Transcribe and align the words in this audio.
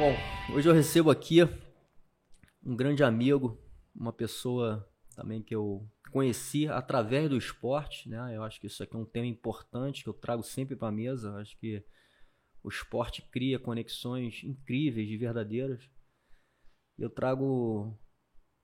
Bom, 0.00 0.16
hoje 0.56 0.66
eu 0.66 0.72
recebo 0.72 1.10
aqui 1.10 1.40
um 2.64 2.74
grande 2.74 3.04
amigo, 3.04 3.62
uma 3.94 4.14
pessoa 4.14 4.90
também 5.14 5.42
que 5.42 5.54
eu 5.54 5.86
conheci 6.10 6.66
através 6.66 7.28
do 7.28 7.36
esporte, 7.36 8.08
né? 8.08 8.34
Eu 8.34 8.42
acho 8.42 8.58
que 8.58 8.66
isso 8.66 8.82
aqui 8.82 8.96
é 8.96 8.98
um 8.98 9.04
tema 9.04 9.26
importante 9.26 10.02
que 10.02 10.08
eu 10.08 10.14
trago 10.14 10.42
sempre 10.42 10.74
para 10.74 10.88
a 10.88 10.90
mesa. 10.90 11.28
Eu 11.28 11.36
acho 11.36 11.54
que 11.58 11.84
o 12.62 12.70
esporte 12.70 13.20
cria 13.30 13.58
conexões 13.58 14.42
incríveis 14.42 15.10
e 15.10 15.18
verdadeiras. 15.18 15.86
Eu 16.96 17.10
trago 17.10 17.94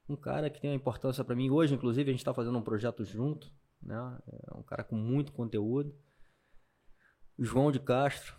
um 0.09 0.16
cara 0.16 0.48
que 0.48 0.59
tem 0.59 0.71
uma 0.71 0.77
importância 0.77 1.23
para 1.23 1.37
mim 1.37 1.50
hoje, 1.50 1.75
inclusive 1.75 2.09
a 2.09 2.12
gente 2.12 2.21
está 2.21 2.32
fazendo 2.32 2.57
um 2.57 2.62
projeto 2.62 3.04
junto, 3.04 3.53
né? 3.82 4.18
É 4.48 4.57
um 4.57 4.62
cara 4.62 4.82
com 4.82 4.96
muito 4.96 5.34
conteúdo. 5.34 5.95
João 7.39 7.71
de 7.71 7.79
Castro, 7.79 8.34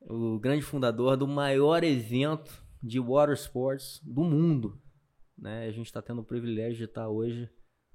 o 0.00 0.38
grande 0.38 0.62
fundador 0.62 1.16
do 1.16 1.26
maior 1.26 1.82
evento 1.84 2.64
de 2.82 3.00
water 3.00 3.34
sports 3.34 4.00
do 4.02 4.22
mundo. 4.22 4.80
Né? 5.36 5.66
A 5.66 5.70
gente 5.70 5.86
está 5.86 6.00
tendo 6.00 6.20
o 6.20 6.24
privilégio 6.24 6.78
de 6.78 6.84
estar 6.84 7.02
tá 7.02 7.08
hoje 7.08 7.50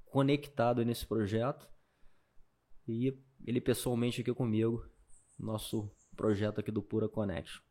conectado 0.06 0.84
nesse 0.84 1.06
projeto 1.06 1.68
e 2.86 3.18
ele 3.44 3.60
pessoalmente 3.60 4.20
aqui 4.20 4.32
comigo, 4.32 4.86
nosso 5.38 5.90
projeto 6.16 6.60
aqui 6.60 6.70
do 6.70 6.82
Pura 6.82 7.08
Connection. 7.08 7.62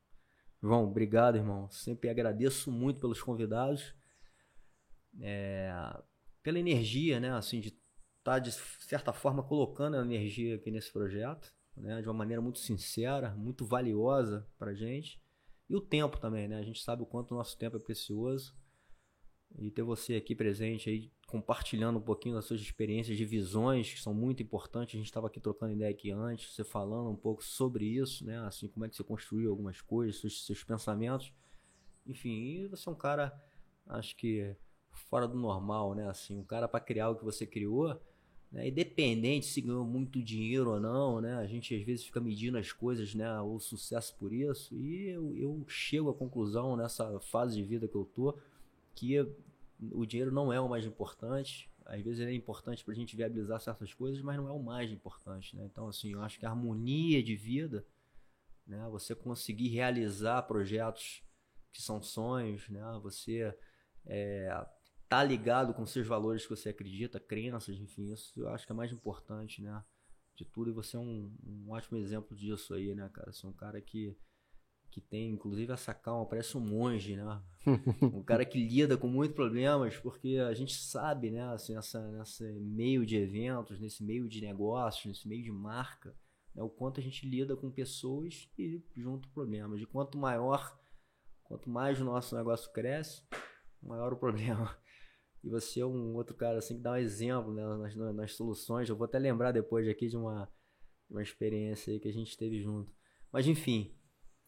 João, 0.61 0.85
obrigado, 0.85 1.35
irmão. 1.35 1.69
Sempre 1.69 2.09
agradeço 2.09 2.71
muito 2.71 2.99
pelos 2.99 3.21
convidados, 3.21 3.93
é, 5.21 5.71
pela 6.41 6.59
energia, 6.59 7.19
né? 7.19 7.31
Assim, 7.31 7.59
de 7.59 7.67
estar 7.69 7.83
tá, 8.23 8.39
de 8.39 8.51
certa 8.51 9.11
forma 9.11 9.43
colocando 9.43 9.97
a 9.97 10.01
energia 10.01 10.55
aqui 10.55 10.71
nesse 10.71 10.91
projeto 10.91 11.53
né, 11.75 12.01
de 12.01 12.07
uma 12.07 12.13
maneira 12.13 12.41
muito 12.41 12.59
sincera, 12.59 13.31
muito 13.35 13.65
valiosa 13.65 14.47
para 14.57 14.73
gente. 14.73 15.21
E 15.69 15.75
o 15.75 15.81
tempo 15.81 16.19
também, 16.19 16.47
né? 16.47 16.57
A 16.57 16.63
gente 16.63 16.81
sabe 16.83 17.03
o 17.03 17.05
quanto 17.05 17.31
o 17.31 17.37
nosso 17.37 17.57
tempo 17.57 17.77
é 17.77 17.79
precioso. 17.79 18.55
E 19.55 19.69
ter 19.69 19.83
você 19.83 20.15
aqui 20.15 20.35
presente 20.35 20.89
aí, 20.89 21.11
compartilhando 21.27 21.99
um 21.99 22.01
pouquinho 22.01 22.35
das 22.35 22.45
suas 22.45 22.59
experiências 22.59 23.15
de 23.15 23.23
visões, 23.23 23.93
que 23.93 24.01
são 24.01 24.13
muito 24.13 24.41
importantes. 24.41 24.95
A 24.95 24.97
gente 24.97 25.07
estava 25.07 25.27
aqui 25.27 25.39
trocando 25.39 25.73
ideia 25.73 25.91
aqui 25.91 26.11
antes, 26.11 26.53
você 26.53 26.63
falando 26.63 27.09
um 27.09 27.15
pouco 27.15 27.43
sobre 27.43 27.85
isso, 27.85 28.25
né? 28.25 28.39
Assim, 28.39 28.67
como 28.67 28.85
é 28.85 28.89
que 28.89 28.95
você 28.95 29.03
construiu 29.03 29.51
algumas 29.51 29.79
coisas, 29.79 30.19
seus, 30.19 30.45
seus 30.45 30.63
pensamentos. 30.63 31.31
Enfim, 32.05 32.67
você 32.67 32.89
é 32.89 32.91
um 32.91 32.95
cara, 32.95 33.31
acho 33.87 34.15
que 34.15 34.55
fora 34.91 35.27
do 35.27 35.37
normal, 35.37 35.93
né? 35.93 36.09
Assim, 36.09 36.37
um 36.37 36.43
cara 36.43 36.67
para 36.67 36.79
criar 36.79 37.09
o 37.09 37.15
que 37.15 37.23
você 37.23 37.45
criou 37.45 37.99
né? 38.53 38.67
Independente 38.67 39.47
se 39.47 39.59
ganhou 39.59 39.83
muito 39.83 40.21
dinheiro 40.21 40.69
ou 40.69 40.79
não, 40.79 41.19
né? 41.19 41.33
A 41.37 41.47
gente 41.47 41.75
às 41.75 41.81
vezes 41.81 42.05
fica 42.05 42.21
medindo 42.21 42.57
as 42.57 42.71
coisas, 42.71 43.15
né? 43.15 43.41
O 43.41 43.59
sucesso 43.59 44.15
por 44.17 44.31
isso. 44.31 44.77
E 44.77 45.09
eu, 45.09 45.35
eu 45.35 45.65
chego 45.67 46.11
à 46.11 46.13
conclusão 46.13 46.77
nessa 46.77 47.19
fase 47.19 47.55
de 47.55 47.63
vida 47.63 47.87
que 47.87 47.95
eu 47.95 48.05
tô 48.05 48.37
que 48.93 49.19
o 49.91 50.05
dinheiro 50.05 50.31
não 50.31 50.53
é 50.53 50.61
o 50.61 50.69
mais 50.69 50.85
importante. 50.85 51.67
Às 51.83 52.01
vezes 52.01 52.19
ele 52.19 52.31
é 52.31 52.35
importante 52.35 52.83
para 52.85 52.93
a 52.93 52.95
gente 52.95 53.15
viabilizar 53.15 53.59
certas 53.59 53.91
coisas, 53.91 54.21
mas 54.21 54.37
não 54.37 54.47
é 54.47 54.51
o 54.51 54.61
mais 54.61 54.91
importante, 54.91 55.55
né? 55.55 55.65
Então, 55.65 55.87
assim, 55.87 56.13
eu 56.13 56.21
acho 56.21 56.39
que 56.39 56.45
a 56.45 56.49
harmonia 56.49 57.23
de 57.23 57.35
vida, 57.35 57.83
né? 58.67 58.87
Você 58.91 59.15
conseguir 59.15 59.69
realizar 59.69 60.43
projetos 60.43 61.23
que 61.71 61.81
são 61.81 62.01
sonhos, 62.03 62.69
né? 62.69 62.83
Você 63.01 63.53
é, 64.05 64.65
tá 65.07 65.23
ligado 65.23 65.73
com 65.73 65.85
seus 65.85 66.07
valores 66.07 66.43
que 66.43 66.49
você 66.49 66.69
acredita, 66.69 67.19
crenças, 67.19 67.77
enfim, 67.79 68.11
isso 68.11 68.39
eu 68.39 68.49
acho 68.49 68.65
que 68.65 68.71
é 68.71 68.75
mais 68.75 68.91
importante, 68.91 69.61
né? 69.61 69.83
De 70.35 70.43
tudo, 70.45 70.71
e 70.71 70.73
você 70.73 70.97
é 70.97 70.99
um, 70.99 71.31
um 71.45 71.71
ótimo 71.71 71.97
exemplo 71.97 72.35
disso 72.35 72.73
aí, 72.73 72.95
né, 72.95 73.07
cara? 73.13 73.31
Você 73.31 73.45
é 73.45 73.49
um 73.49 73.53
cara 73.53 73.79
que, 73.79 74.17
que 74.89 74.99
tem, 74.99 75.29
inclusive, 75.29 75.71
essa 75.71 75.93
calma, 75.93 76.25
parece 76.25 76.57
um 76.57 76.61
monge, 76.61 77.15
né? 77.15 77.41
um 78.01 78.23
cara 78.23 78.43
que 78.43 78.57
lida 78.57 78.97
com 78.97 79.07
muitos 79.07 79.35
problemas, 79.35 79.95
porque 79.97 80.37
a 80.37 80.53
gente 80.53 80.73
sabe, 80.73 81.29
né, 81.29 81.43
assim, 81.53 81.75
nessa, 81.75 82.01
nesse 82.11 82.43
meio 82.59 83.05
de 83.05 83.15
eventos, 83.15 83.79
nesse 83.79 84.03
meio 84.03 84.27
de 84.27 84.41
negócios, 84.41 85.05
nesse 85.05 85.27
meio 85.27 85.43
de 85.43 85.51
marca, 85.51 86.15
né, 86.55 86.63
o 86.63 86.69
quanto 86.69 86.99
a 86.99 87.03
gente 87.03 87.27
lida 87.29 87.55
com 87.55 87.69
pessoas 87.69 88.49
e 88.57 88.81
junto 88.95 89.29
problemas. 89.29 89.79
E 89.79 89.85
quanto 89.85 90.17
maior, 90.17 90.75
quanto 91.43 91.69
mais 91.69 92.01
o 92.01 92.05
nosso 92.05 92.35
negócio 92.35 92.71
cresce, 92.71 93.21
maior 93.79 94.13
o 94.13 94.17
problema. 94.17 94.75
E 95.43 95.49
você 95.49 95.81
é 95.81 95.85
um 95.85 96.15
outro 96.15 96.35
cara 96.35 96.57
assim 96.59 96.77
que 96.77 96.81
dá 96.81 96.93
um 96.93 96.97
exemplo 96.97 97.53
né, 97.53 97.63
nas, 97.77 97.95
nas 98.15 98.33
soluções. 98.33 98.87
Eu 98.87 98.95
vou 98.95 99.05
até 99.05 99.19
lembrar 99.19 99.51
depois 99.51 99.87
aqui 99.87 100.07
de 100.07 100.15
uma, 100.15 100.49
uma 101.09 101.21
experiência 101.21 101.99
que 101.99 102.07
a 102.07 102.13
gente 102.13 102.37
teve 102.37 102.61
junto. 102.61 102.93
Mas 103.31 103.45
enfim, 103.45 103.93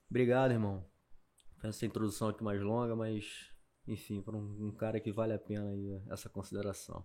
obrigado, 0.10 0.52
irmão. 0.52 0.86
Essa 1.64 1.86
introdução 1.86 2.30
aqui 2.30 2.44
mais 2.44 2.62
longa, 2.62 2.96
mas 2.96 3.52
enfim, 3.88 4.22
para 4.22 4.36
um, 4.36 4.68
um, 4.68 4.72
cara 4.72 5.00
que 5.00 5.12
vale 5.12 5.34
a 5.34 5.40
pena 5.40 5.70
aí 5.70 6.02
essa 6.10 6.30
consideração. 6.30 7.04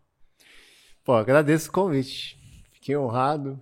Pô, 1.02 1.14
agradeço 1.14 1.70
o 1.70 1.72
convite. 1.72 2.38
Fiquei 2.70 2.96
honrado. 2.96 3.60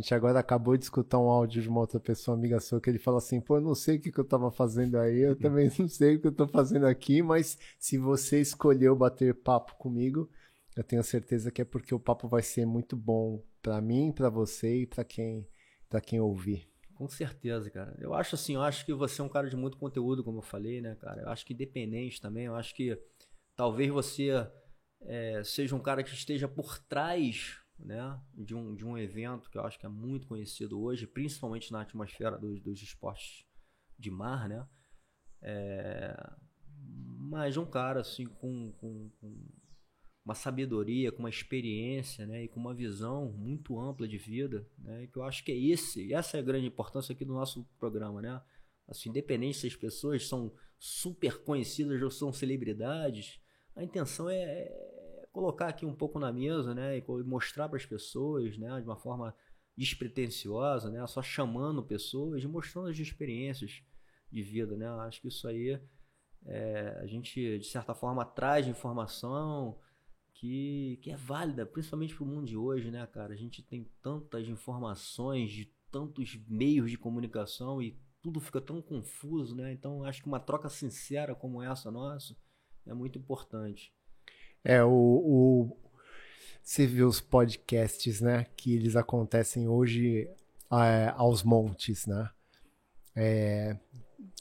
A 0.00 0.02
gente 0.02 0.14
agora 0.14 0.38
acabou 0.40 0.78
de 0.78 0.84
escutar 0.84 1.18
um 1.18 1.28
áudio 1.28 1.60
de 1.60 1.68
uma 1.68 1.80
outra 1.80 2.00
pessoa 2.00 2.34
amiga 2.34 2.58
sua 2.58 2.80
que 2.80 2.88
ele 2.88 2.98
fala 2.98 3.18
assim: 3.18 3.38
pô, 3.38 3.56
eu 3.56 3.60
não 3.60 3.74
sei 3.74 3.98
o 3.98 4.00
que, 4.00 4.10
que 4.10 4.18
eu 4.18 4.24
estava 4.24 4.50
fazendo 4.50 4.96
aí, 4.96 5.18
eu 5.20 5.36
também 5.36 5.70
não 5.78 5.88
sei 5.88 6.16
o 6.16 6.20
que 6.20 6.26
eu 6.26 6.30
estou 6.30 6.48
fazendo 6.48 6.86
aqui, 6.86 7.20
mas 7.20 7.58
se 7.78 7.98
você 7.98 8.40
escolheu 8.40 8.96
bater 8.96 9.34
papo 9.34 9.74
comigo, 9.74 10.30
eu 10.74 10.82
tenho 10.82 11.04
certeza 11.04 11.50
que 11.50 11.60
é 11.60 11.66
porque 11.66 11.94
o 11.94 12.00
papo 12.00 12.26
vai 12.28 12.40
ser 12.40 12.64
muito 12.64 12.96
bom 12.96 13.44
para 13.60 13.78
mim, 13.82 14.10
para 14.10 14.30
você 14.30 14.84
e 14.84 14.86
para 14.86 15.04
quem, 15.04 15.46
pra 15.86 16.00
quem 16.00 16.18
ouvir. 16.18 16.66
Com 16.94 17.06
certeza, 17.06 17.68
cara. 17.68 17.94
Eu 18.00 18.14
acho 18.14 18.36
assim, 18.36 18.54
eu 18.54 18.62
acho 18.62 18.86
que 18.86 18.94
você 18.94 19.20
é 19.20 19.24
um 19.24 19.28
cara 19.28 19.50
de 19.50 19.56
muito 19.56 19.76
conteúdo, 19.76 20.24
como 20.24 20.38
eu 20.38 20.42
falei, 20.42 20.80
né, 20.80 20.94
cara? 20.94 21.20
Eu 21.20 21.28
acho 21.28 21.44
que 21.44 21.52
independente 21.52 22.22
também, 22.22 22.46
eu 22.46 22.54
acho 22.54 22.74
que 22.74 22.98
talvez 23.54 23.90
você 23.90 24.30
é, 25.02 25.42
seja 25.44 25.76
um 25.76 25.80
cara 25.80 26.02
que 26.02 26.14
esteja 26.14 26.48
por 26.48 26.78
trás 26.78 27.59
né, 27.84 28.20
de, 28.34 28.54
um, 28.54 28.74
de 28.74 28.84
um 28.84 28.96
evento 28.96 29.50
que 29.50 29.58
eu 29.58 29.64
acho 29.64 29.78
que 29.78 29.86
é 29.86 29.88
muito 29.88 30.26
conhecido 30.26 30.80
hoje, 30.80 31.06
principalmente 31.06 31.72
na 31.72 31.80
atmosfera 31.80 32.38
dos, 32.38 32.60
dos 32.60 32.82
esportes 32.82 33.46
de 33.98 34.10
mar, 34.10 34.48
né? 34.48 34.66
É, 35.42 36.14
mas 37.18 37.56
um 37.56 37.64
cara 37.64 38.00
assim 38.00 38.26
com, 38.26 38.72
com, 38.72 39.10
com, 39.20 39.48
uma 40.24 40.34
sabedoria, 40.34 41.10
com 41.10 41.20
uma 41.20 41.30
experiência, 41.30 42.26
né, 42.26 42.44
e 42.44 42.48
com 42.48 42.60
uma 42.60 42.74
visão 42.74 43.32
muito 43.32 43.80
ampla 43.80 44.06
de 44.06 44.18
vida, 44.18 44.68
né, 44.78 45.08
que 45.10 45.16
eu 45.16 45.24
acho 45.24 45.42
que 45.42 45.50
é 45.50 45.58
esse, 45.58 46.12
essa 46.12 46.36
é 46.36 46.40
a 46.40 46.42
grande 46.42 46.66
importância 46.66 47.12
aqui 47.12 47.24
do 47.24 47.32
nosso 47.32 47.64
programa, 47.78 48.20
né? 48.20 48.40
Assim, 48.86 49.08
independente 49.08 49.56
se 49.56 49.66
as 49.66 49.76
pessoas 49.76 50.26
são 50.26 50.52
super 50.78 51.42
conhecidas 51.42 52.02
ou 52.02 52.10
são 52.10 52.32
celebridades, 52.32 53.40
a 53.74 53.84
intenção 53.84 54.28
é, 54.28 54.89
colocar 55.32 55.68
aqui 55.68 55.86
um 55.86 55.94
pouco 55.94 56.18
na 56.18 56.32
mesa, 56.32 56.74
né, 56.74 56.98
e 56.98 57.04
mostrar 57.24 57.68
para 57.68 57.76
as 57.76 57.86
pessoas, 57.86 58.58
né, 58.58 58.80
de 58.80 58.86
uma 58.86 58.96
forma 58.96 59.34
despretensiosa, 59.76 60.90
né, 60.90 61.06
só 61.06 61.22
chamando 61.22 61.82
pessoas 61.82 62.44
mostrando 62.44 62.88
as 62.88 62.98
experiências 62.98 63.82
de 64.30 64.42
vida, 64.42 64.76
né. 64.76 64.88
Acho 64.88 65.20
que 65.20 65.28
isso 65.28 65.46
aí 65.46 65.80
é, 66.46 66.98
a 67.00 67.06
gente 67.06 67.58
de 67.58 67.66
certa 67.66 67.94
forma 67.94 68.24
traz 68.24 68.66
informação 68.66 69.78
que, 70.34 70.98
que 71.02 71.10
é 71.10 71.16
válida, 71.16 71.66
principalmente 71.66 72.14
para 72.14 72.24
o 72.24 72.26
mundo 72.26 72.46
de 72.46 72.56
hoje, 72.56 72.90
né, 72.90 73.06
cara. 73.06 73.34
A 73.34 73.36
gente 73.36 73.62
tem 73.62 73.84
tantas 74.02 74.48
informações 74.48 75.52
de 75.52 75.66
tantos 75.90 76.38
meios 76.48 76.90
de 76.90 76.96
comunicação 76.96 77.82
e 77.82 77.98
tudo 78.22 78.40
fica 78.40 78.60
tão 78.60 78.80
confuso, 78.80 79.54
né? 79.54 79.72
Então 79.72 80.04
acho 80.04 80.22
que 80.22 80.28
uma 80.28 80.40
troca 80.40 80.68
sincera 80.68 81.34
como 81.34 81.62
essa 81.62 81.90
nossa 81.90 82.36
é 82.86 82.94
muito 82.94 83.18
importante. 83.18 83.92
É, 84.64 84.82
o, 84.84 84.90
o, 84.90 85.76
você 86.62 86.86
vê 86.86 87.02
os 87.02 87.20
podcasts, 87.20 88.20
né, 88.20 88.46
que 88.56 88.74
eles 88.74 88.96
acontecem 88.96 89.68
hoje 89.68 90.28
é, 90.72 91.12
aos 91.16 91.42
montes, 91.42 92.06
né? 92.06 92.30
É, 93.16 93.76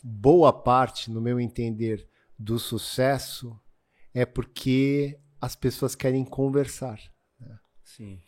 boa 0.04 0.54
parte, 0.54 1.10
no 1.10 1.22
meu 1.22 1.40
entender, 1.40 2.08
do 2.38 2.60
sucesso 2.60 3.60
é 4.14 4.26
porque 4.26 5.20
as 5.42 5.56
pessoas 5.56 5.96
querem 5.96 6.24
conversar. 6.24 7.00
Né? 7.40 7.60
Sim. 7.84 8.22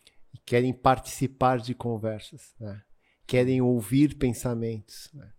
Querem 0.44 0.72
participar 0.72 1.58
de 1.58 1.74
conversas, 1.74 2.54
né? 2.58 2.82
Querem 3.26 3.62
ouvir 3.62 4.16
pensamentos, 4.16 5.10
né? 5.14 5.32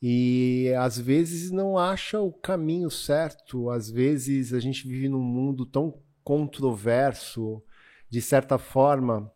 E 0.00 0.72
às 0.78 0.98
vezes 0.98 1.50
não 1.50 1.78
acha 1.78 2.20
o 2.20 2.32
caminho 2.32 2.90
certo, 2.90 3.70
às 3.70 3.90
vezes 3.90 4.52
a 4.52 4.60
gente 4.60 4.86
vive 4.86 5.08
num 5.08 5.22
mundo 5.22 5.64
tão 5.64 5.98
controverso, 6.22 7.62
de 8.10 8.20
certa 8.20 8.58
forma, 8.58 9.30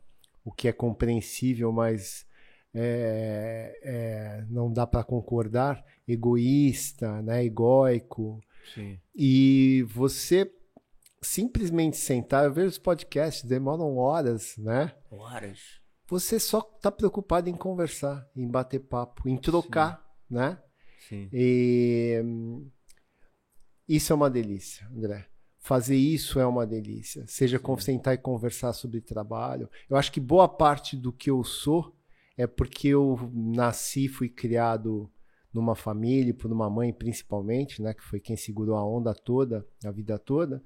o 0.45 0.53
que 0.53 0.69
é 0.69 0.73
compreensível, 0.73 1.73
mas 1.73 2.27
é, 2.75 3.79
é, 3.83 4.45
não 4.49 4.73
dá 4.73 4.87
para 4.87 5.03
concordar, 5.03 5.85
egoísta, 6.07 7.23
né, 7.23 7.45
egóico. 7.45 8.41
Sim. 8.75 8.99
E 9.15 9.85
você 9.89 10.53
simplesmente 11.23 11.97
sentar, 11.97 12.45
eu 12.45 12.53
vejo 12.53 12.69
os 12.69 12.79
podcasts, 12.79 13.45
demoram 13.45 13.97
horas, 13.97 14.57
né? 14.59 14.93
Horas. 15.11 15.81
Você 16.07 16.39
só 16.39 16.59
está 16.77 16.91
preocupado 16.91 17.49
em 17.49 17.57
conversar, 17.57 18.29
em 18.35 18.49
bater 18.49 18.81
papo, 18.81 19.29
em 19.29 19.37
trocar. 19.37 19.99
Sim 20.03 20.10
né? 20.31 20.59
Sim. 21.09 21.29
E 21.33 22.23
isso 23.89 24.13
é 24.13 24.17
uma 24.17 24.31
delícia, 24.31 24.87
André. 24.97 25.27
Fazer 25.59 25.97
isso 25.97 26.39
é 26.39 26.47
uma 26.47 26.67
delícia. 26.67 27.25
Seja 27.27 27.59
Sim. 27.59 27.81
sentar 27.81 28.15
e 28.15 28.19
conversar 28.19 28.73
sobre 28.73 29.01
trabalho. 29.01 29.69
Eu 29.89 29.97
acho 29.97 30.13
que 30.13 30.21
boa 30.21 30.49
parte 30.49 30.97
do 30.97 31.13
que 31.13 31.31
eu 31.31 31.43
sou 31.45 31.95
é 32.37 32.47
porque 32.47 32.89
eu 32.89 33.31
nasci, 33.35 34.09
fui 34.09 34.29
criado 34.29 35.11
numa 35.53 35.75
família, 35.75 36.33
por 36.33 36.51
uma 36.51 36.71
mãe 36.71 36.93
principalmente, 36.93 37.83
né, 37.83 37.93
que 37.93 38.03
foi 38.03 38.21
quem 38.21 38.37
segurou 38.37 38.77
a 38.77 38.87
onda 38.87 39.13
toda, 39.13 39.67
a 39.85 39.91
vida 39.91 40.19
toda, 40.19 40.63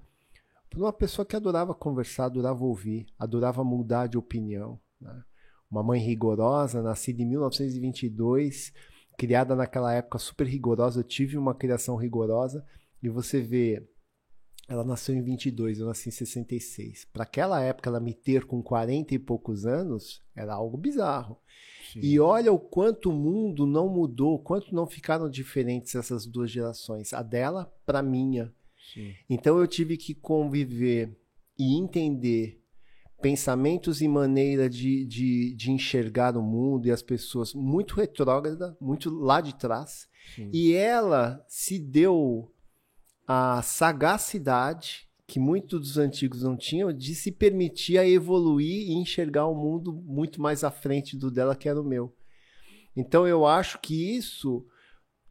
por 0.69 0.81
uma 0.81 0.93
pessoa 0.93 1.25
que 1.25 1.34
adorava 1.34 1.75
conversar, 1.75 2.26
adorava 2.26 2.64
ouvir, 2.64 3.06
adorava 3.19 3.64
mudar 3.64 4.06
de 4.06 4.19
opinião. 4.19 4.78
Né? 5.00 5.25
Uma 5.70 5.82
mãe 5.82 6.00
rigorosa, 6.00 6.82
nascida 6.82 7.22
em 7.22 7.26
1922, 7.26 8.72
criada 9.16 9.55
naquela 9.55 9.93
época 9.93 10.19
super 10.19 10.46
rigorosa. 10.46 11.00
Eu 11.00 11.05
tive 11.05 11.37
uma 11.37 11.55
criação 11.55 11.96
rigorosa 11.96 12.64
e 13.02 13.08
você 13.08 13.40
vê, 13.40 13.87
ela 14.69 14.84
nasceu 14.84 15.14
em 15.14 15.22
22, 15.22 15.78
eu 15.78 15.87
nasci 15.87 16.08
em 16.08 16.12
66. 16.12 17.06
Para 17.12 17.25
aquela 17.25 17.61
época, 17.61 17.88
ela 17.88 18.00
me 18.00 18.14
ter 18.14 18.44
com 18.44 18.62
40 18.62 19.14
e 19.14 19.19
poucos 19.19 19.66
anos 19.66 20.22
era 20.34 20.55
algo 20.55 20.76
bizarro. 20.76 21.38
Sim. 21.93 22.00
E 22.02 22.19
olha 22.19 22.52
o 22.52 22.58
quanto 22.58 23.11
o 23.11 23.12
mundo 23.12 23.66
não 23.66 23.88
mudou, 23.88 24.38
quanto 24.38 24.75
não 24.75 24.87
ficaram 24.87 25.28
diferentes 25.28 25.94
essas 25.94 26.26
duas 26.26 26.50
gerações, 26.50 27.12
a 27.12 27.22
dela 27.22 27.72
para 27.84 28.02
minha. 28.02 28.52
Sim. 28.93 29.14
Então 29.28 29.58
eu 29.58 29.66
tive 29.66 29.96
que 29.96 30.14
conviver 30.14 31.16
e 31.58 31.78
entender 31.78 32.63
pensamentos 33.25 34.03
e 34.03 34.06
maneira 34.06 34.69
de, 34.69 35.06
de, 35.06 35.55
de, 35.55 35.71
enxergar 35.71 36.37
o 36.37 36.43
mundo 36.43 36.87
e 36.87 36.91
as 36.91 37.00
pessoas 37.00 37.55
muito 37.55 37.94
retrógrada, 37.94 38.76
muito 38.79 39.09
lá 39.09 39.41
de 39.41 39.55
trás. 39.55 40.06
Sim. 40.35 40.50
E 40.53 40.75
ela 40.75 41.43
se 41.49 41.79
deu 41.79 42.53
a 43.26 43.62
sagacidade 43.62 45.09
que 45.26 45.41
muitos 45.41 45.81
dos 45.81 45.97
antigos 45.97 46.43
não 46.43 46.55
tinham 46.55 46.93
de 46.93 47.15
se 47.15 47.32
permitir 47.32 47.97
a 47.97 48.06
evoluir 48.06 48.91
e 48.91 48.93
enxergar 48.93 49.47
o 49.47 49.55
mundo 49.55 49.91
muito 49.91 50.38
mais 50.38 50.62
à 50.62 50.71
frente 50.71 51.17
do 51.17 51.31
dela 51.31 51.56
que 51.56 51.67
era 51.67 51.81
o 51.81 51.85
meu. 51.85 52.15
Então 52.94 53.26
eu 53.26 53.47
acho 53.47 53.81
que 53.81 54.19
isso 54.19 54.67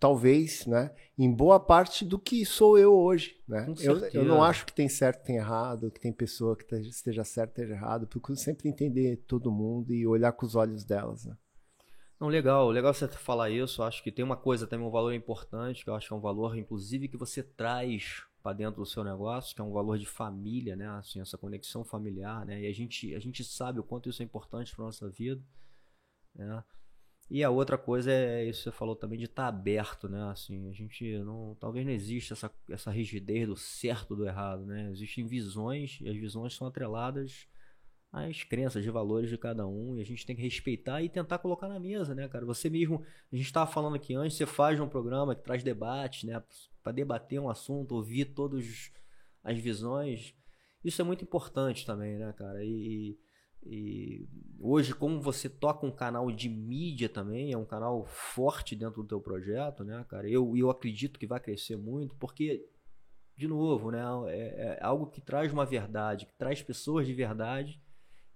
talvez, 0.04 0.66
né, 0.66 0.94
em 1.18 1.32
boa 1.32 1.58
parte 1.62 2.04
do 2.04 2.20
que 2.20 2.46
sou 2.46 2.78
eu 2.78 2.94
hoje, 2.94 3.42
né? 3.48 3.74
Eu, 3.80 3.98
eu, 4.08 4.26
não 4.26 4.44
acho 4.44 4.66
que 4.66 4.74
tem 4.74 4.90
certo, 4.90 5.24
tem 5.24 5.38
errado, 5.38 5.90
que 5.90 5.98
tem 5.98 6.12
pessoa 6.12 6.58
que 6.58 6.76
esteja 6.76 7.24
certo, 7.24 7.52
esteja 7.52 7.76
errado, 7.76 8.06
procuro 8.06 8.38
sempre 8.38 8.68
entender 8.68 9.24
todo 9.26 9.50
mundo 9.50 9.94
e 9.94 10.06
olhar 10.06 10.34
com 10.34 10.46
os 10.46 10.56
olhos 10.56 10.84
delas, 10.84 11.24
né? 11.24 11.38
Não, 12.20 12.28
legal, 12.28 12.70
legal 12.70 12.94
você 12.94 13.08
falar 13.08 13.50
isso. 13.50 13.82
Acho 13.82 14.04
que 14.04 14.12
tem 14.12 14.26
uma 14.26 14.36
coisa 14.36 14.68
também, 14.68 14.86
um 14.86 14.92
valor 14.92 15.14
importante, 15.14 15.86
que 15.86 15.90
eu 15.90 15.96
acho 15.96 16.10
que 16.10 16.14
é 16.14 16.18
um 16.18 16.22
valor, 16.22 16.58
inclusive, 16.58 17.08
que 17.08 17.16
você 17.16 17.42
traz 17.42 18.24
para 18.42 18.52
dentro 18.52 18.82
do 18.82 18.86
seu 18.86 19.06
negócio, 19.06 19.56
que 19.56 19.62
é 19.62 19.64
um 19.64 19.72
valor 19.72 19.98
de 19.98 20.06
família, 20.06 20.76
né? 20.76 20.90
Assim, 20.90 21.22
essa 21.22 21.38
conexão 21.38 21.86
familiar, 21.86 22.46
né? 22.46 22.60
E 22.60 22.68
a 22.68 22.74
gente, 22.74 23.16
a 23.16 23.20
gente 23.20 23.42
sabe 23.42 23.80
o 23.80 23.84
quanto 23.84 24.10
isso 24.10 24.22
é 24.22 24.26
importante 24.26 24.76
para 24.76 24.84
nossa 24.84 25.10
vida, 25.10 25.42
né? 26.36 26.62
E 27.30 27.44
a 27.44 27.50
outra 27.50 27.78
coisa 27.78 28.12
é 28.12 28.46
isso 28.46 28.60
que 28.60 28.64
você 28.66 28.72
falou 28.72 28.96
também 28.96 29.18
de 29.18 29.26
estar 29.26 29.44
tá 29.44 29.48
aberto, 29.48 30.08
né? 30.08 30.30
Assim, 30.30 30.70
a 30.70 30.74
gente 30.74 31.18
não, 31.20 31.56
talvez 31.60 31.86
não 31.86 31.92
exista 31.92 32.34
essa, 32.34 32.52
essa 32.70 32.92
rigidez 32.92 33.48
do 33.48 33.56
certo 33.56 34.16
do 34.16 34.28
errado, 34.28 34.66
né? 34.66 34.90
Existem 34.92 35.26
visões 35.26 36.00
e 36.02 36.10
as 36.10 36.16
visões 36.16 36.56
são 36.56 36.68
atreladas 36.68 37.48
às 38.12 38.44
crenças, 38.44 38.84
de 38.84 38.92
valores 38.92 39.30
de 39.30 39.38
cada 39.38 39.66
um 39.66 39.98
e 39.98 40.02
a 40.02 40.06
gente 40.06 40.26
tem 40.26 40.36
que 40.36 40.42
respeitar 40.44 41.02
e 41.02 41.10
tentar 41.10 41.40
colocar 41.40 41.68
na 41.68 41.80
mesa, 41.80 42.14
né, 42.14 42.28
cara? 42.28 42.46
Você 42.46 42.70
mesmo, 42.70 43.04
a 43.32 43.36
gente 43.36 43.48
estava 43.48 43.72
falando 43.72 43.96
aqui 43.96 44.14
antes, 44.14 44.38
você 44.38 44.46
faz 44.46 44.80
um 44.80 44.88
programa 44.88 45.34
que 45.34 45.44
traz 45.44 45.64
debate, 45.64 46.28
né? 46.28 46.42
para 46.84 46.92
debater 46.92 47.40
um 47.40 47.50
assunto, 47.50 47.96
ouvir 47.96 48.26
todas 48.26 48.92
as 49.44 49.58
visões. 49.58 50.36
Isso 50.84 51.02
é 51.02 51.06
muito 51.06 51.24
importante 51.24 51.86
também, 51.86 52.18
né, 52.18 52.34
cara? 52.34 52.64
E, 52.64 52.68
e, 52.68 53.20
hoje, 54.60 54.94
como 54.94 55.22
você 55.22 55.50
toca 55.50 55.86
um 55.86 55.92
canal 55.92 56.32
de 56.32 56.50
mídia 56.50 57.08
também, 57.10 57.52
é 57.52 57.58
um 57.58 57.66
canal 57.66 58.06
forte 58.06 58.76
dentro 58.76 59.02
do 59.02 59.08
teu 59.08 59.22
projeto, 59.22 59.84
né, 59.84 60.06
cara? 60.10 60.30
Eu, 60.30 60.56
eu 60.56 60.70
acredito 60.70 61.20
que 61.20 61.28
vai 61.28 61.40
crescer 61.40 61.78
muito, 61.78 62.16
porque, 62.16 62.66
de 63.36 63.48
novo, 63.48 63.92
né, 63.92 64.04
é, 64.28 64.78
é 64.80 64.84
algo 64.84 65.08
que 65.08 65.22
traz 65.22 65.52
uma 65.52 65.66
verdade, 65.66 66.26
que 66.26 66.34
traz 66.34 66.62
pessoas 66.62 67.08
de 67.08 67.14
verdade 67.14 67.82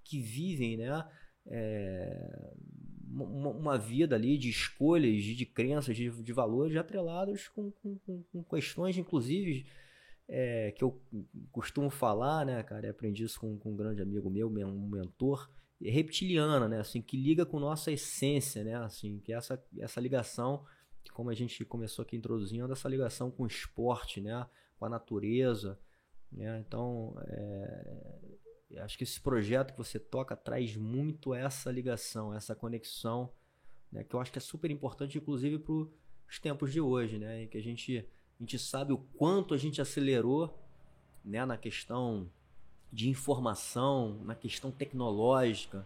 que 0.03 0.21
vivem, 0.21 0.77
né? 0.77 1.05
É, 1.45 2.53
uma, 3.09 3.49
uma, 3.51 3.77
vida 3.77 4.15
ali 4.15 4.37
de 4.37 4.49
escolhas, 4.49 5.23
de, 5.23 5.35
de 5.35 5.45
crenças, 5.45 5.95
de, 5.95 6.09
de 6.09 6.33
valores 6.33 6.75
atrelados 6.75 7.47
com, 7.49 7.71
com, 7.71 7.97
com 8.31 8.43
questões, 8.43 8.97
inclusive, 8.97 9.65
é, 10.27 10.71
que 10.71 10.83
eu 10.83 11.01
costumo 11.51 11.89
falar, 11.89 12.45
né, 12.45 12.61
cara, 12.63 12.89
aprendi 12.89 13.23
isso 13.23 13.39
com, 13.39 13.57
com 13.57 13.71
um 13.71 13.75
grande 13.75 14.01
amigo 14.01 14.29
meu, 14.29 14.47
um 14.47 14.89
mentor, 14.89 15.49
é 15.81 15.89
reptiliana, 15.89 16.67
né, 16.67 16.79
assim, 16.79 17.01
que 17.01 17.15
liga 17.15 17.45
com 17.45 17.59
nossa 17.59 17.91
essência, 17.91 18.63
né, 18.63 18.75
assim, 18.75 19.19
que 19.19 19.31
é 19.31 19.37
essa, 19.37 19.63
essa 19.79 20.01
ligação, 20.01 20.65
como 21.13 21.29
a 21.29 21.33
gente 21.33 21.63
começou 21.63 22.03
aqui 22.03 22.17
introduzindo, 22.17 22.71
essa 22.71 22.89
ligação 22.89 23.31
com 23.31 23.43
o 23.43 23.47
esporte, 23.47 24.19
né, 24.19 24.45
com 24.77 24.85
a 24.85 24.89
natureza, 24.89 25.79
né, 26.31 26.59
então, 26.59 27.15
é, 27.27 28.79
acho 28.79 28.97
que 28.97 29.03
esse 29.03 29.21
projeto 29.21 29.71
que 29.71 29.77
você 29.77 29.99
toca 29.99 30.35
traz 30.35 30.75
muito 30.75 31.33
essa 31.33 31.71
ligação, 31.71 32.33
essa 32.33 32.53
conexão, 32.53 33.31
né, 33.91 34.03
que 34.03 34.13
eu 34.13 34.19
acho 34.19 34.31
que 34.31 34.39
é 34.39 34.41
super 34.41 34.69
importante, 34.71 35.17
inclusive 35.17 35.59
para 35.59 35.73
os 35.73 36.39
tempos 36.41 36.73
de 36.73 36.81
hoje, 36.81 37.17
né, 37.17 37.43
em 37.43 37.47
que 37.47 37.57
a 37.57 37.61
gente, 37.61 38.05
a 38.39 38.43
gente 38.43 38.59
sabe 38.59 38.93
o 38.93 38.97
quanto 38.97 39.53
a 39.53 39.57
gente 39.57 39.81
acelerou 39.81 40.57
né, 41.23 41.45
na 41.45 41.57
questão 41.57 42.29
de 42.91 43.09
informação, 43.09 44.19
na 44.23 44.35
questão 44.35 44.71
tecnológica, 44.71 45.85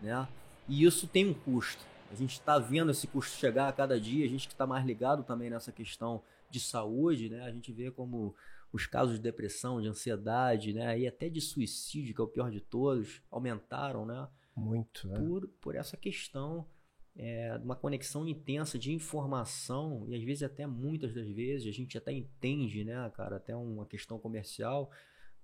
né, 0.00 0.28
e 0.68 0.84
isso 0.84 1.06
tem 1.06 1.26
um 1.26 1.34
custo. 1.34 1.82
A 2.10 2.14
gente 2.14 2.32
está 2.32 2.58
vendo 2.58 2.90
esse 2.90 3.06
custo 3.06 3.38
chegar 3.38 3.68
a 3.68 3.72
cada 3.72 3.98
dia, 3.98 4.26
a 4.26 4.28
gente 4.28 4.46
que 4.46 4.54
está 4.54 4.66
mais 4.66 4.84
ligado 4.84 5.22
também 5.22 5.48
nessa 5.48 5.72
questão 5.72 6.22
de 6.50 6.60
saúde, 6.60 7.30
né, 7.30 7.42
a 7.44 7.50
gente 7.50 7.72
vê 7.72 7.90
como 7.90 8.34
os 8.72 8.86
casos 8.86 9.16
de 9.16 9.20
depressão, 9.20 9.80
de 9.80 9.88
ansiedade, 9.88 10.72
né, 10.72 10.98
e 10.98 11.06
até 11.06 11.28
de 11.28 11.40
suicídio, 11.40 12.14
que 12.14 12.20
é 12.20 12.24
o 12.24 12.28
pior 12.28 12.50
de 12.50 12.60
todos, 12.60 13.22
aumentaram, 13.30 14.04
né? 14.04 14.28
Muito, 14.54 15.08
né? 15.08 15.18
Por, 15.18 15.48
por 15.60 15.74
essa 15.74 15.96
questão 15.96 16.66
é, 17.16 17.58
uma 17.62 17.76
conexão 17.76 18.26
intensa 18.26 18.78
de 18.78 18.92
informação, 18.92 20.06
e 20.08 20.14
às 20.14 20.22
vezes 20.22 20.42
até 20.42 20.66
muitas 20.66 21.12
das 21.12 21.28
vezes, 21.28 21.66
a 21.68 21.72
gente 21.72 21.96
até 21.98 22.12
entende, 22.12 22.84
né, 22.84 23.10
cara, 23.14 23.36
até 23.36 23.54
uma 23.54 23.86
questão 23.86 24.18
comercial, 24.18 24.90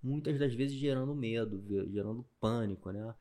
muitas 0.03 0.39
das 0.39 0.55
vezes 0.55 0.77
gerando 0.77 1.15
medo, 1.15 1.63
gerando 1.91 2.27
pânico, 2.41 2.91
né? 2.91 3.15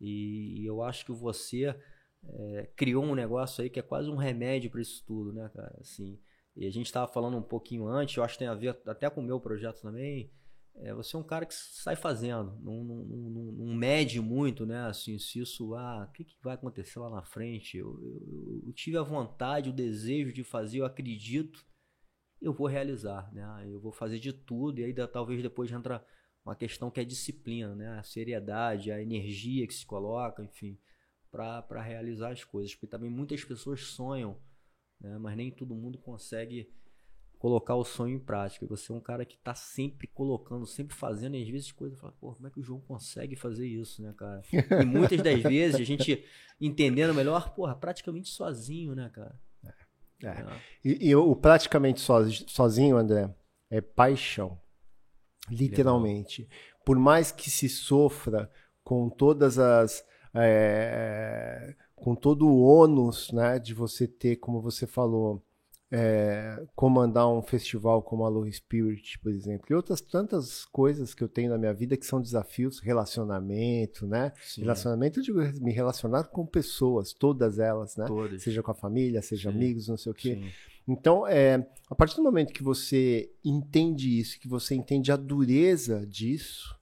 E, 0.00 0.60
e 0.60 0.66
eu 0.66 0.82
acho 0.82 1.04
que 1.04 1.12
você 1.12 1.76
é, 2.24 2.70
criou 2.74 3.04
um 3.04 3.14
negócio 3.14 3.62
aí 3.62 3.70
que 3.70 3.78
é 3.78 3.82
quase 3.82 4.10
um 4.10 4.16
remédio 4.16 4.70
para 4.70 4.80
isso 4.80 5.04
tudo, 5.06 5.32
né, 5.32 5.48
cara? 5.54 5.76
Assim, 5.80 6.18
e 6.56 6.66
a 6.66 6.70
gente 6.70 6.86
estava 6.86 7.10
falando 7.10 7.36
um 7.36 7.42
pouquinho 7.42 7.86
antes, 7.86 8.16
eu 8.16 8.24
acho 8.24 8.34
que 8.34 8.40
tem 8.40 8.48
a 8.48 8.54
ver 8.54 8.78
até 8.86 9.08
com 9.08 9.20
o 9.20 9.24
meu 9.24 9.40
projeto 9.40 9.80
também. 9.80 10.30
É, 10.76 10.92
você 10.94 11.14
é 11.14 11.18
um 11.18 11.22
cara 11.22 11.44
que 11.46 11.54
sai 11.54 11.94
fazendo, 11.94 12.58
não, 12.60 12.82
não, 12.82 13.04
não, 13.04 13.52
não 13.52 13.74
mede 13.74 14.20
muito, 14.20 14.64
né? 14.64 14.86
Assim, 14.86 15.18
se 15.18 15.38
isso, 15.38 15.74
ah, 15.74 16.06
o 16.08 16.12
que, 16.12 16.24
que 16.24 16.36
vai 16.42 16.54
acontecer 16.54 16.98
lá 16.98 17.10
na 17.10 17.22
frente? 17.22 17.76
Eu, 17.76 18.00
eu, 18.02 18.62
eu, 18.66 18.72
tive 18.72 18.96
a 18.96 19.02
vontade, 19.02 19.70
o 19.70 19.72
desejo 19.72 20.32
de 20.32 20.42
fazer, 20.42 20.78
eu 20.78 20.86
acredito, 20.86 21.64
eu 22.40 22.52
vou 22.52 22.66
realizar, 22.66 23.32
né? 23.32 23.44
Eu 23.66 23.80
vou 23.80 23.92
fazer 23.92 24.18
de 24.18 24.32
tudo 24.32 24.80
e 24.80 24.84
aí 24.84 24.94
talvez 25.08 25.42
depois 25.42 25.70
entra 25.70 26.04
uma 26.44 26.56
questão 26.56 26.90
que 26.90 27.00
é 27.00 27.04
disciplina, 27.04 27.74
né? 27.74 27.98
A 27.98 28.02
seriedade, 28.02 28.90
a 28.90 29.00
energia 29.00 29.66
que 29.66 29.74
se 29.74 29.86
coloca, 29.86 30.42
enfim, 30.42 30.78
para 31.30 31.82
realizar 31.82 32.32
as 32.32 32.42
coisas. 32.44 32.74
Porque 32.74 32.86
também 32.86 33.10
muitas 33.10 33.44
pessoas 33.44 33.82
sonham 33.82 34.40
né? 35.02 35.18
mas 35.18 35.36
nem 35.36 35.50
todo 35.50 35.74
mundo 35.74 35.98
consegue 35.98 36.72
colocar 37.42 37.74
o 37.74 37.84
sonho 37.84 38.14
em 38.14 38.20
prática. 38.20 38.64
Você 38.66 38.92
é 38.92 38.94
um 38.94 39.00
cara 39.00 39.24
que 39.24 39.34
está 39.34 39.52
sempre 39.52 40.06
colocando, 40.06 40.64
sempre 40.64 40.94
fazendo, 40.94 41.34
e 41.34 41.42
às 41.42 41.48
vezes 41.48 41.72
coisas 41.72 41.98
fala, 41.98 42.14
pô, 42.20 42.32
como 42.32 42.46
é 42.46 42.50
que 42.52 42.60
o 42.60 42.62
João 42.62 42.78
consegue 42.78 43.34
fazer 43.34 43.66
isso, 43.66 44.00
né, 44.00 44.14
cara? 44.16 44.40
E 44.80 44.84
muitas 44.86 45.20
das 45.20 45.42
vezes 45.42 45.80
a 45.80 45.82
gente 45.82 46.24
entendendo 46.60 47.12
melhor, 47.12 47.52
porra, 47.52 47.74
praticamente 47.74 48.28
sozinho, 48.28 48.94
né, 48.94 49.10
cara? 49.12 49.36
É. 50.22 50.28
é. 50.28 50.46
E, 50.84 51.08
e, 51.08 51.16
o 51.16 51.34
praticamente 51.34 52.00
sozinho, 52.46 52.96
André, 52.96 53.28
é 53.68 53.80
paixão. 53.80 54.56
Literalmente. 55.50 56.42
Legal. 56.42 56.56
Por 56.86 56.96
mais 56.96 57.32
que 57.32 57.50
se 57.50 57.68
sofra 57.68 58.48
com 58.84 59.10
todas 59.10 59.58
as. 59.58 60.06
É, 60.32 61.74
com 61.96 62.14
todo 62.14 62.46
o 62.46 62.62
ônus 62.62 63.32
né, 63.32 63.58
de 63.58 63.74
você 63.74 64.06
ter, 64.06 64.36
como 64.36 64.60
você 64.60 64.86
falou, 64.86 65.44
é, 65.94 66.64
comandar 66.74 67.28
um 67.28 67.42
festival 67.42 68.02
como 68.02 68.24
a 68.24 68.26
Aloha 68.26 68.50
Spirit, 68.50 69.18
por 69.18 69.30
exemplo, 69.30 69.66
e 69.68 69.74
outras 69.74 70.00
tantas 70.00 70.64
coisas 70.64 71.14
que 71.14 71.22
eu 71.22 71.28
tenho 71.28 71.50
na 71.50 71.58
minha 71.58 71.74
vida 71.74 71.98
que 71.98 72.06
são 72.06 72.20
desafios, 72.20 72.80
relacionamento, 72.80 74.06
né? 74.06 74.32
Sim. 74.42 74.62
Relacionamento, 74.62 75.20
eu 75.20 75.22
digo, 75.22 75.38
me 75.62 75.70
relacionar 75.70 76.24
com 76.24 76.46
pessoas, 76.46 77.12
todas 77.12 77.58
elas, 77.58 77.94
né? 77.98 78.06
Todas. 78.06 78.42
Seja 78.42 78.62
com 78.62 78.70
a 78.70 78.74
família, 78.74 79.20
seja 79.20 79.50
Sim. 79.50 79.56
amigos, 79.56 79.86
não 79.86 79.98
sei 79.98 80.12
o 80.12 80.14
quê. 80.14 80.36
Sim. 80.36 80.50
Então, 80.88 81.26
é, 81.26 81.68
a 81.90 81.94
partir 81.94 82.16
do 82.16 82.22
momento 82.22 82.54
que 82.54 82.62
você 82.62 83.30
entende 83.44 84.18
isso, 84.18 84.40
que 84.40 84.48
você 84.48 84.74
entende 84.74 85.12
a 85.12 85.16
dureza 85.16 86.06
disso, 86.06 86.74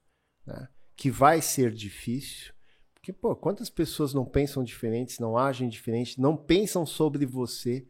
né? 0.46 0.68
que 0.96 1.10
vai 1.10 1.42
ser 1.42 1.72
difícil, 1.72 2.54
porque, 2.94 3.12
pô, 3.12 3.34
quantas 3.34 3.68
pessoas 3.68 4.14
não 4.14 4.24
pensam 4.24 4.62
diferentes, 4.62 5.18
não 5.18 5.36
agem 5.36 5.68
diferente, 5.68 6.20
não 6.20 6.36
pensam 6.36 6.86
sobre 6.86 7.26
você, 7.26 7.86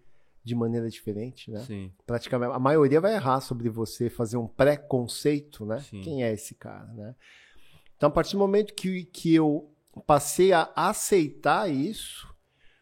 de 0.50 0.54
maneira 0.57 0.90
diferente, 0.90 1.49
né? 1.50 1.61
Sim. 1.61 1.92
Praticamente 2.04 2.52
a 2.52 2.59
maioria 2.59 3.00
vai 3.00 3.14
errar 3.14 3.40
sobre 3.40 3.69
você, 3.69 4.11
fazer 4.11 4.37
um 4.37 4.49
preconceito, 4.49 5.64
né? 5.64 5.78
Sim. 5.78 6.00
Quem 6.00 6.25
é 6.25 6.33
esse 6.33 6.57
cara, 6.57 6.92
né? 6.92 7.14
Então, 7.97 8.09
a 8.09 8.12
partir 8.12 8.33
do 8.33 8.40
momento 8.40 8.75
que, 8.75 9.04
que 9.04 9.33
eu 9.33 9.71
passei 10.07 10.52
a 10.52 10.71
aceitar 10.75 11.71
isso, 11.71 12.28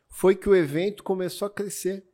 foi 0.08 0.34
que 0.34 0.48
o 0.48 0.56
evento 0.56 1.02
começou 1.02 1.46
a 1.46 1.50
crescer. 1.50 2.04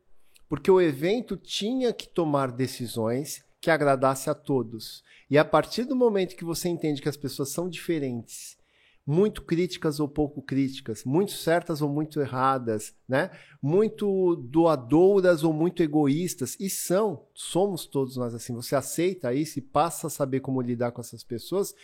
Porque 0.49 0.71
o 0.71 0.81
evento 0.81 1.37
tinha 1.37 1.93
que 1.93 2.09
tomar 2.09 2.51
decisões 2.51 3.45
que 3.61 3.71
agradasse 3.71 4.29
a 4.29 4.35
todos. 4.35 5.05
E 5.31 5.39
a 5.39 5.45
partir 5.45 5.85
do 5.85 5.95
momento 5.95 6.37
que 6.37 6.45
você 6.45 6.69
entende 6.69 7.01
que 7.01 7.09
as 7.09 7.17
pessoas 7.17 7.51
são 7.51 7.69
diferentes 7.69 8.59
muito 9.07 9.43
críticas 9.43 10.01
ou 10.01 10.09
pouco 10.09 10.41
críticas, 10.41 11.05
muito 11.05 11.33
certas 11.33 11.83
ou 11.83 11.89
muito 11.89 12.21
erradas, 12.21 12.95
né? 13.07 13.31
Muito 13.61 14.37
doadoras 14.37 15.45
ou 15.45 15.53
muito 15.53 15.83
egoístas, 15.83 16.57
e 16.59 16.71
são, 16.71 17.27
somos 17.35 17.85
todos 17.85 18.17
nós 18.17 18.35
assim. 18.35 18.55
Você 18.55 18.75
aceita 18.75 19.35
isso 19.35 19.59
e 19.59 19.63
passa 19.63 20.07
a 20.07 20.11
saber 20.11 20.41
como 20.41 20.61
lidar 20.61 20.93
com 20.93 21.01
essas 21.01 21.23
pessoas, 21.23 21.75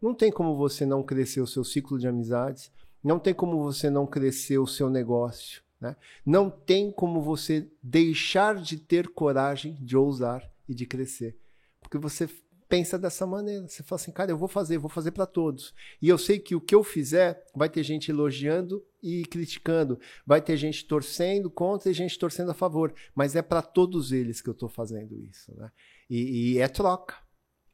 não 0.00 0.14
tem 0.14 0.32
como 0.32 0.56
você 0.56 0.86
não 0.86 1.02
crescer 1.02 1.42
o 1.42 1.46
seu 1.46 1.62
ciclo 1.62 1.98
de 1.98 2.08
amizades, 2.08 2.72
não 3.04 3.18
tem 3.18 3.34
como 3.34 3.62
você 3.62 3.90
não 3.90 4.06
crescer 4.06 4.58
o 4.58 4.66
seu 4.66 4.88
negócio, 4.88 5.62
né? 5.78 5.96
Não 6.24 6.48
tem 6.48 6.90
como 6.90 7.20
você 7.20 7.70
deixar 7.82 8.56
de 8.56 8.78
ter 8.78 9.08
coragem 9.08 9.76
de 9.80 9.96
ousar 9.96 10.50
e 10.66 10.74
de 10.74 10.86
crescer, 10.86 11.36
porque 11.80 11.98
você 11.98 12.28
pensa 12.70 12.96
dessa 12.96 13.26
maneira. 13.26 13.66
Você 13.66 13.82
fala 13.82 14.00
assim, 14.00 14.12
cara, 14.12 14.30
eu 14.30 14.38
vou 14.38 14.48
fazer, 14.48 14.78
vou 14.78 14.88
fazer 14.88 15.10
para 15.10 15.26
todos. 15.26 15.74
E 16.00 16.08
eu 16.08 16.16
sei 16.16 16.38
que 16.38 16.54
o 16.54 16.60
que 16.60 16.74
eu 16.74 16.84
fizer 16.84 17.44
vai 17.54 17.68
ter 17.68 17.82
gente 17.82 18.10
elogiando 18.10 18.82
e 19.02 19.24
criticando, 19.24 19.98
vai 20.24 20.40
ter 20.40 20.56
gente 20.56 20.86
torcendo 20.86 21.50
contra 21.50 21.90
e 21.90 21.94
gente 21.94 22.16
torcendo 22.18 22.52
a 22.52 22.54
favor, 22.54 22.94
mas 23.14 23.34
é 23.34 23.42
para 23.42 23.60
todos 23.60 24.12
eles 24.12 24.40
que 24.40 24.48
eu 24.48 24.52
estou 24.52 24.68
fazendo 24.68 25.18
isso, 25.18 25.52
né? 25.56 25.70
E, 26.08 26.52
e 26.52 26.58
é 26.58 26.68
troca. 26.68 27.16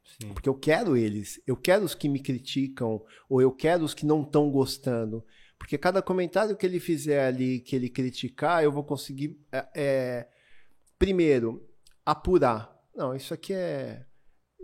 Sim. 0.03 0.33
Porque 0.33 0.49
eu 0.49 0.55
quero 0.55 0.97
eles, 0.97 1.41
eu 1.47 1.57
quero 1.57 1.85
os 1.85 1.95
que 1.95 2.09
me 2.09 2.21
criticam, 2.21 3.05
ou 3.29 3.43
eu 3.43 3.53
quero 3.53 3.85
os 3.85 3.93
que 3.93 4.07
não 4.07 4.23
estão 4.23 4.50
gostando. 4.50 5.23
Porque 5.59 5.76
cada 5.76 6.00
comentário 6.00 6.57
que 6.57 6.65
ele 6.65 6.81
fizer 6.81 7.26
ali, 7.26 7.61
que 7.61 7.76
ele 7.76 7.91
criticar, 7.91 8.62
eu 8.62 8.73
vou 8.73 8.85
conseguir, 8.85 9.38
é, 9.53 9.69
é, 9.75 10.29
primeiro, 10.99 11.69
apurar. 12.05 12.75
Não, 12.95 13.15
isso 13.15 13.35
aqui 13.35 13.53
é 13.53 14.07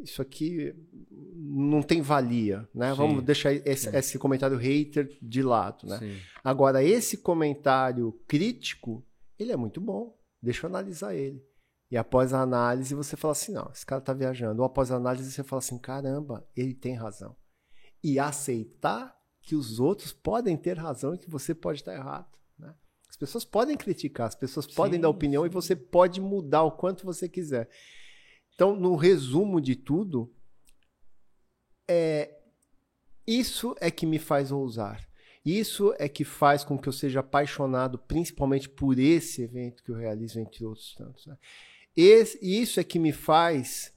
isso 0.03 0.21
aqui 0.21 0.75
não 1.11 1.83
tem 1.83 2.01
valia, 2.01 2.69
né? 2.75 2.91
Sim. 2.91 2.97
Vamos 2.97 3.25
deixar 3.25 3.53
esse, 3.53 3.89
esse, 3.97 4.19
comentário 4.19 4.57
hater 4.57 5.17
de 5.21 5.43
lado, 5.43 5.87
né? 5.87 5.99
Sim. 5.99 6.19
Agora, 6.43 6.83
esse 6.83 7.19
comentário 7.19 8.13
crítico, 8.27 9.05
ele 9.39 9.53
é 9.53 9.57
muito 9.57 9.81
bom. 9.81 10.17
Deixa 10.43 10.67
eu 10.67 10.71
analisar 10.71 11.15
ele. 11.15 11.43
E 11.91 11.97
após 11.97 12.33
a 12.33 12.41
análise, 12.41 12.95
você 12.95 13.17
fala 13.17 13.33
assim, 13.33 13.53
não, 13.53 13.71
esse 13.73 13.85
cara 13.85 14.01
tá 14.01 14.13
viajando. 14.13 14.61
Ou 14.61 14.67
após 14.67 14.91
a 14.91 14.97
análise, 14.97 15.31
você 15.31 15.43
fala 15.43 15.59
assim, 15.59 15.79
caramba, 15.79 16.47
ele 16.57 16.75
tem 16.75 16.95
razão. 16.95 17.37
E 18.03 18.19
aceitar 18.19 19.15
que 19.43 19.55
os 19.55 19.79
outros 19.79 20.13
podem 20.13 20.57
ter 20.57 20.79
razão 20.79 21.15
e 21.15 21.19
que 21.19 21.29
você 21.29 21.55
pode 21.55 21.81
estar 21.81 21.95
errado. 21.95 22.31
Né? 22.59 22.75
As 23.09 23.17
pessoas 23.17 23.45
podem 23.45 23.77
criticar, 23.77 24.27
as 24.27 24.35
pessoas 24.35 24.67
podem 24.67 24.95
sim, 24.95 25.03
dar 25.03 25.09
opinião 25.11 25.45
e 25.45 25.51
você 25.51 25.77
pode 25.77 26.21
mudar 26.21 26.63
o 26.63 26.73
quanto 26.73 27.05
você 27.05 27.29
quiser. 27.29 27.69
Então, 28.55 28.77
no 28.77 28.97
resumo 28.97 29.61
de 29.61 29.75
tudo, 29.75 30.31
é 31.89 32.39
isso 33.27 33.75
é 33.81 33.91
que 33.91 34.07
me 34.07 34.19
faz 34.19 34.51
ousar. 34.51 35.07
Isso 35.45 35.95
é 35.99 36.09
que 36.09 36.25
faz 36.25 36.63
com 36.63 36.79
que 36.79 36.89
eu 36.89 36.93
seja 36.93 37.21
apaixonado, 37.21 37.99
principalmente 37.99 38.69
por 38.69 38.99
esse 38.99 39.43
evento 39.43 39.83
que 39.83 39.91
eu 39.91 39.97
realizo, 39.97 40.39
entre 40.39 40.65
outros 40.65 40.95
tantos. 40.95 41.27
Né? 41.27 41.37
Esse, 41.97 42.39
isso 42.41 42.79
é 42.79 42.85
que 42.85 42.99
me 42.99 43.13
faz 43.13 43.93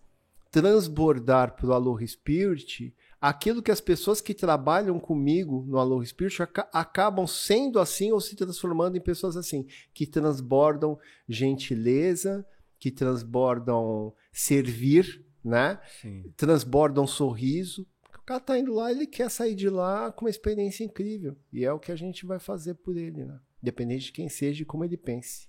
transbordar 0.51 1.55
para 1.55 1.67
o 1.67 1.73
Aloha 1.73 2.05
Spirit 2.07 2.95
aquilo 3.21 3.61
que 3.61 3.71
as 3.71 3.81
pessoas 3.81 4.21
que 4.21 4.33
trabalham 4.33 4.99
comigo 4.99 5.65
no 5.67 5.77
Aloha 5.77 6.05
Spirit 6.05 6.37
acabam 6.71 7.27
sendo 7.27 7.79
assim 7.79 8.11
ou 8.11 8.21
se 8.21 8.35
transformando 8.35 8.97
em 8.97 9.01
pessoas 9.01 9.35
assim, 9.37 9.67
que 9.93 10.05
transbordam 10.05 10.97
gentileza, 11.27 12.45
que 12.79 12.91
transbordam 12.91 14.13
servir, 14.35 15.25
né? 15.41 15.79
Sim. 16.01 16.33
Transbordam 16.35 17.07
sorriso. 17.07 17.87
O 18.13 18.25
cara 18.25 18.41
tá 18.41 18.59
indo 18.59 18.73
lá, 18.73 18.91
ele 18.91 19.07
quer 19.07 19.29
sair 19.29 19.55
de 19.55 19.69
lá 19.69 20.11
com 20.11 20.25
uma 20.25 20.29
experiência 20.29 20.83
incrível. 20.83 21.37
E 21.53 21.63
é 21.63 21.71
o 21.71 21.79
que 21.79 21.91
a 21.91 21.95
gente 21.95 22.25
vai 22.25 22.37
fazer 22.37 22.73
por 22.73 22.97
ele, 22.97 23.23
né? 23.23 23.39
Independente 23.61 24.05
de 24.05 24.11
quem 24.11 24.27
seja 24.27 24.63
e 24.63 24.65
como 24.65 24.83
ele 24.83 24.97
pense. 24.97 25.47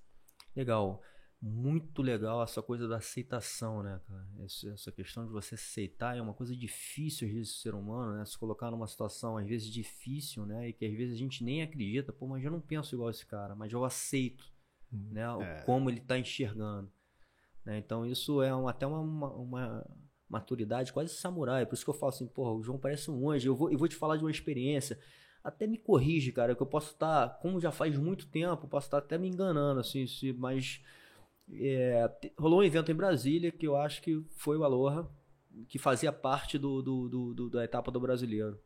Legal. 0.54 1.02
Muito 1.42 2.00
legal 2.00 2.42
essa 2.42 2.62
coisa 2.62 2.86
da 2.86 2.96
aceitação, 2.96 3.82
né, 3.82 4.00
cara? 4.06 4.26
Essa 4.72 4.92
questão 4.92 5.26
de 5.26 5.32
você 5.32 5.54
aceitar 5.54 6.16
é 6.16 6.20
uma 6.20 6.32
coisa 6.32 6.56
difícil, 6.56 7.26
às 7.26 7.34
vezes, 7.34 7.52
do 7.54 7.58
ser 7.58 7.74
humano, 7.74 8.16
né? 8.18 8.24
Se 8.24 8.38
colocar 8.38 8.70
numa 8.70 8.86
situação, 8.86 9.36
às 9.36 9.46
vezes, 9.46 9.68
difícil, 9.68 10.46
né? 10.46 10.68
E 10.68 10.72
que 10.72 10.84
às 10.84 10.92
vezes 10.92 11.14
a 11.14 11.18
gente 11.18 11.42
nem 11.42 11.62
acredita, 11.62 12.12
pô, 12.12 12.26
mas 12.26 12.44
eu 12.44 12.50
não 12.50 12.60
penso 12.60 12.94
igual 12.94 13.10
esse 13.10 13.26
cara, 13.26 13.54
mas 13.54 13.72
eu 13.72 13.84
aceito, 13.84 14.44
hum, 14.92 15.08
né? 15.12 15.24
É. 15.40 15.62
Como 15.62 15.90
ele 15.90 16.00
tá 16.00 16.18
enxergando. 16.18 16.90
Né? 17.66 17.78
Então 17.78 18.06
isso 18.06 18.40
é 18.40 18.54
um, 18.54 18.68
até 18.68 18.86
uma, 18.86 19.00
uma, 19.00 19.84
maturidade 20.28 20.92
quase 20.92 21.12
samurai. 21.12 21.66
Por 21.66 21.74
isso 21.74 21.84
que 21.84 21.90
eu 21.90 21.94
falo 21.94 22.10
assim, 22.10 22.26
porra, 22.26 22.52
o 22.52 22.62
João 22.62 22.78
parece 22.78 23.10
um 23.10 23.28
anjo. 23.28 23.48
Eu 23.48 23.56
vou, 23.56 23.70
eu 23.70 23.76
vou 23.76 23.88
te 23.88 23.96
falar 23.96 24.16
de 24.16 24.24
uma 24.24 24.30
experiência. 24.30 24.98
Até 25.42 25.66
me 25.66 25.76
corrige, 25.76 26.32
cara, 26.32 26.54
que 26.54 26.62
eu 26.62 26.66
posso 26.66 26.92
estar, 26.92 27.28
tá, 27.28 27.34
como 27.34 27.60
já 27.60 27.70
faz 27.70 27.96
muito 27.98 28.26
tempo, 28.26 28.66
posso 28.68 28.86
estar 28.86 29.00
tá 29.00 29.06
até 29.06 29.18
me 29.18 29.28
enganando, 29.28 29.78
assim, 29.78 30.04
se, 30.04 30.32
mas 30.32 30.82
é, 31.52 32.10
rolou 32.36 32.60
um 32.60 32.64
evento 32.64 32.90
em 32.90 32.94
Brasília 32.96 33.52
que 33.52 33.66
eu 33.66 33.76
acho 33.76 34.02
que 34.02 34.24
foi 34.30 34.56
o 34.56 34.64
Aloha, 34.64 35.08
que 35.68 35.78
fazia 35.78 36.12
parte 36.12 36.58
do, 36.58 36.82
do, 36.82 37.08
do, 37.08 37.34
do 37.34 37.50
da 37.50 37.64
etapa 37.64 37.92
do 37.92 38.00
brasileiro. 38.00 38.60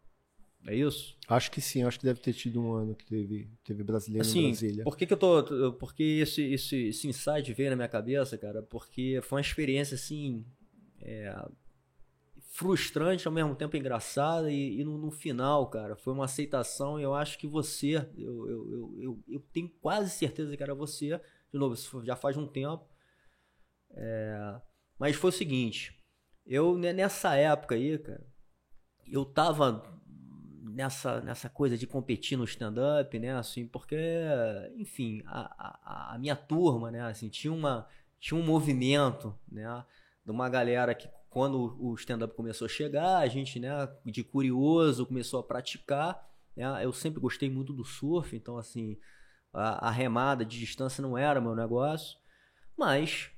É 0.66 0.74
isso? 0.74 1.16
Acho 1.26 1.50
que 1.50 1.60
sim, 1.60 1.82
acho 1.82 1.98
que 1.98 2.04
deve 2.04 2.20
ter 2.20 2.32
tido 2.32 2.60
um 2.60 2.72
ano 2.74 2.94
que 2.94 3.04
teve, 3.04 3.50
teve 3.64 3.82
brasileiro 3.82 4.26
assim, 4.26 4.40
em 4.40 4.48
Brasília. 4.48 4.84
Por 4.84 4.96
que, 4.96 5.06
que 5.06 5.12
eu 5.12 5.16
tô. 5.16 5.72
Porque 5.74 6.02
esse, 6.02 6.42
esse, 6.52 6.88
esse 6.88 7.08
insight 7.08 7.52
veio 7.54 7.70
na 7.70 7.76
minha 7.76 7.88
cabeça, 7.88 8.36
cara, 8.36 8.62
porque 8.62 9.20
foi 9.22 9.38
uma 9.38 9.40
experiência 9.40 9.94
assim. 9.94 10.44
É, 11.00 11.34
frustrante, 12.52 13.26
ao 13.26 13.32
mesmo 13.32 13.54
tempo 13.54 13.76
engraçada, 13.76 14.50
e, 14.50 14.80
e 14.80 14.84
no, 14.84 14.98
no, 14.98 15.10
final, 15.10 15.70
cara, 15.70 15.96
foi 15.96 16.12
uma 16.12 16.26
aceitação. 16.26 17.00
E 17.00 17.02
eu 17.02 17.14
acho 17.14 17.38
que 17.38 17.46
você, 17.46 17.96
eu, 18.18 18.48
eu, 18.48 18.70
eu, 18.70 18.94
eu, 19.00 19.24
eu 19.28 19.40
tenho 19.52 19.68
quase 19.80 20.10
certeza 20.10 20.56
que 20.56 20.62
era 20.62 20.74
você. 20.74 21.18
De 21.50 21.58
novo, 21.58 21.74
já 22.04 22.16
faz 22.16 22.36
um 22.36 22.46
tempo. 22.46 22.86
É, 23.92 24.60
mas 24.98 25.16
foi 25.16 25.30
o 25.30 25.32
seguinte, 25.32 25.98
eu 26.44 26.76
nessa 26.76 27.34
época 27.34 27.74
aí, 27.74 27.98
cara, 27.98 28.26
eu 29.06 29.24
tava 29.24 29.99
nessa, 30.62 31.20
nessa 31.20 31.48
coisa 31.48 31.76
de 31.76 31.86
competir 31.86 32.36
no 32.36 32.44
stand-up, 32.44 33.18
né? 33.18 33.34
Assim, 33.34 33.66
porque, 33.66 33.96
enfim, 34.76 35.22
a, 35.26 35.54
a, 35.58 36.14
a, 36.14 36.18
minha 36.18 36.36
turma, 36.36 36.90
né? 36.90 37.02
Assim, 37.02 37.28
tinha, 37.28 37.52
uma, 37.52 37.86
tinha 38.18 38.38
um 38.38 38.44
movimento, 38.44 39.34
né? 39.50 39.84
De 40.24 40.30
uma 40.30 40.48
galera 40.48 40.94
que, 40.94 41.08
quando 41.28 41.76
o 41.80 41.94
stand-up 41.94 42.34
começou 42.34 42.66
a 42.66 42.68
chegar, 42.68 43.18
a 43.18 43.26
gente, 43.26 43.58
né? 43.58 43.70
De 44.04 44.22
curioso, 44.22 45.06
começou 45.06 45.40
a 45.40 45.42
praticar. 45.42 46.28
Né? 46.56 46.84
Eu 46.84 46.92
sempre 46.92 47.20
gostei 47.20 47.48
muito 47.48 47.72
do 47.72 47.84
surf, 47.84 48.36
então, 48.36 48.58
assim, 48.58 48.98
a, 49.52 49.88
a 49.88 49.90
remada 49.90 50.44
de 50.44 50.58
distância 50.58 51.02
não 51.02 51.16
era 51.16 51.40
meu 51.40 51.54
negócio. 51.54 52.18
Mas 52.76 53.30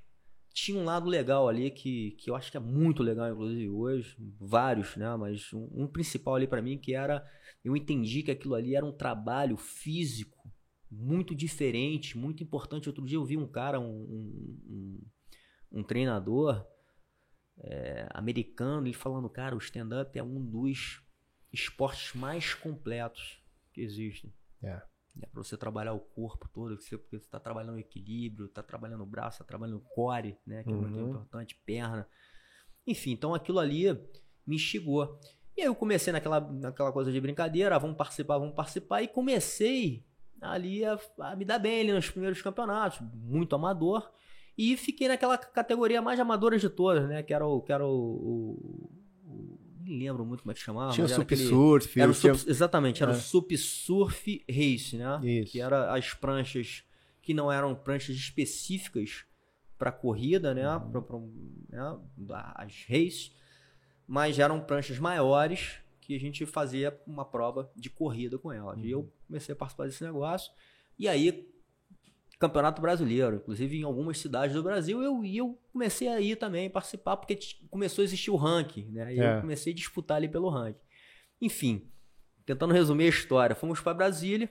tinha 0.53 0.79
um 0.79 0.85
lado 0.85 1.09
legal 1.09 1.49
ali 1.49 1.71
que, 1.71 2.13
que 2.13 2.31
eu 2.31 2.35
acho 2.35 2.51
que 2.51 2.57
é 2.57 2.61
muito 2.61 3.03
legal, 3.03 3.31
inclusive 3.31 3.69
hoje, 3.69 4.17
vários, 4.39 4.97
né? 4.97 5.15
Mas 5.17 5.53
um, 5.53 5.69
um 5.73 5.87
principal 5.87 6.35
ali 6.35 6.47
para 6.47 6.63
mim 6.63 6.79
que 6.79 6.95
era 6.95 7.25
eu 7.65 7.77
entendi 7.77 8.23
que 8.23 8.31
aquilo 8.31 8.55
ali 8.55 8.75
era 8.75 8.85
um 8.85 8.93
trabalho 8.93 9.57
físico 9.57 10.51
muito 10.91 11.35
diferente, 11.35 12.19
muito 12.19 12.43
importante. 12.43 12.89
Outro 12.89 13.05
dia 13.05 13.17
eu 13.17 13.25
vi 13.25 13.37
um 13.37 13.47
cara, 13.47 13.81
um, 13.81 14.03
um, 14.69 15.01
um 15.71 15.83
treinador 15.83 16.67
é, 17.59 18.09
americano, 18.13 18.87
ele 18.87 18.93
falando, 18.93 19.29
cara, 19.31 19.55
o 19.55 19.59
stand-up 19.59 20.19
é 20.19 20.23
um 20.23 20.45
dos 20.45 21.03
esportes 21.53 22.15
mais 22.15 22.53
completos 22.53 23.41
que 23.73 23.81
existem. 23.81 24.33
É. 24.63 24.83
É 25.21 25.27
para 25.27 25.43
você 25.43 25.57
trabalhar 25.57 25.93
o 25.93 26.01
corpo 26.01 26.49
todo, 26.49 26.77
porque 26.77 26.97
você 27.11 27.17
está 27.17 27.39
trabalhando 27.39 27.75
o 27.77 27.79
equilíbrio, 27.79 28.47
está 28.47 28.63
trabalhando 28.63 29.03
o 29.03 29.07
braço, 29.07 29.37
está 29.37 29.45
trabalhando 29.45 29.77
o 29.77 29.81
core, 29.95 30.39
né? 30.47 30.63
Que 30.65 30.71
é 30.71 30.75
muito 30.75 30.99
Uhum. 30.99 31.09
importante, 31.11 31.55
perna. 31.67 32.09
Enfim, 32.87 33.11
então 33.13 33.35
aquilo 33.35 33.59
ali 33.59 33.93
me 34.47 34.57
instigou. 34.57 35.21
E 35.57 35.61
aí 35.61 35.67
eu 35.67 35.75
comecei 35.75 36.13
naquela, 36.13 36.41
naquela 36.41 36.91
coisa 36.93 37.13
de 37.13 37.21
brincadeira, 37.21 37.77
ah, 37.77 37.79
vamos 37.79 37.97
participar, 37.97 38.39
vamos 38.39 38.55
participar, 38.55 39.03
e 39.03 39.09
comecei 39.09 40.03
ali 40.41 40.83
a, 40.85 40.99
a 41.21 41.37
me 41.37 41.45
dar 41.45 41.59
bem 41.59 41.81
ali 41.83 41.93
nos 41.93 42.09
primeiros 42.11 42.41
campeonatos, 42.41 42.99
muito 43.13 43.55
amador, 43.55 44.11
e 44.57 44.77
fiquei 44.79 45.09
naquela 45.09 45.37
categoria 45.37 46.01
mais 46.01 46.19
amadora 46.19 46.59
de 46.59 46.69
todas, 46.71 47.07
né? 47.07 47.23
Que 47.23 47.35
era 47.35 47.47
o. 47.47 47.61
Que 47.61 47.73
era 47.73 47.87
o- 47.87 47.91
o- 47.93 49.02
nem 49.85 49.99
lembro 49.99 50.25
muito 50.25 50.43
como 50.43 50.53
é 50.53 50.55
que 50.55 50.61
chamava. 50.61 50.93
Tinha 50.93 51.05
o 51.05 51.09
Sup 51.09 51.23
aquele- 51.23 51.43
era 51.97 52.11
o 52.11 52.15
tinha- 52.15 52.33
exatamente, 52.33 53.03
era 53.03 53.13
É. 53.13 53.15
o 53.17 53.19
Sup 53.19 53.53
Surf 53.57 54.45
Race, 54.49 54.97
né? 54.97 55.21
Isso. 55.23 55.53
Que 55.53 55.61
era 55.61 55.93
as 55.95 56.15
pranchas 56.15 56.85
que 57.21 57.33
não 57.35 57.51
eram 57.53 57.75
pranchas 57.75 58.17
específicas 58.17 59.25
para 59.79 59.91
corrida, 59.93 60.55
né? 60.55 60.69
Uhum. 60.77 60.91
Pra, 60.91 61.03
pra, 61.03 61.19
né? 61.19 61.99
As 62.57 62.85
races, 62.89 63.35
mas 64.07 64.39
eram 64.39 64.61
pranchas 64.61 64.99
maiores 64.99 65.77
que 66.01 66.15
a 66.17 66.21
gente 66.21 66.45
fazia 66.47 66.99
uma 67.07 67.25
prova 67.25 67.71
de 67.77 67.89
corrida 67.89 68.39
com 68.39 68.53
elas. 68.53 68.77
E 68.79 68.93
Uhum. 68.95 69.01
eu 69.03 69.13
comecei 69.27 69.53
a 69.53 69.57
participar 69.57 69.87
desse 69.87 70.03
negócio. 70.05 70.53
E 70.99 71.07
aí, 71.09 71.49
Campeonato 72.43 72.83
Brasileiro, 72.83 73.37
inclusive 73.37 73.79
em 73.79 73.83
algumas 73.85 74.19
cidades 74.19 74.55
do 74.55 74.63
Brasil, 74.63 75.01
eu, 75.03 75.25
eu 75.25 75.59
comecei 75.73 76.09
a 76.09 76.21
ir 76.21 76.37
também 76.37 76.69
participar, 76.69 77.17
porque 77.17 77.39
começou 77.71 78.03
a 78.03 78.05
existir 78.05 78.31
o 78.31 78.37
ranking, 78.37 78.91
né? 78.91 79.15
E 79.15 79.21
É. 79.21 79.37
eu 79.37 79.41
comecei 79.41 79.73
a 79.73 79.77
disputar 79.77 80.17
ali 80.17 80.29
pelo 80.29 80.49
ranking. 80.49 80.81
Enfim, 81.41 81.89
tentando 82.45 82.75
resumir 82.75 83.05
a 83.05 83.09
história, 83.09 83.55
fomos 83.57 83.81
para 83.81 83.95
Brasília, 83.95 84.51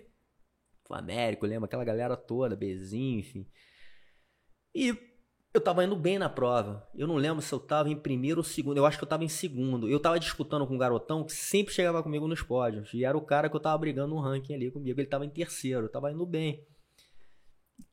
o 0.90 0.94
Américo, 0.94 1.46
lembra? 1.46 1.66
Aquela 1.66 1.84
galera 1.84 2.16
toda, 2.18 2.56
Bezinho, 2.56 3.20
enfim. 3.20 3.46
E 4.74 4.98
eu 5.54 5.60
tava 5.62 5.84
indo 5.84 5.96
bem 5.96 6.18
na 6.18 6.30
prova. 6.30 6.88
Eu 6.96 7.08
não 7.08 7.16
lembro 7.16 7.42
se 7.42 7.54
eu 7.54 7.60
tava 7.60 7.90
em 7.90 7.96
primeiro 7.96 8.40
ou 8.40 8.44
segundo. 8.44 8.78
Eu 8.78 8.86
acho 8.86 8.98
que 8.98 9.04
eu 9.04 9.08
tava 9.08 9.24
em 9.24 9.30
segundo. 9.30 9.90
Eu 9.90 10.00
tava 10.00 10.18
disputando 10.20 10.66
com 10.66 10.76
um 10.76 10.78
garotão 10.78 11.24
que 11.26 11.34
sempre 11.34 11.74
chegava 11.74 12.02
comigo 12.02 12.26
nos 12.28 12.42
pódios. 12.42 12.94
E 12.94 13.04
era 13.04 13.18
o 13.18 13.22
cara 13.22 13.50
que 13.50 13.56
eu 13.56 13.60
tava 13.60 13.78
brigando 13.78 14.16
no 14.16 14.22
ranking 14.22 14.54
ali 14.54 14.72
comigo. 14.72 15.00
Ele 15.00 15.08
tava 15.08 15.26
em 15.26 15.30
terceiro. 15.30 15.86
Eu 15.86 15.90
tava 15.90 16.10
indo 16.12 16.26
bem. 16.26 16.66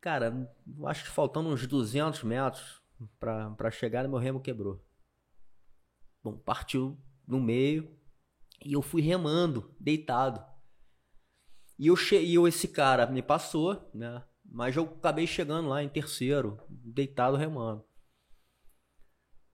Cara, 0.00 0.50
acho 0.86 1.04
que 1.04 1.10
faltando 1.10 1.48
uns 1.48 1.66
200 1.66 2.22
metros 2.22 2.82
pra 3.18 3.70
chegar, 3.70 4.06
meu 4.08 4.18
remo 4.18 4.40
quebrou. 4.40 4.84
Bom, 6.22 6.36
partiu 6.36 6.98
no 7.26 7.40
meio. 7.40 7.96
E 8.64 8.72
eu 8.72 8.82
fui 8.82 9.00
remando, 9.00 9.74
deitado. 9.78 10.44
E 11.78 11.86
eu, 11.86 11.96
che... 11.96 12.16
esse 12.16 12.68
cara 12.68 13.06
me 13.06 13.22
passou, 13.22 13.88
né? 13.94 14.24
Mas 14.44 14.76
eu 14.76 14.84
acabei 14.84 15.26
chegando 15.26 15.68
lá 15.68 15.82
em 15.82 15.88
terceiro, 15.88 16.60
deitado 16.68 17.36
remando. 17.36 17.84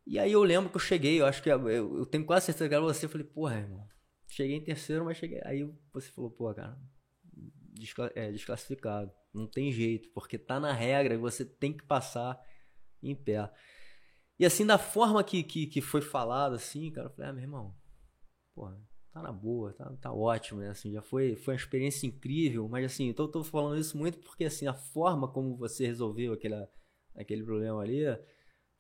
E 0.07 0.19
aí 0.19 0.33
eu 0.33 0.43
lembro 0.43 0.71
que 0.71 0.77
eu 0.77 0.81
cheguei, 0.81 1.21
eu 1.21 1.27
acho 1.27 1.43
que 1.43 1.51
eu, 1.51 1.69
eu 1.69 2.07
tenho 2.07 2.25
quase 2.25 2.47
certeza 2.47 2.69
que 2.69 2.75
era 2.75 2.85
você. 2.85 3.07
Eu 3.07 3.11
falei, 3.11 3.27
porra, 3.27 3.57
irmão, 3.57 3.87
cheguei 4.29 4.57
em 4.57 4.65
terceiro, 4.65 5.05
mas 5.05 5.17
cheguei. 5.17 5.41
Aí 5.45 5.69
você 5.93 6.09
falou, 6.11 6.31
pô, 6.31 6.53
cara, 6.55 6.79
é, 8.15 8.31
desclassificado. 8.31 9.13
Não 9.35 9.47
tem 9.47 9.73
jeito, 9.73 10.09
porque 10.11 10.39
tá 10.39 10.61
na 10.61 10.73
regra 10.73 11.19
você 11.19 11.45
tem 11.45 11.73
que 11.73 11.85
passar 11.85 12.41
em 13.03 13.15
pé. 13.15 13.51
E 14.39 14.47
assim, 14.47 14.65
da 14.65 14.79
forma 14.79 15.23
que, 15.25 15.43
que, 15.43 15.67
que 15.67 15.81
foi 15.81 16.01
falado, 16.01 16.55
assim, 16.55 16.91
cara, 16.91 17.09
eu 17.09 17.11
falei, 17.11 17.31
ah, 17.31 17.33
meu 17.33 17.43
irmão, 17.43 17.75
porra, 18.55 18.81
tá 19.13 19.23
na 19.23 19.33
boa, 19.33 19.73
tá, 19.73 19.93
tá 20.01 20.13
ótimo, 20.13 20.61
né? 20.61 20.71
Assim, 20.71 20.93
já 20.93 21.03
foi, 21.03 21.37
foi 21.37 21.55
uma 21.55 21.59
experiência 21.59 22.07
incrível, 22.07 22.69
mas 22.69 22.85
assim, 22.87 23.09
eu 23.09 23.15
tô, 23.15 23.29
tô 23.29 23.45
falando 23.45 23.79
isso 23.79 23.97
muito 23.97 24.19
porque 24.19 24.45
assim, 24.45 24.67
a 24.67 24.75
forma 24.75 25.29
como 25.29 25.57
você 25.57 25.87
resolveu 25.87 26.33
aquele, 26.33 26.67
aquele 27.15 27.45
problema 27.45 27.81
ali 27.81 28.05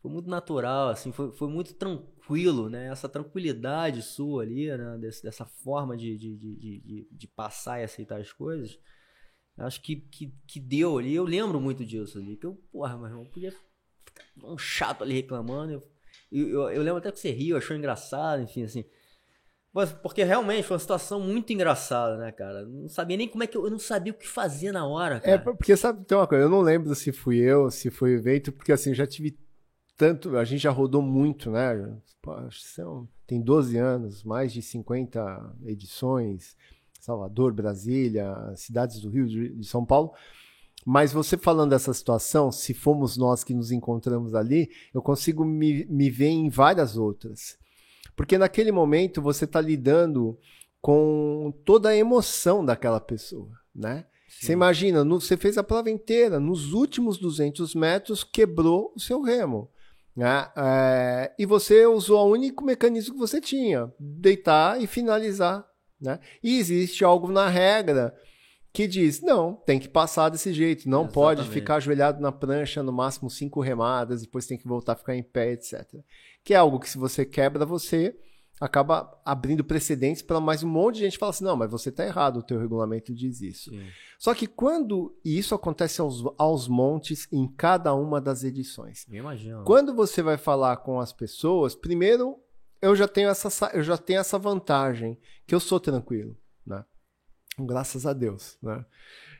foi 0.04 0.10
muito 0.10 0.28
natural, 0.28 0.90
assim, 0.90 1.12
foi, 1.12 1.32
foi 1.32 1.48
muito 1.48 1.72
tranquilo, 1.74 2.68
né? 2.68 2.88
Essa 2.88 3.08
tranquilidade 3.08 4.02
sua 4.02 4.42
ali, 4.42 4.66
né? 4.76 4.98
Desse, 4.98 5.22
dessa 5.22 5.46
forma 5.46 5.96
de, 5.96 6.18
de, 6.18 6.36
de, 6.36 6.80
de, 6.80 7.08
de 7.10 7.28
passar 7.28 7.80
e 7.80 7.84
aceitar 7.84 8.20
as 8.20 8.30
coisas, 8.30 8.78
acho 9.58 9.80
que, 9.80 9.96
que, 9.96 10.32
que 10.46 10.60
deu 10.60 10.98
ali. 10.98 11.14
Eu 11.14 11.24
lembro 11.24 11.60
muito 11.60 11.84
disso 11.84 12.18
ali, 12.18 12.36
que 12.36 12.46
eu, 12.46 12.54
porra, 12.72 12.96
meu 12.96 13.06
irmão, 13.06 13.24
podia 13.24 13.52
ficar 13.52 14.48
um 14.48 14.58
chato 14.58 15.02
ali 15.02 15.14
reclamando. 15.14 15.72
Eu, 15.72 15.82
eu, 16.30 16.70
eu, 16.70 16.82
lembro 16.82 16.98
até 16.98 17.12
que 17.12 17.18
você 17.18 17.30
riu, 17.30 17.56
achou 17.56 17.76
engraçado, 17.76 18.42
enfim, 18.42 18.64
assim. 18.64 18.84
Mas, 19.72 19.92
Porque 19.92 20.22
realmente 20.22 20.62
foi 20.62 20.76
uma 20.76 20.80
situação 20.80 21.20
muito 21.20 21.52
engraçada, 21.52 22.16
né, 22.16 22.30
cara? 22.30 22.64
Não 22.64 22.88
sabia 22.88 23.16
nem 23.16 23.28
como 23.28 23.42
é 23.42 23.46
que 23.46 23.56
eu, 23.56 23.64
eu 23.64 23.70
não 23.70 23.78
sabia 23.78 24.12
o 24.12 24.16
que 24.16 24.28
fazer 24.28 24.70
na 24.70 24.86
hora, 24.86 25.16
É, 25.16 25.20
cara. 25.20 25.40
porque 25.40 25.76
sabe, 25.76 26.04
tem 26.04 26.16
uma 26.16 26.28
coisa, 26.28 26.44
eu 26.44 26.48
não 26.48 26.60
lembro 26.60 26.94
se 26.94 27.10
fui 27.10 27.38
eu, 27.38 27.70
se 27.70 27.90
foi 27.90 28.14
o 28.14 28.18
evento, 28.18 28.52
porque 28.52 28.70
assim, 28.70 28.90
eu 28.90 28.94
já 28.94 29.06
tive 29.06 29.36
tanto, 29.96 30.36
a 30.36 30.44
gente 30.44 30.62
já 30.62 30.70
rodou 30.70 31.02
muito, 31.02 31.50
né? 31.50 31.96
Pô, 32.22 32.32
são, 32.52 33.08
tem 33.26 33.40
12 33.40 33.76
anos, 33.76 34.22
mais 34.22 34.52
de 34.52 34.62
50 34.62 35.56
edições, 35.66 36.56
Salvador, 37.04 37.52
Brasília, 37.52 38.34
cidades 38.56 38.98
do 39.00 39.10
Rio, 39.10 39.26
de, 39.26 39.62
São 39.66 39.84
Paulo. 39.84 40.12
Mas 40.86 41.12
você 41.12 41.36
falando 41.36 41.70
dessa 41.70 41.92
situação, 41.92 42.50
se 42.50 42.72
fomos 42.72 43.18
nós 43.18 43.44
que 43.44 43.52
nos 43.52 43.70
encontramos 43.70 44.34
ali, 44.34 44.70
eu 44.92 45.02
consigo 45.02 45.44
me, 45.44 45.84
me 45.84 46.08
ver 46.08 46.28
em 46.28 46.48
várias 46.48 46.96
outras. 46.96 47.58
Porque 48.16 48.38
naquele 48.38 48.72
momento 48.72 49.20
você 49.20 49.44
está 49.44 49.60
lidando 49.60 50.38
com 50.80 51.52
toda 51.64 51.90
a 51.90 51.96
emoção 51.96 52.64
daquela 52.64 53.00
pessoa, 53.00 53.50
né? 53.74 54.06
Você 54.26 54.52
imagina, 54.52 55.04
no- 55.04 55.20
você 55.20 55.36
fez 55.36 55.58
a 55.58 55.62
prova 55.62 55.90
inteira, 55.90 56.40
nos 56.40 56.72
últimos 56.72 57.18
200 57.18 57.74
metros 57.74 58.24
quebrou 58.24 58.92
o 58.96 59.00
seu 59.00 59.20
remo. 59.20 59.70
Né? 60.16 60.48
É, 60.56 61.34
e 61.38 61.44
você 61.44 61.86
usou 61.86 62.26
o 62.26 62.32
único 62.32 62.64
mecanismo 62.64 63.14
que 63.14 63.20
você 63.20 63.40
tinha, 63.40 63.92
deitar 63.98 64.80
e 64.80 64.86
finalizar. 64.86 65.66
Né? 66.04 66.20
E 66.42 66.58
existe 66.58 67.02
algo 67.04 67.32
na 67.32 67.48
regra 67.48 68.14
que 68.72 68.86
diz, 68.86 69.22
não, 69.22 69.54
tem 69.54 69.78
que 69.78 69.88
passar 69.88 70.28
desse 70.28 70.52
jeito, 70.52 70.88
não 70.88 71.06
pode 71.06 71.40
Exatamente. 71.40 71.60
ficar 71.60 71.76
ajoelhado 71.76 72.20
na 72.20 72.32
prancha 72.32 72.82
no 72.82 72.92
máximo 72.92 73.30
cinco 73.30 73.60
remadas, 73.60 74.22
depois 74.22 74.46
tem 74.46 74.58
que 74.58 74.66
voltar 74.66 74.92
a 74.92 74.96
ficar 74.96 75.14
em 75.14 75.22
pé, 75.22 75.52
etc. 75.52 75.84
Que 76.42 76.54
é 76.54 76.56
algo 76.56 76.80
que 76.80 76.90
se 76.90 76.98
você 76.98 77.24
quebra, 77.24 77.64
você 77.64 78.16
acaba 78.60 79.16
abrindo 79.24 79.64
precedentes 79.64 80.22
para 80.22 80.40
mais 80.40 80.62
um 80.62 80.68
monte 80.68 80.96
de 80.96 81.02
gente 81.02 81.18
falar 81.18 81.30
assim, 81.30 81.44
não, 81.44 81.56
mas 81.56 81.70
você 81.70 81.88
está 81.88 82.04
errado, 82.04 82.38
o 82.38 82.42
teu 82.42 82.58
regulamento 82.58 83.14
diz 83.14 83.40
isso. 83.40 83.70
Sim. 83.70 83.86
Só 84.18 84.34
que 84.34 84.46
quando 84.46 85.16
e 85.24 85.38
isso 85.38 85.54
acontece 85.54 86.00
aos, 86.00 86.24
aos 86.36 86.66
montes 86.66 87.28
em 87.32 87.46
cada 87.46 87.94
uma 87.94 88.20
das 88.20 88.42
edições. 88.42 89.06
Eu 89.08 89.18
imagino. 89.18 89.64
Quando 89.64 89.94
você 89.94 90.20
vai 90.20 90.36
falar 90.36 90.78
com 90.78 90.98
as 90.98 91.12
pessoas, 91.12 91.74
primeiro 91.74 92.38
eu 92.84 92.94
já 92.96 93.08
tenho 93.08 93.28
essa 93.28 93.50
sa- 93.50 93.70
eu 93.74 93.82
já 93.82 93.96
tenho 93.96 94.20
essa 94.20 94.38
vantagem 94.38 95.18
que 95.46 95.54
eu 95.54 95.60
sou 95.60 95.80
tranquilo, 95.80 96.36
né? 96.66 96.84
Graças 97.58 98.06
a 98.06 98.12
Deus, 98.12 98.58
né? 98.62 98.84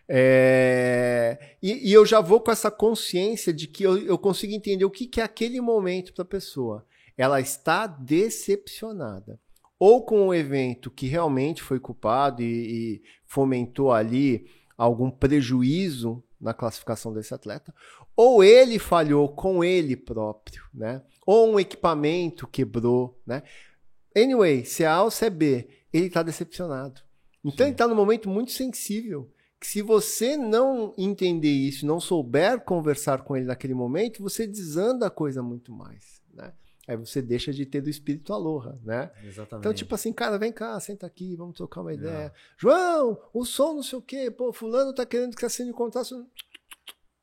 É, 0.09 1.57
e, 1.63 1.91
e 1.91 1.93
eu 1.93 2.05
já 2.05 2.21
vou 2.21 2.41
com 2.41 2.51
essa 2.51 2.71
consciência 2.71 3.53
de 3.53 3.67
que 3.67 3.83
eu, 3.83 3.97
eu 3.99 4.19
consigo 4.19 4.53
entender 4.53 4.85
o 4.85 4.91
que, 4.91 5.07
que 5.07 5.21
é 5.21 5.25
aquele 5.25 5.61
momento 5.61 6.13
para 6.13 6.23
a 6.23 6.27
pessoa. 6.27 6.87
Ela 7.17 7.41
está 7.41 7.87
decepcionada. 7.87 9.41
Ou 9.79 10.05
com 10.05 10.29
o 10.29 10.35
evento 10.35 10.91
que 10.91 11.07
realmente 11.07 11.63
foi 11.63 11.81
culpado 11.81 12.43
e, 12.43 12.47
e 12.47 13.03
fomentou 13.25 13.93
ali 13.93 14.47
algum 14.77 15.11
prejuízo 15.11 16.23
na 16.45 16.53
classificação 16.53 17.11
desse 17.15 17.33
atleta, 17.33 17.75
ou 18.15 18.45
ele 18.45 18.79
falhou 18.79 19.31
com 19.31 19.65
ele 19.65 19.97
próprio, 19.97 20.63
né? 20.75 21.03
Ou 21.27 21.55
um 21.55 21.59
equipamento 21.59 22.47
quebrou, 22.47 23.19
né? 23.27 23.43
Anyway, 24.15 24.63
se 24.67 24.85
é 24.85 24.87
A 24.87 25.03
ou 25.03 25.11
se 25.11 25.25
é 25.25 25.31
B, 25.31 25.67
ele 25.91 26.07
está 26.07 26.23
decepcionado. 26.23 27.01
Então 27.43 27.65
Sim. 27.65 27.71
ele 27.71 27.73
está 27.73 27.89
num 27.89 27.95
momento 27.95 28.29
muito 28.29 28.53
sensível. 28.53 29.31
Que 29.59 29.67
se 29.67 29.81
você 29.81 30.37
não 30.37 30.93
entender 30.99 31.49
isso, 31.49 31.87
não 31.87 31.99
souber 31.99 32.61
conversar 32.61 33.25
com 33.25 33.35
ele 33.35 33.47
naquele 33.47 33.73
momento, 33.73 34.23
você 34.23 34.47
desanda 34.47 35.07
a 35.07 35.11
coisa 35.11 35.43
muito 35.43 35.73
mais, 35.73 36.21
né? 36.35 36.53
Aí 36.87 36.97
você 36.97 37.23
deixa 37.23 37.53
de 37.53 37.65
ter 37.65 37.81
do 37.81 37.89
espírito 37.89 38.33
aloha, 38.33 38.79
né? 38.83 39.11
Exatamente. 39.23 39.61
Então, 39.61 39.73
tipo 39.73 39.95
assim, 39.95 40.13
cara, 40.13 40.39
vem 40.39 40.53
cá, 40.53 40.79
senta 40.81 41.07
aqui, 41.07 41.35
vamos 41.35 41.55
trocar 41.57 41.81
uma 41.81 41.95
ideia. 41.95 42.33
João, 42.59 43.19
o 43.33 43.45
som 43.45 43.75
não 43.75 43.83
sei 43.83 43.99
o 43.99 44.03
quê, 44.03 44.31
pô, 44.31 44.53
fulano 44.53 44.95
tá 44.95 45.07
querendo 45.07 45.35
que 45.37 45.45
assine 45.47 45.71
o 45.71 45.75
contrato. 45.75 46.27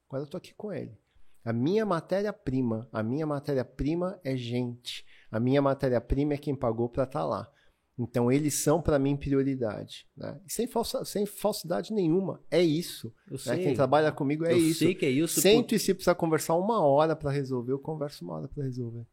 Agora 0.10 0.24
eu 0.24 0.28
tô 0.30 0.38
aqui 0.38 0.54
com 0.56 0.74
ele. 0.74 0.97
A 1.43 1.54
minha 1.54 1.86
matéria-prima, 1.86 2.88
a 2.91 3.02
minha 3.02 3.26
matéria-prima 3.26 4.19
é 4.24 4.36
gente. 4.36 5.06
A 5.32 5.39
minha 5.39 5.62
matéria-prima 5.62 6.34
é 6.34 6.38
quem 6.38 6.56
pagou 6.56 6.89
para 6.89 7.04
estar 7.04 7.26
lá. 7.26 7.50
Então, 7.97 8.32
eles 8.32 8.56
são 8.56 8.82
para 8.82 8.97
mim 8.97 9.15
prioridade. 9.15 10.08
Né? 10.17 10.39
Sem, 10.47 10.65
falsa, 10.67 11.06
sem 11.06 11.26
falsidade 11.26 11.93
nenhuma. 11.93 12.41
É 12.50 12.62
isso. 12.62 13.13
eu 13.28 13.34
Né? 13.34 13.38
sei. 13.38 13.63
Quem 13.63 13.74
trabalha 13.76 14.12
comigo 14.12 14.43
é 14.45 14.54
eu 14.54 14.58
isso. 14.58 14.80
sei 14.80 14.95
que 14.95 15.06
é 15.06 15.10
isso. 15.10 15.39
Sento 15.39 15.76
e 15.76 15.80
se 15.80 15.93
precisar 15.93 16.15
conversar 16.15 16.56
uma 16.56 16.82
hora 16.82 17.15
para 17.15 17.30
resolver, 17.32 17.71
eu 17.71 17.80
converso 17.80 18.24
uma 18.26 18.36
hora 18.36 18.47
para 18.47 18.63
resolver. 18.63 19.06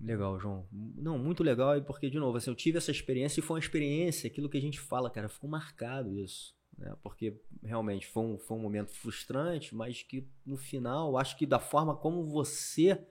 Legal, 0.00 0.38
João. 0.38 0.66
Não, 0.72 1.18
muito 1.18 1.42
legal, 1.42 1.80
porque, 1.82 2.10
de 2.10 2.18
novo, 2.18 2.36
assim, 2.36 2.50
eu 2.50 2.56
tive 2.56 2.78
essa 2.78 2.90
experiência 2.90 3.40
e 3.40 3.42
foi 3.42 3.54
uma 3.56 3.60
experiência, 3.60 4.26
aquilo 4.28 4.48
que 4.48 4.58
a 4.58 4.60
gente 4.60 4.80
fala, 4.80 5.10
cara, 5.10 5.28
ficou 5.28 5.48
marcado 5.48 6.18
isso. 6.18 6.54
né? 6.76 6.94
Porque 7.02 7.40
realmente 7.62 8.06
foi 8.06 8.22
um, 8.22 8.38
foi 8.38 8.56
um 8.56 8.60
momento 8.60 8.90
frustrante, 8.90 9.74
mas 9.74 10.02
que 10.02 10.28
no 10.44 10.56
final, 10.56 11.16
acho 11.16 11.36
que 11.36 11.46
da 11.46 11.58
forma 11.58 11.96
como 11.96 12.24
você 12.24 13.06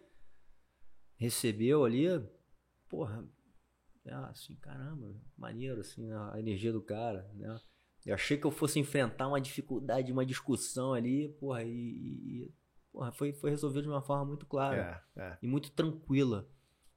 recebeu 1.18 1.86
ali, 1.86 2.08
porra, 2.90 3.26
é 4.06 4.14
assim, 4.14 4.56
caramba, 4.56 5.16
maneiro, 5.38 5.80
assim, 5.80 6.12
a 6.12 6.38
energia 6.38 6.72
do 6.74 6.82
cara, 6.82 7.30
né? 7.34 7.60
Eu 8.06 8.16
achei 8.16 8.38
que 8.38 8.46
eu 8.46 8.52
fosse 8.52 8.80
enfrentar 8.80 9.30
uma 9.30 9.40
dificuldade, 9.40 10.12
uma 10.12 10.26
discussão 10.26 10.94
ali, 10.94 11.30
porra, 11.40 11.64
e, 11.64 11.70
e 11.72 12.54
porra, 12.92 13.14
foi, 13.14 13.32
foi 13.32 13.50
resolvido 13.50 13.84
de 13.84 13.90
uma 13.90 14.02
forma 14.02 14.26
muito 14.26 14.46
clara 14.46 15.02
é, 15.16 15.22
é. 15.22 15.38
e 15.42 15.48
muito 15.48 15.72
tranquila. 15.72 16.48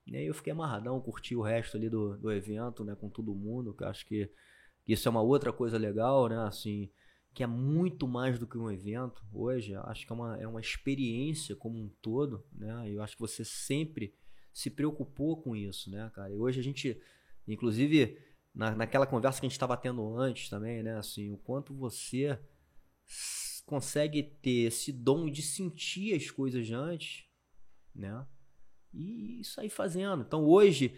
E 0.06 0.16
aí 0.16 0.26
eu 0.26 0.34
fiquei 0.34 0.52
amarradão, 0.52 1.00
curti 1.00 1.34
o 1.34 1.42
resto 1.42 1.76
ali 1.76 1.88
do, 1.88 2.16
do 2.16 2.30
evento, 2.30 2.84
né, 2.84 2.94
com 2.94 3.08
todo 3.08 3.34
mundo, 3.34 3.74
que 3.74 3.84
acho 3.84 4.06
que 4.06 4.30
isso 4.86 5.08
é 5.08 5.10
uma 5.10 5.22
outra 5.22 5.52
coisa 5.52 5.76
legal, 5.76 6.28
né, 6.28 6.38
assim, 6.46 6.90
que 7.34 7.42
é 7.42 7.46
muito 7.46 8.06
mais 8.06 8.38
do 8.38 8.46
que 8.46 8.56
um 8.56 8.70
evento 8.70 9.22
hoje, 9.32 9.74
acho 9.74 10.06
que 10.06 10.12
é 10.12 10.14
uma, 10.14 10.36
é 10.36 10.46
uma 10.46 10.60
experiência 10.60 11.56
como 11.56 11.76
um 11.78 11.88
todo, 12.00 12.44
né, 12.52 12.88
eu 12.88 13.02
acho 13.02 13.16
que 13.16 13.20
você 13.20 13.44
sempre 13.44 14.14
se 14.52 14.70
preocupou 14.70 15.42
com 15.42 15.56
isso, 15.56 15.90
né, 15.90 16.08
cara, 16.14 16.30
e 16.30 16.36
hoje 16.36 16.60
a 16.60 16.62
gente, 16.62 17.00
inclusive, 17.48 18.16
na, 18.56 18.74
naquela 18.74 19.06
conversa 19.06 19.38
que 19.38 19.46
a 19.46 19.48
gente 19.48 19.56
estava 19.56 19.76
tendo 19.76 20.16
antes 20.16 20.48
também, 20.48 20.82
né? 20.82 20.96
Assim, 20.96 21.30
o 21.30 21.36
quanto 21.36 21.74
você 21.74 22.40
consegue 23.66 24.22
ter 24.22 24.68
esse 24.68 24.90
dom 24.90 25.30
de 25.30 25.42
sentir 25.42 26.14
as 26.14 26.30
coisas 26.30 26.70
antes, 26.70 27.26
né? 27.94 28.26
E 28.96 29.44
sair 29.44 29.68
fazendo. 29.68 30.22
Então 30.22 30.44
hoje 30.44 30.96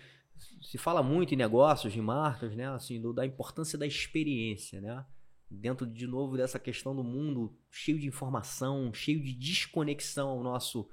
se 0.62 0.78
fala 0.78 1.02
muito 1.02 1.34
em 1.34 1.36
negócios, 1.36 1.94
em 1.96 2.00
marcas, 2.00 2.54
né? 2.54 2.68
Assim, 2.68 3.00
do, 3.00 3.12
da 3.12 3.26
importância 3.26 3.78
da 3.78 3.86
experiência, 3.86 4.80
né? 4.80 5.04
Dentro 5.50 5.86
de 5.86 6.06
novo 6.06 6.36
dessa 6.36 6.58
questão 6.58 6.94
do 6.94 7.02
mundo 7.02 7.56
cheio 7.70 7.98
de 7.98 8.06
informação, 8.06 8.92
cheio 8.92 9.22
de 9.22 9.32
desconexão 9.32 10.28
ao 10.28 10.42
nosso 10.42 10.88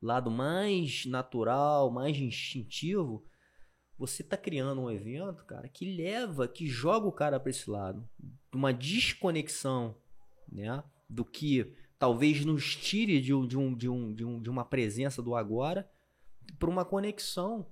lado 0.00 0.30
mais 0.30 1.04
natural, 1.06 1.90
mais 1.90 2.16
instintivo, 2.16 3.24
você 3.98 4.22
está 4.22 4.36
criando 4.36 4.80
um 4.80 4.90
evento, 4.90 5.44
cara, 5.44 5.68
que 5.68 5.96
leva, 5.96 6.46
que 6.46 6.66
joga 6.66 7.06
o 7.06 7.12
cara 7.12 7.38
para 7.40 7.50
esse 7.50 7.68
lado, 7.68 8.08
uma 8.54 8.72
desconexão, 8.72 9.96
né, 10.50 10.82
do 11.08 11.24
que 11.24 11.74
talvez 11.98 12.44
nos 12.44 12.76
tire 12.76 13.20
de, 13.20 13.46
de, 13.46 13.58
um, 13.58 13.74
de, 13.76 13.88
um, 13.88 14.14
de, 14.14 14.24
um, 14.24 14.40
de 14.40 14.48
uma 14.48 14.64
presença 14.64 15.20
do 15.20 15.34
agora 15.34 15.90
para 16.58 16.70
uma 16.70 16.84
conexão, 16.84 17.70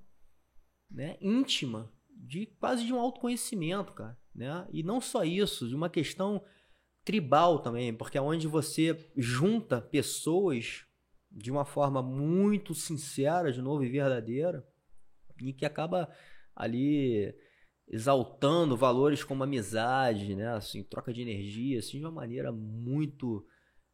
né, 0.89 1.17
íntima, 1.21 1.91
de 2.09 2.45
quase 2.45 2.85
de 2.85 2.93
um 2.93 2.99
autoconhecimento, 2.99 3.93
cara, 3.93 4.17
né? 4.33 4.67
E 4.71 4.81
não 4.83 4.99
só 4.99 5.23
isso, 5.23 5.67
de 5.67 5.75
uma 5.75 5.89
questão 5.89 6.43
tribal 7.05 7.59
também, 7.59 7.93
porque 7.93 8.17
é 8.17 8.21
onde 8.21 8.47
você 8.47 9.09
junta 9.15 9.79
pessoas 9.79 10.85
de 11.31 11.51
uma 11.51 11.63
forma 11.63 12.01
muito 12.01 12.73
sincera, 12.73 13.51
de 13.51 13.61
novo 13.61 13.83
e 13.83 13.89
verdadeira, 13.89 14.67
e 15.41 15.53
que 15.53 15.65
acaba 15.65 16.09
ali 16.55 17.33
exaltando 17.87 18.75
valores 18.75 19.23
como 19.23 19.43
amizade, 19.43 20.35
né? 20.35 20.49
Assim, 20.49 20.83
troca 20.83 21.13
de 21.13 21.21
energia, 21.21 21.79
assim, 21.79 21.99
de 21.99 22.05
uma 22.05 22.11
maneira 22.11 22.51
muito, 22.51 23.45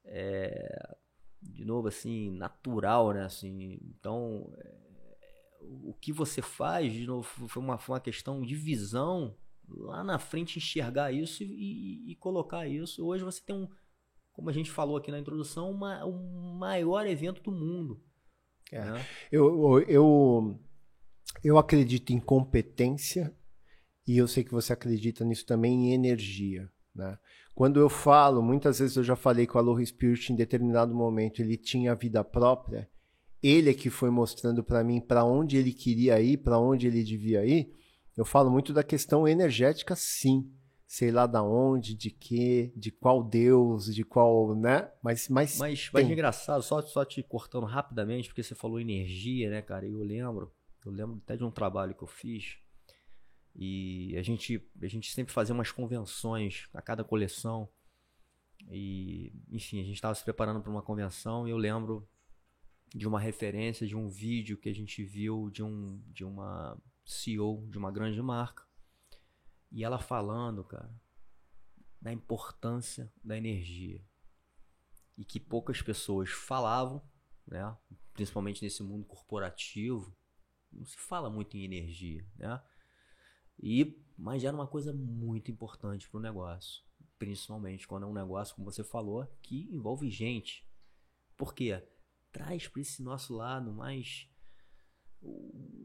é, 0.06 0.96
de 1.42 1.64
novo, 1.66 1.88
assim, 1.88 2.32
natural, 2.32 3.14
né? 3.14 3.26
Assim, 3.26 3.78
então, 3.84 4.52
o 5.84 5.94
que 5.94 6.12
você 6.12 6.42
faz, 6.42 6.92
de 6.94 7.06
novo, 7.06 7.48
foi 7.48 7.62
uma, 7.62 7.78
foi 7.78 7.96
uma 7.96 8.02
questão 8.02 8.42
de 8.42 8.56
visão 8.56 9.36
lá 9.68 10.04
na 10.04 10.20
frente 10.20 10.58
enxergar 10.58 11.12
isso 11.12 11.44
e, 11.44 12.12
e, 12.12 12.16
colocar 12.16 12.68
isso. 12.68 13.06
Hoje 13.06 13.24
você 13.24 13.42
tem 13.44 13.56
um, 13.56 13.68
como 14.34 14.50
a 14.50 14.54
gente 14.54 14.72
falou 14.72 14.98
aqui 14.98 15.12
na 15.12 15.20
introdução, 15.20 15.72
uma, 15.72 16.04
o 16.06 16.56
maior 16.58 17.08
evento 17.08 17.42
do 17.42 17.52
mundo. 17.52 18.02
É. 18.72 18.84
Né? 18.84 19.06
Eu, 19.32 19.80
eu, 19.82 20.60
eu 21.44 21.58
acredito 21.58 22.12
em 22.12 22.20
competência 22.20 23.36
e 24.08 24.18
eu 24.18 24.28
sei 24.28 24.44
que 24.44 24.52
você 24.52 24.74
acredita 24.74 25.24
nisso 25.24 25.46
também 25.46 25.90
em 25.90 25.94
energia. 25.94 26.70
Né? 26.94 27.18
Quando 27.56 27.80
eu 27.80 27.90
falo, 27.90 28.42
muitas 28.42 28.80
vezes 28.80 28.98
eu 28.98 29.04
já 29.04 29.16
falei 29.16 29.46
com 29.46 29.58
o 29.58 29.62
Aloha 29.62 29.86
Spirit 29.86 30.34
em 30.34 30.36
determinado 30.36 30.94
momento, 30.94 31.42
ele 31.42 31.56
tinha 31.56 31.96
vida 31.96 32.24
própria, 32.24 32.90
ele 33.44 33.70
é 33.70 33.74
que 33.74 33.90
foi 33.90 34.10
mostrando 34.10 34.64
para 34.64 34.84
mim 34.84 35.02
para 35.02 35.24
onde 35.26 35.58
ele 35.58 35.74
queria 35.74 36.20
ir, 36.22 36.38
para 36.38 36.58
onde 36.58 36.88
ele 36.88 37.04
devia 37.04 37.46
ir. 37.46 37.72
Eu 38.16 38.24
falo 38.24 38.50
muito 38.50 38.74
da 38.74 38.84
questão 38.84 39.28
energética, 39.28 39.96
sim. 39.96 40.50
Sei 40.88 41.12
lá 41.12 41.26
da 41.26 41.44
onde, 41.44 41.96
de 41.96 42.10
que, 42.10 42.72
de 42.76 42.92
qual 42.92 43.24
Deus, 43.24 43.94
de 43.94 44.04
qual, 44.04 44.56
né? 44.56 44.92
Mas, 45.02 45.28
mas, 45.28 45.58
mas, 45.58 45.90
mas 45.92 46.10
engraçado, 46.10 46.62
só, 46.62 46.82
só 46.82 47.04
te 47.04 47.22
cortando 47.24 47.66
rapidamente, 47.66 48.30
porque 48.30 48.44
você 48.44 48.54
falou 48.54 48.80
energia, 48.80 49.50
né, 49.50 49.62
cara? 49.62 49.88
E 49.88 49.92
eu 49.92 50.04
lembro 50.04 50.52
eu 50.86 50.92
lembro 50.92 51.22
até 51.24 51.38
de 51.38 51.44
um 51.44 51.52
trabalho 51.52 51.96
que 51.96 52.04
eu 52.04 52.08
fiz 52.08 52.58
e 53.56 54.16
a 54.18 54.22
gente, 54.22 54.62
a 54.82 54.88
gente 54.88 55.12
sempre 55.12 55.34
fazia 55.34 55.54
umas 55.54 55.72
convenções 55.72 56.68
a 56.74 56.82
cada 56.82 57.04
coleção. 57.04 57.70
E, 58.72 59.32
enfim, 59.52 59.80
a 59.80 59.84
gente 59.84 59.96
estava 59.96 60.16
se 60.16 60.24
preparando 60.24 60.62
para 60.62 60.72
uma 60.72 60.82
convenção 60.82 61.48
e 61.48 61.52
eu 61.52 61.58
lembro 61.58 62.08
de 62.94 63.08
uma 63.08 63.20
referência 63.20 63.88
de 63.88 63.96
um 63.96 64.08
vídeo 64.08 64.58
que 64.58 64.70
a 64.70 64.74
gente 64.74 65.04
viu 65.04 65.50
de, 65.50 65.64
um, 65.64 66.02
de 66.08 66.24
uma 66.24 66.80
CEO 67.04 67.68
de 67.70 67.78
uma 67.78 67.92
grande 67.92 68.22
marca. 68.22 68.64
E 69.72 69.84
ela 69.84 69.98
falando, 69.98 70.64
cara, 70.64 70.94
da 72.00 72.14
importância 72.14 73.12
da 73.24 73.36
energia. 73.36 74.06
E 75.18 75.26
que 75.26 75.40
poucas 75.40 75.82
pessoas 75.82 76.30
falavam, 76.30 77.02
né? 77.48 77.76
principalmente 78.14 78.64
nesse 78.64 78.84
mundo 78.84 79.06
corporativo, 79.06 80.16
não 80.72 80.86
se 80.86 80.98
fala 80.98 81.30
muito 81.30 81.58
em 81.58 81.64
energia, 81.64 82.28
né? 82.36 82.62
E, 83.60 84.04
mas 84.18 84.44
era 84.44 84.56
uma 84.56 84.68
coisa 84.68 84.92
muito 84.94 85.52
importante 85.52 86.10
para 86.10 86.18
o 86.18 86.22
negócio, 86.22 86.84
principalmente 87.18 87.88
quando 87.88 88.04
é 88.04 88.08
um 88.08 88.14
negócio, 88.14 88.56
como 88.56 88.72
você 88.72 88.84
falou, 88.84 89.26
que 89.42 89.70
envolve 89.72 90.10
gente. 90.10 90.68
Por 91.38 91.54
quê? 91.54 91.82
Traz 92.34 92.68
para 92.68 92.82
esse 92.82 93.02
nosso 93.02 93.34
lado 93.34 93.72
mais 93.72 94.28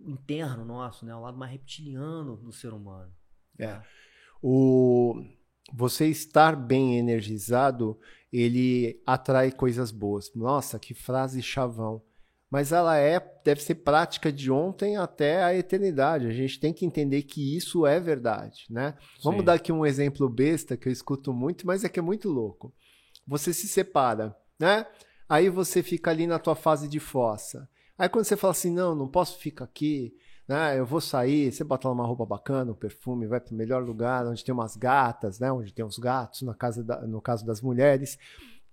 interno 0.05 0.65
nosso, 0.65 1.07
né? 1.07 1.15
O 1.15 1.21
lado 1.21 1.39
mais 1.39 1.53
reptiliano 1.53 2.37
do 2.37 2.51
ser 2.51 2.73
humano. 2.73 3.13
É. 3.57 3.67
Né? 3.67 3.85
O 4.43 5.23
você 5.73 6.07
estar 6.07 6.57
bem 6.57 6.99
energizado, 6.99 8.01
ele 8.33 9.03
atrai 9.07 9.53
coisas 9.53 9.93
boas. 9.93 10.35
Nossa, 10.35 10.79
que 10.79 10.95
frase 10.95 11.43
chavão 11.43 12.03
mas 12.51 12.73
ela 12.73 12.97
é 12.97 13.21
deve 13.45 13.63
ser 13.63 13.77
prática 13.77 14.33
de 14.33 14.51
ontem 14.51 14.97
até 14.97 15.43
a 15.43 15.55
eternidade. 15.55 16.27
A 16.27 16.33
gente 16.33 16.59
tem 16.59 16.73
que 16.73 16.85
entender 16.85 17.23
que 17.23 17.57
isso 17.57 17.87
é 17.87 18.01
verdade, 18.01 18.67
né? 18.71 18.95
Sim. 19.01 19.21
Vamos 19.25 19.45
dar 19.45 19.55
aqui 19.55 19.71
um 19.71 19.85
exemplo 19.85 20.29
besta 20.29 20.77
que 20.77 20.89
eu 20.89 20.93
escuto 20.93 21.33
muito, 21.33 21.67
mas 21.67 21.85
é 21.85 21.89
que 21.89 21.99
é 21.99 22.03
muito 22.03 22.29
louco. 22.29 22.75
Você 23.27 23.53
se 23.53 23.69
separa, 23.69 24.35
né? 24.59 24.87
Aí 25.29 25.49
você 25.49 25.83
fica 25.83 26.11
ali 26.11 26.27
na 26.27 26.39
tua 26.39 26.55
fase 26.55 26.89
de 26.89 26.99
fossa. 26.99 27.69
Aí 27.99 28.09
quando 28.09 28.25
você 28.25 28.37
fala 28.37 28.53
assim, 28.53 28.71
não, 28.71 28.95
não 28.95 29.09
posso 29.09 29.39
ficar 29.39 29.65
aqui, 29.65 30.15
né? 30.47 30.79
Eu 30.79 30.87
vou 30.87 31.01
sair, 31.01 31.53
você 31.53 31.63
bota 31.63 31.89
lá 31.89 31.95
uma 31.95 32.07
roupa 32.07 32.25
bacana, 32.25 32.73
um 32.73 32.75
perfume, 32.75 33.27
vai 33.27 33.41
para 33.41 33.53
o 33.53 33.57
melhor 33.57 33.83
lugar, 33.85 34.27
onde 34.27 34.45
tem 34.45 34.55
umas 34.55 34.77
gatas, 34.77 35.39
né? 35.39 35.53
Onde 35.53 35.75
tem 35.75 35.85
os 35.85 35.99
gatos, 35.99 36.43
na 36.43 36.55
casa 36.55 36.83
da, 36.83 37.03
no 37.03 37.21
caso 37.21 37.45
das 37.45 37.61
mulheres. 37.61 38.19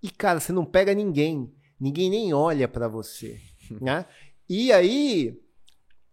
E 0.01 0.09
cara, 0.09 0.39
você 0.39 0.53
não 0.53 0.63
pega 0.63 0.93
ninguém, 0.93 1.51
ninguém 1.79 2.09
nem 2.09 2.33
olha 2.33 2.67
para 2.67 2.87
você 2.87 3.41
né? 3.81 4.05
E 4.47 4.71
aí 4.71 5.37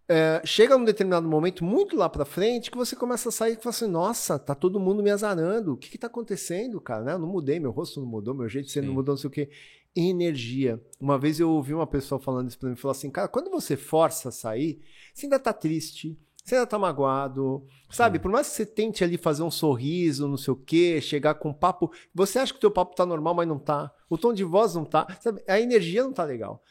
é, 0.07 0.41
chega 0.43 0.77
num 0.77 0.83
determinado 0.83 1.27
momento, 1.27 1.63
muito 1.63 1.95
lá 1.95 2.09
pra 2.09 2.25
frente, 2.25 2.69
que 2.69 2.77
você 2.77 2.95
começa 2.95 3.29
a 3.29 3.31
sair 3.31 3.53
e 3.53 3.55
fala 3.55 3.69
assim: 3.69 3.87
nossa, 3.87 4.37
tá 4.37 4.53
todo 4.53 4.79
mundo 4.79 5.01
me 5.01 5.09
azarando. 5.09 5.73
O 5.73 5.77
que 5.77 5.89
que 5.89 5.97
tá 5.97 6.07
acontecendo, 6.07 6.79
cara? 6.81 7.03
Né? 7.03 7.13
Eu 7.13 7.19
não 7.19 7.27
mudei, 7.27 7.59
meu 7.59 7.71
rosto 7.71 7.99
não 8.01 8.07
mudou, 8.07 8.33
meu 8.33 8.49
jeito 8.49 8.65
de 8.65 8.71
ser 8.71 8.83
não 8.83 8.93
mudou, 8.93 9.13
não 9.13 9.17
sei 9.17 9.27
o 9.27 9.31
quê. 9.31 9.49
Energia. 9.95 10.81
Uma 10.99 11.19
vez 11.19 11.39
eu 11.39 11.49
ouvi 11.49 11.73
uma 11.73 11.85
pessoa 11.85 12.19
falando 12.19 12.49
isso 12.49 12.57
pra 12.57 12.69
mim, 12.69 12.75
falou 12.75 12.93
assim: 12.93 13.11
cara, 13.11 13.27
quando 13.27 13.51
você 13.51 13.77
força 13.77 14.29
a 14.29 14.31
sair, 14.31 14.81
você 15.13 15.27
ainda 15.27 15.39
tá 15.39 15.53
triste, 15.53 16.17
você 16.43 16.55
ainda 16.55 16.67
tá 16.67 16.77
magoado, 16.77 17.65
sabe? 17.89 18.19
Por 18.19 18.29
mais 18.29 18.49
que 18.49 18.55
você 18.55 18.65
tente 18.65 19.03
ali 19.03 19.17
fazer 19.17 19.43
um 19.43 19.51
sorriso, 19.51 20.27
não 20.27 20.35
sei 20.35 20.53
o 20.53 20.57
quê, 20.57 20.99
chegar 20.99 21.35
com 21.35 21.49
um 21.49 21.53
papo, 21.53 21.91
você 22.13 22.39
acha 22.39 22.51
que 22.51 22.57
o 22.57 22.61
teu 22.61 22.71
papo 22.71 22.95
tá 22.95 23.05
normal, 23.05 23.33
mas 23.33 23.47
não 23.47 23.57
tá. 23.57 23.93
O 24.09 24.17
tom 24.17 24.33
de 24.33 24.43
voz 24.43 24.75
não 24.75 24.83
tá, 24.83 25.07
sabe? 25.21 25.41
A 25.47 25.59
energia 25.59 26.03
não 26.03 26.11
tá 26.11 26.23
legal. 26.23 26.61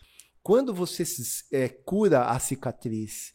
Quando 0.42 0.74
você 0.74 1.04
é, 1.52 1.68
cura 1.68 2.24
a 2.24 2.38
cicatriz, 2.38 3.32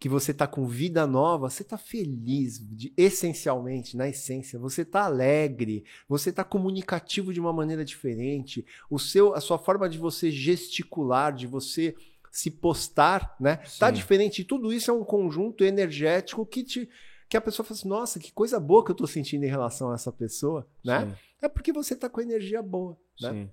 que 0.00 0.08
você 0.08 0.30
está 0.30 0.46
com 0.46 0.66
vida 0.66 1.06
nova, 1.06 1.50
você 1.50 1.62
está 1.62 1.76
feliz, 1.76 2.58
de, 2.58 2.90
essencialmente, 2.96 3.98
na 3.98 4.08
essência, 4.08 4.58
você 4.58 4.80
está 4.80 5.04
alegre, 5.04 5.84
você 6.08 6.30
está 6.30 6.42
comunicativo 6.42 7.34
de 7.34 7.38
uma 7.38 7.52
maneira 7.52 7.84
diferente, 7.84 8.64
o 8.88 8.98
seu, 8.98 9.34
a 9.34 9.42
sua 9.42 9.58
forma 9.58 9.86
de 9.90 9.98
você 9.98 10.30
gesticular, 10.30 11.34
de 11.34 11.46
você 11.46 11.94
se 12.32 12.50
postar, 12.50 13.36
né? 13.38 13.58
Tá 13.78 13.90
diferente. 13.90 14.42
Tudo 14.42 14.72
isso 14.72 14.90
é 14.90 14.94
um 14.94 15.04
conjunto 15.04 15.64
energético 15.64 16.46
que 16.46 16.64
te 16.64 16.88
que 17.28 17.36
a 17.36 17.40
pessoa 17.40 17.64
fala 17.64 17.78
assim, 17.78 17.88
nossa, 17.88 18.18
que 18.18 18.32
coisa 18.32 18.58
boa 18.58 18.84
que 18.84 18.90
eu 18.90 18.94
estou 18.94 19.06
sentindo 19.06 19.44
em 19.44 19.48
relação 19.48 19.92
a 19.92 19.94
essa 19.94 20.10
pessoa, 20.10 20.66
né? 20.84 21.06
Sim. 21.06 21.14
É 21.42 21.48
porque 21.48 21.72
você 21.72 21.94
está 21.94 22.08
com 22.08 22.20
energia 22.20 22.60
boa, 22.60 22.96
né? 23.20 23.30
Sim. 23.30 23.50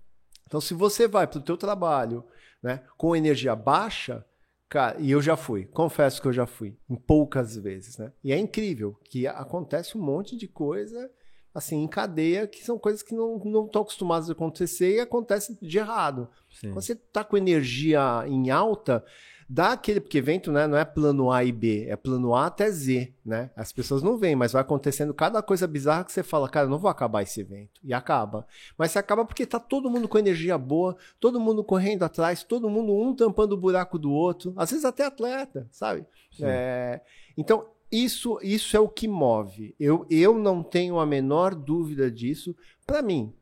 Então, 0.48 0.60
se 0.60 0.74
você 0.74 1.08
vai 1.08 1.28
para 1.28 1.38
o 1.40 1.44
teu 1.44 1.58
trabalho, 1.58 2.24
né, 2.64 2.82
com 2.98 3.16
energia 3.16 3.56
baixa, 3.56 4.26
cara, 4.70 5.00
e 5.00 5.12
eu 5.12 5.22
já 5.22 5.36
fui, 5.36 5.66
confesso 5.66 6.22
que 6.22 6.28
eu 6.28 6.34
já 6.34 6.46
fui, 6.46 6.78
em 6.90 6.96
poucas 6.96 7.56
vezes, 7.56 7.98
né? 7.98 8.12
E 8.24 8.32
é 8.32 8.38
incrível 8.38 9.00
que 9.06 9.28
acontece 9.28 9.98
um 9.98 10.02
monte 10.02 10.36
de 10.36 10.48
coisa 10.48 11.10
assim, 11.58 11.82
em 11.82 11.88
cadeia, 11.88 12.46
que 12.46 12.64
são 12.64 12.78
coisas 12.78 13.02
que 13.02 13.16
não, 13.16 13.40
não 13.40 13.66
estão 13.66 13.82
acostumadas 13.82 14.30
a 14.30 14.34
acontecer 14.34 14.96
e 14.96 15.00
acontecem 15.00 15.58
de 15.60 15.78
errado. 15.80 16.30
Sim. 16.52 16.70
Quando 16.70 16.84
você 16.84 16.94
está 16.94 17.24
com 17.24 17.36
energia 17.36 18.24
em 18.28 18.52
alta, 18.52 19.04
dá 19.48 19.72
aquele. 19.74 20.00
Porque 20.00 20.18
evento 20.18 20.52
né, 20.52 20.68
não 20.68 20.78
é 20.78 20.84
plano 20.84 21.32
A 21.32 21.44
e 21.44 21.52
B, 21.52 21.86
é 21.88 21.96
plano 21.96 22.36
A 22.36 22.48
até 22.48 22.70
Z. 22.70 23.14
Né? 23.26 23.50
As 23.56 23.72
pessoas 23.72 24.04
não 24.04 24.18
veem, 24.18 24.36
mas 24.36 24.52
vai 24.52 24.62
acontecendo 24.62 25.14
cada 25.14 25.42
coisa 25.42 25.68
bizarra 25.68 26.04
que 26.04 26.12
você 26.12 26.24
fala, 26.24 26.50
cara, 26.50 26.68
não 26.68 26.78
vou 26.78 26.90
acabar 26.90 27.22
esse 27.22 27.42
evento. 27.42 27.80
E 27.84 27.94
acaba. 27.94 28.46
Mas 28.78 28.92
você 28.92 29.00
acaba 29.00 29.26
porque 29.26 29.46
tá 29.46 29.60
todo 29.60 29.90
mundo 29.90 30.08
com 30.08 30.18
energia 30.18 30.58
boa, 30.58 30.96
todo 31.20 31.40
mundo 31.40 31.64
correndo 31.64 32.04
atrás, 32.04 32.44
todo 32.44 32.70
mundo 32.70 32.94
um 32.94 33.16
tampando 33.16 33.54
o 33.54 33.58
buraco 33.58 33.98
do 33.98 34.12
outro, 34.12 34.54
às 34.56 34.70
vezes 34.70 34.86
até 34.86 35.06
atleta, 35.06 35.68
sabe? 35.72 36.06
É, 36.42 37.02
então, 37.38 37.66
isso, 37.92 38.38
isso 38.42 38.76
é 38.76 38.80
o 38.80 38.90
que 38.90 39.08
move. 39.08 39.74
Eu, 39.80 40.06
eu 40.10 40.38
não 40.38 40.62
tenho 40.62 41.00
a 41.00 41.06
menor 41.06 41.56
dúvida 41.56 42.12
disso. 42.12 42.56
Para 42.86 43.02
mim, 43.02 43.34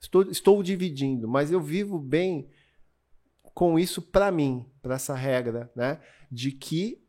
estou, 0.00 0.22
estou 0.22 0.62
dividindo, 0.62 1.28
mas 1.28 1.52
eu 1.52 1.60
vivo 1.60 1.98
bem 1.98 2.48
com 3.54 3.78
isso 3.78 4.00
para 4.00 4.30
mim, 4.30 4.66
para 4.80 4.94
essa 4.94 5.14
regra, 5.14 5.70
né? 5.74 6.00
De 6.30 6.52
que 6.52 7.02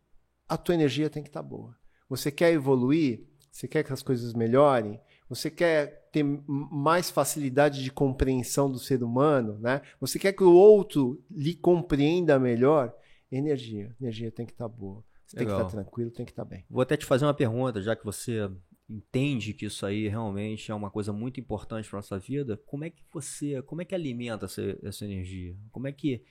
a 0.48 0.58
tua 0.58 0.76
energia 0.76 1.10
tem 1.10 1.24
que 1.24 1.30
estar 1.30 1.42
tá 1.42 1.48
boa. 1.48 1.76
Você 2.10 2.32
quer 2.32 2.52
evoluir? 2.52 3.28
Você 3.52 3.68
quer 3.68 3.84
que 3.84 3.94
as 3.94 4.04
coisas 4.04 4.34
melhorem? 4.34 5.00
Você 5.30 5.50
quer 5.50 6.10
ter 6.12 6.24
mais 6.48 7.10
facilidade 7.10 7.84
de 7.84 7.92
compreensão 7.92 8.72
do 8.72 8.78
ser 8.78 9.04
humano, 9.04 9.58
né? 9.60 9.82
Você 10.00 10.20
quer 10.20 10.34
que 10.34 10.44
o 10.44 10.54
outro 10.54 11.24
lhe 11.30 11.56
compreenda 11.56 12.38
melhor? 12.40 12.94
Energia, 13.32 13.96
energia 14.00 14.32
tem 14.32 14.46
que 14.46 14.52
estar 14.52 14.70
tá 14.70 14.76
boa. 14.76 15.04
Você 15.26 15.40
Legal. 15.40 15.56
tem 15.56 15.66
que 15.66 15.70
estar 15.70 15.82
tranquilo, 15.82 16.12
tem 16.12 16.26
que 16.26 16.32
estar 16.32 16.46
bem. 16.46 16.66
Vou 16.70 16.82
até 16.82 16.96
te 16.96 17.06
fazer 17.06 17.26
uma 17.26 17.34
pergunta, 17.34 17.82
já 17.82 17.96
que 17.96 18.06
você 18.06 18.48
entende 18.90 19.54
que 19.54 19.66
isso 19.66 19.86
aí 19.86 20.08
realmente 20.08 20.72
é 20.72 20.76
uma 20.76 20.92
coisa 20.92 21.14
muito 21.14 21.40
importante 21.40 21.90
para 21.90 21.98
nossa 21.98 22.20
vida. 22.20 22.58
Como 22.66 22.84
é 22.84 22.90
que 22.90 23.04
você, 23.12 23.62
como 23.62 23.82
é 23.82 23.86
que 23.86 23.96
alimenta 23.96 24.46
essa, 24.46 24.62
essa 24.84 25.06
energia? 25.06 25.56
Como 25.72 25.88
é 25.88 25.92
que 25.92 26.24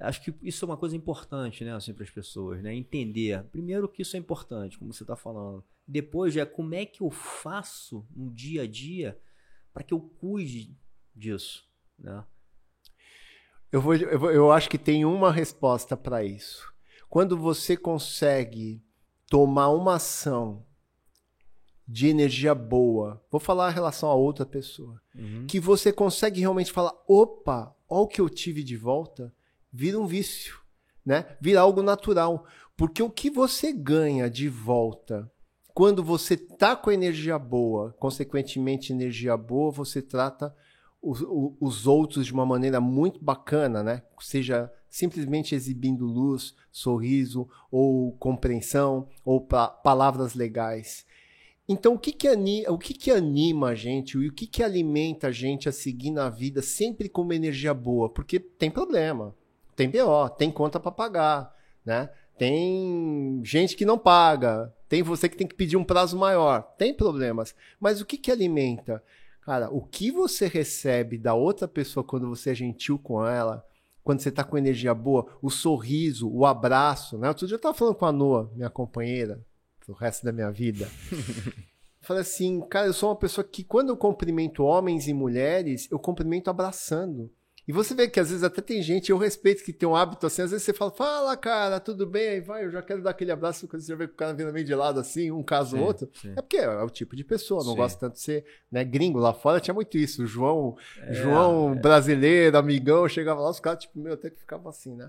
acho 0.00 0.22
que 0.22 0.34
isso 0.42 0.64
é 0.64 0.66
uma 0.68 0.76
coisa 0.76 0.96
importante, 0.96 1.64
né, 1.64 1.74
assim, 1.74 1.94
para 1.94 2.04
as 2.04 2.10
pessoas, 2.10 2.62
né? 2.62 2.74
Entender, 2.74 3.42
primeiro 3.44 3.88
que 3.88 4.02
isso 4.02 4.16
é 4.16 4.18
importante, 4.18 4.78
como 4.78 4.92
você 4.92 5.02
está 5.02 5.16
falando. 5.16 5.64
Depois 5.86 6.36
é 6.36 6.44
como 6.44 6.74
é 6.74 6.84
que 6.84 7.02
eu 7.02 7.10
faço 7.10 8.06
no 8.14 8.30
dia 8.30 8.62
a 8.62 8.66
dia 8.66 9.18
para 9.72 9.82
que 9.82 9.94
eu 9.94 10.00
cuide 10.00 10.76
disso, 11.14 11.66
né? 11.98 12.24
Eu, 13.70 13.82
vou, 13.82 13.94
eu, 13.94 14.18
vou, 14.18 14.30
eu 14.30 14.50
acho 14.50 14.68
que 14.70 14.78
tem 14.78 15.04
uma 15.04 15.30
resposta 15.30 15.96
para 15.96 16.24
isso. 16.24 16.72
Quando 17.08 17.36
você 17.36 17.76
consegue 17.76 18.82
tomar 19.28 19.68
uma 19.68 19.96
ação 19.96 20.66
de 21.88 22.08
energia 22.08 22.54
boa, 22.54 23.24
vou 23.30 23.40
falar 23.40 23.70
em 23.70 23.74
relação 23.74 24.10
a 24.10 24.14
outra 24.14 24.44
pessoa, 24.44 25.00
uhum. 25.14 25.46
que 25.46 25.58
você 25.58 25.90
consegue 25.90 26.40
realmente 26.40 26.70
falar: 26.70 26.92
opa, 27.08 27.74
olha 27.88 28.02
o 28.02 28.06
que 28.06 28.20
eu 28.20 28.28
tive 28.28 28.62
de 28.62 28.76
volta, 28.76 29.32
vira 29.72 29.98
um 29.98 30.06
vício, 30.06 30.58
né? 31.04 31.24
Vira 31.40 31.60
algo 31.60 31.82
natural. 31.82 32.44
Porque 32.76 33.02
o 33.02 33.10
que 33.10 33.30
você 33.30 33.72
ganha 33.72 34.28
de 34.28 34.48
volta 34.48 35.30
quando 35.74 36.02
você 36.02 36.36
tá 36.36 36.76
com 36.76 36.90
energia 36.90 37.38
boa, 37.38 37.94
consequentemente 37.98 38.92
energia 38.92 39.36
boa, 39.36 39.70
você 39.70 40.02
trata 40.02 40.54
os, 41.00 41.24
os 41.60 41.86
outros 41.86 42.26
de 42.26 42.32
uma 42.32 42.44
maneira 42.44 42.80
muito 42.80 43.24
bacana, 43.24 43.82
né? 43.82 44.02
Seja 44.20 44.70
simplesmente 44.90 45.54
exibindo 45.54 46.04
luz, 46.04 46.54
sorriso, 46.70 47.48
ou 47.70 48.12
compreensão, 48.12 49.08
ou 49.24 49.40
pa 49.40 49.68
palavras 49.68 50.34
legais. 50.34 51.06
Então, 51.68 51.94
o 51.94 51.98
que 51.98 52.12
que, 52.12 52.26
anima, 52.26 52.72
o 52.72 52.78
que 52.78 52.94
que 52.94 53.10
anima 53.10 53.68
a 53.68 53.74
gente 53.74 54.16
e 54.16 54.28
o 54.28 54.32
que 54.32 54.46
que 54.46 54.62
alimenta 54.62 55.26
a 55.26 55.30
gente 55.30 55.68
a 55.68 55.72
seguir 55.72 56.10
na 56.10 56.30
vida 56.30 56.62
sempre 56.62 57.10
com 57.10 57.20
uma 57.20 57.34
energia 57.34 57.74
boa? 57.74 58.08
Porque 58.08 58.40
tem 58.40 58.70
problema, 58.70 59.34
tem 59.76 59.90
BO, 59.90 60.30
tem 60.30 60.50
conta 60.50 60.80
para 60.80 60.90
pagar, 60.90 61.54
né? 61.84 62.08
Tem 62.38 63.42
gente 63.44 63.76
que 63.76 63.84
não 63.84 63.98
paga, 63.98 64.74
tem 64.88 65.02
você 65.02 65.28
que 65.28 65.36
tem 65.36 65.46
que 65.46 65.54
pedir 65.54 65.76
um 65.76 65.84
prazo 65.84 66.16
maior, 66.16 66.62
tem 66.78 66.94
problemas. 66.94 67.54
Mas 67.78 68.00
o 68.00 68.06
que 68.06 68.16
que 68.16 68.30
alimenta? 68.30 69.02
Cara, 69.42 69.68
o 69.70 69.82
que 69.82 70.10
você 70.10 70.46
recebe 70.46 71.18
da 71.18 71.34
outra 71.34 71.68
pessoa 71.68 72.02
quando 72.02 72.28
você 72.28 72.50
é 72.50 72.54
gentil 72.54 72.98
com 72.98 73.26
ela, 73.26 73.62
quando 74.02 74.20
você 74.20 74.30
está 74.30 74.42
com 74.42 74.56
energia 74.56 74.94
boa, 74.94 75.26
o 75.42 75.50
sorriso, 75.50 76.30
o 76.30 76.46
abraço, 76.46 77.18
né? 77.18 77.28
Outro 77.28 77.46
dia 77.46 77.56
eu 77.56 77.58
estava 77.58 77.74
falando 77.74 77.96
com 77.96 78.06
a 78.06 78.12
Noa, 78.12 78.50
minha 78.54 78.70
companheira, 78.70 79.44
pro 79.88 79.94
resto 79.94 80.24
da 80.24 80.32
minha 80.32 80.50
vida. 80.50 80.86
Falei 82.00 82.20
assim, 82.20 82.60
cara, 82.68 82.86
eu 82.86 82.92
sou 82.92 83.08
uma 83.08 83.16
pessoa 83.16 83.46
que 83.46 83.64
quando 83.64 83.88
eu 83.88 83.96
cumprimento 83.96 84.62
homens 84.62 85.08
e 85.08 85.14
mulheres, 85.14 85.88
eu 85.90 85.98
cumprimento 85.98 86.48
abraçando. 86.48 87.30
E 87.66 87.72
você 87.72 87.94
vê 87.94 88.08
que 88.08 88.18
às 88.18 88.30
vezes 88.30 88.42
até 88.42 88.62
tem 88.62 88.80
gente, 88.82 89.10
eu 89.10 89.18
respeito 89.18 89.62
que 89.62 89.74
tem 89.74 89.86
um 89.86 89.94
hábito 89.94 90.26
assim, 90.26 90.40
às 90.40 90.50
vezes 90.50 90.64
você 90.64 90.72
fala, 90.72 90.90
fala 90.90 91.36
cara, 91.36 91.78
tudo 91.78 92.06
bem? 92.06 92.28
Aí 92.28 92.40
vai, 92.40 92.64
eu 92.64 92.70
já 92.70 92.80
quero 92.80 93.02
dar 93.02 93.10
aquele 93.10 93.30
abraço 93.30 93.68
quando 93.68 93.82
você 93.82 93.94
vê 93.94 94.06
que 94.06 94.14
o 94.14 94.16
cara 94.16 94.32
vindo 94.32 94.50
meio 94.50 94.64
de 94.64 94.74
lado 94.74 95.00
assim, 95.00 95.30
um 95.30 95.42
caso 95.42 95.76
ou 95.76 95.84
outro. 95.84 96.08
Sim. 96.14 96.32
É 96.32 96.40
porque 96.40 96.56
é 96.56 96.82
o 96.82 96.88
tipo 96.88 97.14
de 97.14 97.24
pessoa, 97.24 97.62
não 97.62 97.72
sim. 97.72 97.76
gosta 97.76 98.00
tanto 98.00 98.14
de 98.14 98.20
ser 98.20 98.44
né, 98.72 98.84
gringo. 98.84 99.18
Lá 99.18 99.34
fora 99.34 99.60
tinha 99.60 99.74
muito 99.74 99.98
isso. 99.98 100.22
O 100.22 100.26
João, 100.26 100.78
é, 101.02 101.12
João 101.12 101.72
é. 101.72 101.74
brasileiro, 101.74 102.56
amigão, 102.56 103.06
chegava 103.06 103.40
lá, 103.42 103.50
os 103.50 103.60
caras, 103.60 103.82
tipo, 103.82 103.98
meu, 103.98 104.14
até 104.14 104.30
que 104.30 104.38
ficava 104.38 104.70
assim, 104.70 104.94
né? 104.96 105.08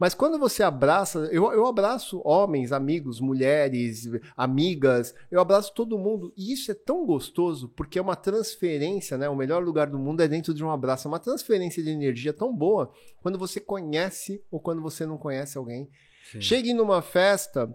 Mas 0.00 0.14
quando 0.14 0.38
você 0.38 0.62
abraça, 0.62 1.28
eu, 1.30 1.52
eu 1.52 1.66
abraço 1.66 2.22
homens, 2.24 2.72
amigos, 2.72 3.20
mulheres, 3.20 4.08
amigas, 4.34 5.14
eu 5.30 5.38
abraço 5.38 5.74
todo 5.74 5.98
mundo. 5.98 6.32
E 6.34 6.54
isso 6.54 6.70
é 6.70 6.74
tão 6.74 7.04
gostoso, 7.04 7.68
porque 7.76 7.98
é 7.98 8.02
uma 8.02 8.16
transferência, 8.16 9.18
né? 9.18 9.28
O 9.28 9.36
melhor 9.36 9.62
lugar 9.62 9.88
do 9.88 9.98
mundo 9.98 10.22
é 10.22 10.26
dentro 10.26 10.54
de 10.54 10.64
um 10.64 10.70
abraço. 10.70 11.06
É 11.06 11.10
uma 11.10 11.18
transferência 11.18 11.82
de 11.82 11.90
energia 11.90 12.32
tão 12.32 12.56
boa 12.56 12.90
quando 13.20 13.38
você 13.38 13.60
conhece 13.60 14.42
ou 14.50 14.58
quando 14.58 14.80
você 14.80 15.04
não 15.04 15.18
conhece 15.18 15.58
alguém. 15.58 15.90
Sim. 16.32 16.40
Chegue 16.40 16.72
numa 16.72 17.02
festa, 17.02 17.70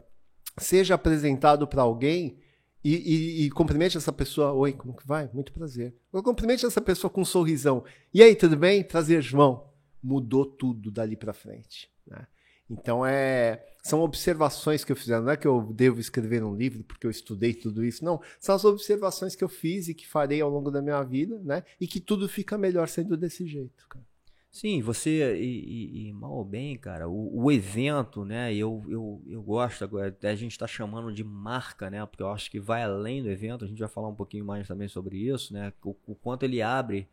seja 0.57 0.95
apresentado 0.95 1.67
para 1.67 1.83
alguém. 1.83 2.39
E, 2.83 2.95
e, 2.95 3.45
e, 3.45 3.51
cumprimente 3.51 3.97
essa 3.97 4.11
pessoa. 4.11 4.51
Oi, 4.51 4.73
como 4.73 4.95
que 4.95 5.07
vai? 5.07 5.29
Muito 5.31 5.53
prazer. 5.53 5.95
Eu 6.11 6.23
cumprimente 6.23 6.65
essa 6.65 6.81
pessoa 6.81 7.09
com 7.09 7.21
um 7.21 7.25
sorrisão. 7.25 7.83
E 8.11 8.23
aí, 8.23 8.35
tudo 8.35 8.57
bem? 8.57 8.83
Prazer, 8.83 9.21
João. 9.21 9.74
Mudou 10.05 10.45
tudo 10.45 10.91
dali 10.91 11.15
para 11.15 11.33
frente. 11.33 11.89
Né? 12.05 12.27
Então 12.69 13.05
é, 13.05 13.63
são 13.83 14.01
observações 14.01 14.83
que 14.83 14.91
eu 14.91 14.95
fiz. 14.95 15.07
Não 15.07 15.29
é 15.29 15.37
que 15.37 15.47
eu 15.47 15.61
devo 15.73 15.99
escrever 15.99 16.43
um 16.43 16.55
livro 16.55 16.83
porque 16.83 17.05
eu 17.05 17.11
estudei 17.11 17.53
tudo 17.53 17.83
isso. 17.83 18.03
Não, 18.03 18.21
são 18.39 18.55
as 18.55 18.65
observações 18.65 19.35
que 19.35 19.43
eu 19.43 19.49
fiz 19.49 19.87
e 19.87 19.93
que 19.93 20.07
farei 20.07 20.41
ao 20.41 20.49
longo 20.49 20.71
da 20.71 20.81
minha 20.81 21.01
vida, 21.03 21.39
né? 21.43 21.63
E 21.79 21.87
que 21.87 21.99
tudo 21.99 22.27
fica 22.27 22.57
melhor 22.57 22.87
sendo 22.87 23.15
desse 23.15 23.45
jeito, 23.45 23.87
cara. 23.87 24.05
Sim, 24.55 24.81
você, 24.81 25.35
e, 25.35 25.43
e, 25.43 26.07
e, 26.07 26.13
mal 26.13 26.31
ou 26.31 26.45
bem, 26.45 26.77
cara, 26.77 27.09
o, 27.09 27.43
o, 27.43 27.51
evento, 27.51 28.23
né, 28.23 28.55
eu, 28.55 28.81
eu, 28.87 29.21
eu 29.27 29.43
gosto 29.43 29.83
agora, 29.83 30.15
a 30.23 30.35
gente 30.35 30.53
está 30.53 30.65
chamando 30.65 31.11
de 31.11 31.25
marca, 31.25 31.89
né, 31.89 32.05
porque 32.05 32.23
eu 32.23 32.29
acho 32.29 32.49
que 32.49 32.57
vai 32.57 32.81
além 32.81 33.21
do 33.21 33.29
evento, 33.29 33.65
a 33.65 33.67
gente 33.67 33.79
vai 33.79 33.89
falar 33.89 34.07
um 34.07 34.15
pouquinho 34.15 34.45
mais 34.45 34.65
também 34.65 34.87
sobre 34.87 35.17
isso, 35.17 35.53
né, 35.53 35.73
o, 35.83 35.93
o 36.07 36.15
quanto 36.15 36.43
ele 36.43 36.61
abre 36.61 37.05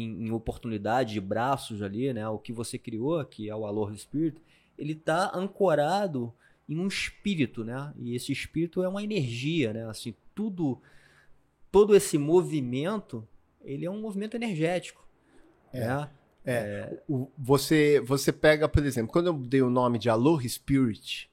em, 0.00 0.26
em 0.26 0.30
oportunidade 0.30 1.12
de 1.14 1.20
braços 1.20 1.82
ali, 1.82 2.12
né? 2.12 2.28
O 2.28 2.38
que 2.38 2.52
você 2.52 2.78
criou, 2.78 3.24
que 3.24 3.48
é 3.48 3.56
o 3.56 3.66
Aloha 3.66 3.96
Spirit, 3.96 4.40
ele 4.78 4.92
está 4.92 5.32
ancorado 5.34 6.32
em 6.68 6.78
um 6.78 6.86
espírito, 6.86 7.64
né? 7.64 7.92
E 7.98 8.14
esse 8.14 8.30
espírito 8.30 8.82
é 8.82 8.88
uma 8.88 9.02
energia, 9.02 9.72
né? 9.72 9.88
Assim, 9.88 10.14
tudo, 10.34 10.80
todo 11.70 11.96
esse 11.96 12.16
movimento, 12.18 13.26
ele 13.62 13.84
é 13.84 13.90
um 13.90 14.00
movimento 14.00 14.36
energético. 14.36 15.06
É. 15.72 15.80
Né? 15.80 16.10
É. 16.44 16.52
é. 16.54 17.02
O, 17.08 17.30
você, 17.36 18.00
você 18.00 18.32
pega, 18.32 18.68
por 18.68 18.84
exemplo, 18.84 19.12
quando 19.12 19.26
eu 19.26 19.34
dei 19.34 19.62
o 19.62 19.70
nome 19.70 19.98
de 19.98 20.08
Aloha 20.08 20.48
Spirit, 20.48 21.30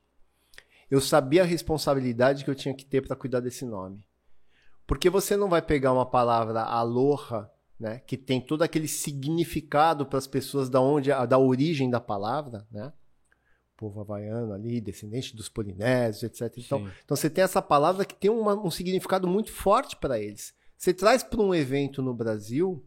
eu 0.90 1.02
sabia 1.02 1.44
a 1.44 1.46
responsabilidade 1.46 2.44
que 2.44 2.50
eu 2.50 2.56
tinha 2.56 2.74
que 2.74 2.86
ter 2.86 3.02
para 3.02 3.16
cuidar 3.16 3.40
desse 3.40 3.66
nome. 3.66 4.04
Porque 4.88 5.10
você 5.10 5.36
não 5.36 5.50
vai 5.50 5.62
pegar 5.62 5.92
uma 5.92 6.06
palavra 6.06 6.62
aloha 6.62 7.50
né, 7.80 8.00
que 8.00 8.18
tem 8.18 8.40
todo 8.40 8.62
aquele 8.62 8.88
significado 8.88 10.06
para 10.06 10.18
as 10.18 10.28
pessoas 10.28 10.70
da 10.70 10.80
onde 10.80 11.10
da 11.28 11.38
origem 11.38 11.90
da 11.90 12.00
palavra, 12.00 12.66
né? 12.72 12.94
Povo 13.78 14.00
havaiano 14.00 14.54
ali, 14.54 14.80
descendente 14.80 15.36
dos 15.36 15.50
polinésios, 15.50 16.24
etc. 16.24 16.58
Então, 16.58 16.90
então 17.04 17.18
você 17.18 17.30
tem 17.30 17.44
essa 17.44 17.62
palavra 17.62 18.06
que 18.06 18.16
tem 18.16 18.32
uma, 18.32 18.56
um 18.56 18.72
significado 18.72 19.28
muito 19.28 19.52
forte 19.52 19.98
para 19.98 20.18
eles. 20.18 20.54
Você 20.78 20.94
traz 20.94 21.24
para 21.24 21.42
um 21.42 21.54
evento 21.54 22.02
no 22.02 22.14
Brasil 22.14 22.82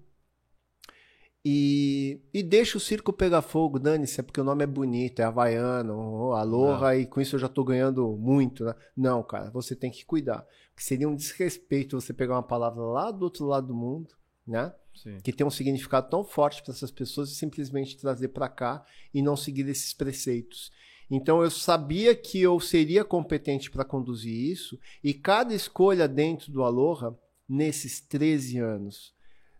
E, 1.44 2.20
e 2.35 2.42
deixa 2.42 2.77
o 2.77 2.81
circo 2.81 3.12
pegar 3.12 3.42
fogo, 3.42 3.79
dane-se, 3.79 4.20
é 4.20 4.22
porque 4.22 4.40
o 4.40 4.44
nome 4.44 4.64
é 4.64 4.66
bonito, 4.66 5.20
é 5.20 5.24
havaiano, 5.24 5.94
oh, 5.96 6.33
aloha, 6.33 6.96
e 6.96 7.07
com 7.07 7.20
isso 7.20 7.37
eu 7.37 7.40
já 7.40 7.48
tô 7.48 7.64
ganhando 7.64 8.16
muito. 8.16 8.64
Né? 8.64 8.74
Não, 8.96 9.22
cara, 9.22 9.51
você 9.51 9.77
tem 9.77 9.90
que 9.90 10.05
cuidar. 10.05 10.44
Porque 10.70 10.83
seria 10.83 11.09
um 11.09 11.14
desrespeito 11.14 12.01
você 12.01 12.12
pegar 12.12 12.35
uma 12.35 12.42
palavra 12.42 12.83
lá 12.83 13.11
do 13.11 13.22
outro 13.22 13.46
lado 13.46 13.68
do 13.68 13.74
mundo, 13.74 14.11
né? 14.49 14.73
Sim. 14.95 15.19
Que 15.23 15.33
tem 15.33 15.47
um 15.47 15.51
significado 15.51 16.09
tão 16.09 16.25
forte 16.25 16.63
para 16.63 16.73
essas 16.73 16.91
pessoas 16.91 17.31
e 17.31 17.35
simplesmente 17.35 17.97
trazer 17.97 18.29
para 18.29 18.49
cá 18.49 18.85
e 19.13 19.23
não 19.23 19.37
seguir 19.37 19.69
esses 19.69 19.93
preceitos. 19.93 20.73
Então 21.11 21.43
eu 21.43 21.51
sabia 21.51 22.15
que 22.15 22.41
eu 22.41 22.59
seria 22.59 23.05
competente 23.05 23.71
para 23.71 23.85
conduzir 23.85 24.35
isso 24.35 24.79
e 25.03 25.15
cada 25.15 25.55
escolha 25.55 26.09
dentro 26.09 26.51
do 26.51 26.63
Aloha, 26.63 27.17
nesses 27.49 28.01
13 28.01 28.59
anos, 28.59 29.15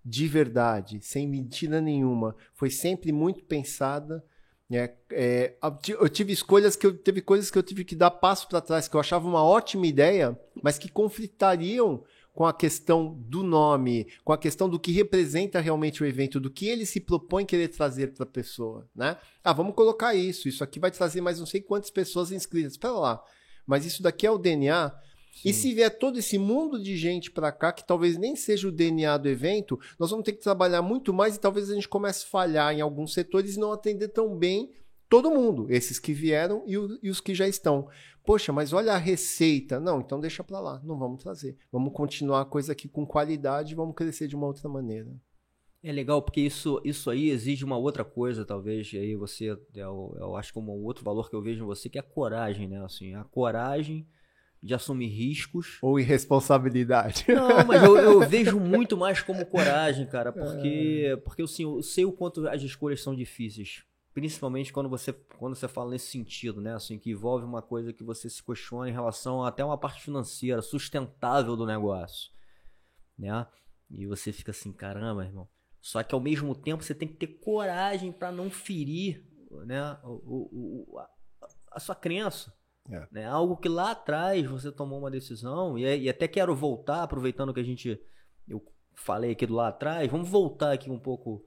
de 0.05 0.27
verdade, 0.27 1.01
sem 1.03 1.27
mentira 1.27 1.81
nenhuma, 1.81 2.35
foi 2.55 2.71
sempre 2.71 3.13
muito 3.13 3.45
pensada. 3.45 4.25
É, 4.71 4.93
é, 5.13 5.57
eu 5.89 6.09
tive 6.11 6.33
escolhas 6.33 6.77
que 6.77 6.87
eu 6.87 6.97
teve 6.97 7.23
coisas 7.23 7.51
que 7.51 7.57
eu 7.57 7.63
tive 7.63 7.85
que 7.85 7.97
dar 7.97 8.11
passo 8.11 8.47
para 8.49 8.61
trás 8.61 8.87
que 8.87 8.95
eu 8.95 9.01
achava 9.01 9.27
uma 9.27 9.43
ótima 9.43 9.87
ideia, 9.87 10.39
mas 10.63 10.79
que 10.79 10.91
conflitariam 10.91 12.05
com 12.39 12.47
a 12.47 12.53
questão 12.53 13.17
do 13.19 13.43
nome, 13.43 14.07
com 14.25 14.33
a 14.33 14.39
questão 14.39 14.69
do 14.69 14.79
que 14.79 14.93
representa 14.93 15.59
realmente 15.59 16.05
o 16.05 16.07
evento, 16.07 16.39
do 16.39 16.49
que 16.49 16.69
ele 16.69 16.87
se 16.87 17.01
propõe 17.01 17.45
querer 17.45 17.67
trazer 17.67 18.15
para 18.15 18.23
a 18.23 18.27
pessoa, 18.27 18.89
né? 18.95 19.17
Ah, 19.43 19.53
vamos 19.53 19.75
colocar 19.75 20.15
isso, 20.15 20.47
isso 20.47 20.63
aqui 20.63 20.79
vai 20.79 20.93
trazer 20.93 21.21
mais 21.21 21.41
não 21.41 21.47
sei 21.47 21.61
quantas 21.61 21.91
pessoas 21.91 22.31
inscritas. 22.31 22.75
Espera 22.75 22.95
lá, 22.95 23.25
mas 23.67 23.85
isso 23.85 24.05
daqui 24.05 24.25
é 24.25 24.31
o 24.31 24.39
DNA. 24.39 24.89
Sim. 25.33 25.49
E 25.49 25.53
se 25.53 25.75
vier 25.75 25.91
todo 25.99 26.17
esse 26.17 26.39
mundo 26.39 26.81
de 26.81 26.97
gente 26.97 27.29
para 27.29 27.51
cá, 27.51 27.73
que 27.73 27.85
talvez 27.85 28.17
nem 28.17 28.37
seja 28.37 28.69
o 28.69 28.73
DNA 28.73 29.17
do 29.17 29.29
evento, 29.29 29.77
nós 29.99 30.11
vamos 30.11 30.25
ter 30.25 30.31
que 30.31 30.41
trabalhar 30.41 30.81
muito 30.81 31.13
mais 31.13 31.35
e 31.35 31.41
talvez 31.41 31.69
a 31.69 31.75
gente 31.75 31.89
comece 31.89 32.25
a 32.25 32.29
falhar 32.29 32.73
em 32.73 32.81
alguns 32.81 33.15
setores 33.15 33.57
e 33.57 33.59
não 33.59 33.73
atender 33.73 34.11
tão 34.11 34.39
bem 34.39 34.71
todo 35.09 35.31
mundo, 35.31 35.67
esses 35.71 35.99
que 35.99 36.13
vieram 36.13 36.63
e, 36.67 36.77
o, 36.77 36.99
e, 37.03 37.11
os 37.11 37.21
que 37.21 37.35
já 37.35 37.49
estão. 37.49 37.89
Poxa, 38.25 38.53
mas 38.53 38.73
olha 38.73 38.93
a 38.93 38.99
receita. 38.99 39.81
Não, 39.81 40.01
então 40.01 40.21
deixa 40.21 40.45
para 40.45 40.61
lá, 40.61 40.81
não 40.85 40.99
vamos 40.99 41.23
trazer. 41.23 41.57
Vamos 41.73 41.93
continuar 41.93 42.43
a 42.43 42.47
coisa 42.47 42.73
aqui 42.73 42.89
com 42.89 43.07
qualidade 43.07 43.73
e 43.73 43.77
vamos 43.77 43.95
crescer 43.95 44.29
de 44.29 44.37
uma 44.37 44.47
outra 44.47 44.69
maneira. 44.69 45.11
É 45.83 45.93
legal 45.93 46.21
porque 46.21 46.41
isso, 46.41 46.81
isso 46.85 47.09
aí 47.09 47.31
exige 47.31 47.65
uma 47.65 47.77
outra 47.77 48.05
coisa, 48.05 48.45
talvez. 48.45 48.93
E 48.93 48.99
aí 48.99 49.15
você, 49.15 49.57
eu, 49.75 50.17
eu 50.19 50.37
acho 50.37 50.53
que 50.53 50.59
um 50.59 50.69
outro 50.85 51.05
valor 51.05 51.31
que 51.31 51.37
eu 51.37 51.43
vejo 51.43 51.63
em 51.63 51.67
você 51.67 51.89
que 51.89 51.99
é 51.99 52.01
a 52.01 52.05
coragem, 52.05 52.69
né? 52.69 52.85
Assim, 52.85 53.15
a 53.15 53.25
coragem 53.25 54.07
de 54.61 54.75
assumir 54.75 55.07
riscos. 55.07 55.79
Ou 55.81 56.01
irresponsabilidade. 56.01 57.25
Não, 57.29 57.65
mas 57.65 57.83
eu, 57.83 57.97
eu 57.97 58.21
vejo 58.29 58.59
muito 58.61 58.97
mais 58.97 59.23
como 59.23 59.47
coragem, 59.47 60.05
cara, 60.07 60.33
porque, 60.33 61.05
é. 61.07 61.17
porque 61.17 61.43
assim, 61.43 61.63
eu 61.63 61.81
sei 61.81 62.05
o 62.05 62.13
quanto 62.13 62.47
as 62.49 62.61
escolhas 62.61 63.01
são 63.01 63.15
difíceis 63.15 63.85
principalmente 64.15 64.73
quando 64.73 64.89
você, 64.89 65.13
quando 65.13 65.55
você 65.55 65.69
fala 65.69 65.91
nesse 65.91 66.11
sentido, 66.11 66.61
né? 66.61 66.75
Assim, 66.75 66.99
que 66.99 67.11
envolve 67.11 67.45
uma 67.45 67.63
coisa 67.63 67.93
que 67.93 68.03
você 68.03 68.29
se 68.29 68.43
questiona 68.43 68.89
em 68.89 68.93
relação 68.93 69.45
até 69.45 69.65
uma 69.65 69.79
parte 69.79 70.03
financeira, 70.03 70.63
sustentável 70.63 71.57
do 71.57 71.67
negócio, 71.67 72.31
né? 73.19 73.47
E 73.91 74.07
você 74.07 74.33
fica 74.33 74.51
assim, 74.51 74.73
caramba, 74.73 75.25
irmão. 75.25 75.49
Só 75.81 76.03
que 76.03 76.15
ao 76.15 76.21
mesmo 76.21 76.55
tempo 76.55 76.83
você 76.83 76.95
tem 76.95 77.09
que 77.09 77.15
ter 77.15 77.39
coragem 77.39 78.13
para 78.13 78.33
não 78.33 78.51
ferir, 78.51 79.25
né? 79.65 79.99
O, 80.03 80.87
o, 80.93 80.99
a, 80.99 81.09
a 81.73 81.81
sua 81.81 81.95
crença. 81.95 82.53
É. 82.91 83.07
Né? 83.11 83.27
Algo 83.27 83.57
que 83.57 83.69
lá 83.69 83.91
atrás 83.91 84.45
você 84.47 84.73
tomou 84.73 84.99
uma 84.99 85.11
decisão, 85.11 85.79
e, 85.79 85.83
e 85.83 86.09
até 86.09 86.27
quero 86.27 86.55
voltar, 86.55 87.03
aproveitando 87.03 87.53
que 87.53 87.61
a 87.61 87.65
gente. 87.65 88.01
Eu 88.47 88.65
falei 88.95 89.33
aqui 89.33 89.47
do 89.47 89.55
lá 89.55 89.69
atrás, 89.69 90.11
vamos 90.11 90.29
voltar 90.29 90.73
aqui 90.73 90.91
um 90.91 90.99
pouco 90.99 91.45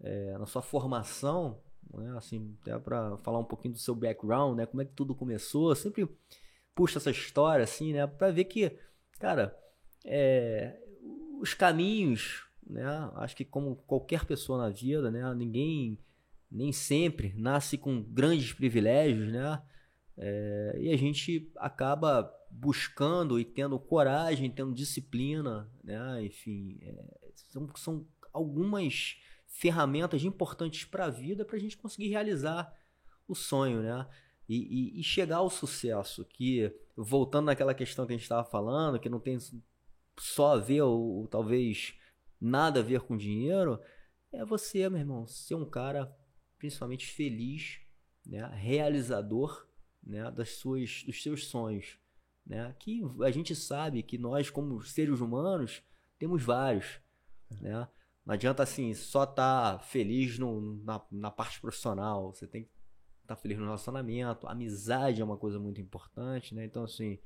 é, 0.00 0.36
na 0.38 0.46
sua 0.46 0.62
formação 0.62 1.62
né? 1.98 2.16
Assim, 2.16 2.56
até 2.62 2.78
para 2.78 3.16
falar 3.18 3.38
um 3.38 3.44
pouquinho 3.44 3.74
do 3.74 3.80
seu 3.80 3.94
background, 3.94 4.56
né? 4.56 4.66
Como 4.66 4.82
é 4.82 4.84
que 4.84 4.92
tudo 4.92 5.14
começou. 5.14 5.74
sempre 5.74 6.08
puxa 6.74 6.98
essa 6.98 7.10
história, 7.10 7.64
assim, 7.64 7.92
né? 7.92 8.06
Para 8.06 8.30
ver 8.30 8.44
que, 8.44 8.76
cara, 9.18 9.56
é, 10.04 10.78
os 11.40 11.54
caminhos, 11.54 12.44
né? 12.66 12.86
Acho 13.16 13.36
que 13.36 13.44
como 13.44 13.76
qualquer 13.86 14.24
pessoa 14.24 14.58
na 14.58 14.70
vida, 14.70 15.10
né? 15.10 15.34
Ninguém 15.34 15.98
nem 16.50 16.72
sempre 16.72 17.32
nasce 17.36 17.78
com 17.78 18.02
grandes 18.02 18.52
privilégios, 18.52 19.32
né? 19.32 19.62
É, 20.16 20.76
e 20.78 20.90
a 20.90 20.96
gente 20.96 21.50
acaba 21.56 22.30
buscando 22.50 23.40
e 23.40 23.44
tendo 23.44 23.78
coragem, 23.78 24.50
tendo 24.50 24.74
disciplina, 24.74 25.70
né? 25.82 26.24
Enfim, 26.24 26.78
é, 26.82 27.30
são, 27.48 27.68
são 27.76 28.06
algumas 28.32 29.16
ferramentas 29.52 30.24
importantes 30.24 30.84
para 30.84 31.04
a 31.04 31.10
vida 31.10 31.44
para 31.44 31.56
a 31.56 31.60
gente 31.60 31.76
conseguir 31.76 32.08
realizar 32.08 32.74
o 33.28 33.34
sonho, 33.34 33.82
né? 33.82 34.08
E, 34.48 34.56
e, 34.96 35.00
e, 35.00 35.04
chegar 35.04 35.36
ao 35.36 35.48
sucesso, 35.48 36.24
que 36.24 36.74
voltando 36.96 37.46
naquela 37.46 37.72
questão 37.74 38.04
que 38.04 38.12
a 38.12 38.16
gente 38.16 38.24
estava 38.24 38.44
falando, 38.44 38.98
que 38.98 39.08
não 39.08 39.20
tem 39.20 39.38
só 40.18 40.54
a 40.54 40.58
ver 40.58 40.82
ou, 40.82 41.00
ou, 41.00 41.28
talvez 41.28 41.94
nada 42.40 42.80
a 42.80 42.82
ver 42.82 43.02
com 43.02 43.16
dinheiro, 43.16 43.80
é 44.32 44.44
você, 44.44 44.88
meu 44.88 44.98
irmão, 44.98 45.26
ser 45.26 45.54
um 45.54 45.64
cara 45.64 46.14
principalmente 46.58 47.06
feliz, 47.06 47.80
né? 48.26 48.44
realizador 48.54 49.66
né? 50.02 50.30
das 50.30 50.50
suas, 50.56 51.04
dos 51.04 51.22
seus 51.22 51.46
sonhos. 51.46 51.98
Né? 52.44 52.74
Que 52.80 53.00
a 53.22 53.30
gente 53.30 53.54
sabe 53.54 54.02
que 54.02 54.18
nós, 54.18 54.50
como 54.50 54.82
seres 54.82 55.20
humanos, 55.20 55.82
temos 56.18 56.42
vários. 56.42 57.00
Né? 57.60 57.86
Não 58.24 58.34
adianta 58.34 58.62
assim, 58.62 58.94
só 58.94 59.26
tá 59.26 59.78
feliz 59.80 60.38
no, 60.38 60.82
na, 60.84 61.00
na 61.10 61.30
parte 61.30 61.60
profissional. 61.60 62.32
Você 62.32 62.46
tem 62.46 62.64
que 62.64 62.70
estar 63.22 63.34
tá 63.34 63.40
feliz 63.40 63.58
no 63.58 63.64
relacionamento. 63.64 64.46
A 64.46 64.52
amizade 64.52 65.20
é 65.20 65.24
uma 65.24 65.36
coisa 65.36 65.58
muito 65.58 65.80
importante, 65.80 66.54
né? 66.54 66.64
Então, 66.64 66.84
assim, 66.84 67.18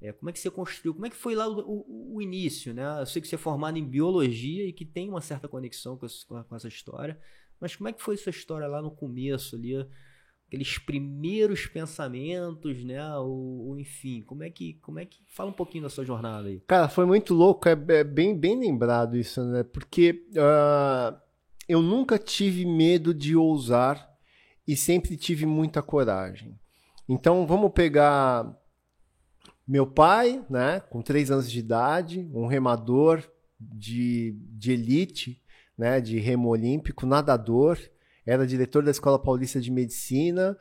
é, 0.00 0.12
como 0.12 0.30
é 0.30 0.32
que 0.32 0.38
você 0.38 0.50
construiu? 0.50 0.92
Como 0.92 1.06
é 1.06 1.10
que 1.10 1.16
foi 1.16 1.34
lá 1.34 1.48
o, 1.48 1.60
o, 1.60 2.16
o, 2.16 2.22
início, 2.22 2.74
né? 2.74 3.00
Eu 3.00 3.06
sei 3.06 3.22
que 3.22 3.28
você 3.28 3.36
é 3.36 3.38
formado 3.38 3.78
em 3.78 3.88
biologia 3.88 4.66
e 4.66 4.72
que 4.72 4.84
tem 4.84 5.08
uma 5.08 5.20
certa 5.20 5.48
conexão 5.48 5.96
com, 5.96 6.06
com 6.26 6.56
essa 6.56 6.68
história. 6.68 7.18
Mas 7.60 7.76
como 7.76 7.88
é 7.88 7.92
que 7.92 8.02
foi 8.02 8.16
sua 8.16 8.30
história 8.30 8.66
lá 8.66 8.82
no 8.82 8.90
começo 8.90 9.54
ali? 9.54 9.74
Aqueles 10.46 10.78
primeiros 10.78 11.66
pensamentos, 11.66 12.84
né? 12.84 13.04
Ou, 13.16 13.78
enfim, 13.78 14.22
como 14.22 14.42
é 14.42 14.50
que 14.50 14.74
como 14.74 14.98
é 14.98 15.04
que 15.04 15.18
fala 15.26 15.50
um 15.50 15.54
pouquinho 15.54 15.84
da 15.84 15.90
sua 15.90 16.04
jornada 16.04 16.48
aí? 16.48 16.60
Cara, 16.66 16.88
foi 16.88 17.04
muito 17.04 17.34
louco, 17.34 17.68
é, 17.68 17.72
é 17.88 18.04
bem 18.04 18.36
bem 18.38 18.58
lembrado 18.58 19.16
isso, 19.16 19.42
né? 19.44 19.62
Porque 19.62 20.26
uh, 20.32 21.16
eu 21.68 21.82
nunca 21.82 22.18
tive 22.18 22.64
medo 22.64 23.12
de 23.12 23.34
ousar 23.36 24.08
e 24.66 24.76
sempre 24.76 25.16
tive 25.16 25.44
muita 25.44 25.82
coragem. 25.82 26.58
Então 27.08 27.46
vamos 27.46 27.72
pegar 27.72 28.56
meu 29.66 29.86
pai, 29.86 30.44
né? 30.48 30.80
Com 30.80 31.02
três 31.02 31.30
anos 31.30 31.50
de 31.50 31.58
idade, 31.58 32.30
um 32.32 32.46
remador 32.46 33.22
de, 33.58 34.36
de 34.52 34.72
elite, 34.72 35.42
né? 35.76 36.00
De 36.00 36.18
remo 36.18 36.48
olímpico, 36.48 37.06
nadador 37.06 37.78
era 38.26 38.46
diretor 38.46 38.82
da 38.82 38.90
Escola 38.90 39.18
Paulista 39.18 39.60
de 39.60 39.70
Medicina, 39.70 40.56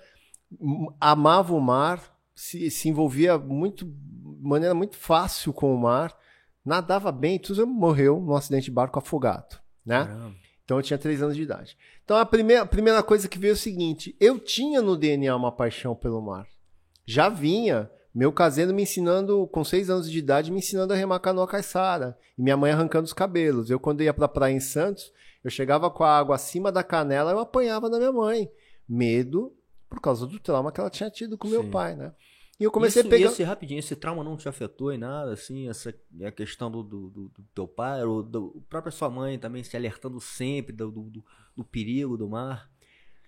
amava 0.99 1.53
o 1.53 1.61
mar, 1.61 2.13
se, 2.35 2.69
se 2.69 2.89
envolvia 2.89 3.37
muito, 3.37 3.85
de 3.85 4.47
maneira 4.47 4.73
muito 4.73 4.97
fácil 4.97 5.53
com 5.53 5.73
o 5.73 5.79
mar, 5.79 6.15
nadava 6.65 7.11
bem, 7.11 7.39
tudo 7.39 7.65
morreu 7.67 8.19
num 8.19 8.35
acidente 8.35 8.65
de 8.65 8.71
barco 8.71 8.99
afogado, 8.99 9.59
né? 9.85 10.05
Caramba. 10.05 10.43
Então 10.65 10.77
eu 10.77 10.83
tinha 10.83 10.97
três 10.97 11.21
anos 11.21 11.35
de 11.35 11.43
idade. 11.43 11.77
Então 12.03 12.17
a 12.17 12.25
primeira, 12.25 12.61
a 12.61 12.65
primeira 12.65 13.03
coisa 13.03 13.27
que 13.27 13.37
veio 13.37 13.51
é 13.51 13.53
o 13.53 13.57
seguinte: 13.57 14.15
eu 14.19 14.39
tinha 14.39 14.81
no 14.81 14.95
DNA 14.95 15.35
uma 15.35 15.51
paixão 15.51 15.95
pelo 15.95 16.21
mar. 16.21 16.47
Já 17.05 17.27
vinha, 17.27 17.89
meu 18.15 18.31
caseiro 18.31 18.73
me 18.73 18.83
ensinando, 18.83 19.45
com 19.47 19.63
seis 19.63 19.89
anos 19.89 20.09
de 20.09 20.17
idade, 20.17 20.51
me 20.51 20.59
ensinando 20.59 20.93
a 20.93 20.95
remar 20.95 21.19
canoa 21.19 21.47
caiçara. 21.47 22.17
E 22.37 22.41
minha 22.41 22.55
mãe 22.55 22.71
arrancando 22.71 23.05
os 23.05 23.13
cabelos. 23.13 23.69
Eu, 23.69 23.79
quando 23.79 24.01
ia 24.01 24.13
pra 24.13 24.27
praia 24.27 24.53
em 24.53 24.59
Santos, 24.59 25.11
eu 25.43 25.51
chegava 25.51 25.89
com 25.89 26.03
a 26.03 26.17
água 26.17 26.35
acima 26.35 26.71
da 26.71 26.83
canela, 26.83 27.31
eu 27.31 27.39
apanhava 27.39 27.89
da 27.89 27.97
minha 27.97 28.11
mãe. 28.11 28.49
Medo 28.87 29.55
por 29.89 30.01
causa 30.01 30.25
do 30.25 30.39
trauma 30.39 30.71
que 30.71 30.79
ela 30.79 30.89
tinha 30.89 31.09
tido 31.09 31.37
com 31.37 31.47
Sim. 31.47 31.53
meu 31.53 31.69
pai, 31.69 31.95
né? 31.95 32.13
E 32.59 32.63
eu 32.63 32.71
comecei 32.71 33.01
isso, 33.01 33.07
a 33.07 33.09
pegar. 33.09 33.29
Esse, 33.29 33.43
rapidinho, 33.43 33.79
esse 33.79 33.95
trauma 33.95 34.23
não 34.23 34.37
te 34.37 34.47
afetou 34.47 34.91
em 34.91 34.97
nada, 34.97 35.33
assim? 35.33 35.67
Essa 35.67 35.93
a 36.23 36.31
questão 36.31 36.69
do, 36.71 36.83
do, 36.83 37.09
do, 37.09 37.27
do 37.29 37.43
teu 37.53 37.67
pai, 37.67 38.03
ou 38.03 38.23
do 38.23 38.63
própria 38.69 38.91
sua 38.91 39.09
mãe 39.09 39.37
também 39.37 39.63
se 39.63 39.75
alertando 39.75 40.19
sempre 40.19 40.73
do, 40.73 40.91
do, 40.91 41.25
do 41.55 41.63
perigo 41.63 42.17
do 42.17 42.29
mar? 42.29 42.69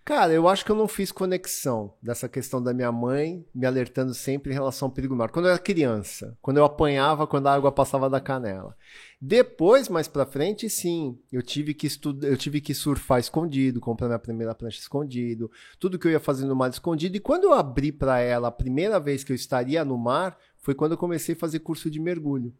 Cara, 0.05 0.31
eu 0.31 0.47
acho 0.47 0.63
que 0.63 0.71
eu 0.71 0.75
não 0.75 0.87
fiz 0.87 1.11
conexão 1.11 1.95
dessa 1.99 2.30
questão 2.30 2.61
da 2.61 2.71
minha 2.75 2.91
mãe 2.91 3.43
me 3.55 3.65
alertando 3.65 4.13
sempre 4.13 4.51
em 4.51 4.53
relação 4.53 4.88
ao 4.88 4.91
perigo 4.91 5.15
do 5.15 5.17
mar. 5.17 5.32
Quando 5.32 5.45
eu 5.45 5.49
era 5.49 5.59
criança, 5.59 6.38
quando 6.43 6.57
eu 6.57 6.63
apanhava 6.63 7.25
quando 7.25 7.47
a 7.47 7.53
água 7.55 7.71
passava 7.71 8.07
da 8.07 8.21
canela. 8.21 8.77
Depois, 9.19 9.89
mais 9.89 10.07
para 10.07 10.27
frente, 10.27 10.69
sim, 10.69 11.17
eu 11.32 11.41
tive 11.41 11.73
que 11.73 11.88
estudar, 11.88 12.27
eu 12.27 12.38
tive 12.38 12.61
que 12.61 12.71
surfar 12.71 13.19
escondido, 13.19 13.82
comprar 13.82 14.05
minha 14.05 14.19
primeira 14.19 14.53
prancha 14.53 14.80
escondido, 14.80 15.49
tudo 15.80 15.97
que 15.97 16.05
eu 16.05 16.11
ia 16.11 16.19
fazer 16.19 16.45
no 16.45 16.55
mar 16.55 16.69
escondido. 16.69 17.17
E 17.17 17.19
quando 17.19 17.45
eu 17.45 17.53
abri 17.53 17.91
para 17.91 18.19
ela 18.19 18.49
a 18.49 18.51
primeira 18.51 18.99
vez 18.99 19.23
que 19.23 19.32
eu 19.32 19.36
estaria 19.36 19.84
no 19.84 19.97
mar, 19.97 20.38
foi 20.59 20.75
quando 20.75 20.91
eu 20.91 20.99
comecei 20.99 21.34
a 21.34 21.39
fazer 21.39 21.61
curso 21.61 21.89
de 21.89 21.99
mergulho. 21.99 22.53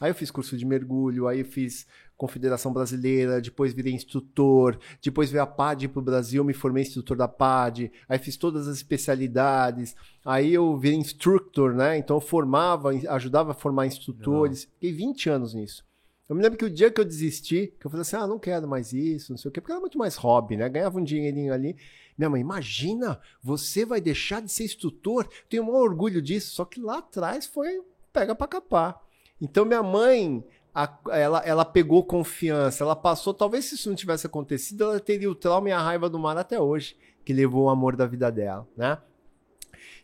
Aí 0.00 0.10
eu 0.10 0.14
fiz 0.14 0.30
curso 0.30 0.56
de 0.56 0.64
mergulho, 0.64 1.26
aí 1.26 1.40
eu 1.40 1.44
fiz 1.44 1.86
Confederação 2.16 2.72
Brasileira, 2.72 3.40
depois 3.40 3.72
virei 3.72 3.92
instrutor, 3.92 4.78
depois 5.02 5.30
veio 5.30 5.42
a 5.42 5.46
PAD 5.46 5.88
para 5.88 6.00
o 6.00 6.02
Brasil, 6.02 6.44
me 6.44 6.52
formei 6.52 6.82
instrutor 6.82 7.16
da 7.16 7.28
PAD, 7.28 7.90
aí 8.08 8.18
fiz 8.18 8.36
todas 8.36 8.68
as 8.68 8.76
especialidades, 8.76 9.96
aí 10.24 10.54
eu 10.54 10.76
virei 10.76 10.98
instructor, 10.98 11.74
né? 11.74 11.98
Então 11.98 12.16
eu 12.16 12.20
formava, 12.20 12.90
ajudava 13.08 13.52
a 13.52 13.54
formar 13.54 13.86
instrutores, 13.86 14.64
Não. 14.64 14.72
fiquei 14.74 14.92
20 14.92 15.30
anos 15.30 15.54
nisso. 15.54 15.84
Eu 16.28 16.36
me 16.36 16.42
lembro 16.42 16.58
que 16.58 16.64
o 16.64 16.70
dia 16.70 16.90
que 16.90 17.00
eu 17.00 17.04
desisti, 17.04 17.72
que 17.80 17.86
eu 17.86 17.90
falei 17.90 18.02
assim, 18.02 18.16
ah, 18.16 18.26
não 18.26 18.38
quero 18.38 18.68
mais 18.68 18.92
isso, 18.92 19.32
não 19.32 19.38
sei 19.38 19.48
o 19.48 19.52
quê, 19.52 19.60
porque 19.60 19.72
era 19.72 19.80
muito 19.80 19.96
mais 19.96 20.14
hobby, 20.16 20.56
né? 20.56 20.68
Ganhava 20.68 20.98
um 20.98 21.04
dinheirinho 21.04 21.54
ali. 21.54 21.74
Minha 22.18 22.28
mãe, 22.28 22.40
imagina, 22.40 23.18
você 23.42 23.86
vai 23.86 24.00
deixar 24.00 24.42
de 24.42 24.52
ser 24.52 24.64
instrutor? 24.64 25.26
Tenho 25.48 25.62
um 25.62 25.74
orgulho 25.74 26.20
disso, 26.20 26.54
só 26.54 26.64
que 26.64 26.80
lá 26.80 26.98
atrás 26.98 27.46
foi 27.46 27.80
pega 28.12 28.34
para 28.34 28.46
capar. 28.46 29.07
Então 29.40 29.64
minha 29.64 29.82
mãe, 29.82 30.44
a, 30.74 30.98
ela, 31.10 31.38
ela 31.44 31.64
pegou 31.64 32.04
confiança, 32.04 32.84
ela 32.84 32.96
passou, 32.96 33.32
talvez 33.32 33.66
se 33.66 33.74
isso 33.74 33.88
não 33.88 33.96
tivesse 33.96 34.26
acontecido, 34.26 34.84
ela 34.84 35.00
teria 35.00 35.30
o 35.30 35.34
trauma 35.34 35.68
e 35.68 35.72
a 35.72 35.80
raiva 35.80 36.08
do 36.08 36.18
mar 36.18 36.36
até 36.36 36.60
hoje, 36.60 36.96
que 37.24 37.32
levou 37.32 37.64
o 37.64 37.70
amor 37.70 37.96
da 37.96 38.06
vida 38.06 38.30
dela, 38.30 38.66
né? 38.76 38.98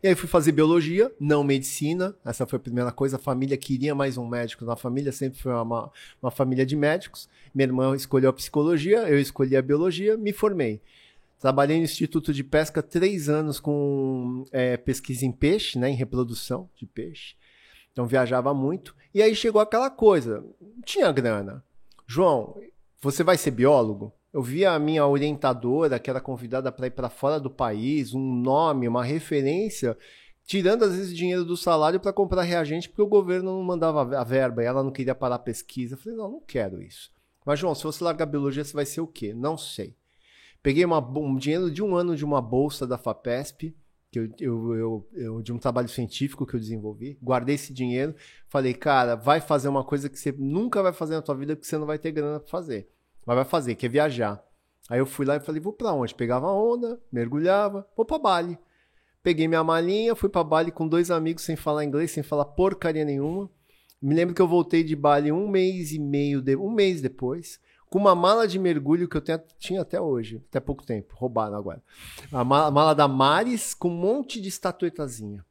E 0.04 0.08
aí 0.08 0.14
fui 0.14 0.28
fazer 0.28 0.52
biologia, 0.52 1.10
não 1.18 1.42
medicina. 1.42 2.14
Essa 2.22 2.44
foi 2.44 2.58
a 2.58 2.60
primeira 2.60 2.92
coisa. 2.92 3.16
A 3.16 3.18
família 3.18 3.56
queria 3.56 3.94
mais 3.94 4.18
um 4.18 4.28
médico 4.28 4.62
na 4.66 4.76
família, 4.76 5.10
sempre 5.10 5.40
foi 5.40 5.50
uma, 5.50 5.90
uma 6.20 6.30
família 6.30 6.66
de 6.66 6.76
médicos. 6.76 7.26
Minha 7.54 7.68
irmã 7.68 7.96
escolheu 7.96 8.28
a 8.28 8.32
psicologia, 8.34 9.08
eu 9.08 9.18
escolhi 9.18 9.56
a 9.56 9.62
biologia, 9.62 10.14
me 10.14 10.30
formei. 10.30 10.82
Trabalhei 11.40 11.78
no 11.78 11.84
Instituto 11.84 12.34
de 12.34 12.44
Pesca 12.44 12.82
três 12.82 13.30
anos 13.30 13.58
com 13.58 14.44
é, 14.52 14.76
pesquisa 14.76 15.24
em 15.24 15.32
peixe, 15.32 15.78
né, 15.78 15.88
em 15.88 15.94
reprodução 15.94 16.68
de 16.76 16.84
peixe. 16.84 17.34
Então 17.94 18.06
viajava 18.06 18.52
muito. 18.52 18.94
E 19.14 19.22
aí 19.22 19.34
chegou 19.36 19.60
aquela 19.60 19.88
coisa, 19.88 20.44
tinha 20.84 21.10
grana. 21.12 21.64
João, 22.06 22.60
você 23.00 23.22
vai 23.22 23.38
ser 23.38 23.52
biólogo? 23.52 24.12
Eu 24.32 24.42
via 24.42 24.72
a 24.72 24.78
minha 24.80 25.06
orientadora, 25.06 26.00
que 26.00 26.10
era 26.10 26.20
convidada 26.20 26.72
para 26.72 26.88
ir 26.88 26.90
para 26.90 27.08
fora 27.08 27.38
do 27.38 27.48
país, 27.48 28.12
um 28.12 28.34
nome, 28.34 28.88
uma 28.88 29.04
referência, 29.04 29.96
tirando 30.44 30.84
às 30.84 30.96
vezes 30.96 31.16
dinheiro 31.16 31.44
do 31.44 31.56
salário 31.56 32.00
para 32.00 32.12
comprar 32.12 32.42
reagente, 32.42 32.88
porque 32.88 33.02
o 33.02 33.06
governo 33.06 33.56
não 33.56 33.62
mandava 33.62 34.18
a 34.18 34.24
verba 34.24 34.60
e 34.60 34.66
ela 34.66 34.82
não 34.82 34.90
queria 34.90 35.14
parar 35.14 35.36
a 35.36 35.38
pesquisa. 35.38 35.94
Eu 35.94 35.98
falei, 35.98 36.18
não, 36.18 36.32
não 36.32 36.40
quero 36.40 36.82
isso. 36.82 37.12
Mas, 37.46 37.60
João, 37.60 37.76
se 37.76 37.84
você 37.84 38.02
largar 38.02 38.26
biologia, 38.26 38.64
você 38.64 38.72
vai 38.72 38.84
ser 38.84 39.00
o 39.00 39.06
quê? 39.06 39.32
Não 39.32 39.56
sei. 39.56 39.94
Peguei 40.60 40.84
uma, 40.84 40.98
um 40.98 41.36
dinheiro 41.36 41.70
de 41.70 41.80
um 41.82 41.94
ano 41.94 42.16
de 42.16 42.24
uma 42.24 42.42
bolsa 42.42 42.86
da 42.86 42.98
FAPESP, 42.98 43.76
que 44.14 44.18
eu, 44.20 44.30
eu, 44.38 44.74
eu, 44.74 45.08
eu, 45.12 45.42
de 45.42 45.52
um 45.52 45.58
trabalho 45.58 45.88
científico 45.88 46.46
que 46.46 46.54
eu 46.54 46.60
desenvolvi, 46.60 47.18
guardei 47.20 47.56
esse 47.56 47.72
dinheiro, 47.72 48.14
falei, 48.48 48.72
cara, 48.72 49.16
vai 49.16 49.40
fazer 49.40 49.68
uma 49.68 49.82
coisa 49.82 50.08
que 50.08 50.18
você 50.18 50.30
nunca 50.30 50.80
vai 50.82 50.92
fazer 50.92 51.14
na 51.14 51.22
tua 51.22 51.34
vida 51.34 51.56
porque 51.56 51.66
você 51.66 51.76
não 51.76 51.86
vai 51.86 51.98
ter 51.98 52.12
grana 52.12 52.38
para 52.38 52.48
fazer. 52.48 52.88
Mas 53.26 53.34
vai 53.34 53.44
fazer, 53.44 53.74
que 53.74 53.86
é 53.86 53.88
viajar. 53.88 54.40
Aí 54.88 55.00
eu 55.00 55.06
fui 55.06 55.26
lá 55.26 55.34
e 55.34 55.40
falei, 55.40 55.60
vou 55.60 55.72
para 55.72 55.92
onde? 55.92 56.14
Pegava 56.14 56.46
onda, 56.52 57.00
mergulhava, 57.10 57.88
vou 57.96 58.06
para 58.06 58.18
Bali. 58.18 58.56
Peguei 59.20 59.48
minha 59.48 59.64
malinha, 59.64 60.14
fui 60.14 60.28
para 60.28 60.44
Bali 60.44 60.70
com 60.70 60.86
dois 60.86 61.10
amigos 61.10 61.42
sem 61.42 61.56
falar 61.56 61.84
inglês, 61.84 62.12
sem 62.12 62.22
falar 62.22 62.44
porcaria 62.44 63.04
nenhuma. 63.04 63.50
Me 64.00 64.14
lembro 64.14 64.34
que 64.34 64.42
eu 64.42 64.46
voltei 64.46 64.84
de 64.84 64.94
Bali 64.94 65.32
um 65.32 65.48
mês 65.48 65.90
e 65.90 65.98
meio, 65.98 66.40
de... 66.40 66.54
um 66.54 66.70
mês 66.70 67.00
depois 67.00 67.58
com 67.94 68.00
uma 68.00 68.14
mala 68.16 68.48
de 68.48 68.58
mergulho 68.58 69.08
que 69.08 69.16
eu 69.16 69.20
tenho, 69.20 69.40
tinha 69.56 69.80
até 69.82 70.00
hoje, 70.00 70.42
até 70.48 70.58
pouco 70.58 70.84
tempo, 70.84 71.14
roubaram 71.14 71.56
agora. 71.56 71.80
A 72.32 72.42
mala, 72.42 72.66
a 72.66 72.70
mala 72.72 72.92
da 72.92 73.06
Maris 73.06 73.72
com 73.72 73.88
um 73.88 73.96
monte 73.96 74.40
de 74.40 74.48
estatuetazinha. 74.48 75.46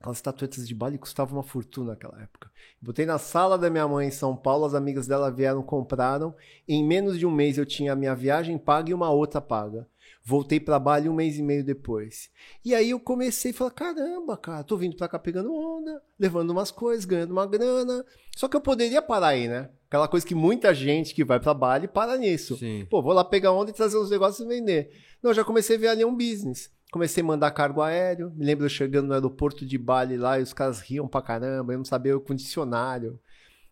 Aquelas 0.00 0.16
estatuetas 0.16 0.66
de 0.66 0.74
Bali 0.74 0.96
custavam 0.96 1.36
uma 1.36 1.42
fortuna 1.42 1.90
naquela 1.90 2.18
época. 2.22 2.50
Botei 2.80 3.04
na 3.04 3.18
sala 3.18 3.58
da 3.58 3.68
minha 3.68 3.86
mãe 3.86 4.08
em 4.08 4.10
São 4.10 4.34
Paulo, 4.34 4.64
as 4.64 4.72
amigas 4.72 5.06
dela 5.06 5.30
vieram, 5.30 5.62
compraram. 5.62 6.34
Em 6.66 6.82
menos 6.82 7.18
de 7.18 7.26
um 7.26 7.30
mês 7.30 7.58
eu 7.58 7.66
tinha 7.66 7.92
a 7.92 7.96
minha 7.96 8.14
viagem 8.14 8.56
paga 8.56 8.88
e 8.88 8.94
uma 8.94 9.10
outra 9.10 9.42
paga. 9.42 9.86
Voltei 10.24 10.58
para 10.58 10.78
Bali 10.78 11.10
um 11.10 11.14
mês 11.14 11.38
e 11.38 11.42
meio 11.42 11.62
depois. 11.62 12.30
E 12.64 12.74
aí 12.74 12.88
eu 12.88 12.98
comecei 12.98 13.50
a 13.50 13.54
falar: 13.54 13.72
caramba, 13.72 14.34
cara, 14.38 14.64
tô 14.64 14.78
vindo 14.78 14.96
para 14.96 15.08
cá 15.08 15.18
pegando 15.18 15.54
onda, 15.54 16.02
levando 16.18 16.48
umas 16.52 16.70
coisas, 16.70 17.04
ganhando 17.04 17.32
uma 17.32 17.46
grana. 17.46 18.02
Só 18.34 18.48
que 18.48 18.56
eu 18.56 18.62
poderia 18.62 19.02
parar 19.02 19.28
aí, 19.28 19.46
né? 19.46 19.68
Aquela 19.86 20.08
coisa 20.08 20.26
que 20.26 20.34
muita 20.34 20.74
gente 20.74 21.14
que 21.14 21.24
vai 21.24 21.38
para 21.38 21.54
Bali 21.54 21.88
para 21.88 22.16
nisso. 22.16 22.56
Sim. 22.56 22.86
Pô, 22.90 23.00
vou 23.00 23.12
lá 23.12 23.24
pegar 23.24 23.52
onda 23.52 23.70
e 23.70 23.74
trazer 23.74 23.96
uns 23.98 24.10
negócios 24.10 24.44
e 24.44 24.48
vender. 24.48 24.90
Não, 25.22 25.32
já 25.32 25.44
comecei 25.44 25.76
a 25.76 25.78
ver 25.78 25.88
ali 25.88 26.04
um 26.04 26.16
business. 26.16 26.70
Comecei 26.90 27.22
a 27.22 27.26
mandar 27.26 27.50
cargo 27.52 27.80
aéreo. 27.80 28.32
Me 28.34 28.44
lembro 28.44 28.68
chegando 28.68 29.06
no 29.06 29.14
aeroporto 29.14 29.64
de 29.64 29.78
Bali 29.78 30.16
lá 30.16 30.38
e 30.38 30.42
os 30.42 30.52
caras 30.52 30.80
riam 30.80 31.06
pra 31.06 31.22
caramba. 31.22 31.72
Eu 31.72 31.78
não 31.78 31.84
sabia 31.84 32.16
o 32.16 32.20
condicionário. 32.20 33.18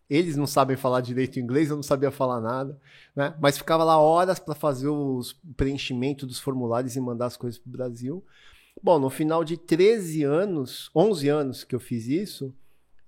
Eles 0.08 0.36
não 0.36 0.46
sabem 0.46 0.76
falar 0.76 1.00
direito 1.00 1.40
inglês, 1.40 1.70
eu 1.70 1.76
não 1.76 1.82
sabia 1.82 2.10
falar 2.10 2.40
nada, 2.40 2.78
né? 3.16 3.34
Mas 3.40 3.56
ficava 3.56 3.82
lá 3.82 3.98
horas 3.98 4.38
para 4.38 4.54
fazer 4.54 4.88
os 4.88 5.32
preenchimento 5.56 6.26
dos 6.26 6.38
formulários 6.38 6.94
e 6.94 7.00
mandar 7.00 7.26
as 7.26 7.36
coisas 7.36 7.58
pro 7.58 7.72
Brasil. 7.72 8.22
Bom, 8.82 8.98
no 8.98 9.08
final 9.08 9.42
de 9.42 9.56
13 9.56 10.22
anos, 10.24 10.90
11 10.94 11.28
anos 11.28 11.64
que 11.64 11.74
eu 11.74 11.80
fiz 11.80 12.06
isso, 12.06 12.54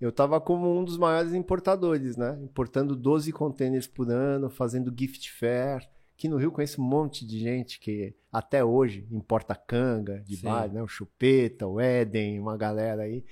eu 0.00 0.10
estava 0.10 0.40
como 0.40 0.78
um 0.78 0.84
dos 0.84 0.98
maiores 0.98 1.32
importadores, 1.32 2.16
né? 2.16 2.38
Importando 2.42 2.94
12 2.94 3.32
containers 3.32 3.86
por 3.86 4.10
ano, 4.10 4.50
fazendo 4.50 4.94
gift 4.96 5.30
fair. 5.32 5.88
Aqui 6.14 6.28
no 6.28 6.36
Rio 6.36 6.52
conheço 6.52 6.80
um 6.80 6.84
monte 6.84 7.26
de 7.26 7.38
gente 7.38 7.78
que 7.78 8.14
até 8.32 8.64
hoje 8.64 9.06
importa 9.10 9.54
canga 9.54 10.20
de 10.20 10.36
bar, 10.38 10.70
né? 10.70 10.82
O 10.82 10.88
Chupeta, 10.88 11.66
o 11.66 11.80
Éden, 11.80 12.38
uma 12.40 12.56
galera 12.56 13.02
aí. 13.02 13.24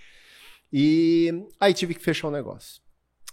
E 0.73 1.47
aí 1.61 1.75
tive 1.75 1.95
que 1.95 2.03
fechar 2.03 2.29
o 2.29 2.31
negócio. 2.31 2.83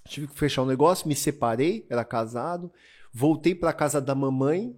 Tive 0.08 0.28
que 0.28 0.36
fechar 0.38 0.64
o 0.64 0.66
negócio, 0.66 1.08
me 1.08 1.16
separei, 1.16 1.86
era 1.90 2.04
casado, 2.04 2.72
voltei 3.14 3.56
para 3.56 3.74
casa 3.74 4.02
da 4.02 4.14
mamãe, 4.14 4.76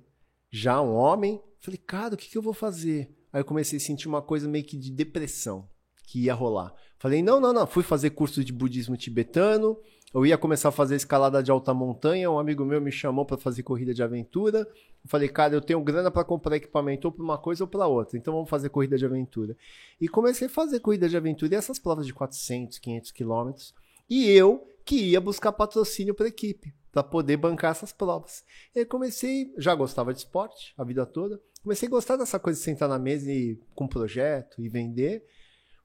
já 0.52 0.82
um 0.82 0.94
homem. 0.94 1.42
Falei, 1.60 1.78
cara, 1.78 2.14
o 2.14 2.18
que, 2.18 2.30
que 2.30 2.38
eu 2.38 2.42
vou 2.42 2.54
fazer? 2.54 3.16
Aí 3.32 3.42
eu 3.42 3.46
comecei 3.46 3.78
a 3.78 3.80
sentir 3.80 4.08
uma 4.08 4.22
coisa 4.22 4.48
meio 4.48 4.64
que 4.64 4.78
de 4.78 4.92
depressão 4.92 5.68
que 6.04 6.26
ia 6.26 6.34
rolar. 6.34 6.74
Falei, 7.04 7.22
não, 7.22 7.38
não, 7.38 7.52
não. 7.52 7.68
Fui 7.68 7.84
fazer 7.84 8.12
curso 8.12 8.42
de 8.46 8.54
budismo 8.54 8.96
tibetano. 8.96 9.78
Eu 10.14 10.26
ia 10.26 10.38
começar 10.38 10.70
a 10.70 10.72
fazer 10.72 10.96
escalada 10.96 11.44
de 11.44 11.52
alta 11.52 11.74
montanha. 11.74 12.32
Um 12.32 12.40
amigo 12.40 12.64
meu 12.64 12.80
me 12.80 12.94
chamou 12.94 13.26
para 13.26 13.36
fazer 13.36 13.62
corrida 13.62 13.94
de 13.94 14.02
aventura. 14.02 14.60
Eu 14.60 15.10
falei, 15.10 15.28
cara, 15.28 15.54
eu 15.54 15.60
tenho 15.60 15.84
grana 15.84 16.10
para 16.10 16.24
comprar 16.24 16.56
equipamento 16.56 17.10
ou 17.10 17.12
para 17.12 17.22
uma 17.22 17.38
coisa 17.38 17.66
ou 17.66 17.68
para 17.68 17.88
outra. 17.88 18.18
Então 18.18 18.34
vamos 18.34 18.50
fazer 18.50 18.70
corrida 18.70 18.98
de 18.98 19.06
aventura. 19.06 19.54
E 20.00 20.08
comecei 20.08 20.48
a 20.48 20.50
fazer 20.50 20.80
corrida 20.80 21.10
de 21.10 21.18
aventura 21.18 21.54
e 21.54 21.58
essas 21.58 21.78
provas 21.78 22.08
de 22.08 22.14
400, 22.14 22.80
500 22.80 23.12
quilômetros. 23.12 23.76
E 24.10 24.30
eu 24.30 24.66
que 24.86 24.96
ia 24.96 25.20
buscar 25.20 25.52
patrocínio 25.52 26.16
para 26.16 26.28
a 26.28 26.30
equipe, 26.30 26.74
para 26.90 27.04
poder 27.04 27.36
bancar 27.36 27.72
essas 27.72 27.92
provas. 27.92 28.46
E 28.74 28.80
aí 28.80 28.86
comecei, 28.86 29.54
já 29.58 29.76
gostava 29.76 30.14
de 30.14 30.20
esporte 30.20 30.74
a 30.78 30.86
vida 30.86 31.06
toda. 31.06 31.38
Comecei 31.62 31.90
a 31.90 31.92
gostar 31.92 32.16
dessa 32.16 32.40
coisa 32.40 32.58
de 32.58 32.64
sentar 32.64 32.88
na 32.88 32.98
mesa 32.98 33.30
e 33.30 33.60
com 33.76 33.84
um 33.84 33.90
projeto 33.90 34.64
e 34.64 34.70
vender. 34.70 35.26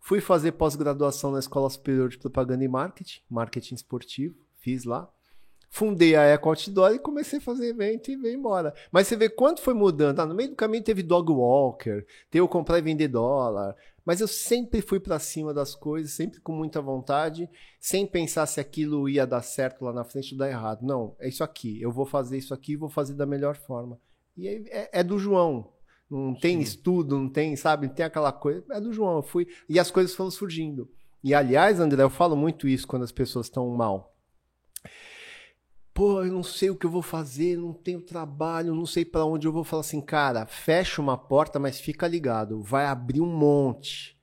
Fui 0.01 0.21
fazer 0.21 0.53
pós-graduação 0.53 1.33
na 1.33 1.39
Escola 1.39 1.69
Superior 1.69 2.09
de 2.09 2.19
Propaganda 2.19 2.65
e 2.65 2.69
Marketing, 2.69 3.21
marketing 3.29 3.75
esportivo, 3.75 4.35
fiz 4.59 4.85
lá. 4.85 5.11
Fundei 5.71 6.17
a 6.17 6.23
Eco 6.23 6.49
Outdoor 6.49 6.95
e 6.95 6.99
comecei 6.99 7.39
a 7.39 7.43
fazer 7.43 7.69
evento 7.69 8.11
e 8.11 8.17
veio 8.17 8.39
embora. 8.39 8.75
Mas 8.91 9.07
você 9.07 9.17
vê 9.17 9.29
quanto 9.29 9.61
foi 9.61 9.75
mudando. 9.75 10.21
Ah, 10.21 10.27
no 10.27 10.35
meio 10.35 10.49
do 10.49 10.57
caminho 10.57 10.83
teve 10.83 11.03
Dog 11.03 11.31
Walker, 11.31 12.07
teve 12.31 12.41
o 12.41 12.49
comprar 12.49 12.79
e 12.79 12.83
vender 12.83 13.09
dólar. 13.09 13.77
Mas 14.03 14.23
eu 14.23 14.27
sempre 14.27 14.81
fui 14.81 14.99
para 14.99 15.19
cima 15.19 15.53
das 15.53 15.75
coisas, 15.75 16.13
sempre 16.13 16.41
com 16.41 16.53
muita 16.53 16.81
vontade, 16.81 17.47
sem 17.79 18.07
pensar 18.07 18.47
se 18.47 18.59
aquilo 18.59 19.07
ia 19.07 19.27
dar 19.27 19.43
certo 19.43 19.85
lá 19.85 19.93
na 19.93 20.05
frente 20.05 20.33
ou 20.33 20.39
dar 20.39 20.49
errado. 20.49 20.81
Não, 20.83 21.15
é 21.21 21.29
isso 21.29 21.45
aqui. 21.45 21.79
Eu 21.83 21.93
vou 21.93 22.07
fazer 22.07 22.39
isso 22.39 22.55
aqui 22.55 22.73
e 22.73 22.77
vou 22.77 22.89
fazer 22.89 23.13
da 23.13 23.27
melhor 23.27 23.55
forma. 23.55 24.01
E 24.35 24.49
é, 24.49 24.89
é 24.91 25.05
do 25.05 25.19
João 25.19 25.71
não 26.11 26.35
tem 26.35 26.57
Sim. 26.57 26.63
estudo, 26.63 27.19
não 27.19 27.29
tem, 27.29 27.55
sabe, 27.57 27.87
não 27.87 27.95
tem 27.95 28.07
aquela 28.07 28.33
coisa. 28.33 28.65
É 28.71 28.81
do 28.81 28.93
João, 28.93 29.17
eu 29.17 29.23
fui. 29.23 29.47
E 29.69 29.79
as 29.79 29.91
coisas 29.91 30.15
foram 30.15 30.31
surgindo. 30.31 30.91
E 31.23 31.35
aliás, 31.35 31.81
André, 31.81 32.03
eu 32.03 32.11
falo 32.11 32.37
muito 32.37 32.69
isso 32.69 32.87
quando 32.87 33.03
as 33.03 33.13
pessoas 33.13 33.47
estão 33.47 33.69
mal. 33.71 34.15
Pô, 35.93 36.25
eu 36.25 36.33
não 36.33 36.45
sei 36.45 36.71
o 36.71 36.77
que 36.77 36.87
eu 36.87 36.91
vou 36.91 37.03
fazer, 37.03 37.59
não 37.59 37.73
tenho 37.73 38.01
trabalho, 38.01 38.75
não 38.75 38.87
sei 38.87 39.05
para 39.05 39.25
onde 39.25 39.47
eu 39.47 39.53
vou. 39.53 39.65
Falar 39.65 39.81
assim, 39.81 40.01
cara, 40.01 40.47
fecha 40.47 41.03
uma 41.03 41.19
porta, 41.19 41.59
mas 41.59 41.81
fica 41.81 42.07
ligado, 42.07 42.63
vai 42.63 42.87
abrir 42.87 43.21
um 43.21 43.27
monte. 43.27 44.18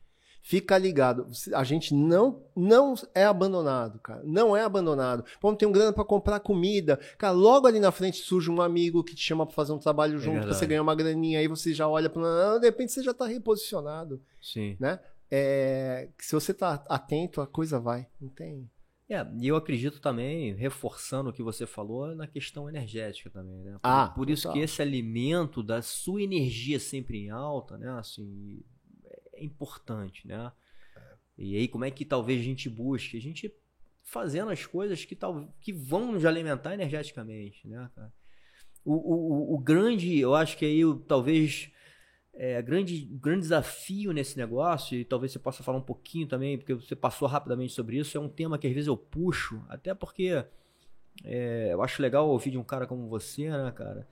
Fica 0.48 0.78
ligado, 0.78 1.26
a 1.56 1.64
gente 1.64 1.92
não 1.92 2.44
não 2.56 2.94
é 3.16 3.26
abandonado, 3.26 3.98
cara. 3.98 4.22
Não 4.24 4.56
é 4.56 4.62
abandonado. 4.62 5.26
Vamos 5.42 5.58
ter 5.58 5.66
um 5.66 5.72
grana 5.72 5.92
para 5.92 6.06
comprar 6.06 6.40
comida. 6.40 7.00
Cara, 7.18 7.34
logo 7.34 7.66
ali 7.66 7.80
na 7.80 7.92
frente 7.92 8.18
surge 8.18 8.52
um 8.52 8.62
amigo 8.62 9.04
que 9.04 9.16
te 9.16 9.24
chama 9.24 9.44
para 9.44 9.56
fazer 9.56 9.74
um 9.74 9.80
trabalho 9.80 10.18
é 10.18 10.20
junto, 10.20 10.46
é 10.46 10.54
você 10.54 10.68
ganha 10.68 10.84
uma 10.84 10.94
graninha, 10.94 11.40
aí 11.40 11.48
você 11.48 11.74
já 11.74 11.88
olha 11.88 12.12
para, 12.12 12.60
de 12.60 12.68
repente 12.68 12.92
você 12.92 13.02
já 13.02 13.12
tá 13.12 13.26
reposicionado. 13.26 14.22
Sim. 14.40 14.78
Né? 14.80 15.00
É, 15.32 16.10
se 16.20 16.36
você 16.36 16.54
tá 16.54 16.86
atento, 16.90 17.42
a 17.42 17.48
coisa 17.48 17.80
vai. 17.80 18.06
Não 18.22 18.30
tem. 18.30 18.70
É, 19.10 19.26
e 19.40 19.48
eu 19.48 19.56
acredito 19.56 20.00
também, 20.00 20.54
reforçando 20.54 21.32
o 21.32 21.34
que 21.34 21.42
você 21.42 21.66
falou, 21.66 22.16
na 22.16 22.28
questão 22.28 22.70
energética 22.70 23.32
também, 23.32 23.64
né? 23.64 23.72
Por, 23.74 23.80
ah, 23.82 24.10
por 24.10 24.30
isso 24.30 24.52
que 24.52 24.60
esse 24.60 24.80
alimento 24.80 25.64
da 25.64 25.82
sua 25.82 26.22
energia 26.22 26.80
sempre 26.80 27.18
em 27.26 27.32
alta, 27.32 27.80
né? 27.80 27.90
Assim, 27.98 28.64
é 29.36 29.44
importante, 29.44 30.28
né? 30.28 30.52
E 31.38 31.58
aí, 31.58 31.68
como 31.68 31.86
é 31.86 31.92
que 31.92 32.06
talvez 32.06 32.40
a 32.40 32.44
gente 32.44 32.70
busque? 32.70 33.18
A 33.18 33.22
gente 33.22 33.54
fazendo 34.04 34.52
as 34.52 34.66
coisas 34.66 35.04
que, 35.04 35.16
tal, 35.16 35.54
que 35.60 35.74
vão 35.74 36.12
nos 36.12 36.26
alimentar 36.26 36.74
energeticamente, 36.74 37.68
né, 37.68 37.90
cara? 37.96 38.14
O, 38.84 38.94
o, 38.94 39.56
o 39.56 39.58
grande, 39.58 40.18
eu 40.20 40.36
acho 40.36 40.56
que 40.58 40.64
aí 40.64 40.82
talvez 41.08 41.72
é, 42.36 42.62
grande, 42.62 43.06
grande 43.06 43.42
desafio 43.42 44.12
nesse 44.12 44.38
negócio, 44.38 44.98
e 44.98 45.04
talvez 45.04 45.32
você 45.32 45.40
possa 45.40 45.64
falar 45.64 45.80
um 45.80 45.84
pouquinho 45.84 46.28
também, 46.28 46.58
porque 46.58 46.74
você 46.74 46.96
passou 46.96 47.28
rapidamente 47.28 47.74
sobre 47.74 47.98
isso, 47.98 48.18
é 48.18 48.22
um 48.22 48.30
tema 48.30 48.60
que 48.60 48.68
às 48.68 48.74
vezes 48.74 48.88
eu 48.88 48.96
puxo, 48.96 49.64
até 49.70 49.94
porque 49.94 50.46
é, 51.24 51.70
eu 51.72 51.82
acho 51.82 52.02
legal 52.02 52.30
ouvir 52.30 52.52
de 52.52 52.58
um 52.58 52.64
cara 52.64 52.86
como 52.86 53.08
você, 53.08 53.50
né, 53.50 53.72
cara? 53.72 54.08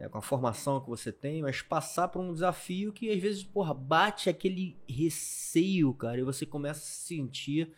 É, 0.00 0.08
com 0.08 0.16
a 0.16 0.22
formação 0.22 0.80
que 0.80 0.88
você 0.88 1.12
tem, 1.12 1.42
mas 1.42 1.60
passar 1.60 2.08
por 2.08 2.22
um 2.22 2.32
desafio 2.32 2.90
que 2.90 3.10
às 3.10 3.20
vezes, 3.20 3.44
porra, 3.44 3.74
bate 3.74 4.30
aquele 4.30 4.78
receio, 4.88 5.92
cara, 5.92 6.18
e 6.18 6.24
você 6.24 6.46
começa 6.46 6.80
a 6.80 6.82
se 6.82 7.06
sentir 7.06 7.70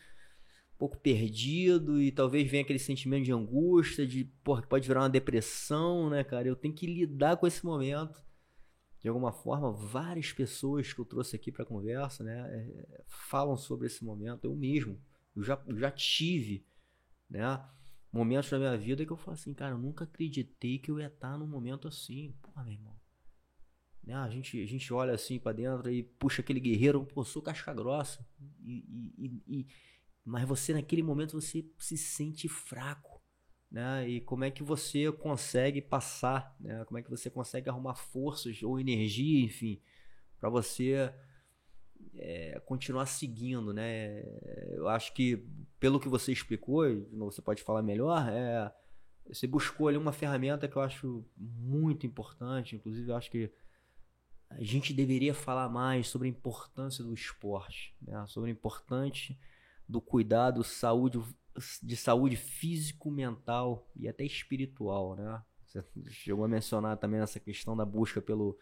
pouco 0.78 0.96
perdido 0.96 2.00
e 2.00 2.12
talvez 2.12 2.48
venha 2.48 2.62
aquele 2.62 2.78
sentimento 2.78 3.24
de 3.24 3.32
angústia, 3.32 4.06
de, 4.06 4.24
porra, 4.44 4.62
que 4.62 4.68
pode 4.68 4.86
virar 4.86 5.00
uma 5.00 5.10
depressão, 5.10 6.08
né, 6.08 6.22
cara? 6.22 6.46
Eu 6.46 6.54
tenho 6.54 6.72
que 6.72 6.86
lidar 6.86 7.36
com 7.38 7.46
esse 7.46 7.64
momento. 7.64 8.22
De 9.00 9.08
alguma 9.08 9.32
forma, 9.32 9.72
várias 9.72 10.32
pessoas 10.32 10.92
que 10.92 11.00
eu 11.00 11.04
trouxe 11.04 11.34
aqui 11.34 11.50
para 11.50 11.64
conversa, 11.64 12.22
né, 12.22 12.38
é, 12.52 13.02
falam 13.04 13.56
sobre 13.56 13.88
esse 13.88 14.04
momento. 14.04 14.44
Eu 14.44 14.54
mesmo, 14.54 14.96
eu 15.34 15.42
já, 15.42 15.60
eu 15.66 15.76
já 15.76 15.90
tive, 15.90 16.64
né, 17.28 17.60
momentos 18.12 18.50
na 18.50 18.58
minha 18.58 18.76
vida 18.76 19.04
que 19.06 19.12
eu 19.12 19.16
falo 19.16 19.34
assim, 19.34 19.54
cara, 19.54 19.72
eu 19.74 19.78
nunca 19.78 20.04
acreditei 20.04 20.78
que 20.78 20.90
eu 20.90 21.00
ia 21.00 21.06
estar 21.06 21.38
num 21.38 21.46
momento 21.46 21.88
assim. 21.88 22.34
Porra, 22.42 22.64
meu 22.64 22.74
irmão. 22.74 23.00
Né, 24.04 24.14
a, 24.14 24.28
gente, 24.28 24.60
a 24.60 24.66
gente 24.66 24.92
olha 24.92 25.14
assim 25.14 25.38
para 25.38 25.52
dentro 25.52 25.90
e 25.90 26.02
puxa 26.02 26.42
aquele 26.42 26.58
guerreiro, 26.58 27.06
pô, 27.06 27.24
sou 27.24 27.40
casca 27.40 27.72
grossa. 27.72 28.26
e, 28.60 28.84
e, 29.16 29.42
e 29.46 29.66
mas 30.24 30.46
você 30.46 30.72
naquele 30.72 31.02
momento 31.02 31.40
você 31.40 31.64
se 31.78 31.96
sente 31.98 32.48
fraco, 32.48 33.20
né? 33.70 34.08
E 34.08 34.20
como 34.20 34.44
é 34.44 34.50
que 34.50 34.62
você 34.62 35.10
consegue 35.10 35.80
passar, 35.80 36.54
né? 36.60 36.84
Como 36.84 36.98
é 36.98 37.02
que 37.02 37.10
você 37.10 37.28
consegue 37.28 37.68
arrumar 37.68 37.94
forças 37.94 38.62
ou 38.62 38.78
energia, 38.78 39.44
enfim, 39.44 39.80
para 40.38 40.48
você 40.48 41.12
é, 42.14 42.60
continuar 42.66 43.06
seguindo, 43.06 43.72
né? 43.72 44.22
Eu 44.72 44.88
acho 44.88 45.12
que 45.14 45.44
pelo 45.80 46.00
que 46.00 46.08
você 46.08 46.32
explicou, 46.32 46.84
você 47.12 47.42
pode 47.42 47.62
falar 47.62 47.82
melhor, 47.82 48.28
é 48.28 48.72
você 49.26 49.46
buscou 49.46 49.88
ali 49.88 49.96
uma 49.96 50.12
ferramenta 50.12 50.68
que 50.68 50.76
eu 50.76 50.82
acho 50.82 51.24
muito 51.36 52.06
importante, 52.06 52.74
inclusive 52.76 53.08
eu 53.08 53.16
acho 53.16 53.30
que 53.30 53.52
a 54.50 54.62
gente 54.62 54.92
deveria 54.92 55.32
falar 55.32 55.68
mais 55.68 56.08
sobre 56.08 56.28
a 56.28 56.30
importância 56.30 57.02
do 57.02 57.14
esporte, 57.14 57.94
né? 58.02 58.24
sobre 58.26 58.50
a 58.50 58.52
importante 58.52 59.38
do 59.88 60.00
cuidado 60.00 60.62
saúde, 60.62 61.20
de 61.82 61.96
saúde 61.96 62.36
físico, 62.36 63.10
mental 63.10 63.90
e 63.96 64.08
até 64.08 64.24
espiritual, 64.24 65.16
né? 65.16 65.42
Você 65.64 65.84
chegou 66.10 66.44
a 66.44 66.48
mencionar 66.48 66.96
também 66.98 67.20
essa 67.20 67.40
questão 67.40 67.76
da 67.76 67.84
busca 67.84 68.20
pelo, 68.20 68.58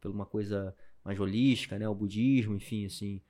pelo 0.00 0.14
uma 0.14 0.26
coisa 0.26 0.76
mais 1.06 1.20
holística, 1.20 1.78
né? 1.78 1.88
O 1.88 1.94
budismo, 1.94 2.56
enfim, 2.56 2.84
assim. 2.84 3.22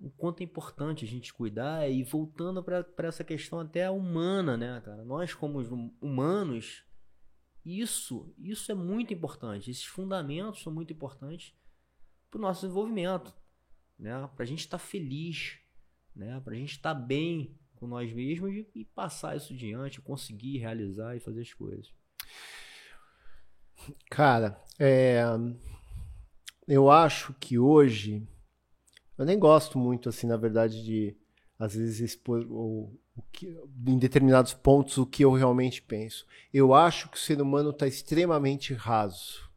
O 0.00 0.10
quanto 0.10 0.40
é 0.40 0.44
importante 0.44 1.04
a 1.04 1.08
gente 1.08 1.34
cuidar 1.34 1.90
e 1.90 2.02
voltando 2.02 2.62
para 2.62 3.08
essa 3.08 3.22
questão 3.22 3.60
até 3.60 3.90
humana, 3.90 4.56
né, 4.56 4.80
cara? 4.80 5.04
Nós 5.04 5.34
como 5.34 5.58
humanos, 6.00 6.84
isso, 7.64 8.32
isso 8.38 8.72
é 8.72 8.74
muito 8.74 9.12
importante. 9.12 9.70
Esses 9.70 9.84
fundamentos 9.84 10.62
são 10.62 10.72
muito 10.72 10.92
importantes 10.92 11.54
para 12.30 12.38
o 12.38 12.40
nosso 12.40 12.62
desenvolvimento, 12.62 13.34
né? 13.98 14.26
Para 14.34 14.44
a 14.44 14.46
gente 14.46 14.60
estar 14.60 14.78
tá 14.78 14.84
feliz, 14.84 15.58
né? 16.16 16.40
Para 16.40 16.54
a 16.54 16.56
gente 16.56 16.72
estar 16.72 16.94
tá 16.94 17.00
bem 17.00 17.58
com 17.74 17.86
nós 17.86 18.10
mesmos 18.12 18.54
e, 18.54 18.66
e 18.74 18.84
passar 18.86 19.36
isso 19.36 19.54
diante, 19.54 20.00
conseguir 20.00 20.58
realizar 20.58 21.14
e 21.14 21.20
fazer 21.20 21.42
as 21.42 21.52
coisas. 21.52 21.92
Cara, 24.10 24.62
é, 24.78 25.22
eu 26.68 26.90
acho 26.90 27.34
que 27.40 27.58
hoje 27.58 28.28
eu 29.16 29.24
nem 29.24 29.38
gosto 29.38 29.78
muito 29.78 30.08
assim, 30.08 30.26
na 30.26 30.36
verdade, 30.36 30.84
de 30.84 31.16
às 31.58 31.74
vezes 31.74 31.98
expor 31.98 32.46
o, 32.48 32.94
o 33.16 33.22
que, 33.32 33.48
em 33.86 33.98
determinados 33.98 34.54
pontos 34.54 34.96
o 34.98 35.06
que 35.06 35.24
eu 35.24 35.32
realmente 35.32 35.82
penso. 35.82 36.24
Eu 36.54 36.72
acho 36.72 37.10
que 37.10 37.16
o 37.16 37.20
ser 37.20 37.40
humano 37.40 37.70
está 37.70 37.88
extremamente 37.88 38.74
raso. 38.74 39.50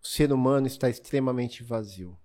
O 0.00 0.06
ser 0.06 0.32
humano 0.32 0.66
está 0.66 0.88
extremamente 0.88 1.64
vazio. 1.64 2.16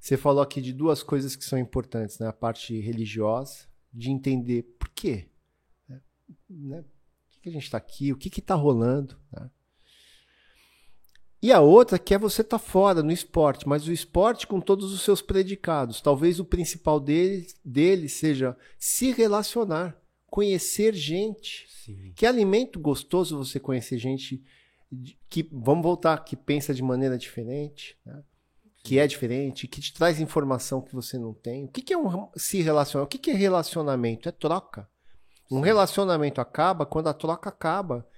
Você 0.00 0.16
falou 0.16 0.40
aqui 0.40 0.62
de 0.62 0.72
duas 0.72 1.02
coisas 1.02 1.36
que 1.36 1.44
são 1.44 1.58
importantes, 1.58 2.18
né? 2.18 2.28
A 2.28 2.32
parte 2.32 2.80
religiosa, 2.80 3.66
de 3.92 4.10
entender 4.10 4.62
por 4.78 4.88
quê. 4.90 5.28
Né? 5.88 6.00
né? 6.48 6.84
Por 7.30 7.40
que 7.42 7.48
a 7.48 7.52
gente 7.52 7.64
está 7.64 7.78
aqui? 7.78 8.12
O 8.12 8.16
que 8.16 8.28
está 8.38 8.54
rolando? 8.54 9.18
Né? 9.30 9.50
E 11.40 11.52
a 11.52 11.60
outra 11.60 11.98
que 11.98 12.12
é 12.12 12.18
você 12.18 12.42
estar 12.42 12.58
tá 12.58 12.64
fora 12.64 13.02
no 13.02 13.12
esporte, 13.12 13.68
mas 13.68 13.86
o 13.86 13.92
esporte 13.92 14.46
com 14.46 14.60
todos 14.60 14.92
os 14.92 15.02
seus 15.02 15.22
predicados. 15.22 16.00
Talvez 16.00 16.40
o 16.40 16.44
principal 16.44 16.98
dele, 16.98 17.46
dele 17.64 18.08
seja 18.08 18.56
se 18.78 19.12
relacionar, 19.12 19.96
conhecer 20.26 20.94
gente. 20.94 21.66
Sim. 21.84 22.12
Que 22.16 22.26
alimento 22.26 22.80
gostoso 22.80 23.38
você 23.38 23.60
conhecer 23.60 23.98
gente 23.98 24.42
que, 25.28 25.48
vamos 25.52 25.84
voltar, 25.84 26.24
que 26.24 26.34
pensa 26.34 26.74
de 26.74 26.82
maneira 26.82 27.16
diferente. 27.16 27.96
Né? 28.04 28.22
que 28.82 28.98
é 28.98 29.06
diferente, 29.06 29.68
que 29.68 29.82
te 29.82 29.92
traz 29.92 30.18
informação 30.18 30.80
que 30.80 30.94
você 30.94 31.18
não 31.18 31.34
tem. 31.34 31.66
O 31.66 31.68
que, 31.68 31.82
que 31.82 31.92
é 31.92 31.98
um 31.98 32.30
se 32.36 32.62
relacionar? 32.62 33.04
O 33.04 33.06
que, 33.06 33.18
que 33.18 33.30
é 33.30 33.34
relacionamento? 33.34 34.28
É 34.28 34.32
troca. 34.32 34.88
Um 35.50 35.60
relacionamento 35.60 36.40
acaba 36.40 36.86
quando 36.86 37.08
a 37.08 37.12
troca 37.12 37.50
acaba. 37.50 38.08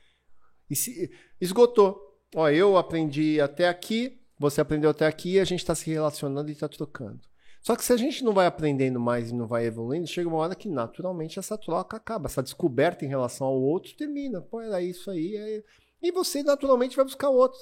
E 0.71 0.77
se 0.77 1.11
esgotou. 1.41 2.10
Ó, 2.35 2.49
eu 2.49 2.77
aprendi 2.77 3.41
até 3.41 3.69
aqui, 3.69 4.21
você 4.39 4.61
aprendeu 4.61 4.91
até 4.91 5.07
aqui, 5.07 5.39
a 5.39 5.45
gente 5.45 5.61
está 5.61 5.75
se 5.75 5.91
relacionando 5.91 6.49
e 6.49 6.53
está 6.53 6.69
trocando. 6.69 7.21
Só 7.61 7.77
que 7.77 7.85
se 7.85 7.93
a 7.93 7.97
gente 7.97 8.25
não 8.25 8.33
vai 8.33 8.47
aprendendo 8.47 8.99
mais 8.99 9.31
e 9.31 9.35
não 9.35 9.47
vai 9.47 9.67
evoluindo, 9.67 10.07
chega 10.07 10.29
uma 10.29 10.39
hora 10.39 10.55
que 10.55 10.69
naturalmente 10.69 11.39
essa 11.39 11.59
troca 11.59 11.97
acaba, 11.97 12.27
essa 12.27 12.43
descoberta 12.43 13.05
em 13.05 13.09
relação 13.09 13.47
ao 13.47 13.61
outro 13.61 13.95
termina. 13.95 14.41
Pô, 14.41 14.61
era 14.61 14.81
isso 14.81 15.11
aí. 15.11 15.37
É... 15.37 15.63
E 16.03 16.11
você 16.11 16.43
naturalmente 16.43 16.97
vai 16.97 17.05
buscar 17.05 17.29
outros 17.29 17.61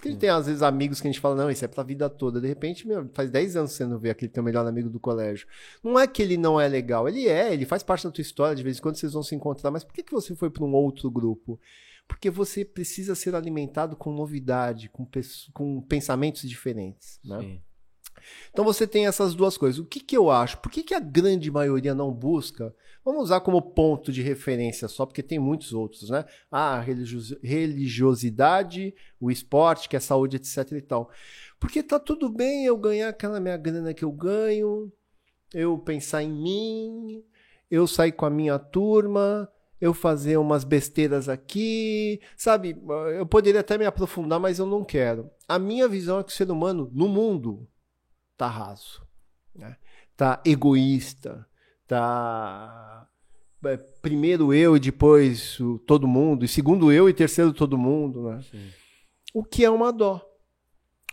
que 0.00 0.08
a 0.08 0.10
gente 0.10 0.20
tem, 0.20 0.30
às 0.30 0.46
vezes, 0.46 0.62
amigos 0.62 1.00
que 1.00 1.06
a 1.06 1.10
gente 1.10 1.20
fala, 1.20 1.34
não, 1.34 1.50
isso 1.50 1.64
é 1.64 1.68
pra 1.68 1.82
vida 1.82 2.08
toda. 2.08 2.40
De 2.40 2.48
repente, 2.48 2.86
meu, 2.86 3.08
faz 3.12 3.30
10 3.30 3.56
anos 3.56 3.72
que 3.72 3.76
você 3.76 3.84
não 3.84 3.98
vê 3.98 4.10
aquele 4.10 4.30
teu 4.30 4.42
melhor 4.42 4.66
amigo 4.66 4.88
do 4.88 4.98
colégio. 4.98 5.46
Não 5.82 5.98
é 5.98 6.06
que 6.06 6.22
ele 6.22 6.36
não 6.36 6.60
é 6.60 6.66
legal, 6.66 7.08
ele 7.08 7.28
é, 7.28 7.52
ele 7.52 7.66
faz 7.66 7.82
parte 7.82 8.04
da 8.04 8.10
tua 8.10 8.22
história, 8.22 8.56
de 8.56 8.62
vez 8.62 8.78
em 8.78 8.80
quando 8.80 8.96
vocês 8.96 9.12
vão 9.12 9.22
se 9.22 9.34
encontrar, 9.34 9.70
mas 9.70 9.84
por 9.84 9.92
que, 9.92 10.02
que 10.02 10.12
você 10.12 10.34
foi 10.34 10.50
para 10.50 10.64
um 10.64 10.72
outro 10.72 11.10
grupo? 11.10 11.60
Porque 12.10 12.28
você 12.28 12.64
precisa 12.64 13.14
ser 13.14 13.36
alimentado 13.36 13.94
com 13.94 14.12
novidade, 14.12 14.88
com, 14.88 15.06
com 15.54 15.80
pensamentos 15.82 16.42
diferentes, 16.42 17.20
né? 17.24 17.38
Sim. 17.38 17.62
Então 18.50 18.64
você 18.64 18.84
tem 18.84 19.06
essas 19.06 19.32
duas 19.32 19.56
coisas. 19.56 19.78
O 19.78 19.86
que, 19.86 20.00
que 20.00 20.16
eu 20.16 20.28
acho? 20.28 20.58
Por 20.58 20.72
que, 20.72 20.82
que 20.82 20.92
a 20.92 20.98
grande 20.98 21.52
maioria 21.52 21.94
não 21.94 22.12
busca? 22.12 22.74
Vamos 23.04 23.22
usar 23.22 23.40
como 23.42 23.62
ponto 23.62 24.10
de 24.10 24.22
referência 24.22 24.88
só, 24.88 25.06
porque 25.06 25.22
tem 25.22 25.38
muitos 25.38 25.72
outros, 25.72 26.10
né? 26.10 26.24
Ah, 26.50 26.78
a 26.78 26.80
religiosidade, 26.80 28.92
o 29.20 29.30
esporte, 29.30 29.88
que 29.88 29.96
é 29.96 30.00
saúde, 30.00 30.36
etc 30.36 30.72
e 30.72 30.82
tal. 30.82 31.12
Porque 31.60 31.80
tá 31.80 32.00
tudo 32.00 32.28
bem 32.28 32.66
eu 32.66 32.76
ganhar 32.76 33.10
aquela 33.10 33.38
minha 33.38 33.56
grana 33.56 33.94
que 33.94 34.04
eu 34.04 34.10
ganho, 34.10 34.92
eu 35.54 35.78
pensar 35.78 36.24
em 36.24 36.32
mim, 36.32 37.22
eu 37.70 37.86
sair 37.86 38.12
com 38.12 38.26
a 38.26 38.30
minha 38.30 38.58
turma, 38.58 39.48
eu 39.80 39.94
fazer 39.94 40.36
umas 40.36 40.62
besteiras 40.62 41.28
aqui, 41.28 42.20
sabe? 42.36 42.76
Eu 43.16 43.24
poderia 43.24 43.60
até 43.60 43.78
me 43.78 43.86
aprofundar, 43.86 44.38
mas 44.38 44.58
eu 44.58 44.66
não 44.66 44.84
quero. 44.84 45.30
A 45.48 45.58
minha 45.58 45.88
visão 45.88 46.20
é 46.20 46.22
que 46.22 46.30
o 46.30 46.34
ser 46.34 46.50
humano 46.50 46.90
no 46.92 47.08
mundo 47.08 47.66
tá 48.36 48.46
raso, 48.46 49.02
né? 49.54 49.76
tá 50.16 50.40
egoísta, 50.44 51.46
tá 51.86 53.08
é, 53.64 53.76
primeiro 53.76 54.52
eu 54.52 54.76
e 54.76 54.80
depois 54.80 55.58
todo 55.86 56.06
mundo, 56.06 56.44
e 56.44 56.48
segundo 56.48 56.92
eu 56.92 57.08
e 57.08 57.14
terceiro 57.14 57.52
todo 57.52 57.78
mundo, 57.78 58.30
né? 58.30 58.44
O 59.32 59.44
que 59.44 59.64
é 59.64 59.70
uma 59.70 59.92
dó. 59.92 60.20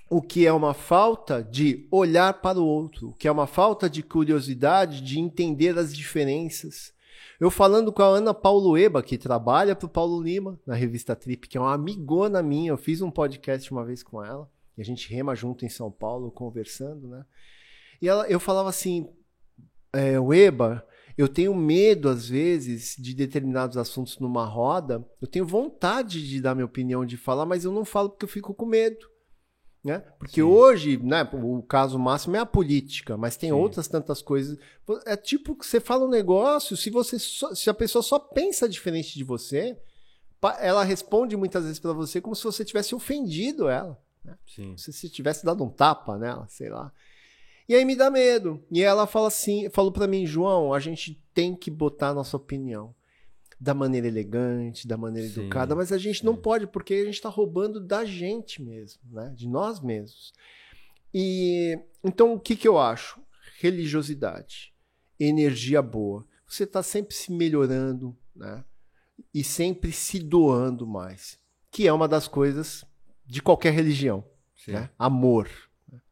O 0.09 0.21
que 0.21 0.47
é 0.47 0.53
uma 0.53 0.73
falta 0.73 1.43
de 1.43 1.85
olhar 1.91 2.41
para 2.41 2.59
o 2.59 2.65
outro, 2.65 3.09
o 3.09 3.13
que 3.13 3.27
é 3.27 3.31
uma 3.31 3.45
falta 3.47 3.89
de 3.89 4.01
curiosidade 4.01 5.01
de 5.01 5.19
entender 5.19 5.77
as 5.77 5.93
diferenças. 5.93 6.93
Eu 7.39 7.51
falando 7.51 7.93
com 7.93 8.01
a 8.01 8.07
Ana 8.07 8.33
Paulo 8.33 8.75
Eba, 8.77 9.03
que 9.03 9.17
trabalha 9.17 9.75
para 9.75 9.85
o 9.85 9.89
Paulo 9.89 10.21
Lima, 10.21 10.59
na 10.65 10.73
revista 10.73 11.15
Trip, 11.15 11.47
que 11.47 11.57
é 11.57 11.61
uma 11.61 11.73
amigona 11.73 12.41
minha, 12.41 12.71
eu 12.71 12.77
fiz 12.77 12.99
um 13.01 13.11
podcast 13.11 13.71
uma 13.71 13.85
vez 13.85 14.01
com 14.01 14.23
ela. 14.23 14.49
E 14.75 14.81
a 14.81 14.85
gente 14.85 15.13
rema 15.13 15.35
junto 15.35 15.63
em 15.63 15.69
São 15.69 15.91
Paulo, 15.91 16.31
conversando, 16.31 17.07
né? 17.07 17.25
E 18.01 18.07
ela, 18.07 18.27
eu 18.27 18.39
falava 18.39 18.69
assim, 18.69 19.07
é, 19.93 20.19
o 20.19 20.33
Eba, 20.33 20.85
eu 21.17 21.27
tenho 21.27 21.55
medo, 21.55 22.09
às 22.09 22.27
vezes, 22.27 22.95
de 22.97 23.13
determinados 23.13 23.77
assuntos 23.77 24.19
numa 24.19 24.45
roda. 24.45 25.03
Eu 25.21 25.27
tenho 25.27 25.45
vontade 25.45 26.27
de 26.27 26.41
dar 26.41 26.53
minha 26.53 26.65
opinião, 26.65 27.05
de 27.05 27.17
falar, 27.17 27.45
mas 27.45 27.65
eu 27.65 27.71
não 27.71 27.85
falo 27.85 28.09
porque 28.09 28.25
eu 28.25 28.29
fico 28.29 28.53
com 28.53 28.65
medo. 28.65 29.07
Né? 29.87 29.99
Porque 30.19 30.41
Sim. 30.41 30.41
hoje, 30.41 30.97
né, 30.97 31.25
o 31.31 31.63
caso 31.63 31.97
máximo 31.97 32.35
é 32.35 32.39
a 32.39 32.45
política, 32.45 33.15
mas 33.15 33.37
tem 33.37 33.51
Sim. 33.51 33.55
outras 33.55 33.87
tantas 33.87 34.21
coisas. 34.21 34.59
É 35.05 35.15
tipo 35.15 35.55
que 35.55 35.65
você 35.65 35.79
fala 35.79 36.03
um 36.03 36.09
negócio, 36.09 36.75
se 36.75 36.89
você 36.89 37.17
só, 37.17 37.55
se 37.55 37.69
a 37.69 37.73
pessoa 37.73 38.03
só 38.03 38.19
pensa 38.19 38.67
diferente 38.67 39.17
de 39.17 39.23
você, 39.23 39.77
ela 40.59 40.83
responde 40.83 41.37
muitas 41.37 41.63
vezes 41.63 41.79
para 41.79 41.93
você 41.93 42.19
como 42.19 42.35
se 42.35 42.43
você 42.43 42.65
tivesse 42.65 42.93
ofendido 42.93 43.69
ela. 43.69 43.97
Né? 44.25 44.37
Se 44.75 44.91
você 44.91 45.07
tivesse 45.07 45.45
dado 45.45 45.63
um 45.63 45.69
tapa 45.69 46.17
nela, 46.17 46.45
sei 46.49 46.67
lá. 46.67 46.91
E 47.69 47.73
aí 47.73 47.85
me 47.85 47.95
dá 47.95 48.11
medo. 48.11 48.61
E 48.69 48.83
ela 48.83 49.07
fala 49.07 49.29
assim, 49.29 49.69
falou 49.69 49.93
para 49.93 50.05
mim, 50.05 50.25
João, 50.25 50.73
a 50.73 50.81
gente 50.81 51.23
tem 51.33 51.55
que 51.55 51.71
botar 51.71 52.09
a 52.09 52.13
nossa 52.13 52.35
opinião 52.35 52.93
da 53.59 53.73
maneira 53.73 54.07
elegante, 54.07 54.87
da 54.87 54.97
maneira 54.97 55.27
sim, 55.27 55.41
educada, 55.41 55.75
mas 55.75 55.91
a 55.91 55.97
gente 55.97 56.23
não 56.23 56.35
pode 56.35 56.67
porque 56.67 56.93
a 56.93 57.05
gente 57.05 57.15
está 57.15 57.29
roubando 57.29 57.79
da 57.79 58.05
gente 58.05 58.61
mesmo, 58.61 59.01
né? 59.11 59.33
De 59.35 59.47
nós 59.47 59.79
mesmos. 59.79 60.31
E 61.13 61.79
então 62.03 62.33
o 62.33 62.39
que 62.39 62.55
que 62.55 62.67
eu 62.67 62.77
acho? 62.77 63.19
Religiosidade, 63.59 64.73
energia 65.19 65.81
boa. 65.81 66.25
Você 66.47 66.63
está 66.63 66.83
sempre 66.83 67.15
se 67.15 67.31
melhorando, 67.31 68.15
né? 68.35 68.63
E 69.33 69.43
sempre 69.43 69.91
se 69.91 70.19
doando 70.19 70.85
mais, 70.85 71.39
que 71.71 71.87
é 71.87 71.93
uma 71.93 72.07
das 72.07 72.27
coisas 72.27 72.85
de 73.25 73.41
qualquer 73.41 73.73
religião, 73.73 74.23
né? 74.67 74.89
Amor, 74.99 75.49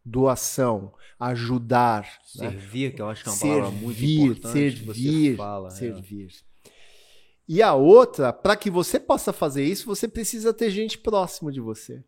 doação, 0.03 0.93
ajudar, 1.19 2.03
né? 2.35 2.49
servir, 2.49 2.89
né? 2.89 2.95
que 2.95 3.01
eu 3.01 3.09
acho 3.09 3.23
que 3.23 3.29
é 3.29 3.31
uma 3.31 3.37
servir, 3.37 3.59
palavra 3.59 3.79
muito 3.79 4.03
importante. 4.03 4.53
Servir, 4.53 5.37
fala, 5.37 5.69
servir. 5.69 6.27
É. 6.27 6.54
E 7.47 7.61
a 7.61 7.73
outra, 7.73 8.33
para 8.33 8.55
que 8.55 8.69
você 8.69 8.99
possa 8.99 9.31
fazer 9.31 9.63
isso, 9.63 9.85
você 9.85 10.07
precisa 10.07 10.53
ter 10.53 10.69
gente 10.69 10.97
próximo 10.97 11.51
de 11.51 11.61
você. 11.61 12.03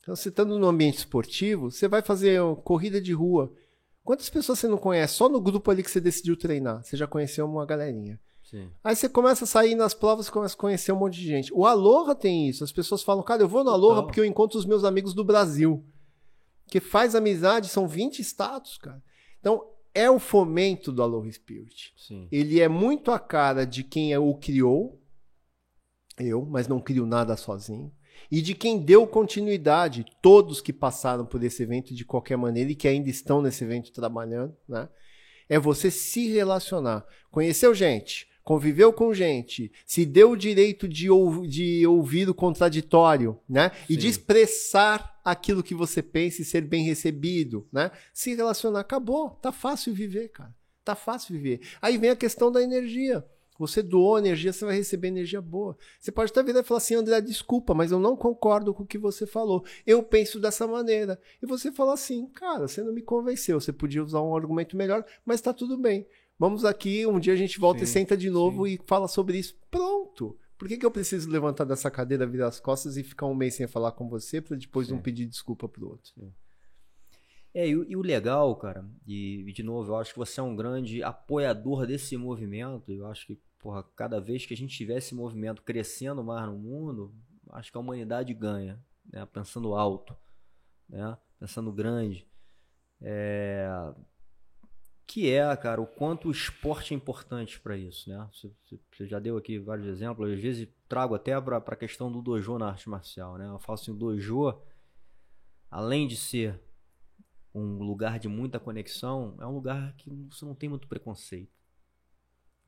Então, 0.00 0.14
você 0.14 0.28
estando 0.28 0.58
no 0.58 0.66
ambiente 0.66 0.98
esportivo, 0.98 1.70
você 1.70 1.88
vai 1.88 2.02
fazer 2.02 2.40
corrida 2.64 3.00
de 3.00 3.12
rua. 3.12 3.52
Quantas 4.02 4.30
pessoas 4.30 4.58
você 4.58 4.68
não 4.68 4.78
conhece? 4.78 5.14
Só 5.14 5.28
no 5.28 5.40
grupo 5.40 5.70
ali 5.70 5.82
que 5.82 5.90
você 5.90 6.00
decidiu 6.00 6.36
treinar. 6.36 6.82
Você 6.82 6.96
já 6.96 7.06
conheceu 7.06 7.46
uma 7.46 7.66
galerinha. 7.66 8.18
Sim. 8.42 8.68
Aí 8.82 8.96
você 8.96 9.08
começa 9.08 9.44
a 9.44 9.46
sair 9.46 9.74
nas 9.74 9.94
provas 9.94 10.26
e 10.26 10.32
começa 10.32 10.54
a 10.54 10.58
conhecer 10.58 10.90
um 10.90 10.96
monte 10.96 11.14
de 11.14 11.26
gente. 11.26 11.52
O 11.52 11.66
Aloha 11.66 12.14
tem 12.14 12.48
isso. 12.48 12.64
As 12.64 12.72
pessoas 12.72 13.02
falam, 13.02 13.22
cara, 13.22 13.42
eu 13.42 13.48
vou 13.48 13.62
no 13.62 13.70
Aloha 13.70 14.02
porque 14.02 14.18
eu 14.18 14.24
encontro 14.24 14.58
os 14.58 14.64
meus 14.64 14.82
amigos 14.82 15.14
do 15.14 15.24
Brasil. 15.24 15.84
Que 16.66 16.80
faz 16.80 17.14
amizade, 17.14 17.68
são 17.68 17.86
20 17.86 18.20
status, 18.20 18.78
cara. 18.78 19.02
Então, 19.38 19.64
é 19.94 20.10
o 20.10 20.18
fomento 20.18 20.92
do 20.92 21.02
Aloha 21.02 21.30
Spirit. 21.30 21.92
Sim. 21.96 22.28
Ele 22.30 22.60
é 22.60 22.68
muito 22.68 23.10
a 23.10 23.18
cara 23.18 23.66
de 23.66 23.82
quem 23.82 24.16
o 24.16 24.34
criou, 24.34 25.00
eu, 26.18 26.44
mas 26.44 26.68
não 26.68 26.80
crio 26.80 27.06
nada 27.06 27.36
sozinho, 27.36 27.92
e 28.30 28.42
de 28.42 28.54
quem 28.54 28.78
deu 28.78 29.06
continuidade, 29.06 30.04
todos 30.22 30.60
que 30.60 30.72
passaram 30.72 31.24
por 31.24 31.42
esse 31.42 31.62
evento 31.62 31.94
de 31.94 32.04
qualquer 32.04 32.36
maneira 32.36 32.70
e 32.70 32.74
que 32.74 32.86
ainda 32.86 33.08
estão 33.08 33.40
nesse 33.40 33.64
evento 33.64 33.92
trabalhando, 33.92 34.56
né? 34.68 34.88
É 35.48 35.58
você 35.58 35.90
se 35.90 36.28
relacionar. 36.28 37.04
Conheceu 37.30 37.74
gente, 37.74 38.28
conviveu 38.50 38.92
com 38.92 39.14
gente, 39.14 39.70
se 39.86 40.04
deu 40.04 40.32
o 40.32 40.36
direito 40.36 40.88
de, 40.88 41.08
ou, 41.08 41.46
de 41.46 41.86
ouvir 41.86 42.28
o 42.28 42.34
contraditório, 42.34 43.38
né? 43.48 43.70
Sim. 43.86 43.94
E 43.94 43.96
de 43.96 44.08
expressar 44.08 45.20
aquilo 45.24 45.62
que 45.62 45.72
você 45.72 46.02
pensa 46.02 46.42
e 46.42 46.44
ser 46.44 46.62
bem 46.62 46.82
recebido, 46.82 47.68
né? 47.72 47.92
Se 48.12 48.34
relacionar, 48.34 48.80
acabou, 48.80 49.30
tá 49.30 49.52
fácil 49.52 49.94
viver, 49.94 50.30
cara. 50.30 50.52
Tá 50.84 50.96
fácil 50.96 51.32
viver. 51.32 51.60
Aí 51.80 51.96
vem 51.96 52.10
a 52.10 52.16
questão 52.16 52.50
da 52.50 52.60
energia. 52.60 53.24
Você 53.56 53.84
doou 53.84 54.18
energia, 54.18 54.52
você 54.52 54.64
vai 54.64 54.74
receber 54.74 55.06
energia 55.06 55.40
boa. 55.40 55.76
Você 56.00 56.10
pode 56.10 56.32
estar 56.32 56.42
vindo 56.42 56.58
e 56.58 56.64
falar 56.64 56.78
assim, 56.78 56.96
André, 56.96 57.20
desculpa, 57.20 57.72
mas 57.72 57.92
eu 57.92 58.00
não 58.00 58.16
concordo 58.16 58.74
com 58.74 58.82
o 58.82 58.86
que 58.86 58.98
você 58.98 59.28
falou. 59.28 59.64
Eu 59.86 60.02
penso 60.02 60.40
dessa 60.40 60.66
maneira. 60.66 61.20
E 61.40 61.46
você 61.46 61.70
fala 61.70 61.94
assim, 61.94 62.26
cara, 62.30 62.66
você 62.66 62.82
não 62.82 62.92
me 62.92 63.02
convenceu. 63.02 63.60
Você 63.60 63.72
podia 63.72 64.02
usar 64.02 64.22
um 64.22 64.34
argumento 64.34 64.76
melhor, 64.76 65.04
mas 65.24 65.40
tá 65.40 65.52
tudo 65.52 65.78
bem. 65.78 66.04
Vamos 66.40 66.64
aqui, 66.64 67.06
um 67.06 67.20
dia 67.20 67.34
a 67.34 67.36
gente 67.36 67.60
volta 67.60 67.80
sim, 67.80 67.84
e 67.84 67.86
senta 67.86 68.16
de 68.16 68.30
novo 68.30 68.66
sim. 68.66 68.72
e 68.72 68.80
fala 68.86 69.06
sobre 69.06 69.36
isso. 69.36 69.54
Pronto. 69.70 70.38
Por 70.56 70.66
que, 70.66 70.78
que 70.78 70.86
eu 70.86 70.90
preciso 70.90 71.28
levantar 71.28 71.64
dessa 71.64 71.90
cadeira, 71.90 72.26
virar 72.26 72.46
as 72.46 72.58
costas 72.58 72.96
e 72.96 73.02
ficar 73.02 73.26
um 73.26 73.34
mês 73.34 73.56
sem 73.56 73.66
falar 73.66 73.92
com 73.92 74.08
você 74.08 74.40
para 74.40 74.56
depois 74.56 74.86
sim. 74.86 74.94
não 74.94 75.02
pedir 75.02 75.26
desculpa 75.26 75.68
pro 75.68 75.90
outro? 75.90 76.32
É, 77.52 77.68
e, 77.68 77.72
e, 77.72 77.94
o 77.94 78.00
legal, 78.00 78.56
cara, 78.56 78.88
e, 79.06 79.52
de 79.52 79.62
novo, 79.62 79.92
eu 79.92 79.96
acho 79.96 80.14
que 80.14 80.18
você 80.18 80.40
é 80.40 80.42
um 80.42 80.56
grande 80.56 81.02
apoiador 81.02 81.86
desse 81.86 82.16
movimento. 82.16 82.90
Eu 82.90 83.06
acho 83.06 83.26
que, 83.26 83.38
porra, 83.58 83.82
cada 83.94 84.18
vez 84.18 84.46
que 84.46 84.54
a 84.54 84.56
gente 84.56 84.74
tiver 84.74 84.96
esse 84.96 85.14
movimento 85.14 85.60
crescendo 85.60 86.24
mais 86.24 86.46
no 86.46 86.56
mundo, 86.56 87.14
acho 87.50 87.70
que 87.70 87.76
a 87.76 87.80
humanidade 87.82 88.32
ganha, 88.32 88.82
né? 89.12 89.26
Pensando 89.26 89.74
alto, 89.74 90.16
né? 90.88 91.18
Pensando 91.38 91.70
grande. 91.70 92.26
É, 92.98 93.92
que 95.10 95.28
é, 95.28 95.56
cara, 95.56 95.80
o 95.80 95.88
quanto 95.88 96.28
o 96.28 96.30
esporte 96.30 96.94
é 96.94 96.96
importante 96.96 97.58
para 97.58 97.76
isso, 97.76 98.08
né? 98.08 98.30
Você, 98.32 99.08
já 99.08 99.18
deu 99.18 99.36
aqui 99.36 99.58
vários 99.58 99.88
exemplos, 99.88 100.30
às 100.30 100.38
vezes 100.38 100.68
trago 100.88 101.16
até 101.16 101.38
para 101.40 101.56
a 101.56 101.76
questão 101.76 102.12
do 102.12 102.22
dojo 102.22 102.56
na 102.58 102.68
arte 102.68 102.88
marcial, 102.88 103.36
né? 103.36 103.48
Eu 103.48 103.58
falo 103.58 103.76
assim, 103.76 103.90
o 103.90 103.96
dojo, 103.96 104.56
além 105.68 106.06
de 106.06 106.16
ser 106.16 106.60
um 107.52 107.78
lugar 107.78 108.20
de 108.20 108.28
muita 108.28 108.60
conexão, 108.60 109.36
é 109.40 109.46
um 109.46 109.52
lugar 109.52 109.96
que 109.96 110.08
você 110.30 110.44
não 110.44 110.54
tem 110.54 110.68
muito 110.68 110.86
preconceito, 110.86 111.58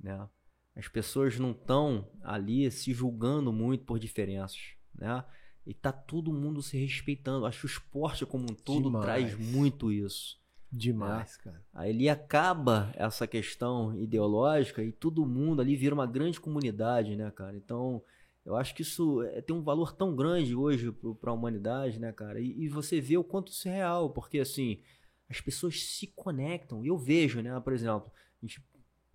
né? 0.01 0.29
As 0.75 0.89
pessoas 0.89 1.39
não 1.39 1.53
estão 1.53 2.11
ali 2.25 2.69
se 2.73 2.93
julgando 2.93 3.53
muito 3.53 3.85
por 3.85 4.01
diferenças, 4.01 4.75
né? 4.93 5.25
E 5.65 5.73
tá 5.73 5.93
todo 5.93 6.33
mundo 6.33 6.61
se 6.61 6.77
respeitando. 6.77 7.47
Acho 7.47 7.61
que 7.61 7.67
o 7.67 7.69
esporte 7.69 8.27
como 8.27 8.51
um 8.51 8.55
todo 8.55 8.87
Demais. 8.87 9.05
traz 9.05 9.39
muito 9.39 9.93
isso. 9.93 10.42
Demais, 10.73 11.37
né? 11.37 11.45
cara. 11.45 11.65
Aí 11.75 11.91
ele 11.91 12.09
acaba 12.09 12.91
essa 12.97 13.27
questão 13.27 13.95
ideológica 13.95 14.83
e 14.83 14.91
todo 14.91 15.27
mundo 15.27 15.61
ali 15.61 15.77
vira 15.77 15.95
uma 15.95 16.07
grande 16.07 16.41
comunidade, 16.41 17.15
né, 17.15 17.31
cara? 17.31 17.55
Então, 17.55 18.03
eu 18.45 18.57
acho 18.57 18.75
que 18.75 18.81
isso 18.81 19.23
é, 19.23 19.43
tem 19.43 19.55
um 19.55 19.63
valor 19.63 19.93
tão 19.93 20.17
grande 20.17 20.55
hoje 20.55 20.91
para 21.21 21.31
a 21.31 21.35
humanidade, 21.35 22.01
né, 22.01 22.11
cara? 22.11 22.41
E, 22.41 22.65
e, 22.65 22.69
você 22.69 23.03
vê 23.03 23.19
o 23.19 23.25
quanto 23.25 23.53
isso 23.53 23.69
é 23.69 23.73
real, 23.77 24.11
porque 24.11 24.39
assim, 24.39 24.83
as 25.29 25.43
pessoas 25.43 25.79
se 25.83 26.07
conectam. 26.07 26.83
E 26.83 26.89
eu 26.89 26.97
vejo, 26.97 27.43
né, 27.43 27.61
por 27.61 27.75
exemplo, 27.75 28.11
a 28.43 28.47
gente, 28.47 28.65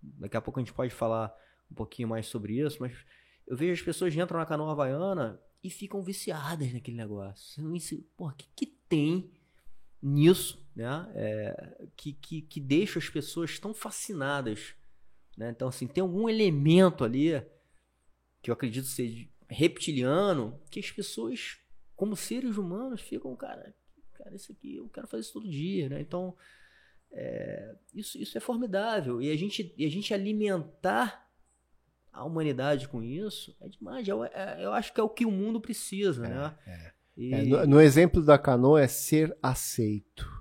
daqui 0.01 0.37
a 0.37 0.41
pouco 0.41 0.59
a 0.59 0.63
gente 0.63 0.73
pode 0.73 0.93
falar 0.93 1.33
um 1.71 1.73
pouquinho 1.75 2.07
mais 2.07 2.27
sobre 2.27 2.59
isso, 2.59 2.77
mas 2.79 2.93
eu 3.47 3.57
vejo 3.57 3.73
as 3.73 3.81
pessoas 3.81 4.13
que 4.13 4.21
entram 4.21 4.39
na 4.39 4.45
canoa 4.45 4.71
havaiana 4.71 5.41
e 5.63 5.71
ficam 5.71 6.03
viciadas 6.03 6.71
naquele 6.71 6.97
negócio. 6.97 7.63
Porra, 8.15 8.33
o 8.33 8.35
que, 8.35 8.47
que 8.55 8.65
tem 8.87 9.31
nisso, 10.01 10.65
né? 10.75 11.11
É, 11.15 11.87
que, 11.95 12.13
que, 12.13 12.41
que 12.41 12.59
deixa 12.59 12.99
as 12.99 13.09
pessoas 13.09 13.59
tão 13.59 13.73
fascinadas. 13.73 14.75
Né? 15.35 15.49
Então, 15.49 15.67
assim, 15.67 15.87
tem 15.87 16.01
algum 16.01 16.29
elemento 16.29 17.03
ali 17.03 17.41
que 18.41 18.49
eu 18.49 18.53
acredito 18.53 18.87
ser 18.87 19.29
reptiliano 19.49 20.59
que 20.69 20.79
as 20.79 20.91
pessoas, 20.91 21.57
como 21.95 22.15
seres 22.15 22.57
humanos, 22.57 23.01
ficam, 23.01 23.35
cara, 23.35 23.73
cara, 24.13 24.35
isso 24.35 24.51
aqui 24.51 24.75
eu 24.75 24.89
quero 24.89 25.07
fazer 25.07 25.21
isso 25.21 25.33
todo 25.33 25.49
dia, 25.49 25.89
né? 25.89 26.01
Então, 26.01 26.35
é, 27.11 27.75
isso, 27.93 28.17
isso 28.17 28.37
é 28.37 28.41
formidável. 28.41 29.21
E 29.21 29.31
a 29.31 29.37
gente, 29.37 29.73
e 29.77 29.85
a 29.85 29.89
gente 29.89 30.13
alimentar 30.13 31.27
a 32.11 32.23
humanidade 32.25 32.87
com 32.87 33.03
isso 33.03 33.55
é 33.61 33.69
demais. 33.69 34.07
Eu, 34.07 34.23
é, 34.23 34.57
eu 34.63 34.73
acho 34.73 34.93
que 34.93 34.99
é 34.99 35.03
o 35.03 35.09
que 35.09 35.25
o 35.25 35.31
mundo 35.31 35.61
precisa, 35.61 36.25
é, 36.25 36.29
né? 36.29 36.57
É. 36.65 36.96
E... 37.17 37.33
É, 37.33 37.43
no, 37.43 37.65
no, 37.65 37.81
exemplo 37.81 38.21
da 38.21 38.37
canoa 38.37 38.81
é 38.81 38.87
ser 38.87 39.35
aceito. 39.41 40.31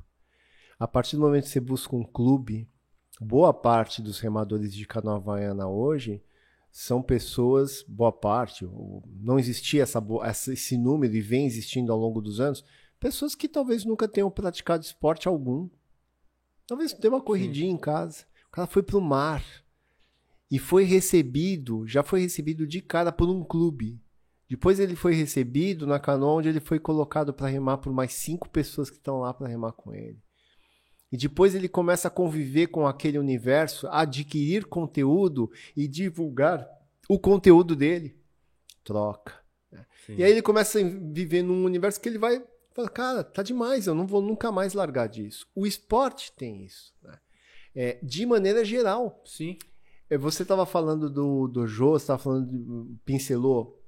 A 0.78 0.86
partir 0.86 1.16
do 1.16 1.22
momento 1.22 1.44
que 1.44 1.50
você 1.50 1.60
busca 1.60 1.96
um 1.96 2.04
clube, 2.04 2.68
boa 3.18 3.54
parte 3.54 4.02
dos 4.02 4.20
remadores 4.20 4.74
de 4.74 4.86
canoa 4.86 5.16
havaiana 5.16 5.66
hoje 5.66 6.22
são 6.70 7.00
pessoas, 7.00 7.82
boa 7.88 8.12
parte, 8.12 8.68
não 9.18 9.38
existia 9.38 9.82
essa, 9.82 9.98
esse 10.52 10.76
número 10.76 11.14
e 11.16 11.22
vem 11.22 11.46
existindo 11.46 11.90
ao 11.90 11.98
longo 11.98 12.20
dos 12.20 12.38
anos, 12.38 12.62
pessoas 13.00 13.34
que 13.34 13.48
talvez 13.48 13.86
nunca 13.86 14.06
tenham 14.06 14.30
praticado 14.30 14.84
esporte 14.84 15.26
algum. 15.26 15.70
Talvez 16.66 16.92
tenha 16.92 17.14
uma 17.14 17.22
corridinha 17.22 17.70
Sim. 17.70 17.76
em 17.76 17.78
casa. 17.78 18.26
O 18.48 18.50
cara 18.50 18.66
foi 18.66 18.82
para 18.82 18.98
o 18.98 19.00
mar 19.00 19.42
e 20.50 20.58
foi 20.58 20.84
recebido, 20.84 21.86
já 21.86 22.02
foi 22.02 22.20
recebido 22.20 22.66
de 22.66 22.82
cara 22.82 23.10
por 23.10 23.30
um 23.30 23.42
clube. 23.42 23.98
Depois 24.48 24.78
ele 24.78 24.94
foi 24.94 25.14
recebido 25.14 25.86
na 25.86 25.98
canoa 25.98 26.34
onde 26.34 26.48
ele 26.48 26.60
foi 26.60 26.78
colocado 26.78 27.32
para 27.34 27.48
remar 27.48 27.78
por 27.78 27.92
mais 27.92 28.12
cinco 28.12 28.48
pessoas 28.48 28.88
que 28.88 28.96
estão 28.96 29.18
lá 29.18 29.34
para 29.34 29.48
remar 29.48 29.72
com 29.72 29.92
ele. 29.92 30.22
E 31.10 31.16
depois 31.16 31.54
ele 31.54 31.68
começa 31.68 32.08
a 32.08 32.10
conviver 32.10 32.68
com 32.68 32.86
aquele 32.86 33.18
universo, 33.18 33.88
adquirir 33.88 34.66
conteúdo 34.66 35.50
e 35.76 35.88
divulgar 35.88 36.68
o 37.08 37.18
conteúdo 37.18 37.74
dele. 37.74 38.20
Troca. 38.84 39.34
Né? 39.70 39.86
E 40.08 40.24
aí 40.24 40.30
ele 40.30 40.42
começa 40.42 40.78
a 40.80 40.82
viver 40.82 41.42
num 41.42 41.64
universo 41.64 42.00
que 42.00 42.08
ele 42.08 42.18
vai 42.18 42.44
falar, 42.74 42.90
cara, 42.90 43.24
tá 43.24 43.42
demais, 43.42 43.86
eu 43.86 43.94
não 43.94 44.06
vou 44.06 44.20
nunca 44.20 44.52
mais 44.52 44.74
largar 44.74 45.08
disso. 45.08 45.46
O 45.54 45.66
esporte 45.66 46.32
tem 46.36 46.64
isso. 46.64 46.92
Né? 47.02 47.18
É, 47.74 47.98
de 48.02 48.26
maneira 48.26 48.64
geral. 48.64 49.22
Sim. 49.24 49.58
É, 50.08 50.16
você 50.16 50.42
estava 50.42 50.66
falando 50.66 51.10
do, 51.10 51.48
do 51.48 51.66
Jô, 51.66 51.92
você 51.92 52.04
estava 52.04 52.22
falando, 52.22 52.96
pincelou 53.04 53.82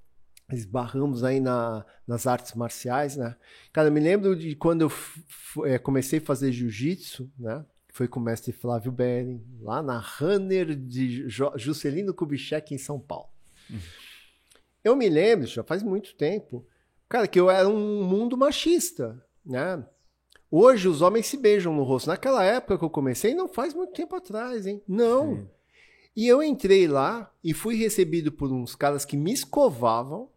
esbarramos 0.52 1.24
aí 1.24 1.40
na, 1.40 1.84
nas 2.06 2.26
artes 2.26 2.54
marciais, 2.54 3.16
né? 3.16 3.36
Cara, 3.72 3.90
me 3.90 4.00
lembro 4.00 4.34
de 4.34 4.54
quando 4.54 4.82
eu 4.82 5.66
é, 5.66 5.78
comecei 5.78 6.18
a 6.18 6.22
fazer 6.22 6.52
jiu-jitsu, 6.52 7.30
né? 7.38 7.64
Foi 7.92 8.06
com 8.06 8.20
o 8.20 8.22
mestre 8.22 8.52
Flávio 8.52 8.92
Bering, 8.92 9.42
lá 9.60 9.82
na 9.82 9.98
Runner 9.98 10.74
de 10.74 11.28
Juscelino 11.56 12.14
Kubitschek, 12.14 12.74
em 12.74 12.78
São 12.78 12.98
Paulo. 13.00 13.28
Uhum. 13.68 13.78
Eu 14.84 14.96
me 14.96 15.08
lembro, 15.08 15.46
já 15.46 15.64
faz 15.64 15.82
muito 15.82 16.14
tempo, 16.14 16.66
cara, 17.08 17.26
que 17.26 17.38
eu 17.38 17.50
era 17.50 17.68
um 17.68 18.04
mundo 18.04 18.36
machista, 18.36 19.22
né? 19.44 19.84
Hoje 20.50 20.88
os 20.88 21.02
homens 21.02 21.26
se 21.26 21.36
beijam 21.36 21.74
no 21.74 21.82
rosto. 21.82 22.06
Naquela 22.06 22.42
época 22.42 22.78
que 22.78 22.84
eu 22.84 22.90
comecei, 22.90 23.34
não 23.34 23.48
faz 23.48 23.74
muito 23.74 23.92
tempo 23.92 24.16
atrás, 24.16 24.66
hein? 24.66 24.82
Não. 24.88 25.36
Sim. 25.36 25.48
E 26.16 26.26
eu 26.26 26.42
entrei 26.42 26.88
lá 26.88 27.30
e 27.44 27.52
fui 27.52 27.76
recebido 27.76 28.32
por 28.32 28.50
uns 28.50 28.74
caras 28.74 29.04
que 29.04 29.16
me 29.16 29.32
escovavam, 29.32 30.30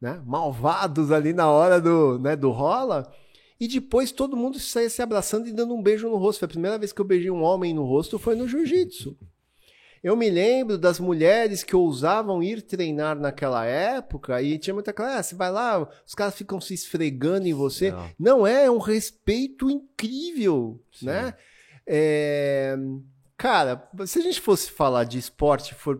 né? 0.00 0.22
Malvados 0.24 1.12
ali 1.12 1.32
na 1.32 1.50
hora 1.50 1.80
do, 1.80 2.18
né, 2.18 2.34
do 2.34 2.50
rola. 2.50 3.12
E 3.58 3.68
depois 3.68 4.10
todo 4.10 4.36
mundo 4.36 4.58
saía 4.58 4.88
se 4.88 5.02
abraçando 5.02 5.46
e 5.46 5.52
dando 5.52 5.74
um 5.74 5.82
beijo 5.82 6.08
no 6.08 6.16
rosto. 6.16 6.40
Foi 6.40 6.46
a 6.46 6.50
primeira 6.50 6.78
vez 6.78 6.92
que 6.92 7.00
eu 7.00 7.04
beijei 7.04 7.30
um 7.30 7.42
homem 7.42 7.74
no 7.74 7.84
rosto 7.84 8.18
foi 8.18 8.34
no 8.34 8.48
jiu-jitsu. 8.48 9.16
Eu 10.02 10.16
me 10.16 10.30
lembro 10.30 10.78
das 10.78 10.98
mulheres 10.98 11.62
que 11.62 11.76
ousavam 11.76 12.42
ir 12.42 12.62
treinar 12.62 13.18
naquela 13.18 13.66
época 13.66 14.40
e 14.40 14.58
tinha 14.58 14.72
muita 14.72 14.94
classe. 14.94 15.18
Ah, 15.18 15.22
você 15.22 15.34
vai 15.34 15.50
lá, 15.52 15.86
os 16.06 16.14
caras 16.14 16.34
ficam 16.34 16.58
se 16.58 16.72
esfregando 16.72 17.46
em 17.46 17.52
você. 17.52 17.90
Não, 17.90 18.10
Não 18.18 18.46
é, 18.46 18.64
é 18.64 18.70
um 18.70 18.78
respeito 18.78 19.68
incrível, 19.68 20.82
Sim. 20.90 21.06
né? 21.06 21.34
É... 21.86 22.78
Cara, 23.40 23.88
se 24.04 24.18
a 24.18 24.22
gente 24.22 24.38
fosse 24.38 24.70
falar 24.70 25.04
de 25.04 25.16
esporte, 25.16 25.74
for 25.74 25.98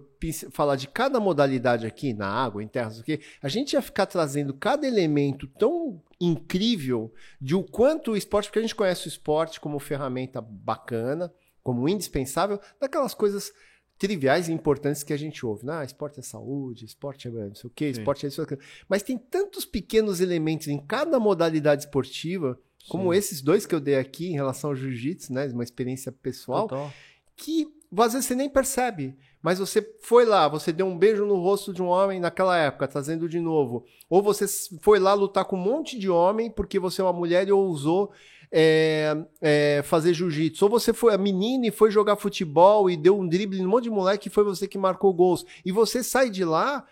falar 0.50 0.76
de 0.76 0.86
cada 0.86 1.18
modalidade 1.18 1.86
aqui, 1.86 2.12
na 2.12 2.28
água, 2.28 2.62
em 2.62 2.68
terras, 2.68 3.00
aqui, 3.00 3.18
a 3.42 3.48
gente 3.48 3.72
ia 3.72 3.80
ficar 3.80 4.04
trazendo 4.04 4.52
cada 4.52 4.86
elemento 4.86 5.46
tão 5.46 6.02
incrível 6.20 7.10
de 7.40 7.54
o 7.54 7.62
quanto 7.62 8.10
o 8.10 8.16
esporte, 8.18 8.48
porque 8.48 8.58
a 8.58 8.62
gente 8.62 8.74
conhece 8.74 9.06
o 9.06 9.08
esporte 9.08 9.58
como 9.58 9.78
ferramenta 9.78 10.38
bacana, 10.38 11.32
como 11.62 11.88
indispensável, 11.88 12.60
daquelas 12.78 13.14
coisas 13.14 13.50
triviais 13.98 14.50
e 14.50 14.52
importantes 14.52 15.02
que 15.02 15.14
a 15.14 15.16
gente 15.16 15.46
ouve. 15.46 15.64
Ah, 15.70 15.82
esporte 15.82 16.20
é 16.20 16.22
saúde, 16.22 16.84
esporte 16.84 17.26
é 17.26 17.30
não 17.30 17.54
sei 17.54 17.68
o 17.68 17.72
quê, 17.74 17.86
esporte 17.86 18.26
é 18.26 18.28
isso. 18.28 18.46
Mas 18.86 19.02
tem 19.02 19.16
tantos 19.16 19.64
pequenos 19.64 20.20
elementos 20.20 20.68
em 20.68 20.76
cada 20.76 21.18
modalidade 21.18 21.84
esportiva, 21.84 22.60
como 22.86 23.12
Sim. 23.14 23.18
esses 23.18 23.40
dois 23.40 23.64
que 23.64 23.74
eu 23.74 23.80
dei 23.80 23.96
aqui 23.96 24.28
em 24.28 24.34
relação 24.34 24.70
ao 24.70 24.76
jiu-jitsu, 24.76 25.32
né? 25.32 25.46
Uma 25.46 25.64
experiência 25.64 26.12
pessoal. 26.12 26.68
Total 26.68 26.92
que 27.40 27.72
às 27.98 28.12
vezes 28.12 28.28
você 28.28 28.34
nem 28.34 28.48
percebe. 28.48 29.16
Mas 29.42 29.58
você 29.58 29.80
foi 30.00 30.26
lá, 30.26 30.46
você 30.46 30.70
deu 30.70 30.86
um 30.86 30.98
beijo 30.98 31.24
no 31.24 31.36
rosto 31.36 31.72
de 31.72 31.82
um 31.82 31.86
homem 31.86 32.20
naquela 32.20 32.58
época, 32.58 32.86
trazendo 32.86 33.26
de 33.26 33.40
novo. 33.40 33.86
Ou 34.08 34.22
você 34.22 34.44
foi 34.82 34.98
lá 34.98 35.14
lutar 35.14 35.46
com 35.46 35.56
um 35.56 35.60
monte 35.60 35.98
de 35.98 36.10
homem 36.10 36.50
porque 36.50 36.78
você 36.78 37.00
é 37.00 37.04
uma 37.04 37.12
mulher 37.12 37.48
e 37.48 37.52
ousou 37.52 38.12
é, 38.52 39.16
é, 39.40 39.82
fazer 39.82 40.12
jiu-jitsu. 40.12 40.66
Ou 40.66 40.70
você 40.70 40.92
foi 40.92 41.14
a 41.14 41.18
menina 41.18 41.66
e 41.66 41.70
foi 41.70 41.90
jogar 41.90 42.16
futebol 42.16 42.90
e 42.90 42.98
deu 42.98 43.18
um 43.18 43.26
drible 43.26 43.62
no 43.62 43.68
monte 43.70 43.84
de 43.84 43.90
moleque 43.90 44.28
e 44.28 44.30
foi 44.30 44.44
você 44.44 44.68
que 44.68 44.76
marcou 44.76 45.12
gols. 45.14 45.46
E 45.64 45.72
você 45.72 46.04
sai 46.04 46.28
de 46.28 46.44
lá 46.44 46.86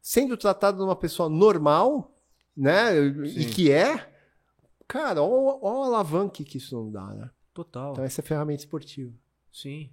sendo 0.00 0.36
tratado 0.36 0.78
de 0.78 0.84
uma 0.84 0.96
pessoa 0.96 1.28
normal, 1.28 2.14
né? 2.56 2.92
Sim. 3.26 3.40
E 3.40 3.44
que 3.46 3.72
é. 3.72 4.08
Cara, 4.86 5.22
olha 5.22 5.58
o 5.60 5.84
alavanque 5.84 6.44
que 6.44 6.58
isso 6.58 6.76
não 6.76 6.88
dá, 6.88 7.06
né? 7.06 7.30
Total. 7.52 7.92
Então 7.92 8.04
essa 8.04 8.20
é 8.20 8.24
ferramenta 8.24 8.62
esportiva. 8.62 9.12
Sim. 9.52 9.90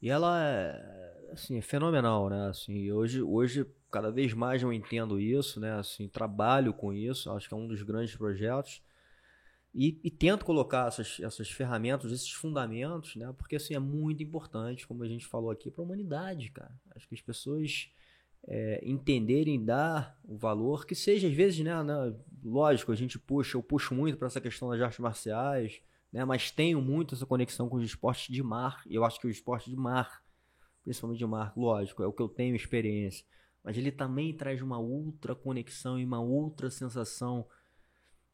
E 0.00 0.08
ela 0.08 0.42
é, 0.42 1.30
assim, 1.32 1.58
é 1.58 1.62
fenomenal, 1.62 2.30
né? 2.30 2.48
Assim, 2.48 2.90
hoje, 2.90 3.22
hoje, 3.22 3.66
cada 3.90 4.10
vez 4.10 4.32
mais 4.32 4.62
eu 4.62 4.72
entendo 4.72 5.20
isso, 5.20 5.60
né? 5.60 5.72
Assim, 5.72 6.08
trabalho 6.08 6.72
com 6.72 6.92
isso, 6.92 7.30
acho 7.32 7.48
que 7.48 7.54
é 7.54 7.56
um 7.56 7.68
dos 7.68 7.82
grandes 7.82 8.16
projetos. 8.16 8.82
E, 9.72 10.00
e, 10.02 10.10
tento 10.10 10.44
colocar 10.44 10.88
essas, 10.88 11.20
essas 11.20 11.48
ferramentas, 11.48 12.10
esses 12.10 12.32
fundamentos, 12.32 13.14
né? 13.14 13.32
Porque 13.38 13.54
assim, 13.54 13.74
é 13.74 13.78
muito 13.78 14.22
importante, 14.22 14.86
como 14.86 15.04
a 15.04 15.08
gente 15.08 15.26
falou 15.26 15.50
aqui, 15.50 15.70
para 15.70 15.82
a 15.82 15.84
humanidade, 15.84 16.50
cara. 16.50 16.72
Acho 16.96 17.06
que 17.06 17.14
as 17.14 17.20
pessoas 17.20 17.88
é, 18.48 18.80
entenderem, 18.82 19.64
dar 19.64 20.18
o 20.24 20.36
valor, 20.36 20.84
que 20.84 20.94
seja 20.94 21.28
às 21.28 21.34
vezes, 21.34 21.60
né, 21.60 21.82
né? 21.84 22.14
Lógico, 22.42 22.90
a 22.90 22.96
gente 22.96 23.18
puxa, 23.18 23.56
eu 23.56 23.62
puxo 23.62 23.94
muito 23.94 24.18
para 24.18 24.26
essa 24.26 24.40
questão 24.40 24.70
das 24.70 24.80
artes 24.80 24.98
marciais, 24.98 25.80
né? 26.12 26.24
Mas 26.24 26.50
tenho 26.50 26.80
muito 26.80 27.14
essa 27.14 27.26
conexão 27.26 27.68
com 27.68 27.76
os 27.76 27.84
esportes 27.84 28.32
de 28.32 28.42
mar. 28.42 28.82
E 28.86 28.94
eu 28.94 29.04
acho 29.04 29.20
que 29.20 29.26
o 29.26 29.30
esporte 29.30 29.70
de 29.70 29.76
mar, 29.76 30.22
principalmente 30.82 31.18
de 31.18 31.26
mar, 31.26 31.52
lógico, 31.56 32.02
é 32.02 32.06
o 32.06 32.12
que 32.12 32.22
eu 32.22 32.28
tenho 32.28 32.56
experiência. 32.56 33.24
Mas 33.62 33.76
ele 33.76 33.92
também 33.92 34.34
traz 34.34 34.62
uma 34.62 34.78
outra 34.78 35.34
conexão 35.34 35.98
e 35.98 36.04
uma 36.04 36.20
outra 36.20 36.70
sensação 36.70 37.46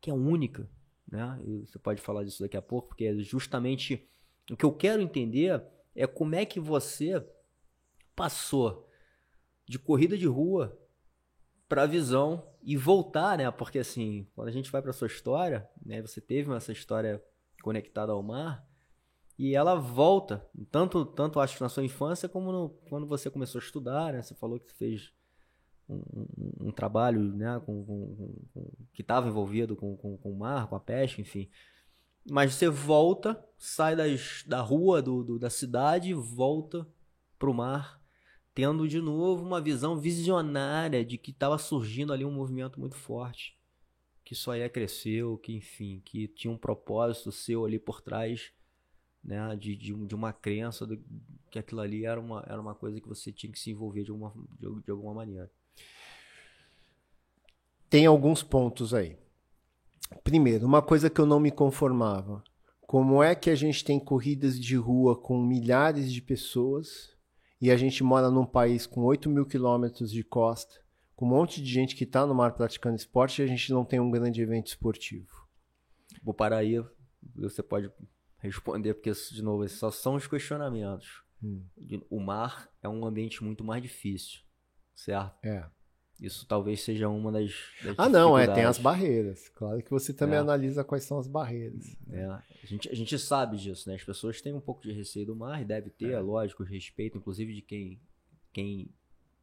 que 0.00 0.10
é 0.10 0.14
única, 0.14 0.70
né? 1.10 1.40
E 1.44 1.66
você 1.66 1.78
pode 1.78 2.00
falar 2.00 2.24
disso 2.24 2.42
daqui 2.42 2.56
a 2.56 2.62
pouco, 2.62 2.88
porque 2.88 3.06
é 3.06 3.14
justamente 3.18 4.08
o 4.50 4.56
que 4.56 4.64
eu 4.64 4.72
quero 4.72 5.02
entender 5.02 5.62
é 5.94 6.06
como 6.06 6.34
é 6.34 6.44
que 6.44 6.60
você 6.60 7.26
passou 8.14 8.88
de 9.66 9.78
corrida 9.78 10.16
de 10.16 10.26
rua 10.26 10.78
para 11.68 11.82
a 11.82 11.86
visão 11.86 12.48
e 12.62 12.76
voltar, 12.76 13.38
né? 13.38 13.50
Porque 13.50 13.80
assim, 13.80 14.28
quando 14.34 14.48
a 14.48 14.52
gente 14.52 14.70
vai 14.70 14.80
para 14.80 14.92
sua 14.92 15.08
história, 15.08 15.68
né, 15.84 16.00
você 16.00 16.20
teve 16.20 16.52
essa 16.54 16.70
história 16.70 17.22
conectada 17.66 18.12
ao 18.12 18.22
mar. 18.22 18.64
E 19.36 19.56
ela 19.56 19.74
volta, 19.74 20.48
tanto, 20.70 21.04
tanto 21.04 21.40
acho 21.40 21.60
na 21.60 21.68
sua 21.68 21.84
infância 21.84 22.28
como 22.28 22.52
no, 22.52 22.68
quando 22.88 23.08
você 23.08 23.28
começou 23.28 23.58
a 23.58 23.64
estudar, 23.64 24.12
né? 24.12 24.22
Você 24.22 24.36
falou 24.36 24.60
que 24.60 24.72
fez 24.72 25.12
um, 25.88 25.96
um, 25.96 26.68
um 26.68 26.70
trabalho 26.70 27.20
né? 27.20 27.60
com, 27.66 27.84
com, 27.84 28.46
com 28.54 28.72
que 28.92 29.02
estava 29.02 29.26
envolvido 29.26 29.74
com, 29.74 29.96
com, 29.96 30.16
com 30.16 30.30
o 30.30 30.38
mar, 30.38 30.68
com 30.68 30.76
a 30.76 30.80
pesca, 30.80 31.20
enfim. 31.20 31.50
Mas 32.30 32.54
você 32.54 32.68
volta, 32.68 33.44
sai 33.58 33.96
das, 33.96 34.44
da 34.46 34.60
rua, 34.60 35.02
do, 35.02 35.24
do 35.24 35.38
da 35.40 35.50
cidade, 35.50 36.14
volta 36.14 36.86
para 37.36 37.50
o 37.50 37.54
mar, 37.54 38.00
tendo 38.54 38.86
de 38.86 39.00
novo 39.00 39.44
uma 39.44 39.60
visão 39.60 39.98
visionária 39.98 41.04
de 41.04 41.18
que 41.18 41.32
estava 41.32 41.58
surgindo 41.58 42.12
ali 42.12 42.24
um 42.24 42.32
movimento 42.32 42.78
muito 42.78 42.94
forte 42.94 43.55
que 44.26 44.34
só 44.34 44.56
ia 44.56 44.68
crescer, 44.68 45.22
que 45.40 45.54
enfim, 45.54 46.02
que 46.04 46.26
tinha 46.26 46.52
um 46.52 46.58
propósito 46.58 47.30
seu 47.30 47.64
ali 47.64 47.78
por 47.78 48.00
trás, 48.00 48.50
né, 49.22 49.54
de, 49.54 49.76
de, 49.76 49.94
de 49.94 50.14
uma 50.16 50.32
crença 50.32 50.84
do, 50.84 51.00
que 51.48 51.60
aquilo 51.60 51.80
ali 51.80 52.04
era 52.04 52.20
uma, 52.20 52.44
era 52.48 52.60
uma 52.60 52.74
coisa 52.74 53.00
que 53.00 53.06
você 53.06 53.30
tinha 53.30 53.52
que 53.52 53.58
se 53.58 53.70
envolver 53.70 54.02
de 54.02 54.10
alguma, 54.10 54.34
de, 54.58 54.82
de 54.82 54.90
alguma 54.90 55.14
maneira. 55.14 55.48
Tem 57.88 58.04
alguns 58.04 58.42
pontos 58.42 58.92
aí. 58.92 59.16
Primeiro, 60.24 60.66
uma 60.66 60.82
coisa 60.82 61.08
que 61.08 61.20
eu 61.20 61.26
não 61.26 61.38
me 61.38 61.52
conformava. 61.52 62.42
Como 62.80 63.22
é 63.22 63.32
que 63.32 63.48
a 63.48 63.54
gente 63.54 63.84
tem 63.84 64.00
corridas 64.00 64.58
de 64.58 64.74
rua 64.74 65.16
com 65.16 65.40
milhares 65.40 66.12
de 66.12 66.20
pessoas 66.20 67.14
e 67.60 67.70
a 67.70 67.76
gente 67.76 68.02
mora 68.02 68.28
num 68.28 68.44
país 68.44 68.88
com 68.88 69.04
8 69.04 69.30
mil 69.30 69.46
quilômetros 69.46 70.10
de 70.10 70.24
costa 70.24 70.84
com 71.16 71.24
um 71.24 71.30
monte 71.30 71.62
de 71.62 71.72
gente 71.72 71.96
que 71.96 72.04
está 72.04 72.26
no 72.26 72.34
mar 72.34 72.52
praticando 72.54 72.94
esporte 72.94 73.40
e 73.40 73.44
a 73.44 73.48
gente 73.48 73.72
não 73.72 73.84
tem 73.84 73.98
um 73.98 74.10
grande 74.10 74.40
evento 74.40 74.68
esportivo? 74.68 75.48
Vou 76.22 76.34
parar 76.34 76.58
aí, 76.58 76.76
você 77.34 77.62
pode 77.62 77.90
responder, 78.38 78.94
porque, 78.94 79.10
de 79.10 79.42
novo, 79.42 79.66
só 79.68 79.90
são 79.90 80.14
os 80.14 80.26
questionamentos. 80.26 81.24
Hum. 81.42 81.64
O 82.10 82.20
mar 82.20 82.70
é 82.82 82.88
um 82.88 83.04
ambiente 83.04 83.42
muito 83.42 83.64
mais 83.64 83.82
difícil, 83.82 84.40
certo? 84.94 85.34
É. 85.44 85.68
Isso 86.20 86.46
talvez 86.46 86.80
seja 86.80 87.08
uma 87.08 87.30
das. 87.30 87.52
das 87.84 87.94
ah, 87.98 88.08
não, 88.08 88.38
é, 88.38 88.46
tem 88.46 88.64
as 88.64 88.78
barreiras. 88.78 89.50
Claro 89.50 89.82
que 89.82 89.90
você 89.90 90.14
também 90.14 90.36
é. 90.36 90.40
analisa 90.40 90.82
quais 90.82 91.04
são 91.04 91.18
as 91.18 91.28
barreiras. 91.28 91.94
É. 92.10 92.24
A, 92.24 92.42
gente, 92.64 92.88
a 92.88 92.94
gente 92.94 93.18
sabe 93.18 93.58
disso, 93.58 93.86
né? 93.88 93.96
As 93.96 94.04
pessoas 94.04 94.40
têm 94.40 94.54
um 94.54 94.60
pouco 94.60 94.80
de 94.80 94.92
receio 94.92 95.26
do 95.26 95.36
mar 95.36 95.60
e 95.60 95.64
deve 95.64 95.90
ter, 95.90 96.12
é, 96.12 96.14
é 96.14 96.20
lógico, 96.20 96.62
respeito, 96.62 97.18
inclusive 97.18 97.54
de 97.54 97.60
quem, 97.60 98.00
quem 98.50 98.90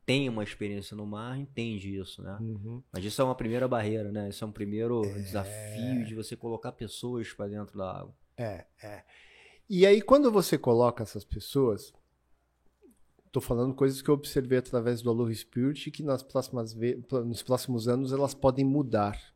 tem 0.05 0.27
uma 0.29 0.43
experiência 0.43 0.95
no 0.95 1.05
mar 1.05 1.37
entende 1.37 1.97
isso, 1.97 2.21
né? 2.21 2.37
Uhum. 2.39 2.81
Mas 2.91 3.03
isso 3.03 3.21
é 3.21 3.25
uma 3.25 3.35
primeira 3.35 3.67
barreira, 3.67 4.11
né? 4.11 4.29
Isso 4.29 4.43
é 4.43 4.47
um 4.47 4.51
primeiro 4.51 5.03
é... 5.05 5.13
desafio 5.13 6.05
de 6.05 6.13
você 6.13 6.35
colocar 6.35 6.71
pessoas 6.71 7.31
para 7.33 7.47
dentro 7.47 7.77
da 7.77 7.99
água. 7.99 8.15
É, 8.37 8.65
é. 8.81 9.03
E 9.69 9.85
aí, 9.85 10.01
quando 10.01 10.31
você 10.31 10.57
coloca 10.57 11.03
essas 11.03 11.23
pessoas, 11.23 11.93
tô 13.31 13.41
falando 13.41 13.73
coisas 13.73 14.01
que 14.01 14.09
eu 14.09 14.13
observei 14.13 14.59
através 14.59 15.01
do 15.01 15.09
Aloha 15.09 15.33
Spirit 15.33 15.87
e 15.87 15.91
que 15.91 16.03
nas 16.03 16.21
próximas 16.21 16.75
nos 17.25 17.41
próximos 17.41 17.87
anos 17.87 18.13
elas 18.13 18.33
podem 18.33 18.63
mudar. 18.63 19.32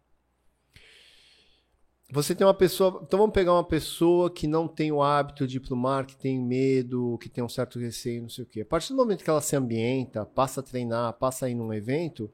Você 2.10 2.34
tem 2.34 2.48
uma 2.48 2.54
pessoa. 2.54 3.02
Então 3.04 3.20
vamos 3.20 3.34
pegar 3.34 3.54
uma 3.54 3.64
pessoa 3.64 4.30
que 4.30 4.48
não 4.48 4.68
tem 4.68 4.92
o 4.92 5.02
hábito 5.02 5.46
de 5.46 5.58
ir 5.58 5.60
pro 5.60 5.76
mar, 5.76 6.06
que 6.06 6.16
tem 6.16 6.40
medo, 6.40 7.18
que 7.22 7.28
tem 7.28 7.44
um 7.44 7.50
certo 7.50 7.78
receio, 7.80 8.22
não 8.22 8.30
sei 8.30 8.46
o 8.46 8.48
quê. 8.48 8.62
A 8.62 8.66
partir 8.66 8.90
do 8.90 8.96
momento 8.96 9.24
que 9.24 9.30
ela 9.30 9.42
se 9.42 9.56
ambienta, 9.56 10.26
passa 10.26 10.62
a 10.62 10.64
treinar, 10.64 11.14
passa 11.14 11.46
a 11.46 11.50
ir 11.50 11.56
num 11.56 11.74
evento, 11.74 12.32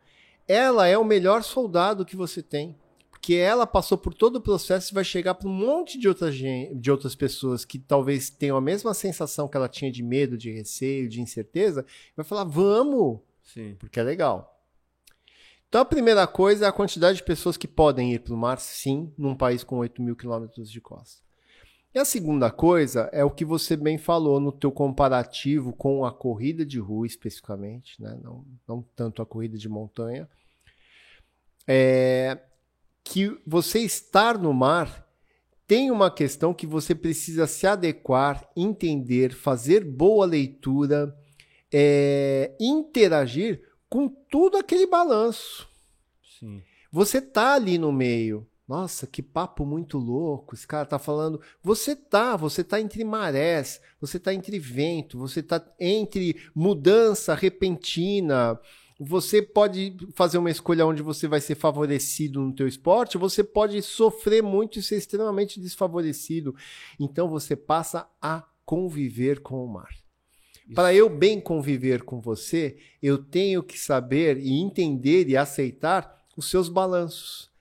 ela 0.48 0.88
é 0.88 0.98
o 0.98 1.04
melhor 1.04 1.44
soldado 1.44 2.06
que 2.06 2.16
você 2.16 2.44
tem. 2.44 2.76
Porque 3.10 3.34
ela 3.36 3.66
passou 3.66 3.98
por 3.98 4.14
todo 4.14 4.36
o 4.36 4.42
processo 4.42 4.92
e 4.92 4.94
vai 4.94 5.04
chegar 5.04 5.34
para 5.34 5.48
um 5.48 5.54
monte 5.54 5.98
de 5.98 6.08
outras, 6.08 6.36
de 6.36 6.92
outras 6.92 7.16
pessoas 7.16 7.64
que 7.64 7.80
talvez 7.80 8.30
tenham 8.30 8.58
a 8.58 8.62
mesma 8.62 8.94
sensação 8.94 9.48
que 9.48 9.58
ela 9.58 9.70
tinha 9.70 9.90
de 9.90 10.04
medo, 10.04 10.38
de 10.38 10.52
receio, 10.52 11.10
de 11.10 11.22
incerteza, 11.22 11.86
vai 12.16 12.26
falar: 12.26 12.44
vamos! 12.44 13.20
Sim. 13.42 13.76
Porque 13.80 14.00
é 14.00 14.04
legal. 14.04 14.53
Então 15.74 15.82
a 15.82 15.86
primeira 15.86 16.28
coisa 16.28 16.66
é 16.66 16.68
a 16.68 16.72
quantidade 16.72 17.18
de 17.18 17.24
pessoas 17.24 17.58
que 17.58 17.68
podem 17.68 18.14
ir 18.14 18.20
para 18.20 18.36
o 18.36 18.38
mar, 18.38 18.60
sim, 18.60 19.12
num 19.18 19.36
país 19.36 19.64
com 19.64 19.80
8 19.80 20.04
mil 20.04 20.16
quilômetros 20.16 20.70
de 20.70 20.80
costa. 20.80 21.24
E 21.96 21.98
a 21.98 22.06
segunda 22.06 22.52
coisa 22.52 23.10
é 23.12 23.24
o 23.24 23.32
que 23.32 23.44
você 23.44 23.76
bem 23.76 23.98
falou 23.98 24.40
no 24.40 24.52
teu 24.52 24.72
comparativo 24.72 25.74
com 25.74 26.06
a 26.06 26.14
corrida 26.14 26.64
de 26.64 26.78
rua 26.78 27.08
especificamente, 27.08 28.00
né? 28.00 28.16
não, 28.22 28.46
não 28.68 28.86
tanto 28.96 29.20
a 29.20 29.26
corrida 29.26 29.58
de 29.58 29.68
montanha, 29.68 30.30
é 31.68 32.38
que 33.04 33.36
você 33.44 33.80
estar 33.80 34.38
no 34.38 34.54
mar 34.54 35.04
tem 35.66 35.90
uma 35.90 36.12
questão 36.12 36.54
que 36.54 36.68
você 36.68 36.94
precisa 36.94 37.48
se 37.48 37.66
adequar, 37.66 38.48
entender, 38.56 39.34
fazer 39.34 39.84
boa 39.84 40.28
leitura, 40.28 41.18
é, 41.74 42.56
interagir 42.60 43.73
com 43.94 44.10
tudo 44.10 44.58
aquele 44.58 44.88
balanço. 44.88 45.70
Sim. 46.40 46.64
Você 46.92 47.22
tá 47.22 47.54
ali 47.54 47.78
no 47.78 47.92
meio. 47.92 48.50
Nossa, 48.68 49.06
que 49.06 49.22
papo 49.22 49.68
muito 49.68 50.00
louco. 50.00 50.56
Esse 50.56 50.66
cara 50.66 50.84
tá 50.84 50.98
falando. 50.98 51.40
Você 51.62 51.96
tá, 51.96 52.36
você 52.36 52.64
tá 52.64 52.82
entre 52.82 53.04
marés, 53.04 53.80
você 54.02 54.18
tá 54.18 54.34
entre 54.34 54.58
vento, 54.58 55.20
você 55.20 55.44
tá 55.44 55.64
entre 55.80 56.42
mudança 56.56 57.36
repentina. 57.36 58.60
Você 59.00 59.44
pode 59.44 59.96
fazer 60.16 60.40
uma 60.40 60.50
escolha 60.50 60.88
onde 60.88 61.04
você 61.04 61.28
vai 61.28 61.40
ser 61.40 61.54
favorecido 61.54 62.42
no 62.42 62.56
teu 62.56 62.68
esporte, 62.68 63.16
você 63.16 63.44
pode 63.44 63.80
sofrer 63.84 64.42
muito 64.42 64.80
e 64.80 64.82
ser 64.82 64.98
extremamente 64.98 65.60
desfavorecido. 65.60 66.56
Então 67.00 67.30
você 67.30 67.56
passa 67.56 68.10
a 68.20 68.44
conviver 68.66 69.42
com 69.42 69.64
o 69.64 69.72
mar. 69.72 70.03
Para 70.74 70.94
eu 70.94 71.10
bem 71.10 71.42
conviver 71.42 72.04
com 72.04 72.20
você, 72.20 72.78
eu 73.02 73.18
tenho 73.18 73.62
que 73.62 73.78
saber 73.78 74.38
e 74.38 74.54
entender 74.54 75.28
e 75.28 75.36
aceitar 75.36 76.24
os 76.38 76.50
seus 76.50 76.70
balanços. 76.70 77.52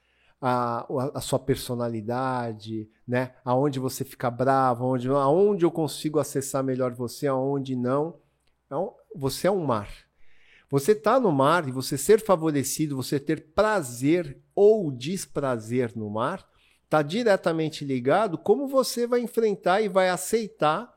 A, 0.45 0.89
a, 1.15 1.21
sua 1.21 1.39
personalidade, 1.39 2.89
né? 3.07 3.33
Aonde 3.45 3.79
você 3.79 4.05
fica 4.05 4.29
bravo, 4.29 4.85
aonde, 4.85 5.09
aonde 5.09 5.65
eu 5.65 5.71
consigo 5.71 6.19
acessar 6.19 6.65
melhor 6.65 6.93
você, 6.93 7.29
aonde 7.29 7.77
não. 7.77 8.17
Então, 8.67 8.93
você 9.15 9.47
é 9.47 9.51
um 9.53 9.65
mar. 9.65 9.89
Você 10.69 10.93
está 10.93 11.21
no 11.21 11.31
mar 11.31 11.69
e 11.69 11.71
você 11.71 11.97
ser 11.97 12.19
favorecido, 12.19 12.97
você 12.97 13.21
ter 13.21 13.53
prazer 13.55 14.43
ou 14.53 14.91
desprazer 14.91 15.93
no 15.95 16.11
mar, 16.11 16.45
está 16.83 17.03
diretamente 17.03 17.85
ligado 17.85 18.37
como 18.37 18.67
você 18.67 19.07
vai 19.07 19.21
enfrentar 19.21 19.81
e 19.81 19.89
vai 19.89 20.09
aceitar 20.09 20.92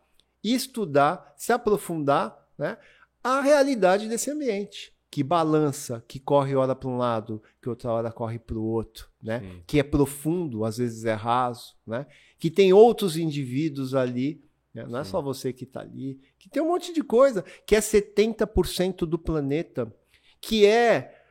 estudar, 0.54 1.34
se 1.36 1.52
aprofundar 1.52 2.38
né, 2.58 2.78
a 3.24 3.42
realidade 3.42 4.08
desse 4.08 4.30
ambiente. 4.30 4.94
Que 5.10 5.24
balança, 5.24 6.04
que 6.08 6.20
corre 6.20 6.56
hora 6.56 6.76
para 6.76 6.90
um 6.90 6.98
lado, 6.98 7.42
que 7.62 7.70
outra 7.70 7.92
hora 7.92 8.12
corre 8.12 8.38
para 8.38 8.58
o 8.58 8.64
outro, 8.64 9.10
né? 9.24 9.62
que 9.66 9.80
é 9.80 9.84
profundo, 9.84 10.66
às 10.66 10.78
vezes 10.78 11.06
é 11.06 11.14
raso, 11.14 11.74
né? 11.88 12.06
que 12.38 12.52
tem 12.52 12.74
outros 12.74 13.16
indivíduos 13.16 13.96
ali, 13.96 14.44
né? 14.74 14.86
não 14.86 15.00
é 15.00 15.06
só 15.06 15.22
você 15.22 15.54
que 15.54 15.64
está 15.64 15.80
ali, 15.80 16.20
que 16.38 16.50
tem 16.50 16.62
um 16.62 16.68
monte 16.68 16.94
de 16.94 17.02
coisa, 17.02 17.46
que 17.66 17.78
é 17.78 17.80
70% 17.80 19.06
do 19.06 19.18
planeta, 19.18 19.90
que 20.42 20.66
é 20.66 21.24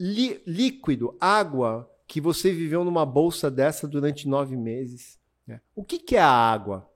líquido, 0.00 1.14
água, 1.20 1.90
que 2.08 2.20
você 2.20 2.50
viveu 2.50 2.84
numa 2.84 3.04
bolsa 3.04 3.50
dessa 3.50 3.86
durante 3.86 4.26
nove 4.26 4.56
meses. 4.56 5.18
Né? 5.46 5.60
O 5.76 5.84
que, 5.84 5.98
que 5.98 6.16
é 6.16 6.20
a 6.20 6.26
água? 6.26 6.89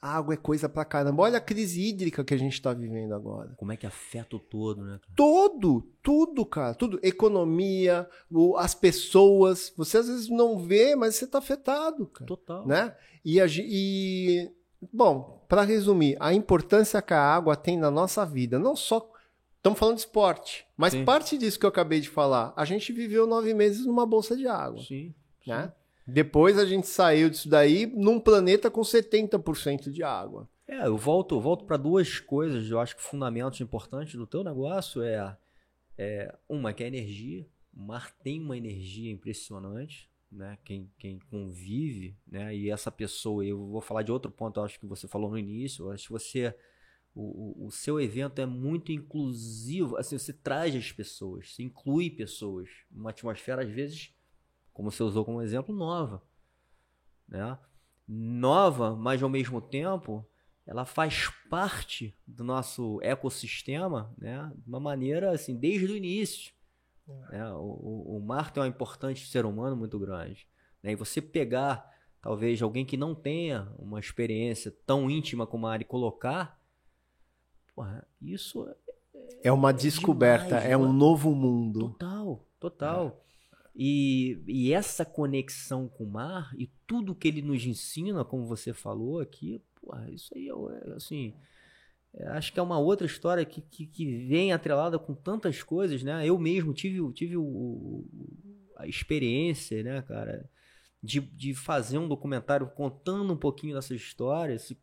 A 0.00 0.16
água 0.16 0.34
é 0.34 0.36
coisa 0.36 0.68
pra 0.68 0.84
caramba. 0.84 1.22
Olha 1.22 1.38
a 1.38 1.40
crise 1.40 1.82
hídrica 1.82 2.22
que 2.22 2.32
a 2.32 2.38
gente 2.38 2.62
tá 2.62 2.72
vivendo 2.72 3.14
agora. 3.14 3.54
Como 3.56 3.72
é 3.72 3.76
que 3.76 3.86
afeta 3.86 4.36
o 4.36 4.38
todo, 4.38 4.84
né? 4.84 5.00
Cara? 5.00 5.12
Todo, 5.16 5.82
tudo, 6.02 6.46
cara. 6.46 6.74
Tudo. 6.74 7.00
Economia, 7.02 8.08
as 8.56 8.74
pessoas. 8.76 9.72
Você 9.76 9.98
às 9.98 10.06
vezes 10.06 10.28
não 10.28 10.58
vê, 10.58 10.94
mas 10.94 11.16
você 11.16 11.26
tá 11.26 11.38
afetado, 11.38 12.06
cara. 12.06 12.26
Total. 12.26 12.64
Né? 12.64 12.94
E, 13.24 13.40
a, 13.40 13.46
e 13.48 14.48
bom, 14.92 15.44
para 15.48 15.62
resumir, 15.62 16.16
a 16.20 16.32
importância 16.32 17.02
que 17.02 17.14
a 17.14 17.20
água 17.20 17.56
tem 17.56 17.76
na 17.76 17.90
nossa 17.90 18.24
vida, 18.24 18.58
não 18.58 18.76
só. 18.76 19.10
Estamos 19.56 19.78
falando 19.78 19.96
de 19.96 20.02
esporte, 20.02 20.64
mas 20.76 20.92
Sim. 20.92 21.04
parte 21.04 21.36
disso 21.36 21.58
que 21.58 21.66
eu 21.66 21.70
acabei 21.70 22.00
de 22.00 22.08
falar, 22.08 22.54
a 22.56 22.64
gente 22.64 22.92
viveu 22.92 23.26
nove 23.26 23.52
meses 23.52 23.84
numa 23.84 24.06
bolsa 24.06 24.36
de 24.36 24.46
água. 24.46 24.80
Sim. 24.84 25.12
Né? 25.44 25.72
Depois 26.10 26.56
a 26.56 26.64
gente 26.64 26.86
saiu 26.86 27.28
disso 27.28 27.50
daí 27.50 27.84
num 27.84 28.18
planeta 28.18 28.70
com 28.70 28.80
70% 28.80 29.90
de 29.90 30.02
água. 30.02 30.48
É, 30.66 30.86
eu 30.86 30.96
volto, 30.96 31.38
volto 31.38 31.66
para 31.66 31.76
duas 31.76 32.18
coisas, 32.18 32.70
eu 32.70 32.80
acho 32.80 32.96
que 32.96 33.02
fundamentos 33.02 33.60
importantes 33.60 34.14
do 34.14 34.26
teu 34.26 34.42
negócio 34.42 35.02
é, 35.02 35.36
é 35.98 36.34
uma 36.48 36.72
que 36.72 36.82
é 36.82 36.86
a 36.86 36.88
energia. 36.88 37.46
O 37.76 37.82
mar 37.82 38.10
tem 38.22 38.40
uma 38.40 38.56
energia 38.56 39.12
impressionante, 39.12 40.08
né? 40.32 40.56
Quem, 40.64 40.90
quem 40.98 41.18
convive, 41.30 42.16
né? 42.26 42.56
E 42.56 42.70
essa 42.70 42.90
pessoa, 42.90 43.44
eu 43.44 43.66
vou 43.66 43.82
falar 43.82 44.02
de 44.02 44.10
outro 44.10 44.30
ponto, 44.30 44.60
eu 44.60 44.64
acho 44.64 44.80
que 44.80 44.86
você 44.86 45.06
falou 45.06 45.30
no 45.30 45.38
início, 45.38 45.84
eu 45.84 45.90
acho 45.92 46.06
que 46.06 46.12
você 46.12 46.54
o, 47.14 47.66
o 47.66 47.70
seu 47.70 48.00
evento 48.00 48.40
é 48.40 48.46
muito 48.46 48.92
inclusivo, 48.92 49.96
assim, 49.96 50.16
você 50.16 50.32
traz 50.32 50.74
as 50.74 50.90
pessoas, 50.90 51.52
você 51.52 51.64
inclui 51.64 52.08
pessoas, 52.08 52.68
uma 52.90 53.10
atmosfera 53.10 53.62
às 53.62 53.70
vezes 53.70 54.14
como 54.78 54.92
você 54.92 55.02
usou 55.02 55.24
como 55.24 55.42
exemplo, 55.42 55.74
nova. 55.74 56.22
Né? 57.26 57.58
Nova, 58.06 58.94
mas 58.94 59.20
ao 59.20 59.28
mesmo 59.28 59.60
tempo 59.60 60.24
ela 60.64 60.84
faz 60.84 61.28
parte 61.50 62.16
do 62.24 62.44
nosso 62.44 63.00
ecossistema 63.02 64.14
né? 64.16 64.52
de 64.54 64.68
uma 64.68 64.78
maneira 64.78 65.32
assim, 65.32 65.56
desde 65.56 65.86
o 65.86 65.96
início. 65.96 66.52
É. 67.08 67.38
Né? 67.38 67.52
O, 67.54 68.18
o, 68.18 68.22
mar 68.24 68.52
tem 68.52 68.62
um 68.62 68.66
importante 68.66 69.26
ser 69.26 69.44
humano 69.44 69.74
muito 69.74 69.98
grande. 69.98 70.46
Né? 70.80 70.92
E 70.92 70.94
você 70.94 71.20
pegar, 71.20 71.92
talvez, 72.22 72.62
alguém 72.62 72.84
que 72.86 72.96
não 72.96 73.16
tenha 73.16 73.68
uma 73.80 73.98
experiência 73.98 74.72
tão 74.86 75.10
íntima 75.10 75.44
como 75.44 75.66
a 75.66 75.72
área 75.72 75.82
e 75.82 75.88
colocar, 75.88 76.56
porra, 77.74 78.06
isso 78.22 78.64
é, 78.68 79.48
é 79.48 79.52
uma 79.52 79.72
descoberta, 79.72 80.46
demais, 80.46 80.70
é 80.70 80.76
um 80.76 80.92
novo 80.92 81.34
mundo. 81.34 81.80
Total, 81.80 82.46
total. 82.60 83.24
É. 83.78 83.82
E, 83.82 84.42
e 84.46 84.72
essa 84.72 85.04
conexão 85.04 85.88
com 85.88 86.04
o 86.04 86.10
mar 86.10 86.52
e 86.58 86.68
tudo 86.86 87.14
que 87.14 87.28
ele 87.28 87.42
nos 87.42 87.64
ensina, 87.64 88.24
como 88.24 88.44
você 88.44 88.72
falou 88.72 89.20
aqui, 89.20 89.62
isso 90.12 90.32
aí 90.34 90.48
é, 90.48 90.94
assim. 90.94 91.32
É, 92.12 92.26
acho 92.28 92.52
que 92.52 92.58
é 92.58 92.62
uma 92.62 92.78
outra 92.78 93.06
história 93.06 93.44
que, 93.44 93.60
que, 93.60 93.86
que, 93.86 94.26
vem 94.26 94.52
atrelada 94.52 94.98
com 94.98 95.14
tantas 95.14 95.62
coisas, 95.62 96.02
né? 96.02 96.26
Eu 96.26 96.38
mesmo 96.38 96.72
tive, 96.72 97.12
tive 97.12 97.36
o, 97.36 98.04
a 98.76 98.86
experiência, 98.86 99.82
né, 99.82 100.02
cara, 100.02 100.48
de, 101.02 101.20
de 101.20 101.54
fazer 101.54 101.98
um 101.98 102.08
documentário 102.08 102.66
contando 102.68 103.32
um 103.32 103.36
pouquinho 103.36 103.74
dessa 103.74 103.94
história. 103.94 104.54
Esse 104.54 104.76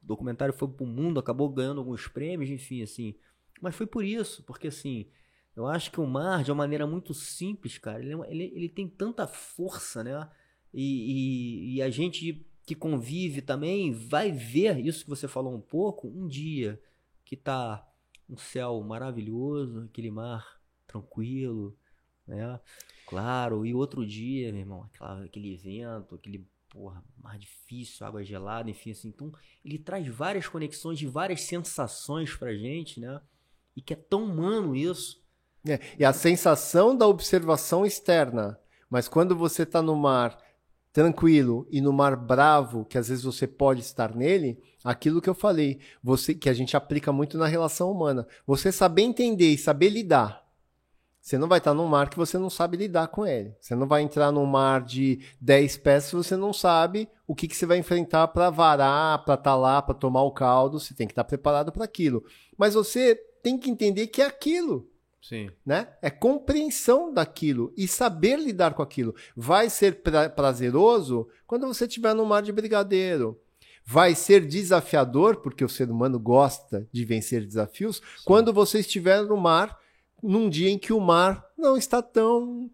documentário 0.00 0.54
foi 0.54 0.68
pro 0.68 0.86
mundo, 0.86 1.20
acabou 1.20 1.48
ganhando 1.48 1.80
alguns 1.80 2.08
prêmios, 2.08 2.50
enfim, 2.50 2.82
assim. 2.82 3.14
Mas 3.60 3.74
foi 3.74 3.86
por 3.86 4.04
isso, 4.04 4.42
porque 4.44 4.68
assim, 4.68 5.08
eu 5.54 5.66
acho 5.66 5.90
que 5.90 6.00
o 6.00 6.06
mar, 6.06 6.42
de 6.42 6.50
uma 6.50 6.58
maneira 6.58 6.86
muito 6.86 7.12
simples, 7.12 7.78
cara, 7.78 8.02
ele, 8.02 8.14
é 8.14 8.30
ele, 8.30 8.52
ele 8.54 8.68
tem 8.68 8.88
tanta 8.88 9.26
força, 9.26 10.02
né? 10.02 10.28
E, 10.72 10.82
e, 10.82 11.76
e, 11.76 11.82
a 11.82 11.90
gente 11.90 12.46
que 12.64 12.74
convive 12.74 13.42
também 13.42 13.92
vai 13.92 14.32
ver 14.32 14.78
isso 14.78 15.04
que 15.04 15.10
você 15.10 15.28
falou 15.28 15.54
um 15.54 15.60
pouco 15.60 16.08
um 16.08 16.26
dia 16.26 16.80
que 17.24 17.36
tá 17.36 17.86
um 18.28 18.36
céu 18.38 18.80
maravilhoso, 18.82 19.82
aquele 19.82 20.10
mar 20.10 20.58
tranquilo, 20.86 21.76
né? 22.26 22.58
Claro, 23.06 23.66
e 23.66 23.74
outro 23.74 24.06
dia, 24.06 24.50
meu 24.52 24.60
irmão, 24.60 24.82
aquela, 24.84 25.24
aquele 25.24 25.56
vento, 25.56 26.14
aquele 26.14 26.46
porra, 26.70 27.04
mar 27.18 27.38
difícil, 27.38 28.06
água 28.06 28.24
gelada, 28.24 28.70
enfim, 28.70 28.92
assim. 28.92 29.08
Então, 29.08 29.30
ele 29.62 29.78
traz 29.78 30.08
várias 30.08 30.48
conexões 30.48 30.98
de 30.98 31.06
várias 31.06 31.42
sensações 31.42 32.34
pra 32.34 32.54
gente, 32.54 32.98
né? 32.98 33.20
E 33.76 33.82
que 33.82 33.92
é 33.92 33.96
tão 33.96 34.24
humano 34.24 34.74
isso. 34.74 35.21
É, 35.66 35.78
e 35.98 36.04
a 36.04 36.12
sensação 36.12 36.96
da 36.96 37.06
observação 37.06 37.86
externa. 37.86 38.58
Mas 38.90 39.08
quando 39.08 39.36
você 39.36 39.62
está 39.62 39.80
no 39.80 39.96
mar 39.96 40.36
tranquilo 40.92 41.66
e 41.70 41.80
no 41.80 41.92
mar 41.92 42.16
bravo, 42.16 42.84
que 42.84 42.98
às 42.98 43.08
vezes 43.08 43.24
você 43.24 43.46
pode 43.46 43.80
estar 43.80 44.14
nele, 44.14 44.60
aquilo 44.84 45.22
que 45.22 45.30
eu 45.30 45.34
falei, 45.34 45.80
você 46.02 46.34
que 46.34 46.48
a 46.48 46.52
gente 46.52 46.76
aplica 46.76 47.12
muito 47.12 47.38
na 47.38 47.46
relação 47.46 47.90
humana. 47.90 48.26
Você 48.46 48.70
saber 48.70 49.02
entender 49.02 49.52
e 49.52 49.58
saber 49.58 49.88
lidar. 49.88 50.42
Você 51.20 51.38
não 51.38 51.46
vai 51.46 51.58
estar 51.58 51.72
num 51.72 51.86
mar 51.86 52.10
que 52.10 52.16
você 52.16 52.36
não 52.36 52.50
sabe 52.50 52.76
lidar 52.76 53.06
com 53.06 53.24
ele. 53.24 53.54
Você 53.60 53.76
não 53.76 53.86
vai 53.86 54.02
entrar 54.02 54.32
num 54.32 54.44
mar 54.44 54.82
de 54.82 55.24
10 55.40 55.76
pés 55.78 56.04
se 56.04 56.16
você 56.16 56.36
não 56.36 56.52
sabe 56.52 57.08
o 57.28 57.34
que, 57.34 57.46
que 57.46 57.56
você 57.56 57.64
vai 57.64 57.78
enfrentar 57.78 58.26
para 58.28 58.50
varar, 58.50 59.24
para 59.24 59.34
estar 59.34 59.52
tá 59.52 59.56
lá, 59.56 59.80
para 59.80 59.94
tomar 59.94 60.22
o 60.22 60.32
caldo. 60.32 60.80
Você 60.80 60.94
tem 60.94 61.06
que 61.06 61.12
estar 61.12 61.22
preparado 61.22 61.70
para 61.70 61.84
aquilo. 61.84 62.24
Mas 62.58 62.74
você 62.74 63.14
tem 63.40 63.56
que 63.56 63.70
entender 63.70 64.08
que 64.08 64.20
é 64.20 64.26
aquilo. 64.26 64.91
Sim. 65.22 65.50
Né? 65.64 65.88
É 66.02 66.10
compreensão 66.10 67.14
daquilo 67.14 67.72
e 67.76 67.86
saber 67.86 68.38
lidar 68.38 68.74
com 68.74 68.82
aquilo. 68.82 69.14
Vai 69.36 69.70
ser 69.70 70.02
pra 70.02 70.28
prazeroso 70.28 71.28
quando 71.46 71.66
você 71.66 71.86
estiver 71.86 72.12
no 72.12 72.26
mar 72.26 72.42
de 72.42 72.52
brigadeiro. 72.52 73.40
Vai 73.84 74.14
ser 74.14 74.46
desafiador, 74.46 75.36
porque 75.36 75.64
o 75.64 75.68
ser 75.68 75.90
humano 75.90 76.18
gosta 76.18 76.86
de 76.92 77.04
vencer 77.04 77.44
desafios, 77.44 77.96
Sim. 77.96 78.02
quando 78.24 78.52
você 78.52 78.80
estiver 78.80 79.22
no 79.22 79.36
mar 79.36 79.80
num 80.22 80.48
dia 80.48 80.70
em 80.70 80.78
que 80.78 80.92
o 80.92 81.00
mar 81.00 81.44
não 81.58 81.76
está 81.76 82.00
tão 82.00 82.70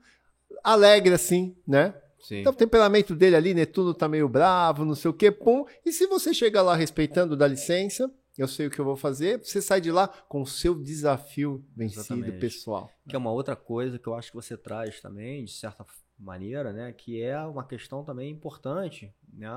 alegre 0.63 1.15
assim, 1.15 1.57
né? 1.67 1.95
Sim. 2.21 2.41
Então, 2.41 2.53
o 2.53 2.57
temperamento 2.57 3.15
dele 3.15 3.37
ali, 3.37 3.55
Netuno 3.55 3.95
tá 3.95 4.07
meio 4.09 4.29
bravo, 4.29 4.85
não 4.85 4.95
sei 4.95 5.11
o 5.11 5.15
que, 5.15 5.31
pum. 5.31 5.65
E 5.85 5.93
se 5.93 6.07
você 6.07 6.35
chega 6.35 6.61
lá 6.61 6.75
respeitando, 6.75 7.37
dá 7.37 7.47
licença, 7.47 8.11
eu 8.43 8.49
sei 8.49 8.67
o 8.67 8.71
que 8.71 8.79
eu 8.79 8.85
vou 8.85 8.97
fazer, 8.97 9.39
você 9.45 9.61
sai 9.61 9.81
de 9.81 9.91
lá 9.91 10.09
com 10.09 10.41
o 10.43 10.47
seu 10.47 10.75
desafio 10.75 11.65
vencido 11.77 12.01
Exatamente. 12.01 12.39
pessoal. 12.41 12.91
Que 13.09 13.15
é 13.17 13.19
uma 13.19 13.33
outra 13.33 13.57
coisa 13.57 13.99
que 13.99 14.07
eu 14.07 14.15
acho 14.15 14.31
que 14.31 14.37
você 14.37 14.57
traz 14.57 15.01
também, 15.01 15.45
de 15.45 15.53
certa 15.53 15.85
maneira, 16.19 16.73
né? 16.73 16.93
Que 16.93 17.21
é 17.23 17.39
uma 17.41 17.65
questão 17.67 18.05
também 18.05 18.31
importante, 18.31 19.13
né? 19.33 19.49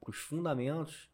Para 0.00 0.10
os 0.10 0.16
fundamentos, 0.18 1.08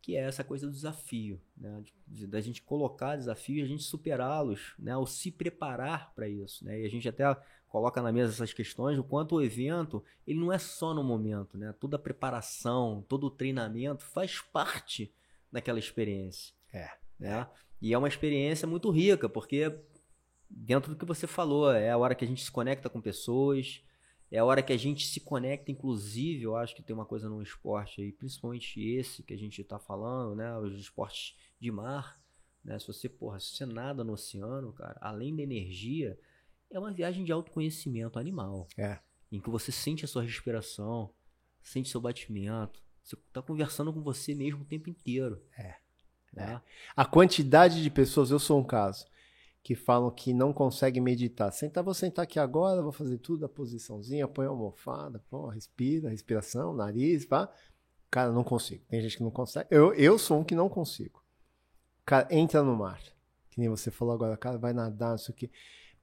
que 0.00 0.16
é 0.16 0.20
essa 0.20 0.42
coisa 0.44 0.66
do 0.66 0.72
desafio, 0.72 1.40
né? 1.56 1.82
De- 2.06 2.26
Da 2.26 2.40
gente 2.40 2.60
colocar 2.62 3.16
desafios 3.16 3.58
e 3.60 3.62
a 3.62 3.66
gente 3.66 3.82
superá-los, 3.84 4.74
né? 4.78 4.96
Ou 4.96 5.06
se 5.06 5.30
preparar 5.30 6.12
para 6.14 6.28
isso, 6.28 6.64
né? 6.64 6.80
E 6.80 6.84
a 6.84 6.88
gente 6.88 7.08
até 7.08 7.24
coloca 7.68 8.02
na 8.02 8.12
mesa 8.12 8.32
essas 8.32 8.52
questões, 8.52 8.98
o 8.98 9.04
quanto 9.04 9.36
o 9.36 9.42
evento, 9.42 10.04
ele 10.26 10.38
não 10.38 10.52
é 10.52 10.58
só 10.58 10.92
no 10.92 11.02
momento, 11.02 11.56
né? 11.56 11.72
Toda 11.80 11.96
a 11.96 11.98
preparação, 11.98 13.02
todo 13.08 13.24
o 13.28 13.30
treinamento 13.30 14.04
faz 14.04 14.40
parte 14.40 15.10
daquela 15.52 15.78
experiência. 15.78 16.54
É. 16.72 16.90
Né? 17.18 17.46
E 17.80 17.92
é 17.92 17.98
uma 17.98 18.08
experiência 18.08 18.66
muito 18.66 18.90
rica, 18.90 19.28
porque 19.28 19.78
dentro 20.48 20.92
do 20.92 20.98
que 20.98 21.04
você 21.04 21.26
falou, 21.26 21.72
é 21.72 21.90
a 21.90 21.98
hora 21.98 22.14
que 22.14 22.24
a 22.24 22.28
gente 22.28 22.42
se 22.42 22.50
conecta 22.50 22.88
com 22.88 23.00
pessoas, 23.00 23.82
é 24.30 24.38
a 24.38 24.44
hora 24.44 24.62
que 24.62 24.72
a 24.72 24.78
gente 24.78 25.06
se 25.06 25.20
conecta, 25.20 25.70
inclusive, 25.70 26.42
eu 26.42 26.56
acho 26.56 26.74
que 26.74 26.82
tem 26.82 26.94
uma 26.94 27.04
coisa 27.04 27.28
no 27.28 27.42
esporte 27.42 28.00
aí, 28.00 28.12
principalmente 28.12 28.80
esse 28.80 29.22
que 29.22 29.34
a 29.34 29.36
gente 29.36 29.60
está 29.60 29.78
falando, 29.78 30.34
né? 30.34 30.56
Os 30.58 30.78
esportes 30.78 31.36
de 31.60 31.70
mar, 31.70 32.18
né? 32.64 32.78
Se 32.78 32.86
você, 32.86 33.10
porra, 33.10 33.38
se 33.38 33.54
você 33.54 33.66
nada 33.66 34.02
no 34.02 34.14
oceano, 34.14 34.72
cara, 34.72 34.96
além 35.02 35.36
da 35.36 35.42
energia, 35.42 36.18
é 36.70 36.78
uma 36.78 36.90
viagem 36.90 37.24
de 37.24 37.32
autoconhecimento 37.32 38.18
animal. 38.18 38.66
É. 38.78 38.98
Em 39.30 39.38
que 39.38 39.50
você 39.50 39.70
sente 39.70 40.04
a 40.04 40.08
sua 40.08 40.22
respiração, 40.22 41.12
sente 41.62 41.90
seu 41.90 42.00
batimento, 42.00 42.82
você 43.02 43.16
tá 43.32 43.42
conversando 43.42 43.92
com 43.92 44.00
você 44.00 44.34
mesmo 44.34 44.62
o 44.62 44.66
tempo 44.66 44.88
inteiro. 44.88 45.42
É. 45.58 45.76
Né? 46.32 46.60
A 46.96 47.04
quantidade 47.04 47.82
de 47.82 47.90
pessoas, 47.90 48.30
eu 48.30 48.38
sou 48.38 48.60
um 48.60 48.64
caso, 48.64 49.04
que 49.62 49.74
falam 49.74 50.10
que 50.10 50.32
não 50.32 50.52
conseguem 50.52 51.02
meditar. 51.02 51.52
Sentar, 51.52 51.84
vou 51.84 51.94
sentar 51.94 52.24
aqui 52.24 52.38
agora, 52.38 52.82
vou 52.82 52.92
fazer 52.92 53.18
tudo, 53.18 53.44
a 53.44 53.48
posiçãozinha, 53.48 54.26
põe 54.26 54.46
a 54.46 54.48
almofada, 54.48 55.22
pô, 55.30 55.48
respira, 55.48 56.10
respiração, 56.10 56.74
nariz, 56.74 57.24
pá. 57.24 57.52
Cara, 58.10 58.30
não 58.30 58.44
consigo. 58.44 58.84
Tem 58.88 59.00
gente 59.00 59.16
que 59.16 59.22
não 59.22 59.30
consegue. 59.30 59.68
Eu, 59.70 59.94
eu 59.94 60.18
sou 60.18 60.40
um 60.40 60.44
que 60.44 60.54
não 60.54 60.68
consigo. 60.68 61.22
Cara, 62.04 62.28
entra 62.30 62.62
no 62.62 62.76
mar. 62.76 63.00
Que 63.50 63.60
nem 63.60 63.68
você 63.68 63.90
falou 63.90 64.14
agora, 64.14 64.36
cara, 64.36 64.58
vai 64.58 64.72
nadar, 64.72 65.10
não 65.10 65.18
sei 65.18 65.32
o 65.32 65.36
quê. 65.36 65.50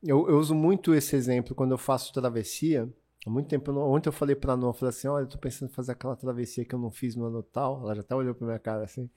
Eu, 0.01 0.29
eu 0.29 0.39
uso 0.39 0.55
muito 0.55 0.93
esse 0.95 1.15
exemplo 1.15 1.53
quando 1.53 1.71
eu 1.71 1.77
faço 1.77 2.13
travessia. 2.13 2.87
Há 3.25 3.29
muito 3.29 3.47
tempo, 3.49 3.69
eu 3.69 3.75
não- 3.75 3.81
ontem 3.89 4.07
eu 4.09 4.13
falei 4.13 4.35
pra 4.35 4.55
Noa, 4.55 4.69
eu 4.69 4.73
falei 4.73 4.89
assim, 4.89 5.07
olha, 5.07 5.23
eu 5.23 5.27
tô 5.29 5.37
pensando 5.37 5.69
em 5.69 5.73
fazer 5.73 5.91
aquela 5.91 6.15
travessia 6.15 6.63
que 6.65 6.73
eu 6.73 6.79
não 6.79 6.89
fiz 6.91 7.15
no 7.15 7.25
ano 7.25 7.43
tal. 7.43 7.81
Ela 7.83 7.95
já 7.95 8.01
até 8.01 8.15
olhou 8.15 8.33
pra 8.33 8.47
minha 8.47 8.59
cara 8.59 8.83
assim. 8.83 9.09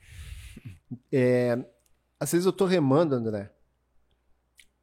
É, 1.10 1.52
às 2.20 2.30
vezes 2.32 2.44
eu 2.46 2.52
tô 2.52 2.66
remando, 2.66 3.14
André. 3.14 3.50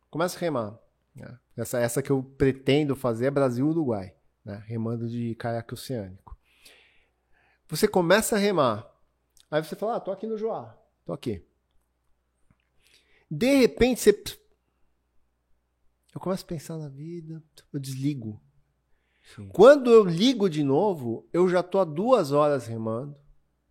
Começa 0.10 0.36
a 0.38 0.40
remar. 0.40 0.80
né? 1.16 1.38
Essa, 1.56 1.80
essa 1.80 2.02
que 2.02 2.10
eu 2.12 2.24
pretendo 2.24 2.96
fazer 2.96 3.28
é 3.28 3.32
Brasil-Uruguai. 3.32 4.16
Né? 4.44 4.64
Remando 4.66 5.08
de 5.08 5.36
caiaque 5.36 5.74
oceânico. 5.76 6.36
Você 7.68 7.88
começa 7.88 8.36
a 8.36 8.40
remar. 8.40 8.92
Aí 9.52 9.64
você 9.64 9.76
fala, 9.76 9.98
ah, 9.98 10.00
tô 10.00 10.12
aqui 10.12 10.26
no 10.26 10.38
Joá. 10.38 10.76
Tô 11.06 11.14
aqui. 11.14 11.46
De 13.30 13.58
repente 13.58 14.02
você... 14.02 14.12
Eu 16.14 16.20
começo 16.20 16.44
a 16.44 16.48
pensar 16.48 16.78
na 16.78 16.90
vida, 16.90 17.44
eu 17.72 17.80
desligo. 17.80 18.42
Sim. 19.36 19.50
Quando 19.54 19.92
eu 19.92 20.04
ligo 20.04 20.50
de 20.50 20.64
novo, 20.64 21.28
eu 21.32 21.48
já 21.48 21.62
tô 21.64 21.80
há 21.80 21.84
duas 21.86 22.32
horas 22.32 22.68
remando. 22.68 23.16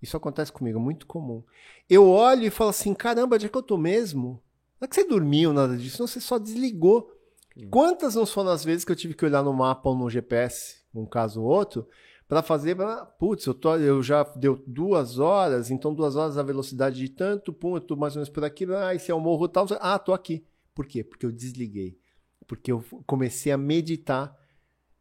Isso 0.01 0.17
acontece 0.17 0.53
comigo, 0.53 0.79
é 0.79 0.83
muito 0.83 1.07
comum. 1.07 1.43
Eu 1.89 2.09
olho 2.09 2.45
e 2.45 2.51
falo 2.51 2.71
assim: 2.71 2.95
caramba, 2.95 3.35
onde 3.37 3.47
é 3.47 3.49
que 3.49 3.57
eu 3.59 3.63
tô 3.63 3.77
mesmo? 3.77 4.43
Não 4.81 4.87
é 4.87 4.89
que 4.89 4.95
você 4.95 5.05
dormiu, 5.05 5.53
nada 5.53 5.77
disso, 5.77 6.01
não, 6.01 6.07
você 6.07 6.21
só 6.21 6.39
desligou. 6.39 7.11
Sim. 7.59 7.69
Quantas 7.69 8.15
não 8.15 8.25
foram 8.25 8.51
as 8.51 8.65
vezes 8.65 8.85
que 8.85 8.93
eu 8.93 8.97
tive 8.97 9.15
que 9.15 9.25
olhar 9.25 9.43
no 9.43 9.53
mapa 9.53 9.89
ou 9.89 9.97
no 9.97 10.09
GPS, 10.09 10.77
um 10.95 11.05
caso 11.05 11.43
ou 11.43 11.49
outro, 11.49 11.89
para 12.29 12.43
fazer. 12.43 12.77
pra- 12.77 13.05
Putz, 13.05 13.45
eu, 13.47 13.55
tô, 13.55 13.75
eu 13.77 14.01
já 14.01 14.23
deu 14.37 14.63
duas 14.65 15.19
horas, 15.19 15.69
então 15.73 15.93
duas 15.93 16.15
horas 16.15 16.39
a 16.39 16.43
velocidade 16.45 16.97
de 17.01 17.09
tanto, 17.09 17.53
pum, 17.53 17.75
eu 17.75 17.81
tô 17.81 17.97
mais 17.97 18.15
ou 18.15 18.19
menos 18.21 18.29
por 18.29 18.45
aqui, 18.45 18.65
ah, 18.73 18.95
esse 18.95 19.11
é 19.11 19.15
o 19.15 19.19
morro 19.19 19.49
tal. 19.49 19.67
Ah, 19.81 19.99
tô 19.99 20.13
aqui. 20.13 20.45
Por 20.73 20.87
quê? 20.87 21.03
Porque 21.03 21.27
eu 21.27 21.33
desliguei. 21.33 21.99
Porque 22.47 22.71
eu 22.71 22.85
comecei 23.05 23.51
a 23.51 23.59
meditar 23.59 24.38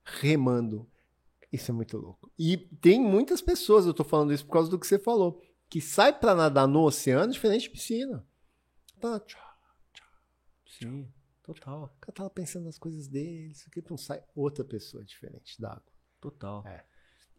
remando. 0.08 0.90
Isso 1.52 1.72
é 1.72 1.74
muito 1.74 1.98
louco. 1.98 2.32
E 2.38 2.58
tem 2.58 3.00
muitas 3.00 3.42
pessoas, 3.42 3.86
eu 3.86 3.94
tô 3.94 4.04
falando 4.04 4.34
isso 4.34 4.46
por 4.46 4.54
causa 4.54 4.70
do 4.70 4.80
que 4.80 4.88
você 4.88 5.00
falou, 5.00 5.42
que 5.70 5.80
sai 5.82 6.18
pra 6.18 6.36
nadar 6.36 6.68
no 6.68 6.84
oceano 6.84 7.32
diferente 7.32 7.64
de 7.64 7.70
piscina. 7.70 8.26
Tá, 9.00 9.20
tchau. 9.20 9.42
Sim, 10.66 11.08
total, 11.44 11.86
O 11.86 12.00
cara 12.00 12.14
tava 12.14 12.30
pensando 12.30 12.66
nas 12.66 12.78
coisas 12.78 13.08
dele, 13.08 13.52
isso 13.52 13.66
aqui, 13.68 13.84
não 13.90 13.98
sai 13.98 14.22
outra 14.36 14.64
pessoa 14.64 15.04
diferente 15.04 15.60
da 15.60 15.72
água. 15.72 15.84
total. 16.20 16.66
É. 16.68 16.86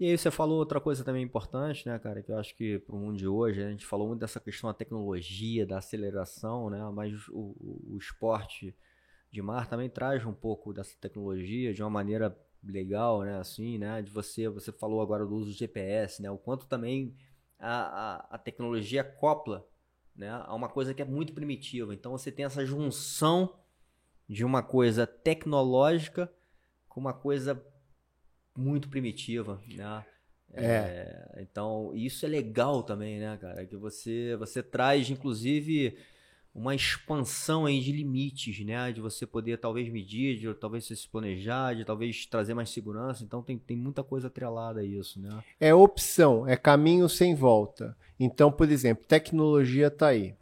E 0.00 0.06
aí 0.06 0.16
você 0.16 0.30
falou 0.30 0.58
outra 0.58 0.80
coisa 0.80 1.04
também 1.04 1.24
importante, 1.24 1.86
né, 1.88 1.98
cara, 1.98 2.22
que 2.22 2.30
eu 2.30 2.38
acho 2.38 2.54
que 2.56 2.78
pro 2.78 2.96
mundo 2.96 3.18
de 3.18 3.26
hoje, 3.26 3.62
a 3.62 3.70
gente 3.70 3.84
falou 3.84 4.06
muito 4.06 4.20
dessa 4.20 4.38
questão 4.38 4.70
da 4.70 4.74
tecnologia, 4.74 5.66
da 5.66 5.78
aceleração, 5.78 6.70
né, 6.70 6.80
mas 6.94 7.28
o, 7.28 7.56
o, 7.58 7.94
o 7.94 7.98
esporte 7.98 8.76
de 9.30 9.42
mar 9.42 9.68
também 9.68 9.90
traz 9.90 10.24
um 10.24 10.32
pouco 10.32 10.72
dessa 10.72 10.96
tecnologia 11.00 11.74
de 11.74 11.82
uma 11.82 11.90
maneira 11.90 12.36
legal, 12.62 13.22
né, 13.22 13.38
assim, 13.38 13.78
né, 13.78 14.02
de 14.02 14.10
você, 14.10 14.48
você 14.48 14.72
falou 14.72 15.00
agora 15.00 15.24
do 15.24 15.34
uso 15.34 15.50
do 15.50 15.56
GPS, 15.56 16.20
né, 16.20 16.30
o 16.30 16.38
quanto 16.38 16.66
também 16.66 17.14
a, 17.58 17.70
a, 17.70 18.16
a 18.34 18.38
tecnologia 18.38 19.02
acopla, 19.02 19.66
né, 20.14 20.30
a 20.30 20.54
uma 20.54 20.68
coisa 20.68 20.92
que 20.92 21.02
é 21.02 21.04
muito 21.04 21.32
primitiva. 21.32 21.94
Então 21.94 22.12
você 22.12 22.30
tem 22.32 22.44
essa 22.44 22.64
junção 22.66 23.54
de 24.28 24.44
uma 24.44 24.62
coisa 24.62 25.06
tecnológica 25.06 26.30
com 26.88 27.00
uma 27.00 27.14
coisa 27.14 27.64
muito 28.56 28.88
primitiva, 28.88 29.62
né? 29.68 30.04
É, 30.52 31.36
então, 31.38 31.92
isso 31.94 32.24
é 32.24 32.28
legal 32.28 32.82
também, 32.82 33.20
né, 33.20 33.36
cara? 33.36 33.66
Que 33.66 33.76
você, 33.76 34.34
você 34.36 34.62
traz, 34.62 35.10
inclusive, 35.10 35.98
uma 36.58 36.74
expansão 36.74 37.66
aí 37.66 37.80
de 37.80 37.92
limites, 37.92 38.64
né? 38.66 38.90
De 38.92 39.00
você 39.00 39.24
poder 39.24 39.58
talvez 39.58 39.88
medir, 39.88 40.38
de 40.38 40.52
talvez 40.54 40.84
você 40.84 40.96
se 40.96 41.08
planejar, 41.08 41.74
de 41.74 41.84
talvez 41.84 42.26
trazer 42.26 42.52
mais 42.52 42.70
segurança. 42.70 43.22
Então, 43.22 43.42
tem, 43.42 43.56
tem 43.56 43.76
muita 43.76 44.02
coisa 44.02 44.26
atrelada 44.26 44.80
a 44.80 44.84
isso, 44.84 45.20
né? 45.20 45.42
É 45.60 45.72
opção, 45.72 46.46
é 46.46 46.56
caminho 46.56 47.08
sem 47.08 47.34
volta. 47.34 47.96
Então, 48.18 48.50
por 48.50 48.68
exemplo, 48.70 49.04
tecnologia 49.06 49.90
tá 49.90 50.08
aí. 50.08 50.34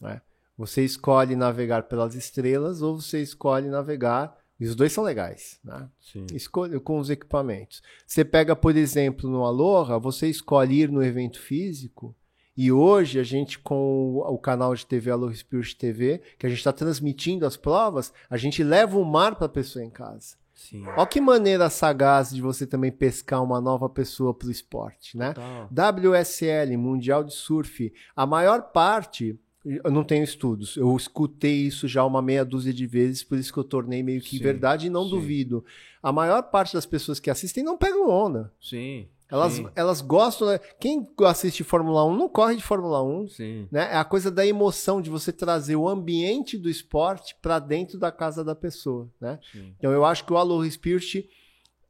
né? 0.00 0.22
Você 0.56 0.84
escolhe 0.84 1.34
navegar 1.34 1.82
pelas 1.84 2.14
estrelas 2.14 2.80
ou 2.80 3.00
você 3.00 3.20
escolhe 3.20 3.68
navegar. 3.68 4.38
E 4.60 4.66
os 4.66 4.76
dois 4.76 4.92
são 4.92 5.02
legais, 5.02 5.58
né? 5.64 5.88
Sim. 6.00 6.26
Escolha 6.32 6.78
com 6.78 7.00
os 7.00 7.10
equipamentos. 7.10 7.82
Você 8.06 8.24
pega, 8.24 8.54
por 8.54 8.76
exemplo, 8.76 9.28
no 9.28 9.44
Aloha, 9.44 9.98
você 9.98 10.28
escolhe 10.28 10.82
ir 10.82 10.88
no 10.88 11.02
evento 11.02 11.40
físico. 11.40 12.14
E 12.56 12.70
hoje 12.70 13.18
a 13.18 13.24
gente, 13.24 13.58
com 13.58 14.18
o 14.18 14.38
canal 14.38 14.74
de 14.74 14.86
TV 14.86 15.10
Aloha 15.10 15.34
Spirit 15.34 15.76
TV, 15.76 16.22
que 16.38 16.46
a 16.46 16.48
gente 16.48 16.58
está 16.58 16.72
transmitindo 16.72 17.44
as 17.44 17.56
provas, 17.56 18.12
a 18.30 18.36
gente 18.36 18.62
leva 18.62 18.96
o 18.96 19.04
mar 19.04 19.34
para 19.34 19.46
a 19.46 19.48
pessoa 19.50 19.84
em 19.84 19.90
casa. 19.90 20.36
Sim. 20.54 20.86
Olha 20.86 21.06
que 21.06 21.20
maneira 21.20 21.68
sagaz 21.68 22.30
de 22.30 22.40
você 22.40 22.64
também 22.64 22.92
pescar 22.92 23.42
uma 23.42 23.60
nova 23.60 23.88
pessoa 23.88 24.32
para 24.32 24.48
o 24.48 24.52
esporte, 24.52 25.18
né? 25.18 25.34
Total. 25.34 25.68
WSL, 25.68 26.76
Mundial 26.76 27.24
de 27.24 27.34
Surf, 27.34 27.92
a 28.14 28.24
maior 28.24 28.62
parte, 28.70 29.36
eu 29.64 29.90
não 29.90 30.04
tenho 30.04 30.22
estudos, 30.22 30.76
eu 30.76 30.96
escutei 30.96 31.56
isso 31.56 31.88
já 31.88 32.04
uma 32.04 32.22
meia 32.22 32.44
dúzia 32.44 32.72
de 32.72 32.86
vezes, 32.86 33.24
por 33.24 33.36
isso 33.36 33.52
que 33.52 33.58
eu 33.58 33.64
tornei 33.64 34.02
meio 34.02 34.20
que 34.20 34.38
Sim, 34.38 34.42
verdade 34.42 34.86
e 34.86 34.90
não 34.90 35.04
sim. 35.04 35.10
duvido. 35.10 35.64
A 36.00 36.12
maior 36.12 36.42
parte 36.44 36.72
das 36.74 36.86
pessoas 36.86 37.18
que 37.18 37.30
assistem 37.30 37.64
não 37.64 37.76
pegam 37.76 38.08
onda. 38.08 38.52
Sim. 38.60 39.08
Elas, 39.30 39.54
sim. 39.54 39.66
elas 39.74 40.00
gostam, 40.00 40.48
né? 40.48 40.58
Quem 40.78 41.08
assiste 41.24 41.64
Fórmula 41.64 42.04
1 42.06 42.16
não 42.16 42.28
corre 42.28 42.56
de 42.56 42.62
Fórmula 42.62 43.02
1. 43.02 43.28
Sim. 43.28 43.68
Né? 43.70 43.88
É 43.92 43.96
a 43.96 44.04
coisa 44.04 44.30
da 44.30 44.46
emoção 44.46 45.00
de 45.00 45.10
você 45.10 45.32
trazer 45.32 45.76
o 45.76 45.88
ambiente 45.88 46.58
do 46.58 46.68
esporte 46.68 47.34
para 47.40 47.58
dentro 47.58 47.98
da 47.98 48.12
casa 48.12 48.44
da 48.44 48.54
pessoa, 48.54 49.08
né? 49.20 49.38
Sim. 49.50 49.74
Então 49.78 49.90
eu 49.90 50.04
acho 50.04 50.24
que 50.24 50.32
o 50.32 50.36
Aloha 50.36 50.70
Spirit 50.70 51.28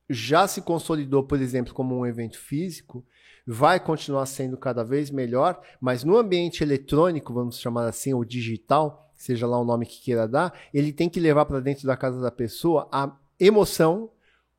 já 0.09 0.47
se 0.47 0.61
consolidou, 0.63 1.25
por 1.25 1.41
exemplo, 1.41 1.75
como 1.75 1.99
um 1.99 2.07
evento 2.07 2.39
físico, 2.39 3.05
vai 3.47 3.79
continuar 3.79 4.27
sendo 4.27 4.57
cada 4.57 4.83
vez 4.83 5.11
melhor, 5.11 5.61
mas 5.81 6.05
no 6.05 6.17
ambiente 6.17 6.63
eletrônico, 6.63 7.33
vamos 7.33 7.59
chamar 7.59 7.87
assim, 7.89 8.15
ou 8.15 8.25
digital, 8.25 9.13
seja 9.17 9.47
lá 9.47 9.59
o 9.59 9.65
nome 9.65 9.87
que 9.87 10.03
queira 10.03 10.27
dar, 10.27 10.53
ele 10.73 10.93
tem 10.93 11.09
que 11.09 11.21
levar 11.21 11.45
para 11.45 11.61
dentro 11.61 11.87
da 11.87 11.97
casa 11.97 12.21
da 12.21 12.31
pessoa 12.31 12.89
a 12.93 13.15
emoção 13.39 14.11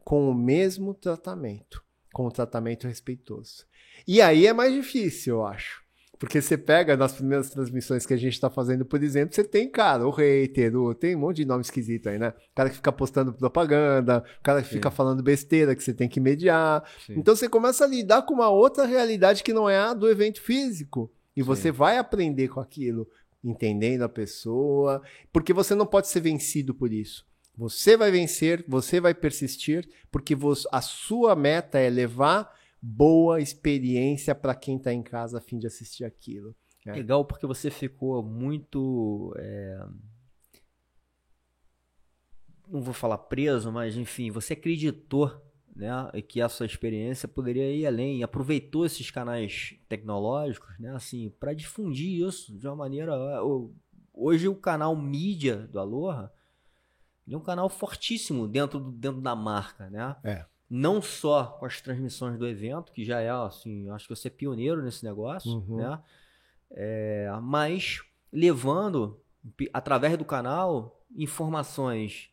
com 0.04 0.30
o 0.30 0.36
mesmo 0.36 0.94
tratamento, 0.94 1.84
com 2.16 2.26
o 2.26 2.32
tratamento 2.32 2.88
respeitoso. 2.88 3.66
E 4.08 4.22
aí 4.22 4.48
é 4.48 4.54
mais 4.54 4.74
difícil, 4.74 5.36
eu 5.36 5.46
acho. 5.46 5.84
Porque 6.18 6.42
você 6.42 6.58
pega 6.58 6.96
nas 6.96 7.12
primeiras 7.12 7.50
transmissões 7.50 8.06
que 8.06 8.14
a 8.14 8.18
gente 8.18 8.32
está 8.32 8.50
fazendo, 8.50 8.86
por 8.86 9.04
exemplo, 9.04 9.36
você 9.36 9.44
tem, 9.44 9.70
cara, 9.70 10.08
o 10.08 10.12
hater, 10.12 10.74
o, 10.78 10.96
tem 10.96 11.14
um 11.14 11.20
monte 11.20 11.36
de 11.36 11.46
nome 11.46 11.60
esquisito 11.60 12.08
aí, 12.08 12.18
né? 12.18 12.30
O 12.30 12.56
cara 12.56 12.70
que 12.70 12.78
fica 12.78 12.90
postando 12.90 13.34
propaganda, 13.34 14.24
o 14.40 14.42
cara 14.42 14.62
que 14.62 14.70
Sim. 14.70 14.76
fica 14.76 14.90
falando 14.90 15.22
besteira 15.22 15.76
que 15.76 15.84
você 15.84 15.94
tem 15.94 16.08
que 16.08 16.22
mediar. 16.22 16.90
Sim. 17.06 17.16
Então 17.18 17.36
você 17.36 17.50
começa 17.50 17.84
a 17.84 17.88
lidar 17.88 18.22
com 18.22 18.34
uma 18.34 18.48
outra 18.48 18.86
realidade 18.86 19.44
que 19.44 19.52
não 19.52 19.70
é 19.70 19.78
a 19.78 19.94
do 19.94 20.10
evento 20.10 20.42
físico. 20.42 21.12
E 21.36 21.42
Sim. 21.42 21.46
você 21.46 21.70
vai 21.70 21.98
aprender 21.98 22.48
com 22.48 22.62
aquilo, 22.62 23.10
entendendo 23.44 24.04
a 24.04 24.10
pessoa, 24.10 25.02
porque 25.34 25.52
você 25.52 25.76
não 25.76 25.86
pode 25.86 26.08
ser 26.08 26.22
vencido 26.22 26.74
por 26.74 26.94
isso. 26.94 27.26
Você 27.58 27.96
vai 27.96 28.12
vencer, 28.12 28.66
você 28.68 29.00
vai 29.00 29.14
persistir, 29.14 29.88
porque 30.12 30.36
a 30.72 30.82
sua 30.82 31.36
meta 31.36 31.80
é 31.80 31.90
levar 31.90 32.54
boa 32.82 33.40
experiência 33.42 34.36
para 34.36 34.54
quem 34.54 34.78
está 34.78 34.94
em 34.94 35.02
casa 35.02 35.38
a 35.38 35.42
fim 35.42 35.58
de 35.58 35.66
assistir 35.66 36.04
aquilo. 36.04 36.56
É. 36.86 36.94
Legal, 36.94 37.26
porque 37.26 37.48
você 37.48 37.72
ficou 37.72 38.22
muito. 38.22 39.34
É... 39.38 39.88
Não 42.68 42.82
vou 42.82 42.94
falar 42.94 43.18
preso, 43.18 43.72
mas 43.72 43.96
enfim, 43.96 44.30
você 44.30 44.54
acreditou 44.54 45.32
né, 45.76 45.90
que 46.28 46.42
a 46.42 46.50
sua 46.50 46.66
experiência 46.66 47.28
poderia 47.28 47.72
ir 47.72 47.86
além, 47.86 48.24
aproveitou 48.24 48.86
esses 48.86 49.12
canais 49.12 49.76
tecnológicos, 49.88 50.78
né, 50.80 50.92
assim, 50.96 51.30
para 51.40 51.54
difundir 51.54 52.26
isso 52.28 52.58
de 52.58 52.68
uma 52.68 52.76
maneira. 52.76 53.14
Hoje 54.14 54.48
o 54.48 54.56
canal 54.56 54.96
mídia 54.96 55.58
do 55.68 55.80
Aloha 55.80 56.32
é 57.34 57.38
um 57.38 57.42
canal 57.42 57.70
fortíssimo 57.70 58.48
dentro, 58.48 58.80
dentro 58.80 59.22
da 59.22 59.36
marca, 59.36 59.90
né? 59.90 60.16
É 60.24 60.46
não 60.70 61.02
só 61.02 61.46
com 61.60 61.66
as 61.66 61.80
transmissões 61.80 62.38
do 62.38 62.48
evento, 62.48 62.92
que 62.92 63.06
já 63.06 63.22
é, 63.22 63.30
assim, 63.30 63.90
acho 63.92 64.08
que 64.08 64.16
você 64.16 64.28
é 64.28 64.32
pioneiro 64.32 64.84
nesse 64.84 65.04
negócio, 65.04 65.52
uhum. 65.52 65.78
né? 65.78 66.02
É, 66.72 67.30
mas 67.42 68.02
levando, 68.32 69.22
através 69.72 70.18
do 70.18 70.26
canal, 70.26 71.06
informações 71.16 72.30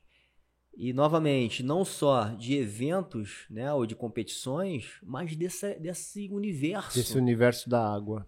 e, 0.75 0.93
novamente, 0.93 1.63
não 1.63 1.85
só 1.85 2.25
de 2.31 2.57
eventos, 2.57 3.45
né, 3.51 3.73
ou 3.73 3.85
de 3.85 3.95
competições, 3.95 4.99
mas 5.03 5.37
desse, 5.37 5.79
desse 5.79 6.29
universo. 6.31 6.97
Desse 6.97 7.19
universo 7.19 7.69
da 7.69 7.95
água. 7.95 8.27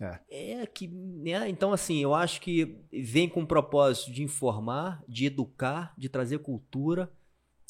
É. 0.00 0.60
é 0.62 0.66
que, 0.66 0.88
né? 0.88 1.48
Então, 1.48 1.72
assim, 1.72 1.98
eu 1.98 2.14
acho 2.14 2.40
que 2.40 2.78
vem 2.90 3.28
com 3.28 3.42
o 3.42 3.46
propósito 3.46 4.10
de 4.10 4.22
informar, 4.22 5.04
de 5.06 5.26
educar, 5.26 5.92
de 5.96 6.08
trazer 6.08 6.38
cultura, 6.38 7.12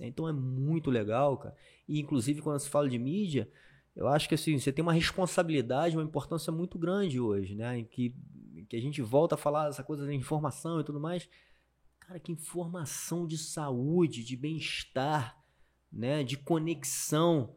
então 0.00 0.28
é 0.28 0.32
muito 0.32 0.90
legal, 0.90 1.36
cara. 1.36 1.56
E 1.88 1.98
inclusive 2.00 2.40
quando 2.40 2.60
se 2.60 2.68
fala 2.68 2.88
de 2.88 2.98
mídia, 2.98 3.50
eu 3.96 4.06
acho 4.06 4.28
que 4.28 4.34
assim, 4.34 4.58
você 4.58 4.72
tem 4.72 4.82
uma 4.82 4.92
responsabilidade, 4.92 5.96
uma 5.96 6.04
importância 6.04 6.52
muito 6.52 6.78
grande 6.78 7.18
hoje, 7.18 7.54
né? 7.54 7.78
Em 7.78 7.84
que, 7.84 8.14
em 8.54 8.64
que 8.64 8.76
a 8.76 8.80
gente 8.80 9.02
volta 9.02 9.34
a 9.34 9.38
falar 9.38 9.68
essa 9.68 9.82
coisa 9.82 10.06
de 10.06 10.14
informação 10.14 10.80
e 10.80 10.84
tudo 10.84 11.00
mais. 11.00 11.28
Cara, 11.98 12.20
que 12.20 12.32
informação 12.32 13.26
de 13.26 13.36
saúde, 13.36 14.24
de 14.24 14.36
bem-estar, 14.36 15.36
né? 15.92 16.22
De 16.22 16.36
conexão, 16.36 17.56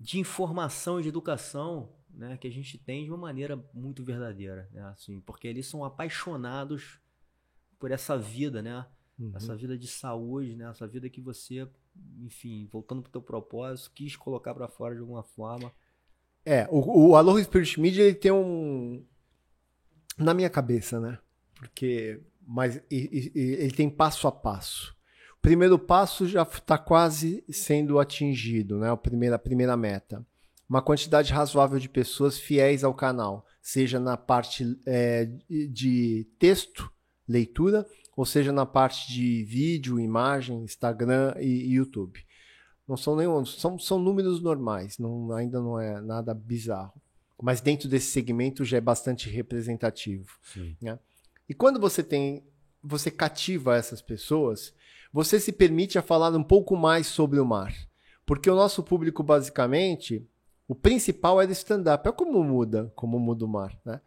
de 0.00 0.18
informação 0.18 0.98
e 0.98 1.02
de 1.02 1.08
educação, 1.08 1.92
né? 2.18 2.36
Que 2.36 2.48
a 2.48 2.50
gente 2.50 2.76
tem 2.76 3.04
de 3.04 3.10
uma 3.10 3.16
maneira 3.16 3.56
muito 3.72 4.04
verdadeira, 4.04 4.68
né? 4.72 4.82
Assim, 4.86 5.20
porque 5.20 5.46
eles 5.46 5.66
são 5.66 5.84
apaixonados 5.84 6.98
por 7.78 7.92
essa 7.92 8.18
vida, 8.18 8.60
né? 8.60 8.84
Uhum. 9.18 9.32
Essa 9.34 9.54
vida 9.56 9.78
de 9.78 9.86
saúde, 9.86 10.56
né? 10.56 10.68
Essa 10.68 10.86
vida 10.86 11.08
que 11.08 11.20
você, 11.20 11.66
enfim, 12.18 12.68
voltando 12.70 13.02
pro 13.02 13.12
teu 13.12 13.22
propósito, 13.22 13.92
quis 13.94 14.16
colocar 14.16 14.52
para 14.52 14.68
fora 14.68 14.94
de 14.94 15.00
alguma 15.00 15.22
forma. 15.22 15.72
É, 16.44 16.66
o, 16.70 17.10
o 17.10 17.16
Aloha 17.16 17.42
Spirit 17.42 17.80
Media 17.80 18.04
ele 18.04 18.14
tem 18.14 18.32
um 18.32 19.04
na 20.16 20.34
minha 20.34 20.50
cabeça, 20.50 20.98
né? 20.98 21.18
Porque 21.54 22.20
mas 22.44 22.80
ele 22.90 23.70
tem 23.72 23.90
passo 23.90 24.26
a 24.26 24.32
passo. 24.32 24.96
O 25.36 25.40
primeiro 25.40 25.78
passo 25.78 26.26
já 26.26 26.42
está 26.42 26.78
quase 26.78 27.44
sendo 27.48 27.98
atingido, 28.00 28.78
né? 28.78 28.90
A 28.90 28.96
primeira, 28.96 29.36
a 29.36 29.38
primeira 29.38 29.76
meta. 29.76 30.26
Uma 30.68 30.82
quantidade 30.82 31.32
razoável 31.32 31.78
de 31.78 31.88
pessoas 31.88 32.38
fiéis 32.38 32.84
ao 32.84 32.92
canal, 32.92 33.46
seja 33.62 33.98
na 33.98 34.16
parte 34.16 34.78
é, 34.84 35.26
de 35.48 36.26
texto, 36.38 36.92
leitura, 37.26 37.86
ou 38.16 38.26
seja 38.26 38.52
na 38.52 38.66
parte 38.66 39.12
de 39.12 39.44
vídeo, 39.44 39.98
imagem, 39.98 40.62
Instagram 40.62 41.34
e, 41.38 41.46
e 41.46 41.74
YouTube. 41.74 42.20
Não 42.86 42.96
são 42.96 43.14
nenhum, 43.14 43.44
são, 43.44 43.78
são 43.78 43.98
números 43.98 44.42
normais, 44.42 44.98
não, 44.98 45.30
ainda 45.32 45.60
não 45.60 45.78
é 45.78 46.00
nada 46.00 46.34
bizarro. 46.34 47.00
Mas 47.40 47.60
dentro 47.60 47.88
desse 47.88 48.10
segmento 48.10 48.64
já 48.64 48.78
é 48.78 48.80
bastante 48.80 49.30
representativo. 49.30 50.38
Né? 50.82 50.98
E 51.48 51.54
quando 51.54 51.78
você 51.78 52.02
tem, 52.02 52.42
você 52.82 53.10
cativa 53.10 53.76
essas 53.76 54.02
pessoas, 54.02 54.74
você 55.12 55.38
se 55.38 55.52
permite 55.52 55.98
a 55.98 56.02
falar 56.02 56.34
um 56.34 56.42
pouco 56.42 56.76
mais 56.76 57.06
sobre 57.06 57.38
o 57.38 57.46
mar. 57.46 57.74
Porque 58.26 58.50
o 58.50 58.56
nosso 58.56 58.82
público, 58.82 59.22
basicamente, 59.22 60.26
o 60.68 60.74
principal 60.74 61.40
era 61.40 61.50
stand-up. 61.50 62.06
É 62.06 62.12
como 62.12 62.44
muda, 62.44 62.92
como 62.94 63.18
muda 63.18 63.44
o 63.44 63.48
mar, 63.48 63.74
né? 63.84 64.02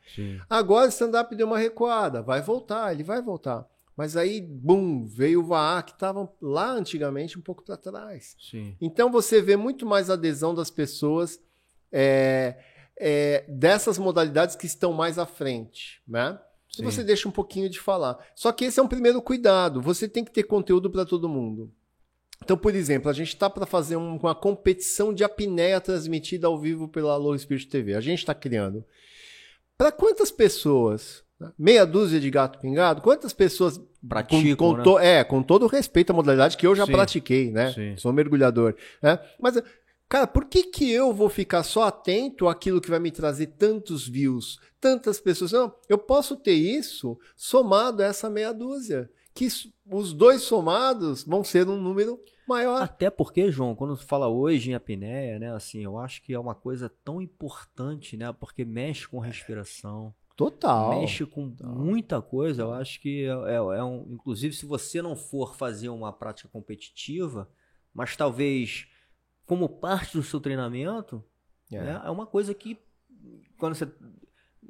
Agora 0.47 0.85
o 0.85 0.89
stand-up 0.89 1.35
deu 1.35 1.47
uma 1.47 1.57
recuada, 1.57 2.21
vai 2.21 2.41
voltar, 2.41 2.93
ele 2.93 3.03
vai 3.03 3.19
voltar. 3.19 3.67
Mas 3.97 4.15
aí, 4.15 4.39
bum, 4.39 5.05
veio 5.05 5.41
o 5.41 5.43
VAA, 5.43 5.81
que 5.81 5.91
estava 5.91 6.31
lá 6.41 6.71
antigamente 6.71 7.37
um 7.37 7.41
pouco 7.41 7.63
para 7.63 7.75
trás. 7.75 8.35
Sim. 8.39 8.75
Então 8.79 9.11
você 9.11 9.41
vê 9.41 9.57
muito 9.57 9.85
mais 9.85 10.09
adesão 10.09 10.55
das 10.55 10.69
pessoas 10.69 11.41
é, 11.91 12.57
é, 12.97 13.43
dessas 13.49 13.97
modalidades 13.97 14.55
que 14.55 14.65
estão 14.65 14.93
mais 14.93 15.17
à 15.17 15.25
frente, 15.25 16.01
né? 16.07 16.39
Sim. 16.71 16.83
E 16.83 16.85
você 16.85 17.03
deixa 17.03 17.27
um 17.27 17.31
pouquinho 17.31 17.69
de 17.69 17.79
falar. 17.79 18.17
Só 18.33 18.51
que 18.51 18.65
esse 18.65 18.79
é 18.79 18.83
um 18.83 18.87
primeiro 18.87 19.21
cuidado. 19.21 19.81
Você 19.81 20.07
tem 20.07 20.23
que 20.23 20.31
ter 20.31 20.43
conteúdo 20.43 20.89
para 20.89 21.05
todo 21.05 21.27
mundo. 21.27 21.71
Então, 22.43 22.57
por 22.57 22.75
exemplo, 22.75 23.09
a 23.09 23.13
gente 23.13 23.29
está 23.29 23.49
para 23.49 23.65
fazer 23.65 23.95
uma 23.95 24.33
competição 24.33 25.13
de 25.13 25.23
apneia 25.23 25.79
transmitida 25.79 26.47
ao 26.47 26.59
vivo 26.59 26.87
pela 26.87 27.15
Low 27.15 27.37
Spirit 27.37 27.67
TV. 27.67 27.93
A 27.93 28.01
gente 28.01 28.19
está 28.19 28.33
criando. 28.33 28.83
Para 29.77 29.91
quantas 29.91 30.31
pessoas 30.31 31.23
meia 31.57 31.85
dúzia 31.85 32.19
de 32.19 32.29
gato 32.29 32.59
pingado, 32.59 33.01
quantas 33.01 33.33
pessoas 33.33 33.79
praticam, 34.07 34.55
com, 34.55 34.73
com 34.73 34.77
né? 34.77 34.83
to, 34.83 34.99
é, 34.99 35.23
com 35.23 35.41
todo 35.41 35.67
respeito 35.67 36.11
à 36.11 36.13
modalidade 36.13 36.57
que 36.57 36.67
eu 36.67 36.75
já 36.75 36.85
Sim. 36.85 36.91
pratiquei, 36.91 37.51
né? 37.51 37.73
Sim. 37.73 37.97
Sou 37.97 38.13
mergulhador, 38.13 38.75
né? 39.01 39.19
Mas 39.39 39.61
cara, 40.07 40.27
por 40.27 40.45
que 40.45 40.63
que 40.63 40.91
eu 40.91 41.13
vou 41.13 41.29
ficar 41.29 41.63
só 41.63 41.83
atento 41.83 42.47
àquilo 42.47 42.81
que 42.81 42.89
vai 42.89 42.99
me 42.99 43.11
trazer 43.11 43.47
tantos 43.57 44.07
views, 44.07 44.59
tantas 44.79 45.19
pessoas? 45.19 45.51
Não, 45.51 45.73
eu 45.87 45.97
posso 45.97 46.35
ter 46.35 46.53
isso 46.53 47.17
somado 47.35 48.03
a 48.03 48.05
essa 48.05 48.29
meia 48.29 48.51
dúzia, 48.51 49.09
que 49.33 49.47
os 49.85 50.13
dois 50.13 50.41
somados 50.41 51.23
vão 51.23 51.43
ser 51.43 51.67
um 51.67 51.79
número 51.79 52.19
maior. 52.47 52.81
Até 52.81 53.09
porque, 53.09 53.51
João, 53.51 53.75
quando 53.75 53.95
fala 53.95 54.27
hoje 54.27 54.71
em 54.71 54.73
apneia, 54.73 55.39
né, 55.39 55.53
assim, 55.53 55.83
eu 55.83 55.97
acho 55.97 56.21
que 56.21 56.33
é 56.33 56.39
uma 56.39 56.55
coisa 56.55 56.91
tão 57.03 57.21
importante, 57.21 58.17
né, 58.17 58.31
porque 58.33 58.65
mexe 58.65 59.07
com 59.07 59.19
respiração, 59.19 60.13
Total. 60.41 60.99
Mexe 60.99 61.23
com 61.23 61.51
Total. 61.51 61.75
muita 61.75 62.19
coisa. 62.19 62.63
Eu 62.63 62.73
acho 62.73 62.99
que 62.99 63.25
é, 63.25 63.27
é, 63.27 63.55
é, 63.55 63.83
um. 63.83 64.07
Inclusive, 64.09 64.55
se 64.55 64.65
você 64.65 64.99
não 64.99 65.15
for 65.15 65.55
fazer 65.55 65.89
uma 65.89 66.11
prática 66.11 66.49
competitiva, 66.49 67.47
mas 67.93 68.15
talvez 68.15 68.87
como 69.45 69.69
parte 69.69 70.17
do 70.17 70.23
seu 70.23 70.39
treinamento, 70.39 71.23
é, 71.71 71.79
né, 71.79 72.01
é 72.03 72.09
uma 72.09 72.25
coisa 72.25 72.55
que. 72.55 72.79
Quando 73.57 73.75
você. 73.75 73.87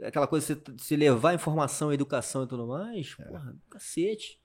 Aquela 0.04 0.28
coisa 0.28 0.56
de 0.56 0.62
você 0.62 0.78
se 0.84 0.96
levar 0.96 1.36
informação, 1.36 1.94
educação 1.94 2.44
e 2.44 2.48
tudo 2.48 2.68
mais, 2.68 3.16
é. 3.20 3.24
porra, 3.24 3.56
cacete. 3.70 4.41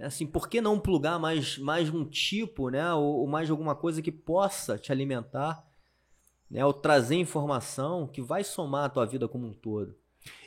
É 0.00 0.06
assim, 0.06 0.26
por 0.26 0.48
que 0.48 0.62
não 0.62 0.80
plugar 0.80 1.18
mais, 1.18 1.58
mais 1.58 1.90
um 1.90 2.06
tipo, 2.06 2.70
né? 2.70 2.92
Ou, 2.94 3.20
ou 3.20 3.26
mais 3.26 3.50
alguma 3.50 3.74
coisa 3.74 4.00
que 4.00 4.10
possa 4.10 4.78
te 4.78 4.90
alimentar, 4.90 5.62
né? 6.50 6.64
Ou 6.64 6.72
trazer 6.72 7.16
informação 7.16 8.06
que 8.06 8.22
vai 8.22 8.42
somar 8.42 8.86
a 8.86 8.88
tua 8.88 9.04
vida 9.04 9.28
como 9.28 9.46
um 9.46 9.52
todo. 9.52 9.94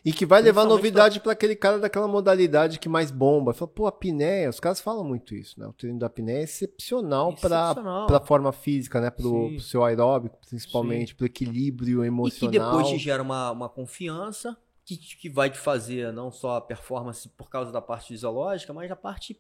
E 0.04 0.12
que 0.12 0.26
vai 0.26 0.42
levar 0.42 0.66
novidade 0.66 1.20
para 1.20 1.34
aquele 1.34 1.56
cara 1.56 1.78
daquela 1.78 2.08
modalidade 2.08 2.80
que 2.80 2.90
mais 2.90 3.12
bomba. 3.12 3.54
Fala, 3.54 3.70
pô, 3.72 3.86
a 3.86 3.90
apneia, 3.90 4.50
os 4.50 4.60
caras 4.60 4.82
falam 4.82 5.04
muito 5.04 5.36
isso, 5.36 5.60
né? 5.60 5.68
O 5.68 5.74
treino 5.74 6.00
da 6.00 6.08
apneia 6.08 6.40
é 6.40 6.44
excepcional, 6.44 7.36
para 7.36 7.76
a 8.10 8.26
forma 8.26 8.52
física, 8.52 9.00
né? 9.00 9.12
Para 9.12 9.28
o 9.28 9.60
seu 9.60 9.84
aeróbico, 9.84 10.40
principalmente, 10.48 11.14
para 11.14 11.26
o 11.26 11.28
equilíbrio 11.28 12.04
emocional. 12.04 12.54
E 12.54 12.58
que 12.58 12.60
depois 12.60 12.88
te 12.88 12.98
gera 12.98 13.22
uma, 13.22 13.52
uma 13.52 13.70
confiança 13.70 14.58
que, 14.86 14.98
que 14.98 15.30
vai 15.30 15.50
te 15.50 15.58
fazer 15.58 16.12
não 16.12 16.32
só 16.32 16.58
a 16.58 16.62
performance 16.62 17.28
por 17.30 17.50
causa 17.50 17.72
da 17.72 17.82
parte 17.82 18.10
fisiológica, 18.10 18.74
mas 18.74 18.92
a 18.92 18.96
parte 18.96 19.40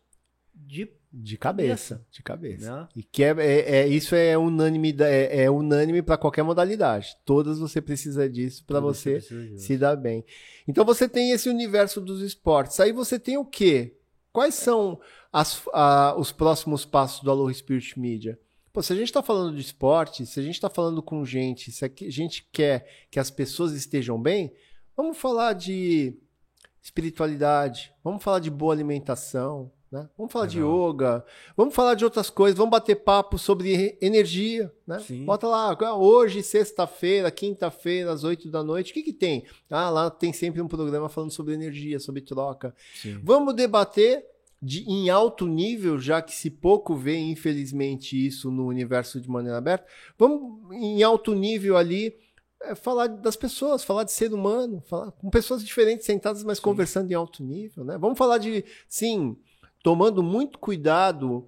de, 0.55 0.89
de 1.11 1.37
cabeça, 1.37 2.05
de 2.11 2.21
cabeça. 2.21 2.71
Né? 2.71 2.87
E 2.95 3.03
que 3.03 3.23
é, 3.23 3.35
é, 3.39 3.75
é, 3.77 3.87
isso 3.87 4.15
é 4.15 4.37
unânime, 4.37 4.95
é, 4.99 5.43
é 5.43 5.51
unânime 5.51 6.01
para 6.01 6.17
qualquer 6.17 6.43
modalidade. 6.43 7.17
Todas 7.25 7.57
você 7.59 7.81
precisa 7.81 8.29
disso 8.29 8.63
para 8.65 8.79
você, 8.79 9.19
você 9.19 9.57
se 9.57 9.77
dar 9.77 9.95
bem. 9.95 10.23
Então 10.67 10.85
você 10.85 11.09
tem 11.09 11.31
esse 11.31 11.49
universo 11.49 11.99
dos 11.99 12.21
esportes. 12.21 12.79
Aí 12.79 12.91
você 12.91 13.19
tem 13.19 13.37
o 13.37 13.45
quê? 13.45 13.97
Quais 14.31 14.55
são 14.55 14.99
as, 15.31 15.61
a, 15.73 16.15
os 16.17 16.31
próximos 16.31 16.85
passos 16.85 17.23
do 17.23 17.31
Aloha 17.31 17.53
Spirit 17.53 17.99
Media? 17.99 18.39
Pô, 18.71 18.81
se 18.81 18.91
a 18.91 18.95
gente 18.95 19.05
está 19.05 19.21
falando 19.21 19.55
de 19.55 19.61
esporte, 19.61 20.25
se 20.25 20.39
a 20.39 20.43
gente 20.43 20.55
está 20.55 20.69
falando 20.69 21.01
com 21.03 21.23
gente, 21.23 21.71
se 21.71 21.85
a 21.85 21.91
gente 22.09 22.47
quer 22.51 23.05
que 23.11 23.19
as 23.19 23.29
pessoas 23.29 23.73
estejam 23.73 24.19
bem, 24.19 24.51
Vamos 24.95 25.17
falar 25.17 25.53
de 25.53 26.15
espiritualidade, 26.81 27.93
vamos 28.03 28.23
falar 28.23 28.39
de 28.39 28.51
boa 28.51 28.73
alimentação, 28.73 29.71
né? 29.93 30.09
Vamos 30.17 30.33
falar 30.33 30.47
Legal. 30.47 30.71
de 30.71 30.93
yoga, 30.93 31.25
vamos 31.55 31.75
falar 31.75 31.93
de 31.93 32.03
outras 32.03 32.29
coisas, 32.29 32.57
vamos 32.57 32.71
bater 32.71 32.95
papo 32.95 33.37
sobre 33.37 33.97
energia. 34.01 34.73
Né? 34.85 34.99
Sim. 34.99 35.23
Bota 35.23 35.47
lá, 35.47 35.77
ah, 35.79 35.95
hoje, 35.95 36.41
sexta-feira, 36.41 37.29
quinta-feira, 37.29 38.11
às 38.11 38.23
oito 38.23 38.49
da 38.49 38.63
noite, 38.63 38.91
o 38.91 38.93
que, 38.95 39.03
que 39.03 39.13
tem? 39.13 39.45
Ah, 39.69 39.89
lá 39.89 40.09
tem 40.09 40.33
sempre 40.33 40.61
um 40.61 40.67
programa 40.67 41.09
falando 41.09 41.31
sobre 41.31 41.53
energia, 41.53 41.99
sobre 41.99 42.21
troca. 42.21 42.75
Sim. 42.95 43.19
Vamos 43.23 43.53
debater 43.53 44.25
de, 44.59 44.83
em 44.89 45.09
alto 45.09 45.45
nível, 45.45 45.99
já 45.99 46.21
que 46.21 46.33
se 46.33 46.49
pouco 46.49 46.95
vê, 46.95 47.17
infelizmente, 47.17 48.25
isso 48.25 48.49
no 48.49 48.65
universo 48.65 49.21
de 49.21 49.29
maneira 49.29 49.57
aberta. 49.57 49.85
Vamos 50.17 50.73
em 50.73 51.03
alto 51.03 51.35
nível 51.35 51.77
ali 51.77 52.15
é, 52.63 52.75
falar 52.75 53.07
das 53.07 53.35
pessoas, 53.35 53.83
falar 53.83 54.03
de 54.03 54.11
ser 54.11 54.33
humano, 54.33 54.81
falar 54.87 55.11
com 55.11 55.29
pessoas 55.29 55.63
diferentes 55.63 56.05
sentadas, 56.05 56.43
mas 56.43 56.57
sim. 56.57 56.63
conversando 56.63 57.11
em 57.11 57.13
alto 57.13 57.43
nível. 57.43 57.83
Né? 57.83 57.97
Vamos 57.97 58.17
falar 58.17 58.37
de, 58.37 58.63
sim, 58.87 59.37
tomando 59.83 60.23
muito 60.23 60.57
cuidado, 60.57 61.47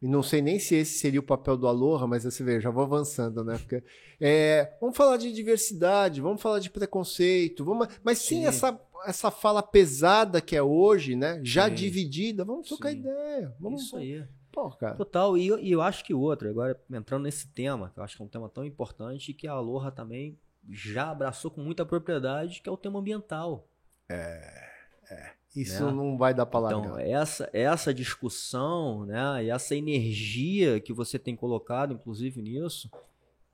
e 0.00 0.08
não 0.08 0.22
sei 0.22 0.42
nem 0.42 0.58
se 0.58 0.74
esse 0.74 0.98
seria 0.98 1.20
o 1.20 1.22
papel 1.22 1.56
do 1.56 1.66
Aloha, 1.66 2.06
mas 2.06 2.24
você 2.24 2.42
vê, 2.44 2.60
já 2.60 2.70
vou 2.70 2.82
avançando, 2.82 3.42
né? 3.42 3.56
Porque, 3.58 3.82
é, 4.20 4.76
vamos 4.80 4.96
falar 4.96 5.16
de 5.16 5.32
diversidade, 5.32 6.20
vamos 6.20 6.42
falar 6.42 6.58
de 6.58 6.68
preconceito, 6.68 7.64
vamos, 7.64 7.88
mas 8.04 8.18
sim, 8.18 8.40
sim. 8.40 8.46
essa, 8.46 8.78
essa 9.06 9.30
fala 9.30 9.62
pesada 9.62 10.40
que 10.40 10.54
é 10.54 10.62
hoje, 10.62 11.16
né? 11.16 11.40
Já 11.42 11.68
sim. 11.68 11.74
dividida, 11.74 12.44
vamos 12.44 12.68
trocar 12.68 12.92
ideia. 12.92 13.54
Vamos, 13.58 13.84
Isso 13.84 13.96
aí. 13.96 14.22
Pô, 14.52 14.70
cara. 14.70 14.96
Total, 14.96 15.36
e, 15.36 15.48
e 15.48 15.72
eu 15.72 15.82
acho 15.82 16.04
que 16.04 16.14
outra, 16.14 16.48
agora 16.48 16.80
entrando 16.90 17.24
nesse 17.24 17.46
tema, 17.48 17.90
que 17.90 17.98
eu 17.98 18.02
acho 18.02 18.16
que 18.16 18.22
é 18.22 18.24
um 18.24 18.28
tema 18.28 18.48
tão 18.48 18.64
importante 18.64 19.34
que 19.34 19.46
a 19.46 19.52
Aloha 19.52 19.90
também 19.90 20.38
já 20.70 21.10
abraçou 21.10 21.50
com 21.50 21.60
muita 21.60 21.84
propriedade, 21.84 22.60
que 22.60 22.68
é 22.68 22.72
o 22.72 22.76
tema 22.76 22.98
ambiental. 22.98 23.68
É, 24.08 24.68
é. 25.10 25.32
Isso 25.54 25.86
né? 25.86 25.92
não 25.92 26.18
vai 26.18 26.34
dar 26.34 26.46
para 26.46 26.60
largar. 26.60 26.80
Então, 26.80 26.98
essa, 26.98 27.48
essa 27.52 27.94
discussão, 27.94 29.06
né, 29.06 29.44
e 29.44 29.50
essa 29.50 29.74
energia 29.74 30.80
que 30.80 30.92
você 30.92 31.18
tem 31.18 31.34
colocado, 31.34 31.94
inclusive, 31.94 32.42
nisso, 32.42 32.90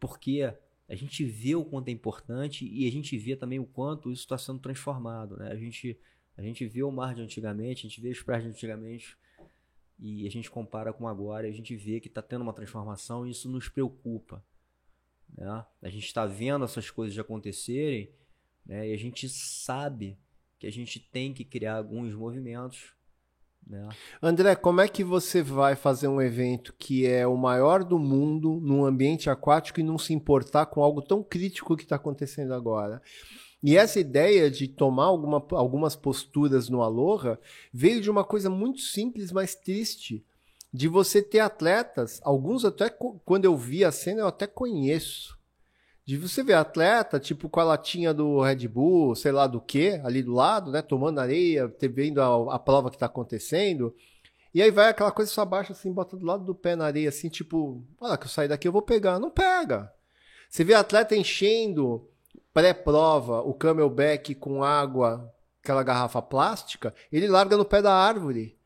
porque 0.01 0.53
a 0.89 0.95
gente 0.97 1.25
vê 1.25 1.55
o 1.55 1.65
quanto 1.65 1.89
é 1.89 1.91
importante 1.93 2.67
e 2.67 2.89
a 2.89 2.93
gente 2.93 3.17
vê 3.17 3.37
também 3.37 3.59
o 3.59 3.65
quanto 3.65 4.11
isso 4.11 4.23
está 4.23 4.37
sendo 4.37 4.59
transformado. 4.59 5.37
Né? 5.37 5.53
A, 5.53 5.57
gente, 5.57 5.99
a 6.37 6.43
gente 6.43 6.67
vê 6.67 6.83
o 6.83 6.91
mar 6.91 7.15
de 7.15 7.23
antigamente, 7.23 7.87
a 7.87 7.89
gente 7.89 8.01
vê 8.01 8.11
os 8.11 8.21
praias 8.21 8.45
de 8.45 8.51
antigamente 8.51 9.17
e 9.99 10.27
a 10.27 10.31
gente 10.31 10.51
compara 10.51 10.93
com 10.93 11.07
agora 11.07 11.47
e 11.47 11.51
a 11.51 11.55
gente 11.55 11.77
vê 11.77 12.01
que 12.01 12.09
está 12.09 12.21
tendo 12.21 12.43
uma 12.43 12.53
transformação 12.53 13.27
e 13.27 13.31
isso 13.31 13.49
nos 13.49 13.69
preocupa. 13.69 14.45
Né? 15.37 15.65
A 15.81 15.89
gente 15.89 16.05
está 16.05 16.27
vendo 16.27 16.65
essas 16.65 16.91
coisas 16.91 17.19
acontecerem 17.19 18.11
né? 18.65 18.89
e 18.89 18.93
a 18.93 18.97
gente 18.97 19.29
sabe 19.29 20.19
que 20.59 20.67
a 20.67 20.73
gente 20.73 21.01
tem 21.01 21.33
que 21.33 21.45
criar 21.45 21.77
alguns 21.77 22.15
movimentos. 22.15 22.93
Né? 23.67 23.89
André, 24.21 24.55
como 24.55 24.81
é 24.81 24.89
que 24.89 25.05
você 25.05 25.43
vai 25.43 25.75
fazer 25.75 26.09
um 26.09 26.21
evento 26.21 26.75
que 26.79 27.07
é 27.07 27.27
o 27.27 27.37
maior 27.37 27.85
do 27.85 27.99
mundo 27.99 28.61
num 28.63 28.85
ambiente 28.85 29.31
aquático 29.31 29.81
e 29.81 29.85
não 29.85 29.99
se 29.99 30.13
importar 30.13 30.67
com 30.67 30.83
algo 30.83 31.03
tão 31.03 31.23
crítico 31.23 31.77
que 31.77 31.85
está 31.85 31.97
acontecendo 31.97 32.55
agora? 32.55 33.03
E 33.63 33.77
essa 33.77 34.01
ideia 34.01 34.51
de 34.51 34.67
tomar 34.67 35.05
alguma, 35.05 35.45
algumas 35.53 35.95
posturas 35.95 36.69
no 36.69 36.83
Aloha 36.83 37.39
veio 37.73 38.01
de 38.01 38.11
uma 38.11 38.25
coisa 38.25 38.51
muito 38.51 38.81
simples, 38.81 39.31
mas 39.31 39.55
triste. 39.55 40.25
De 40.73 40.89
você 40.89 41.21
ter 41.21 41.41
atletas, 41.41 42.21
alguns 42.25 42.65
até 42.65 42.89
quando 42.89 43.45
eu 43.45 43.57
vi 43.57 43.85
a 43.85 43.93
cena 43.93 44.21
eu 44.21 44.27
até 44.27 44.47
conheço, 44.47 45.39
de 46.05 46.17
você 46.17 46.43
ver 46.43 46.55
atleta, 46.55 47.21
tipo 47.21 47.49
com 47.49 47.61
a 47.61 47.65
latinha 47.65 48.13
do 48.13 48.41
Red 48.41 48.67
Bull, 48.69 49.15
sei 49.15 49.33
lá 49.33 49.47
do 49.47 49.61
que, 49.61 50.01
ali 50.03 50.23
do 50.23 50.33
lado, 50.33 50.71
né? 50.71 50.83
Tomando 50.83 51.21
areia, 51.21 51.73
vendo 51.93 52.21
a, 52.21 52.57
a 52.57 52.59
prova 52.59 52.91
que 52.91 52.99
tá 52.99 53.07
acontecendo. 53.07 53.95
E 54.55 54.61
aí 54.61 54.71
vai 54.71 54.89
aquela 54.89 55.13
coisa 55.13 55.31
só 55.31 55.45
baixa 55.45 55.73
assim, 55.73 55.93
bota 55.93 56.17
do 56.17 56.27
lado 56.27 56.45
do 56.45 56.55
pé 56.55 56.75
na 56.75 56.87
areia, 56.87 57.09
assim, 57.09 57.29
tipo, 57.29 57.85
olha 58.01 58.19
que 58.19 58.25
eu 58.27 58.31
sair 58.31 58.49
daqui 58.49 58.67
eu 58.67 58.73
vou 58.73 58.83
pegar. 58.83 59.19
Não 59.19 59.31
pega. 59.31 59.93
Você 60.49 60.65
vê 60.65 60.75
atleta 60.75 61.17
enchendo 61.17 62.09
pré-prova 62.53 63.41
o 63.41 63.55
camelback 63.55 64.35
com 64.35 64.63
água, 64.63 65.33
aquela 65.63 65.83
garrafa 65.83 66.21
plástica, 66.21 66.95
ele 67.11 67.29
larga 67.29 67.57
no 67.57 67.65
pé 67.65 67.81
da 67.81 67.95
árvore. 67.95 68.59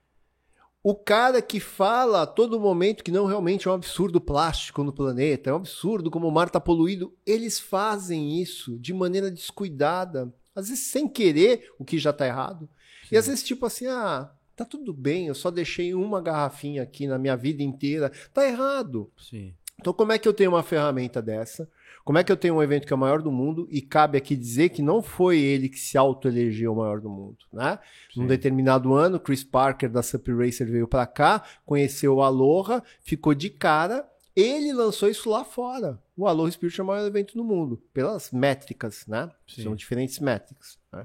O 0.89 0.95
cara 0.95 1.43
que 1.43 1.59
fala 1.59 2.23
a 2.23 2.27
todo 2.29 2.61
momento 2.61 3.03
que 3.03 3.11
não 3.11 3.27
realmente 3.27 3.67
é 3.67 3.71
um 3.73 3.75
absurdo 3.75 4.21
plástico 4.21 4.85
no 4.85 4.93
planeta, 4.93 5.51
é 5.51 5.53
um 5.53 5.57
absurdo 5.57 6.13
como 6.13 6.29
o 6.29 6.31
mar 6.31 6.47
está 6.47 6.61
poluído, 6.61 7.13
eles 7.27 7.59
fazem 7.59 8.41
isso 8.41 8.79
de 8.79 8.95
maneira 8.95 9.29
descuidada, 9.29 10.33
às 10.55 10.69
vezes 10.69 10.85
sem 10.85 11.09
querer, 11.09 11.73
o 11.77 11.85
que 11.85 11.99
já 11.99 12.11
está 12.11 12.25
errado. 12.25 12.69
Sim. 13.03 13.17
E 13.17 13.19
às 13.19 13.27
vezes 13.27 13.43
tipo 13.43 13.67
assim, 13.67 13.89
ah, 13.89 14.31
tá 14.55 14.65
tudo 14.65 14.95
bem, 14.95 15.27
eu 15.27 15.35
só 15.35 15.51
deixei 15.51 15.93
uma 15.93 16.23
garrafinha 16.23 16.85
aqui 16.85 17.09
na 17.09 17.19
minha 17.19 17.37
vida 17.37 17.65
inteira, 17.65 18.13
tá 18.33 18.47
errado. 18.47 19.11
Sim. 19.19 19.53
Então 19.81 19.93
como 19.93 20.13
é 20.13 20.21
que 20.21 20.29
eu 20.29 20.33
tenho 20.33 20.51
uma 20.53 20.63
ferramenta 20.63 21.21
dessa? 21.21 21.69
Como 22.07 22.19
é 22.19 22.23
que 22.23 22.31
eu 22.31 22.37
tenho 22.37 22.55
um 22.55 22.63
evento 22.63 22.87
que 22.87 22.93
é 22.93 22.97
o 22.97 22.99
maior 22.99 23.21
do 23.21 23.33
mundo 23.33 23.67
e 23.69 23.83
cabe 23.83 24.17
aqui 24.17 24.37
dizer 24.37 24.69
que 24.69 24.81
não 24.81 25.03
foi 25.03 25.41
ele 25.41 25.69
que 25.69 25.77
se 25.77 25.99
autoelegeu 25.99 26.73
o 26.73 26.77
maior 26.77 27.01
do 27.01 27.11
mundo, 27.11 27.39
né? 27.53 27.81
Sim. 28.15 28.21
Num 28.21 28.29
determinado 28.29 28.95
ano, 28.95 29.19
Chris 29.19 29.43
Parker 29.43 29.91
da 29.91 30.05
Sup 30.05 30.29
Racer 30.29 30.71
veio 30.71 30.87
para 30.87 31.05
cá, 31.05 31.43
conheceu 31.65 32.15
o 32.15 32.23
Aloha, 32.23 32.81
ficou 33.01 33.35
de 33.35 33.51
cara, 33.51 34.09
ele 34.37 34.73
lançou 34.73 35.09
isso 35.09 35.29
lá 35.29 35.43
fora. 35.43 36.01
O 36.17 36.29
Aloha 36.29 36.49
Spirit 36.49 36.79
é 36.79 36.85
o 36.85 36.87
maior 36.87 37.05
evento 37.05 37.35
do 37.35 37.43
mundo, 37.43 37.83
pelas 37.93 38.31
métricas, 38.31 39.05
né? 39.09 39.29
Sim. 39.45 39.65
São 39.65 39.75
diferentes 39.75 40.21
métricas. 40.21 40.79
Né? 40.93 41.05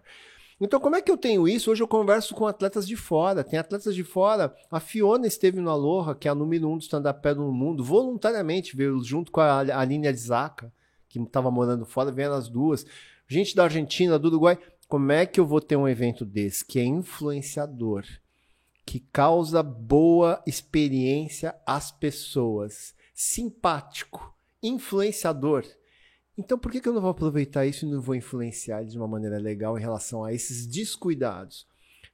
Então, 0.59 0.79
como 0.79 0.97
é 0.97 1.01
que 1.01 1.09
eu 1.09 1.17
tenho 1.17 1.47
isso? 1.47 1.71
Hoje 1.71 1.81
eu 1.81 1.87
converso 1.87 2.35
com 2.35 2.45
atletas 2.45 2.87
de 2.87 2.95
fora. 2.95 3.43
Tem 3.43 3.57
atletas 3.57 3.95
de 3.95 4.03
fora. 4.03 4.55
A 4.69 4.79
Fiona 4.79 5.25
esteve 5.25 5.59
no 5.59 5.71
Aloha, 5.71 6.13
que 6.13 6.27
é 6.27 6.31
a 6.31 6.35
número 6.35 6.69
um 6.69 6.77
do 6.77 6.83
stand-up 6.83 7.27
no 7.33 7.51
mundo, 7.51 7.83
voluntariamente 7.83 8.77
veio 8.77 9.03
junto 9.03 9.31
com 9.31 9.41
a 9.41 9.61
Aline 9.79 10.07
Adzaka 10.07 10.71
que 11.11 11.19
estava 11.19 11.51
morando 11.51 11.85
fora, 11.85 12.11
vendo 12.11 12.33
as 12.33 12.47
duas. 12.47 12.85
Gente 13.27 13.55
da 13.55 13.65
Argentina, 13.65 14.17
do 14.17 14.29
Uruguai. 14.29 14.57
Como 14.87 15.11
é 15.11 15.25
que 15.25 15.39
eu 15.39 15.45
vou 15.45 15.61
ter 15.61 15.75
um 15.75 15.87
evento 15.87 16.25
desse 16.25 16.65
que 16.65 16.79
é 16.79 16.83
influenciador, 16.83 18.05
que 18.85 18.99
causa 18.99 19.63
boa 19.63 20.41
experiência 20.45 21.55
às 21.65 21.91
pessoas, 21.91 22.93
simpático, 23.13 24.35
influenciador? 24.61 25.65
Então 26.37 26.57
por 26.57 26.71
que, 26.71 26.81
que 26.81 26.89
eu 26.89 26.93
não 26.93 27.01
vou 27.01 27.11
aproveitar 27.11 27.65
isso 27.65 27.85
e 27.85 27.89
não 27.89 28.01
vou 28.01 28.15
influenciar 28.15 28.83
de 28.83 28.97
uma 28.97 29.07
maneira 29.07 29.37
legal 29.37 29.77
em 29.77 29.81
relação 29.81 30.23
a 30.23 30.33
esses 30.33 30.65
descuidados? 30.65 31.65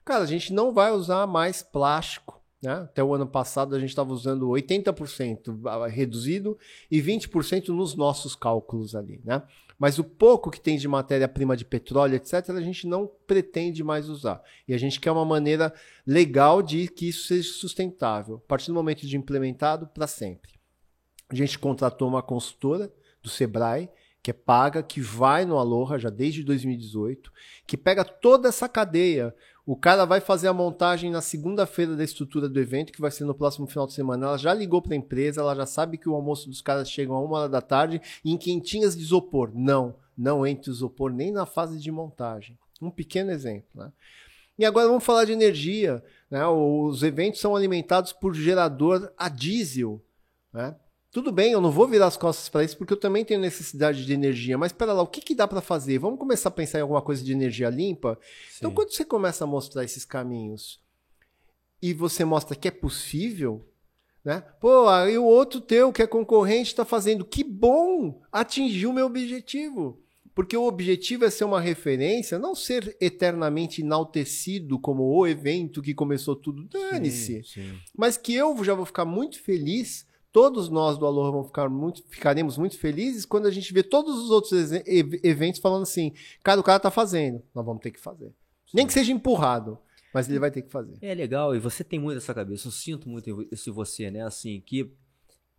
Cara, 0.06 0.24
a 0.24 0.28
gente 0.28 0.54
não 0.54 0.72
vai 0.72 0.92
usar 0.92 1.26
mais 1.26 1.64
plástico 1.64 2.37
né? 2.62 2.74
Até 2.74 3.04
o 3.04 3.14
ano 3.14 3.28
passado 3.28 3.76
a 3.76 3.80
gente 3.80 3.90
estava 3.90 4.12
usando 4.12 4.48
80% 4.48 5.88
reduzido 5.90 6.58
e 6.90 7.02
20% 7.02 7.70
nos 7.70 7.96
nossos 7.96 8.36
cálculos 8.36 8.96
ali. 8.96 9.22
Né? 9.24 9.44
Mas 9.78 10.00
o 10.00 10.04
pouco 10.04 10.50
que 10.50 10.60
tem 10.60 10.78
de 10.78 10.88
matéria-prima 10.88 11.56
de 11.56 11.64
petróleo, 11.64 12.16
etc., 12.16 12.50
a 12.50 12.62
gente 12.62 12.88
não 12.88 13.10
pretende 13.28 13.84
mais 13.84 14.10
usar. 14.10 14.42
E 14.68 14.74
a 14.74 14.78
gente 14.78 15.00
quer 15.00 15.12
uma 15.12 15.26
maneira 15.26 15.72
legal 16.06 16.64
de 16.64 16.88
que 16.88 17.10
isso 17.10 17.28
seja 17.28 17.52
sustentável. 17.54 18.38
A 18.38 18.48
partir 18.48 18.68
do 18.68 18.74
momento 18.74 19.06
de 19.06 19.16
implementado, 19.16 19.88
para 19.88 20.08
sempre. 20.08 20.52
A 21.30 21.36
gente 21.36 21.60
contratou 21.60 22.08
uma 22.08 22.24
consultora 22.24 22.92
do 23.22 23.30
Sebrae 23.30 23.90
que 24.28 24.32
é 24.32 24.34
paga, 24.34 24.84
que 24.84 25.00
vai 25.00 25.46
no 25.46 25.58
Aloha 25.58 25.98
já 25.98 26.10
desde 26.10 26.44
2018, 26.44 27.32
que 27.66 27.78
pega 27.78 28.04
toda 28.04 28.50
essa 28.50 28.68
cadeia. 28.68 29.34
O 29.68 29.76
cara 29.76 30.06
vai 30.06 30.22
fazer 30.22 30.48
a 30.48 30.54
montagem 30.54 31.12
na 31.12 31.20
segunda-feira 31.20 31.94
da 31.94 32.02
estrutura 32.02 32.48
do 32.48 32.58
evento, 32.58 32.94
que 32.94 33.02
vai 33.02 33.12
ser 33.12 33.26
no 33.26 33.36
próximo 33.36 33.68
final 33.68 33.86
de 33.86 33.92
semana. 33.92 34.28
Ela 34.28 34.38
já 34.38 34.54
ligou 34.54 34.82
para 34.82 34.94
a 34.94 34.98
empresa, 34.98 35.42
ela 35.42 35.54
já 35.54 35.66
sabe 35.66 35.98
que 35.98 36.08
o 36.08 36.16
almoço 36.16 36.48
dos 36.48 36.62
caras 36.62 36.90
chega 36.90 37.12
a 37.12 37.20
uma 37.20 37.38
hora 37.38 37.50
da 37.50 37.60
tarde 37.60 38.02
em 38.24 38.38
quentinhas 38.38 38.96
de 38.96 39.04
isopor. 39.04 39.52
Não, 39.54 39.94
não 40.18 40.48
entre 40.48 40.72
isopor 40.72 41.12
nem 41.12 41.34
na 41.34 41.46
fase 41.46 41.78
de 41.82 41.92
montagem. 41.92 42.58
Um 42.82 42.90
pequeno 42.90 43.30
exemplo. 43.30 43.68
Né? 43.76 43.92
E 44.58 44.64
agora 44.64 44.88
vamos 44.88 45.04
falar 45.04 45.26
de 45.26 45.34
energia. 45.34 46.02
Né? 46.32 46.48
Os 46.48 47.04
eventos 47.04 47.42
são 47.42 47.54
alimentados 47.54 48.14
por 48.14 48.34
gerador 48.34 49.12
a 49.18 49.28
diesel. 49.28 50.02
Né? 50.54 50.74
Tudo 51.12 51.32
bem, 51.32 51.52
eu 51.52 51.62
não 51.62 51.72
vou 51.72 51.88
virar 51.88 52.08
as 52.08 52.18
costas 52.18 52.50
para 52.50 52.64
isso 52.64 52.78
porque 52.78 52.94
eu 52.94 53.00
também 53.00 53.24
tenho 53.24 53.40
necessidade 53.40 54.06
de 54.06 54.14
energia. 54.14 54.58
Mas 54.58 54.72
espera 54.72 54.94
lá, 54.94 55.02
o 55.02 55.08
que, 55.08 55.22
que 55.22 55.34
dá 55.34 55.48
para 55.48 55.62
fazer? 55.62 55.98
Vamos 55.98 56.20
começar 56.20 56.50
a 56.50 56.52
pensar 56.52 56.80
em 56.80 56.82
alguma 56.82 57.02
coisa 57.02 57.24
de 57.24 57.32
energia 57.32 57.70
limpa? 57.70 58.20
Então, 58.20 58.22
Sim. 58.22 58.58
Então, 58.58 58.72
quando 58.72 58.92
você 58.92 59.06
começa 59.06 59.44
a 59.44 59.48
mostrar 59.48 59.84
esses 59.84 60.04
caminhos 60.04 60.82
e 61.82 61.94
você 61.94 62.26
mostra 62.26 62.56
que 62.56 62.68
é 62.68 62.72
possível, 62.72 63.66
né? 64.24 64.44
Pô, 64.60 64.90
aí 64.90 65.18
o 65.18 65.24
outro 65.24 65.62
teu 65.62 65.92
que 65.94 66.02
é 66.02 66.08
concorrente 66.08 66.72
está 66.72 66.84
fazendo. 66.84 67.24
Que 67.24 67.44
bom! 67.44 68.22
Atingiu 68.32 68.92
meu 68.92 69.06
objetivo. 69.06 70.04
Porque 70.36 70.56
o 70.56 70.68
objetivo 70.68 71.26
é 71.26 71.32
ser 71.32 71.46
uma 71.46 71.60
referência, 71.60 72.38
não 72.38 72.54
ser 72.54 72.96
eternamente 73.02 73.82
enaltecido 73.82 74.78
como 74.78 75.04
o 75.04 75.26
evento 75.26 75.82
que 75.82 75.96
começou 75.96 76.36
tudo. 76.36 76.66
Dane-se. 76.66 77.42
Mas 77.98 78.18
que 78.18 78.36
eu 78.36 78.64
já 78.64 78.76
vou 78.76 78.86
ficar 78.86 79.06
muito 79.06 79.42
feliz 79.42 80.06
todos 80.38 80.70
nós 80.70 81.00
do 81.00 81.06
Aloha 81.08 81.32
vamos 81.32 81.48
ficar 81.48 81.68
muito, 81.68 82.04
ficaremos 82.08 82.60
muito 82.60 82.78
felizes 82.78 83.26
quando 83.26 83.48
a 83.48 83.52
gente 83.52 83.74
vê 83.74 83.82
todos 83.82 84.20
os 84.20 84.30
outros 84.30 84.72
eventos 85.24 85.60
falando 85.60 85.82
assim, 85.82 86.14
cara, 86.44 86.60
o 86.60 86.64
cara 86.64 86.80
tá 86.80 86.92
fazendo, 86.92 87.42
nós 87.56 87.66
vamos 87.66 87.82
ter 87.82 87.90
que 87.90 88.00
fazer. 88.00 88.28
Sim. 88.28 88.74
Nem 88.76 88.86
que 88.86 88.94
seja 88.94 89.12
empurrado, 89.12 89.80
mas 90.14 90.30
ele 90.30 90.38
vai 90.38 90.52
ter 90.52 90.62
que 90.62 90.70
fazer. 90.70 90.96
É 91.02 91.12
legal, 91.16 91.56
e 91.56 91.60
você 91.60 91.84
tem 91.84 91.98
muito 91.98 92.20
essa 92.20 92.36
cabeça, 92.36 92.68
eu 92.68 92.72
sinto 92.72 93.10
muito 93.10 93.48
isso 93.52 93.72
em 93.72 93.74
você, 93.74 94.12
né? 94.12 94.22
Assim, 94.22 94.62
que 94.62 94.94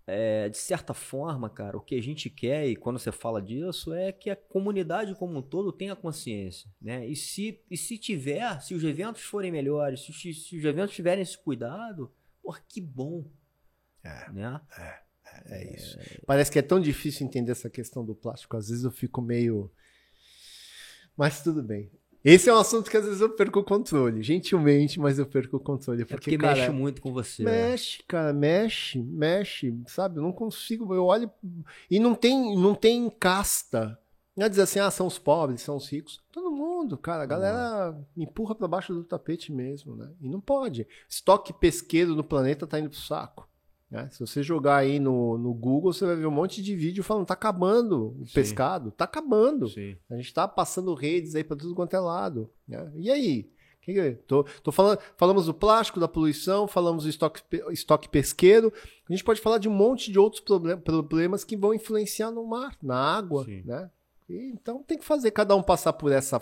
é, 0.07 0.49
de 0.49 0.59
certa 0.59 0.95
forma, 0.95 1.51
cara, 1.51 1.77
o 1.77 1.81
que 1.81 1.97
a 1.97 2.01
gente 2.01 2.31
quer, 2.31 2.69
e 2.69 2.77
quando 2.77 3.01
você 3.01 3.11
fala 3.11 3.43
disso, 3.43 3.93
é 3.93 4.13
que 4.13 4.31
a 4.31 4.37
comunidade 4.37 5.13
como 5.17 5.37
um 5.37 5.43
todo 5.43 5.73
tenha 5.73 5.97
consciência, 5.97 6.71
né? 6.81 7.05
E 7.05 7.17
se, 7.17 7.61
e 7.69 7.77
se 7.77 7.99
tiver, 7.99 8.61
se 8.63 8.77
os 8.77 8.85
eventos 8.85 9.23
forem 9.23 9.51
melhores, 9.51 10.03
se, 10.03 10.13
se 10.33 10.57
os 10.57 10.65
eventos 10.65 10.95
tiverem 10.95 11.23
esse 11.23 11.37
cuidado, 11.37 12.13
por 12.41 12.61
que 12.61 12.81
bom. 12.81 13.25
É, 14.09 14.33
né? 14.33 14.61
é, 14.79 14.99
é, 15.25 15.61
é 15.61 15.75
isso. 15.75 15.99
Parece 16.27 16.51
que 16.51 16.59
é 16.59 16.63
tão 16.63 16.81
difícil 16.81 17.27
entender 17.27 17.53
essa 17.53 17.69
questão 17.69 18.05
do 18.05 18.15
plástico, 18.15 18.57
às 18.57 18.69
vezes 18.69 18.85
eu 18.85 18.91
fico 18.91 19.21
meio... 19.21 19.71
Mas 21.17 21.43
tudo 21.43 21.63
bem. 21.63 21.91
Esse 22.25 22.51
é 22.51 22.55
um 22.55 22.59
assunto 22.59 22.91
que 22.91 22.97
às 22.97 23.05
vezes 23.05 23.21
eu 23.21 23.31
perco 23.31 23.61
o 23.61 23.65
controle. 23.65 24.23
Gentilmente, 24.23 24.99
mas 24.99 25.19
eu 25.19 25.27
perco 25.27 25.57
o 25.57 25.61
controle. 25.61 26.05
Porque, 26.05 26.31
é 26.31 26.37
porque 26.37 26.39
cara, 26.39 26.57
mexe 26.57 26.71
muito 26.71 27.01
com 27.01 27.13
você. 27.13 27.43
Né? 27.43 27.71
Mexe, 27.71 28.03
cara, 28.07 28.33
mexe, 28.33 29.03
mexe, 29.03 29.75
sabe? 29.87 30.19
Eu 30.19 30.23
não 30.23 30.33
consigo. 30.33 30.93
Eu 30.95 31.05
olho. 31.05 31.31
E 31.91 31.99
não 31.99 32.15
tem, 32.15 32.57
não 32.57 32.75
tem 32.75 33.09
casta. 33.09 33.99
Não 34.37 34.47
é 34.47 34.49
dizer 34.49 34.63
assim, 34.63 34.79
ah, 34.79 34.91
são 34.91 35.07
os 35.07 35.19
pobres, 35.19 35.63
são 35.63 35.77
os 35.77 35.89
ricos. 35.91 36.21
Todo 36.31 36.51
mundo, 36.51 36.97
cara. 36.97 37.23
A 37.23 37.27
galera 37.27 37.99
empurra 38.17 38.55
para 38.55 38.69
baixo 38.69 38.95
do 38.95 39.05
tapete 39.05 39.53
mesmo, 39.53 39.97
né? 39.97 40.13
E 40.21 40.29
não 40.29 40.41
pode. 40.41 40.87
Estoque 41.09 41.53
pesqueiro 41.53 42.15
no 42.15 42.23
planeta 42.23 42.67
tá 42.67 42.79
indo 42.79 42.91
pro 42.91 42.99
saco. 42.99 43.49
Né? 43.91 44.09
Se 44.11 44.21
você 44.21 44.43
jogar 44.43 44.77
aí 44.77 44.99
no, 44.99 45.39
no 45.39 45.55
Google, 45.55 45.93
você 45.93 46.05
vai 46.05 46.17
ver 46.17 46.27
um 46.27 46.31
monte 46.31 46.63
de 46.63 46.77
vídeo 46.77 47.03
falando 47.03 47.27
tá 47.27 47.35
acabando 47.35 48.17
o 48.21 48.27
Sim. 48.27 48.35
pescado, 48.35 48.91
tá 48.91 49.05
acabando. 49.05 49.69
Sim. 49.69 49.97
A 50.11 50.17
gente 50.17 50.33
tá 50.33 50.47
passando 50.47 50.93
redes 50.95 51.35
aí 51.35 51.43
para 51.43 51.57
tudo 51.57 51.75
quanto 51.75 51.95
é 51.95 52.01
lado. 52.01 52.51
Né? 52.67 52.91
E 52.97 53.11
aí? 53.11 53.51
Tô, 54.27 54.45
tô 54.63 54.71
falando, 54.71 54.99
falamos 55.17 55.47
do 55.47 55.55
plástico, 55.55 55.99
da 55.99 56.07
poluição, 56.07 56.69
falamos 56.69 57.05
do 57.05 57.11
estoque, 57.11 57.41
estoque 57.71 58.07
pesqueiro. 58.07 58.71
A 59.09 59.13
gente 59.13 59.25
pode 59.25 59.41
falar 59.41 59.57
de 59.57 59.67
um 59.67 59.73
monte 59.73 60.13
de 60.13 60.19
outros 60.19 60.43
problem, 60.43 60.77
problemas 60.77 61.43
que 61.43 61.57
vão 61.57 61.73
influenciar 61.73 62.31
no 62.31 62.45
mar, 62.45 62.77
na 62.83 63.17
água, 63.17 63.45
Sim. 63.45 63.63
né? 63.65 63.91
E, 64.29 64.53
então 64.53 64.83
tem 64.83 64.99
que 64.99 65.05
fazer 65.07 65.31
cada 65.31 65.57
um 65.57 65.63
passar 65.63 65.95
por 65.95 66.13
essa 66.13 66.39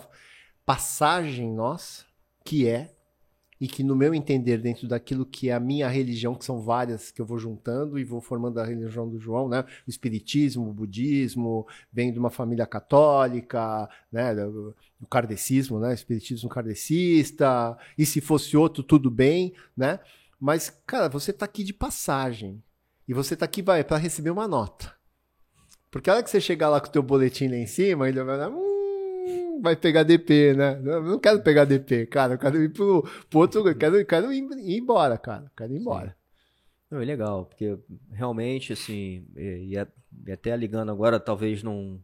passagem 0.65 1.53
nossa, 1.53 2.03
que 2.43 2.67
é 2.67 2.96
e 3.59 3.67
que, 3.67 3.83
no 3.83 3.95
meu 3.95 4.13
entender, 4.13 4.59
dentro 4.59 4.87
daquilo 4.87 5.25
que 5.25 5.49
é 5.49 5.53
a 5.53 5.59
minha 5.59 5.87
religião, 5.87 6.35
que 6.35 6.45
são 6.45 6.61
várias 6.61 7.11
que 7.11 7.21
eu 7.21 7.25
vou 7.25 7.39
juntando 7.39 7.97
e 7.97 8.03
vou 8.03 8.21
formando 8.21 8.59
a 8.59 8.65
religião 8.65 9.09
do 9.09 9.19
João, 9.19 9.49
né? 9.49 9.63
O 9.87 9.89
espiritismo, 9.89 10.69
o 10.69 10.73
budismo, 10.73 11.67
vem 11.91 12.11
de 12.11 12.19
uma 12.19 12.29
família 12.29 12.65
católica, 12.65 13.89
né? 14.11 14.33
O 14.45 15.07
kardecismo, 15.09 15.79
né? 15.79 15.93
Espiritismo 15.93 16.49
kardecista, 16.49 17.77
e 17.97 18.05
se 18.05 18.21
fosse 18.21 18.55
outro, 18.55 18.83
tudo 18.83 19.09
bem, 19.09 19.53
né? 19.75 19.99
Mas, 20.39 20.69
cara, 20.85 21.09
você 21.09 21.31
está 21.31 21.45
aqui 21.45 21.63
de 21.63 21.73
passagem. 21.73 22.61
E 23.07 23.13
você 23.13 23.33
está 23.33 23.45
aqui 23.45 23.63
para 23.63 23.97
receber 23.97 24.29
uma 24.29 24.47
nota. 24.47 24.93
Porque 25.89 26.09
a 26.09 26.13
hora 26.13 26.23
que 26.23 26.29
você 26.29 26.41
chegar 26.41 26.69
lá 26.69 26.81
com 26.81 26.87
o 26.87 26.91
teu 26.91 27.01
boletim 27.01 27.47
lá 27.47 27.55
em 27.55 27.65
cima, 27.65 28.09
ele 28.09 28.21
vai 28.21 28.47
hum, 28.49 28.76
vai 29.61 29.75
pegar 29.75 30.03
DP, 30.03 30.53
né? 30.53 30.79
Eu 30.83 31.03
não 31.03 31.19
quero 31.19 31.41
pegar 31.41 31.65
DP, 31.65 32.05
cara. 32.07 32.33
Eu 32.33 32.37
quero 32.37 32.61
ir 32.61 32.69
pro, 32.69 33.03
pro 33.29 33.39
outro. 33.39 33.67
Eu 33.67 33.77
quero, 33.77 34.05
quero 34.05 34.31
ir, 34.33 34.43
ir 34.59 34.77
embora, 34.77 35.17
cara. 35.17 35.51
quero 35.55 35.73
ir 35.73 35.79
embora. 35.79 36.15
Não, 36.89 37.01
é 37.01 37.05
legal, 37.05 37.45
porque 37.45 37.77
realmente, 38.11 38.71
assim, 38.71 39.27
e, 39.35 39.73
e, 39.73 40.31
até 40.31 40.55
ligando 40.55 40.89
agora, 40.89 41.19
talvez 41.19 41.61
num, 41.61 42.01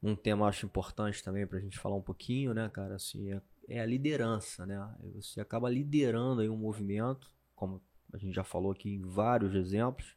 num 0.00 0.16
tema 0.16 0.48
acho 0.48 0.64
importante 0.64 1.22
também 1.22 1.46
pra 1.46 1.60
gente 1.60 1.78
falar 1.78 1.96
um 1.96 2.02
pouquinho, 2.02 2.54
né, 2.54 2.70
cara, 2.70 2.94
assim, 2.94 3.30
é, 3.30 3.42
é 3.68 3.80
a 3.80 3.86
liderança, 3.86 4.64
né? 4.64 4.78
Você 5.16 5.38
acaba 5.38 5.68
liderando 5.68 6.40
aí 6.40 6.48
um 6.48 6.56
movimento, 6.56 7.30
como 7.54 7.82
a 8.12 8.16
gente 8.16 8.34
já 8.34 8.44
falou 8.44 8.72
aqui 8.72 8.94
em 8.94 9.02
vários 9.02 9.54
exemplos, 9.54 10.16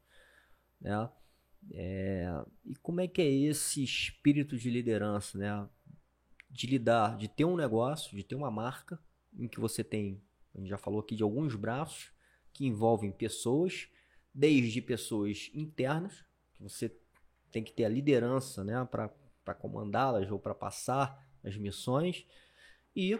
né? 0.79 1.09
É, 1.73 2.25
e 2.65 2.75
como 2.77 3.01
é 3.01 3.07
que 3.07 3.21
é 3.21 3.29
esse 3.29 3.83
espírito 3.83 4.57
de 4.57 4.69
liderança, 4.69 5.37
né? 5.37 5.67
De 6.49 6.67
lidar, 6.67 7.17
de 7.17 7.27
ter 7.27 7.45
um 7.45 7.55
negócio, 7.55 8.15
de 8.15 8.23
ter 8.23 8.35
uma 8.35 8.49
marca 8.49 8.99
em 9.37 9.47
que 9.47 9.59
você 9.59 9.83
tem, 9.83 10.21
a 10.53 10.59
gente 10.59 10.69
já 10.69 10.77
falou 10.77 10.99
aqui 10.99 11.15
de 11.15 11.23
alguns 11.23 11.55
braços 11.55 12.11
que 12.51 12.65
envolvem 12.65 13.11
pessoas, 13.11 13.87
desde 14.33 14.81
pessoas 14.81 15.49
internas, 15.53 16.25
que 16.55 16.63
você 16.63 16.95
tem 17.51 17.63
que 17.63 17.71
ter 17.71 17.85
a 17.85 17.89
liderança, 17.89 18.63
né, 18.63 18.87
para 18.89 19.53
comandá-las 19.55 20.29
ou 20.31 20.39
para 20.39 20.55
passar 20.55 21.27
as 21.43 21.55
missões, 21.55 22.25
e 22.95 23.17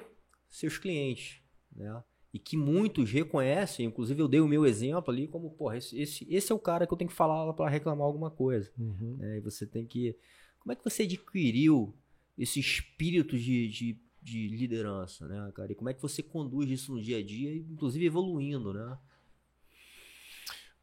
seus 0.49 0.77
clientes, 0.77 1.41
né? 1.71 2.03
E 2.31 2.37
que 2.37 2.55
muitos 2.55 3.09
reconhecem, 3.09 3.87
inclusive 3.87 4.21
eu 4.21 4.27
dei 4.27 4.39
o 4.39 4.47
meu 4.47 4.65
exemplo 4.65 5.11
ali 5.11 5.27
como, 5.27 5.49
porra, 5.51 5.77
esse, 5.77 5.99
esse, 5.99 6.27
esse 6.29 6.51
é 6.51 6.55
o 6.55 6.59
cara 6.59 6.85
que 6.85 6.93
eu 6.93 6.97
tenho 6.97 7.09
que 7.09 7.15
falar 7.15 7.51
para 7.53 7.69
reclamar 7.69 8.05
alguma 8.05 8.29
coisa. 8.29 8.71
Uhum. 8.77 9.15
Né? 9.17 9.37
E 9.37 9.39
você 9.39 9.65
tem 9.65 9.87
que. 9.87 10.15
Como 10.59 10.71
é 10.71 10.75
que 10.75 10.83
você 10.83 11.03
adquiriu 11.03 11.95
esse 12.39 12.59
espírito 12.59 13.37
de, 13.37 13.67
de, 13.67 13.97
de, 14.21 14.47
liderança, 14.47 15.27
né, 15.27 15.51
cara? 15.53 15.73
E 15.73 15.75
como 15.75 15.89
é 15.89 15.93
que 15.93 16.01
você 16.01 16.23
conduz 16.23 16.69
isso 16.69 16.93
no 16.93 17.01
dia 17.01 17.17
a 17.17 17.23
dia, 17.23 17.53
inclusive 17.53 18.05
evoluindo, 18.05 18.73
né? 18.73 18.97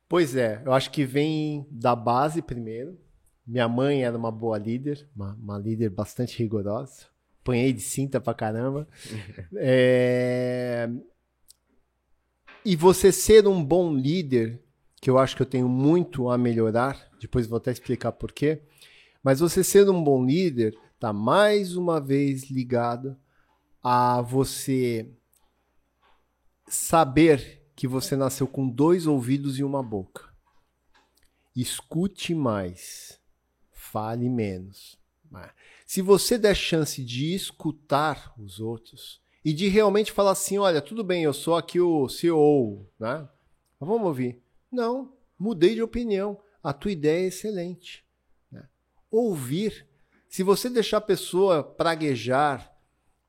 Pois 0.06 0.36
é, 0.36 0.62
eu 0.64 0.72
acho 0.72 0.90
que 0.90 1.04
vem 1.04 1.66
da 1.70 1.96
base 1.96 2.42
primeiro. 2.42 3.00
Minha 3.44 3.68
mãe 3.68 4.04
era 4.04 4.16
uma 4.16 4.30
boa 4.30 4.58
líder, 4.58 5.08
uma, 5.16 5.34
uma 5.34 5.58
líder 5.58 5.88
bastante 5.88 6.38
rigorosa. 6.38 7.06
Apanhei 7.40 7.72
de 7.72 7.80
cinta 7.80 8.20
pra 8.20 8.34
caramba. 8.34 8.86
é... 9.56 10.88
E 12.64 12.76
você 12.76 13.10
ser 13.10 13.46
um 13.46 13.64
bom 13.64 13.94
líder, 13.94 14.60
que 15.00 15.08
eu 15.08 15.18
acho 15.18 15.36
que 15.36 15.42
eu 15.42 15.46
tenho 15.46 15.68
muito 15.68 16.28
a 16.28 16.36
melhorar, 16.36 17.08
depois 17.20 17.46
vou 17.46 17.56
até 17.58 17.70
explicar 17.70 18.12
por 18.12 18.32
quê. 18.32 18.60
Mas 19.22 19.40
você 19.40 19.64
ser 19.64 19.88
um 19.88 20.02
bom 20.02 20.24
líder, 20.24 20.76
está 20.96 21.12
mais 21.12 21.76
uma 21.76 22.00
vez 22.00 22.50
ligado 22.50 23.16
a 23.82 24.22
você 24.22 25.08
saber 26.66 27.62
que 27.76 27.86
você 27.86 28.16
nasceu 28.16 28.46
com 28.46 28.66
dois 28.66 29.06
ouvidos 29.06 29.58
e 29.58 29.62
uma 29.62 29.82
boca. 29.82 30.34
Escute 31.54 32.34
mais, 32.34 33.20
fale 33.70 34.28
menos. 34.28 34.98
Se 35.86 36.00
você 36.00 36.38
der 36.38 36.54
chance 36.54 37.04
de 37.04 37.34
escutar 37.34 38.34
os 38.38 38.58
outros 38.58 39.20
e 39.44 39.52
de 39.52 39.68
realmente 39.68 40.10
falar 40.10 40.30
assim, 40.32 40.56
olha, 40.56 40.80
tudo 40.80 41.04
bem, 41.04 41.24
eu 41.24 41.34
sou 41.34 41.56
aqui 41.56 41.78
o 41.78 42.08
CEO, 42.08 42.90
né? 42.98 43.28
Mas 43.78 43.88
vamos 43.88 44.06
ouvir. 44.06 44.42
Não, 44.72 45.12
mudei 45.38 45.74
de 45.74 45.82
opinião. 45.82 46.40
A 46.62 46.72
tua 46.72 46.90
ideia 46.90 47.24
é 47.24 47.28
excelente. 47.28 48.02
Né? 48.50 48.66
Ouvir 49.10 49.86
se 50.28 50.42
você 50.42 50.68
deixar 50.68 50.98
a 50.98 51.02
pessoa 51.02 51.62
praguejar, 51.62 52.74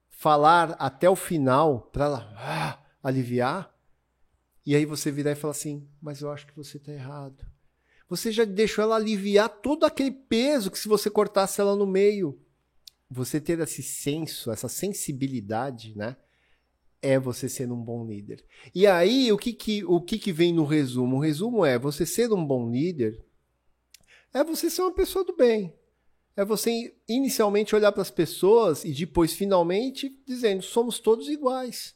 falar 0.10 0.72
até 0.80 1.10
o 1.10 1.16
final 1.16 1.82
para 1.92 2.06
ela 2.06 2.34
ah, 2.36 2.84
aliviar, 3.04 3.74
e 4.66 4.76
aí 4.76 4.86
você 4.86 5.12
virar 5.12 5.32
e 5.32 5.36
falar 5.36 5.52
assim: 5.52 5.88
Mas 6.02 6.22
eu 6.22 6.32
acho 6.32 6.46
que 6.48 6.56
você 6.56 6.78
está 6.78 6.92
errado. 6.92 7.46
Você 8.10 8.32
já 8.32 8.46
deixou 8.46 8.84
ela 8.84 8.96
aliviar 8.96 9.50
todo 9.50 9.86
aquele 9.86 10.12
peso 10.12 10.72
que 10.72 10.80
se 10.80 10.88
você 10.88 11.10
cortasse 11.10 11.62
ela 11.62 11.76
no 11.76 11.86
meio. 11.86 12.42
Você 13.10 13.40
ter 13.40 13.60
esse 13.60 13.82
senso, 13.82 14.52
essa 14.52 14.68
sensibilidade, 14.68 15.96
né? 15.96 16.18
É 17.02 17.18
você 17.18 17.48
ser 17.48 17.72
um 17.72 17.82
bom 17.82 18.06
líder. 18.06 18.44
E 18.76 18.86
aí, 18.86 19.32
o 19.32 19.38
que 19.38 19.54
que, 19.54 19.86
o 19.86 20.02
que, 20.02 20.20
que 20.20 20.34
vem 20.34 20.52
no 20.54 20.66
resumo? 20.66 21.18
O 21.18 21.22
resumo 21.22 21.64
é: 21.64 21.78
você 21.78 22.06
ser 22.06 22.32
um 22.34 22.46
bom 22.46 22.70
líder 22.70 23.24
é 24.34 24.44
você 24.44 24.70
ser 24.70 24.82
uma 24.82 24.94
pessoa 24.94 25.24
do 25.24 25.36
bem 25.36 25.74
é 26.38 26.46
você 26.46 26.96
inicialmente 27.10 27.76
olhar 27.76 27.92
para 27.92 28.04
as 28.04 28.12
pessoas 28.12 28.86
e 28.86 28.94
depois 28.94 29.34
finalmente 29.34 30.16
dizendo 30.24 30.62
somos 30.62 31.00
todos 31.00 31.28
iguais. 31.28 31.96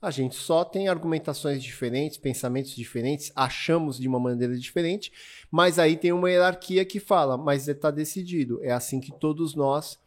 A 0.00 0.10
gente 0.10 0.36
só 0.36 0.64
tem 0.64 0.88
argumentações 0.88 1.62
diferentes, 1.62 2.16
pensamentos 2.16 2.74
diferentes, 2.74 3.32
achamos 3.34 3.98
de 3.98 4.06
uma 4.06 4.20
maneira 4.20 4.56
diferente, 4.56 5.12
mas 5.50 5.80
aí 5.80 5.96
tem 5.96 6.12
uma 6.12 6.30
hierarquia 6.30 6.84
que 6.84 7.00
fala, 7.00 7.36
mas 7.36 7.68
está 7.68 7.90
decidido, 7.90 8.60
é 8.62 8.72
assim 8.72 9.00
que 9.00 9.12
todos 9.12 9.54
nós 9.54 9.98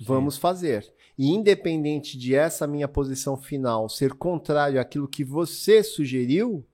vamos 0.00 0.36
Sim. 0.36 0.40
fazer. 0.40 0.94
E 1.16 1.30
independente 1.30 2.16
de 2.16 2.34
essa 2.34 2.66
minha 2.66 2.88
posição 2.88 3.36
final 3.36 3.88
ser 3.88 4.14
contrário 4.14 4.80
àquilo 4.80 5.08
que 5.08 5.24
você 5.24 5.82
sugeriu, 5.82 6.64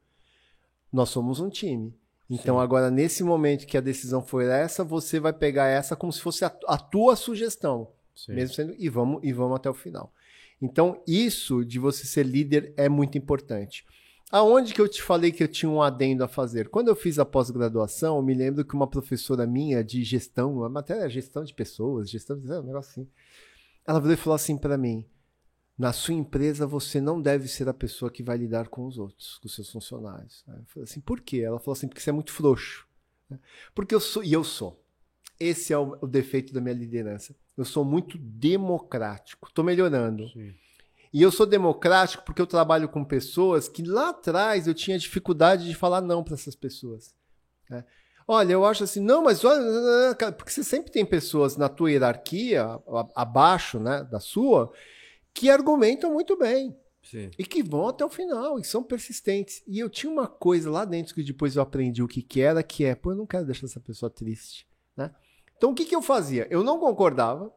nós 0.93 1.09
somos 1.09 1.41
um 1.41 1.49
time. 1.49 1.95
Então, 2.31 2.57
Sim. 2.57 2.63
agora, 2.63 2.91
nesse 2.91 3.25
momento 3.25 3.67
que 3.67 3.77
a 3.77 3.81
decisão 3.81 4.23
foi 4.23 4.47
essa, 4.47 4.85
você 4.85 5.19
vai 5.19 5.33
pegar 5.33 5.67
essa 5.67 5.97
como 5.97 6.13
se 6.13 6.21
fosse 6.21 6.45
a, 6.45 6.57
a 6.69 6.79
tua 6.79 7.17
sugestão. 7.17 7.89
Sim. 8.15 8.35
Mesmo 8.35 8.55
sendo. 8.55 8.75
E 8.79 8.89
vamos, 8.89 9.21
e 9.25 9.33
vamos 9.33 9.57
até 9.57 9.69
o 9.69 9.75
final. 9.75 10.13
Então, 10.63 11.03
isso 11.09 11.65
de 11.65 11.79
você 11.81 12.07
ser 12.07 12.25
líder 12.25 12.73
é 12.77 12.89
muito 12.89 13.19
importante. 13.19 13.85
Aonde 14.31 14.73
que 14.73 14.81
eu 14.81 14.87
te 14.87 15.03
falei 15.03 15.33
que 15.33 15.43
eu 15.43 15.49
tinha 15.49 15.69
um 15.69 15.83
adendo 15.83 16.23
a 16.23 16.29
fazer? 16.29 16.69
Quando 16.69 16.87
eu 16.87 16.95
fiz 16.95 17.19
a 17.19 17.25
pós-graduação, 17.25 18.17
eu 18.17 18.23
me 18.23 18.33
lembro 18.33 18.65
que 18.65 18.75
uma 18.75 18.87
professora 18.87 19.45
minha 19.45 19.83
de 19.83 20.05
gestão, 20.05 20.63
a 20.63 20.69
matéria 20.69 21.03
é 21.03 21.11
gestão 21.11 21.43
de 21.43 21.53
pessoas, 21.53 22.09
gestão 22.09 22.39
de 22.39 22.47
um 22.47 22.63
negócio 22.63 22.91
assim. 22.93 23.09
Ela 23.85 23.99
veio 23.99 24.13
e 24.13 24.17
falou 24.17 24.37
assim 24.37 24.57
para 24.57 24.79
mim: 24.79 25.05
na 25.81 25.95
sua 25.95 26.13
empresa 26.13 26.67
você 26.67 27.01
não 27.01 27.23
deve 27.23 27.49
ser 27.49 27.67
a 27.67 27.73
pessoa 27.73 28.11
que 28.11 28.23
vai 28.23 28.37
lidar 28.37 28.69
com 28.69 28.87
os 28.87 28.99
outros, 28.99 29.39
com 29.39 29.47
os 29.47 29.55
seus 29.55 29.71
funcionários. 29.71 30.45
Eu 30.47 30.63
falei 30.67 30.85
assim, 30.85 31.01
por 31.01 31.23
quê? 31.23 31.39
Ela 31.39 31.59
falou 31.59 31.73
assim, 31.73 31.89
porque 31.89 32.03
você 32.03 32.11
é 32.11 32.13
muito 32.13 32.33
frouxo. 32.33 32.87
Porque 33.75 33.95
eu 33.95 34.01
sou, 34.01 34.23
e 34.23 34.31
eu 34.31 34.45
sou. 34.45 34.85
Esse 35.39 35.73
é 35.73 35.79
o, 35.79 35.97
o 36.03 36.07
defeito 36.07 36.53
da 36.53 36.61
minha 36.61 36.75
liderança. 36.75 37.35
Eu 37.57 37.65
sou 37.65 37.83
muito 37.83 38.19
democrático. 38.19 39.49
Estou 39.49 39.65
melhorando. 39.65 40.29
Sim. 40.29 40.53
E 41.15 41.23
eu 41.23 41.33
sou 41.33 41.47
democrático 41.47 42.27
porque 42.27 42.43
eu 42.43 42.47
trabalho 42.47 42.87
com 42.87 43.03
pessoas 43.03 43.67
que 43.67 43.83
lá 43.83 44.11
atrás 44.11 44.67
eu 44.67 44.75
tinha 44.75 44.99
dificuldade 44.99 45.67
de 45.67 45.75
falar 45.75 46.03
não 46.03 46.23
para 46.23 46.35
essas 46.35 46.55
pessoas. 46.55 47.15
Né? 47.71 47.87
Olha, 48.29 48.53
eu 48.53 48.67
acho 48.67 48.85
assim, 48.85 49.01
não, 49.01 49.25
mas 49.25 49.43
olha, 49.47 50.15
porque 50.37 50.53
você 50.53 50.63
sempre 50.63 50.93
tem 50.93 51.07
pessoas 51.07 51.57
na 51.57 51.71
tua 51.71 51.91
hierarquia, 51.91 52.67
abaixo 53.17 53.81
né, 53.81 54.05
da 54.05 54.21
sua, 54.21 54.71
que 55.35 55.51
argumentam 55.51 56.13
muito 56.13 56.37
bem. 56.37 56.77
Sim. 57.03 57.31
E 57.39 57.45
que 57.45 57.63
vão 57.63 57.89
até 57.89 58.05
o 58.05 58.11
final, 58.11 58.59
e 58.59 58.65
são 58.65 58.83
persistentes. 58.83 59.63
E 59.67 59.79
eu 59.79 59.89
tinha 59.89 60.13
uma 60.13 60.27
coisa 60.27 60.71
lá 60.71 60.85
dentro 60.85 61.15
que 61.15 61.23
depois 61.23 61.57
eu 61.57 61.63
aprendi 61.63 62.03
o 62.03 62.09
que, 62.09 62.23
que 62.23 62.41
era, 62.41 62.63
que 62.63 62.85
é, 62.85 62.95
pô, 62.95 63.13
eu 63.13 63.17
não 63.17 63.27
quero 63.27 63.47
deixar 63.47 63.67
essa 63.67 63.81
pessoa 63.81 64.11
triste. 64.11 64.67
Né? 64.97 65.11
Então 65.57 65.71
o 65.71 65.75
que, 65.75 65.85
que 65.85 65.97
eu 65.97 66.03
fazia? 66.03 66.47
Eu 66.51 66.63
não 66.63 66.79
concordava, 66.79 67.53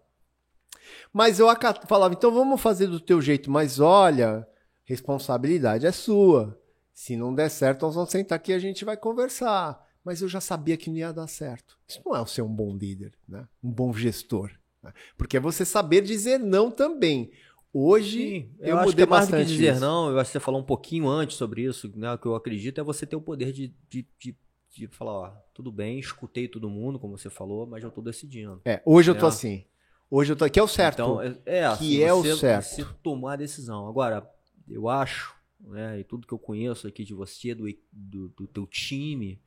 mas 1.12 1.40
eu 1.40 1.48
falava, 1.88 2.14
então 2.14 2.32
vamos 2.32 2.62
fazer 2.62 2.88
do 2.88 3.00
teu 3.00 3.22
jeito, 3.22 3.52
mas 3.52 3.80
olha, 3.80 4.48
responsabilidade 4.84 5.86
é 5.86 5.92
sua. 5.92 6.60
Se 6.94 7.16
não 7.16 7.34
der 7.34 7.50
certo, 7.50 7.84
nós 7.84 7.96
vamos 7.96 8.12
sentar 8.12 8.36
aqui 8.36 8.52
e 8.52 8.56
a 8.56 8.60
gente 8.60 8.86
vai 8.86 8.96
conversar. 8.96 9.82
Mas 10.04 10.22
eu 10.22 10.28
já 10.28 10.42
sabia 10.42 10.78
que 10.78 10.90
não 10.90 10.98
ia 10.98 11.14
dar 11.14 11.28
certo. 11.28 11.78
Isso 11.88 12.02
não 12.06 12.16
é 12.16 12.26
ser 12.26 12.42
um 12.42 12.54
bom 12.54 12.76
líder, 12.76 13.14
né? 13.28 13.48
um 13.64 13.72
bom 13.72 13.94
gestor. 13.94 14.52
Né? 14.82 14.94
Porque 15.18 15.38
é 15.38 15.40
você 15.40 15.64
saber 15.64 16.02
dizer 16.02 16.40
não 16.40 16.70
também. 16.70 17.32
Hoje 17.74 18.20
Sim, 18.20 18.52
eu, 18.60 18.76
eu 18.76 18.80
é 18.80 18.86
do 18.86 18.96
que 19.32 19.46
dizer 19.46 19.72
isso. 19.72 19.82
não, 19.82 20.12
eu 20.12 20.20
acho 20.20 20.30
que 20.30 20.34
você 20.34 20.40
falou 20.40 20.62
um 20.62 20.66
pouquinho 20.66 21.08
antes 21.08 21.36
sobre 21.36 21.64
isso, 21.64 21.92
né? 21.96 22.14
O 22.14 22.18
que 22.20 22.28
eu 22.28 22.36
acredito 22.36 22.80
é 22.80 22.84
você 22.84 23.04
ter 23.04 23.16
o 23.16 23.22
poder 23.22 23.52
de, 23.52 23.74
de, 23.90 24.08
de, 24.20 24.38
de 24.70 24.88
falar, 24.90 25.12
ó, 25.12 25.30
tudo 25.56 25.72
bem, 25.72 25.98
escutei 25.98 26.48
todo 26.48 26.70
mundo, 26.70 27.00
como 27.00 27.18
você 27.18 27.32
falou, 27.32 27.66
mas 27.66 27.84
eu 27.84 27.90
tô 27.90 28.00
decidindo. 28.00 28.62
É, 28.64 28.80
hoje 28.86 29.10
eu 29.10 29.16
tô 29.16 29.24
né? 29.24 29.28
assim. 29.30 29.66
Hoje 30.08 30.32
eu 30.32 30.36
tô 30.36 30.46
aqui, 30.46 30.60
é 30.60 30.64
o 30.64 30.68
certo. 30.68 31.02
Então, 31.02 31.20
é, 31.20 31.36
é 31.48 31.66
assim, 31.66 31.88
que 31.88 32.04
é 32.04 32.14
o 32.14 32.24
certo. 32.38 32.64
Você 32.64 32.86
tomar 33.02 33.34
a 33.34 33.38
decisão. 33.38 33.88
Agora, 33.88 34.30
eu 34.70 34.88
acho, 34.88 35.36
né, 35.60 36.00
e 36.00 36.04
tudo 36.04 36.28
que 36.28 36.34
eu 36.34 36.38
conheço 36.38 36.88
aqui 36.88 37.04
de 37.04 37.16
você, 37.16 37.56
do, 37.56 37.66
do, 37.92 38.30
do 38.30 38.48
teu 38.48 38.68
time, 38.68 39.42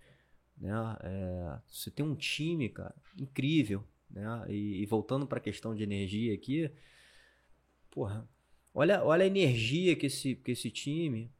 né, 0.59 0.73
é, 1.01 1.59
você 1.69 1.93
tem 1.93 2.05
um 2.05 2.17
time, 2.17 2.69
cara, 2.71 2.93
incrível, 3.17 3.85
né, 4.11 4.47
e, 4.49 4.83
e 4.83 4.87
voltando 4.87 5.29
para 5.29 5.39
a 5.39 5.41
questão 5.41 5.77
de 5.77 5.85
energia 5.85 6.35
aqui, 6.35 6.69
porra, 7.97 8.29
olha, 8.75 9.03
olha 9.03 9.25
a 9.25 9.27
energia 9.27 9.97
que 9.97 10.05
esse, 10.05 10.35
que 10.35 10.51
esse 10.51 10.71
time 10.71 11.33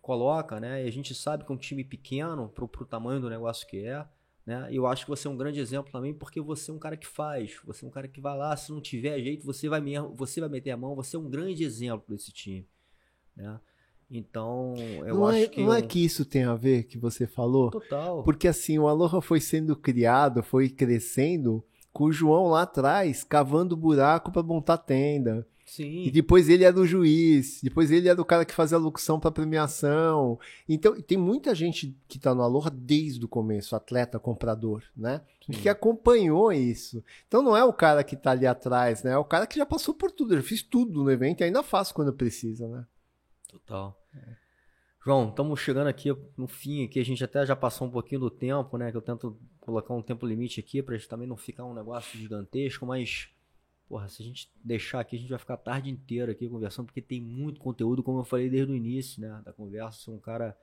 coloca, 0.00 0.60
né, 0.60 0.84
e 0.84 0.88
a 0.88 0.92
gente 0.92 1.12
sabe 1.12 1.44
que 1.44 1.50
é 1.50 1.54
um 1.56 1.58
time 1.58 1.82
pequeno 1.82 2.48
pro, 2.48 2.68
pro 2.68 2.86
tamanho 2.86 3.20
do 3.20 3.28
negócio 3.28 3.66
que 3.66 3.84
é, 3.84 4.06
né? 4.46 4.68
Eu 4.70 4.86
acho 4.86 5.04
que 5.04 5.10
você 5.10 5.26
é 5.26 5.30
um 5.30 5.36
grande 5.36 5.58
exemplo 5.58 5.90
também 5.90 6.14
porque 6.14 6.40
você 6.40 6.70
é 6.70 6.74
um 6.74 6.78
cara 6.78 6.96
que 6.96 7.06
faz, 7.06 7.58
você 7.64 7.84
é 7.84 7.88
um 7.88 7.90
cara 7.90 8.06
que 8.06 8.20
vai 8.20 8.38
lá, 8.38 8.56
se 8.56 8.70
não 8.70 8.80
tiver 8.80 9.20
jeito, 9.20 9.44
você 9.44 9.68
vai 9.68 9.80
mesmo, 9.80 10.14
você 10.14 10.40
vai 10.40 10.48
meter 10.48 10.70
a 10.70 10.76
mão, 10.76 10.94
você 10.94 11.16
é 11.16 11.18
um 11.18 11.28
grande 11.28 11.64
exemplo 11.64 12.04
desse 12.08 12.30
time, 12.32 12.66
né? 13.34 13.60
Então, 14.08 14.74
eu 15.04 15.16
não 15.16 15.26
acho 15.26 15.38
é, 15.38 15.48
que 15.48 15.62
não 15.62 15.74
é 15.74 15.82
que 15.82 16.02
isso 16.02 16.24
tem 16.24 16.44
a 16.44 16.54
ver 16.54 16.84
que 16.84 16.96
você 16.96 17.26
falou? 17.26 17.70
Total. 17.70 18.22
Porque 18.22 18.46
assim, 18.46 18.78
o 18.78 18.86
Aloha 18.86 19.20
foi 19.20 19.40
sendo 19.40 19.76
criado, 19.76 20.44
foi 20.44 20.70
crescendo 20.70 21.62
com 21.92 22.04
o 22.04 22.12
João 22.12 22.46
lá 22.46 22.62
atrás, 22.62 23.24
cavando 23.24 23.76
buraco 23.76 24.30
para 24.30 24.42
montar 24.42 24.78
tenda. 24.78 25.46
Sim. 25.68 26.04
E 26.04 26.10
depois 26.10 26.48
ele 26.48 26.64
era 26.64 26.80
o 26.80 26.86
juiz, 26.86 27.60
depois 27.62 27.90
ele 27.90 28.08
era 28.08 28.18
o 28.18 28.24
cara 28.24 28.46
que 28.46 28.54
fazia 28.54 28.78
a 28.78 28.80
locução 28.80 29.20
para 29.20 29.30
premiação. 29.30 30.40
Então, 30.66 30.98
tem 31.02 31.18
muita 31.18 31.54
gente 31.54 31.94
que 32.08 32.16
está 32.16 32.34
no 32.34 32.40
Aloha 32.40 32.70
desde 32.70 33.22
o 33.22 33.28
começo, 33.28 33.76
atleta, 33.76 34.18
comprador, 34.18 34.82
né? 34.96 35.20
Sim. 35.44 35.52
Que 35.52 35.68
acompanhou 35.68 36.50
isso. 36.50 37.04
Então 37.26 37.42
não 37.42 37.54
é 37.54 37.62
o 37.62 37.72
cara 37.72 38.02
que 38.02 38.14
está 38.14 38.30
ali 38.30 38.46
atrás, 38.46 39.02
né? 39.02 39.12
É 39.12 39.18
o 39.18 39.24
cara 39.24 39.46
que 39.46 39.58
já 39.58 39.66
passou 39.66 39.92
por 39.92 40.10
tudo, 40.10 40.34
eu 40.34 40.42
fiz 40.42 40.62
tudo 40.62 41.04
no 41.04 41.10
evento 41.10 41.42
e 41.42 41.44
ainda 41.44 41.62
faço 41.62 41.92
quando 41.92 42.14
precisa, 42.14 42.66
né? 42.66 42.86
Total. 43.50 44.00
É. 44.14 44.36
João, 45.04 45.28
estamos 45.28 45.60
chegando 45.60 45.88
aqui 45.88 46.16
no 46.34 46.48
fim 46.48 46.84
aqui, 46.84 46.98
a 46.98 47.04
gente 47.04 47.22
até 47.22 47.44
já 47.44 47.54
passou 47.54 47.86
um 47.86 47.90
pouquinho 47.90 48.22
do 48.22 48.30
tempo, 48.30 48.78
né? 48.78 48.90
Que 48.90 48.96
eu 48.96 49.02
tento 49.02 49.38
colocar 49.60 49.92
um 49.92 50.02
tempo 50.02 50.26
limite 50.26 50.60
aqui 50.60 50.82
para 50.82 50.98
também 51.00 51.28
não 51.28 51.36
ficar 51.36 51.66
um 51.66 51.74
negócio 51.74 52.18
gigantesco, 52.18 52.86
mas 52.86 53.28
Porra, 53.88 54.06
se 54.06 54.22
a 54.22 54.26
gente 54.26 54.52
deixar 54.62 55.00
aqui, 55.00 55.16
a 55.16 55.18
gente 55.18 55.30
vai 55.30 55.38
ficar 55.38 55.54
a 55.54 55.58
tarde 55.58 55.88
inteira 55.88 56.32
aqui 56.32 56.46
conversando, 56.46 56.86
porque 56.86 57.00
tem 57.00 57.22
muito 57.22 57.58
conteúdo, 57.58 58.02
como 58.02 58.18
eu 58.18 58.24
falei 58.24 58.50
desde 58.50 58.70
o 58.70 58.76
início, 58.76 59.20
né, 59.22 59.40
da 59.42 59.52
conversa. 59.52 60.00
Sou 60.00 60.14
um 60.14 60.20
cara 60.20 60.54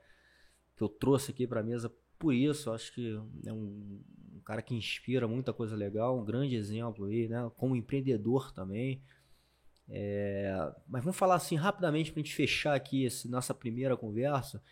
que 0.76 0.82
eu 0.82 0.88
trouxe 0.88 1.32
aqui 1.32 1.44
para 1.44 1.60
mesa 1.60 1.92
por 2.20 2.32
isso. 2.32 2.70
Acho 2.70 2.92
que 2.94 3.20
é 3.44 3.52
um, 3.52 4.00
um, 4.32 4.40
cara 4.44 4.62
que 4.62 4.76
inspira 4.76 5.26
muita 5.26 5.52
coisa 5.52 5.74
legal, 5.74 6.16
um 6.16 6.24
grande 6.24 6.54
exemplo 6.54 7.06
aí, 7.06 7.26
né, 7.26 7.50
como 7.56 7.74
empreendedor 7.74 8.52
também. 8.52 9.02
É, 9.88 10.72
mas 10.86 11.02
vamos 11.02 11.16
falar 11.16 11.34
assim 11.34 11.56
rapidamente 11.56 12.12
para 12.12 12.20
a 12.20 12.22
gente 12.22 12.34
fechar 12.34 12.74
aqui 12.74 13.06
essa 13.06 13.28
nossa 13.28 13.52
primeira 13.52 13.96
conversa. 13.96 14.62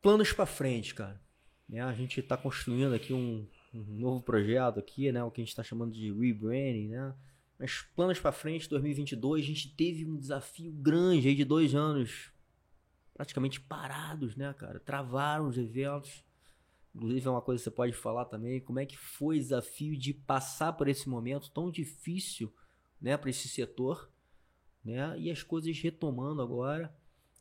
Planos 0.00 0.32
para 0.32 0.46
frente, 0.46 0.94
cara. 0.94 1.20
Né, 1.68 1.82
a 1.82 1.92
gente 1.92 2.18
está 2.18 2.34
construindo 2.34 2.94
aqui 2.94 3.12
um, 3.12 3.46
um 3.74 3.98
novo 3.98 4.22
projeto 4.22 4.78
aqui, 4.78 5.10
né? 5.12 5.22
O 5.22 5.30
que 5.30 5.40
a 5.40 5.44
gente 5.44 5.50
está 5.50 5.62
chamando 5.62 5.92
de 5.92 6.12
rebranding, 6.12 6.88
né? 6.88 7.14
Mas 7.58 7.82
planos 7.94 8.20
para 8.20 8.32
frente, 8.32 8.68
2022, 8.68 9.44
a 9.44 9.46
gente 9.46 9.74
teve 9.74 10.04
um 10.04 10.16
desafio 10.16 10.70
grande 10.70 11.28
aí 11.28 11.34
de 11.34 11.44
dois 11.44 11.74
anos 11.74 12.32
praticamente 13.12 13.60
parados, 13.60 14.36
né, 14.36 14.54
cara? 14.54 14.78
Travaram 14.78 15.48
os 15.48 15.58
eventos. 15.58 16.24
Inclusive 16.94 17.26
é 17.26 17.30
uma 17.30 17.42
coisa 17.42 17.60
que 17.60 17.64
você 17.64 17.70
pode 17.70 17.92
falar 17.92 18.24
também, 18.26 18.60
como 18.60 18.78
é 18.78 18.86
que 18.86 18.96
foi 18.96 19.36
o 19.36 19.40
desafio 19.40 19.96
de 19.96 20.14
passar 20.14 20.72
por 20.72 20.88
esse 20.88 21.08
momento 21.08 21.50
tão 21.50 21.70
difícil, 21.70 22.52
né, 23.00 23.16
para 23.16 23.30
esse 23.30 23.48
setor, 23.48 24.10
né? 24.84 25.18
E 25.18 25.30
as 25.30 25.42
coisas 25.42 25.78
retomando 25.80 26.40
agora. 26.40 26.94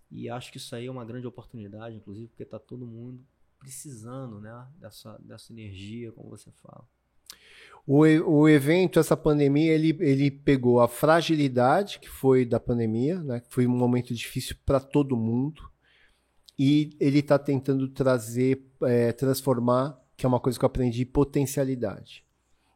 E 0.09 0.29
acho 0.29 0.51
que 0.51 0.57
isso 0.57 0.75
aí 0.75 0.87
é 0.87 0.91
uma 0.91 1.05
grande 1.05 1.27
oportunidade, 1.27 1.95
inclusive, 1.95 2.27
porque 2.27 2.45
tá 2.45 2.57
todo 2.57 2.85
mundo 2.87 3.23
precisando 3.59 4.39
né, 4.39 4.67
dessa, 4.79 5.17
dessa 5.19 5.51
energia, 5.51 6.11
como 6.11 6.29
você 6.29 6.51
fala. 6.51 6.85
O, 7.85 7.99
o 8.01 8.49
evento, 8.49 8.99
essa 8.99 9.15
pandemia, 9.15 9.73
ele, 9.73 9.97
ele 10.01 10.29
pegou 10.29 10.81
a 10.81 10.87
fragilidade 10.87 11.99
que 11.99 12.09
foi 12.09 12.45
da 12.45 12.59
pandemia, 12.59 13.21
né, 13.21 13.39
que 13.39 13.49
foi 13.49 13.65
um 13.65 13.77
momento 13.77 14.13
difícil 14.13 14.57
para 14.65 14.79
todo 14.79 15.15
mundo, 15.15 15.71
e 16.59 16.95
ele 16.99 17.19
está 17.19 17.39
tentando 17.39 17.87
trazer, 17.87 18.65
é, 18.81 19.11
transformar, 19.13 19.97
que 20.17 20.25
é 20.25 20.29
uma 20.29 20.39
coisa 20.39 20.57
que 20.57 20.65
eu 20.65 20.67
aprendi, 20.67 21.05
potencialidade. 21.05 22.25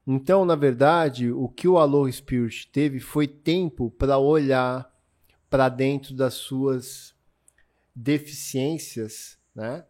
Então, 0.05 0.45
na 0.45 0.55
verdade, 0.55 1.31
o 1.31 1.49
que 1.49 1.67
o 1.67 1.77
Aloha 1.77 2.11
Spirit 2.11 2.69
teve 2.71 2.99
foi 2.99 3.27
tempo 3.27 3.91
para 3.91 4.17
olhar 4.17 4.89
para 5.49 5.67
dentro 5.67 6.15
das 6.15 6.35
suas 6.35 7.13
deficiências, 7.93 9.37
né? 9.53 9.85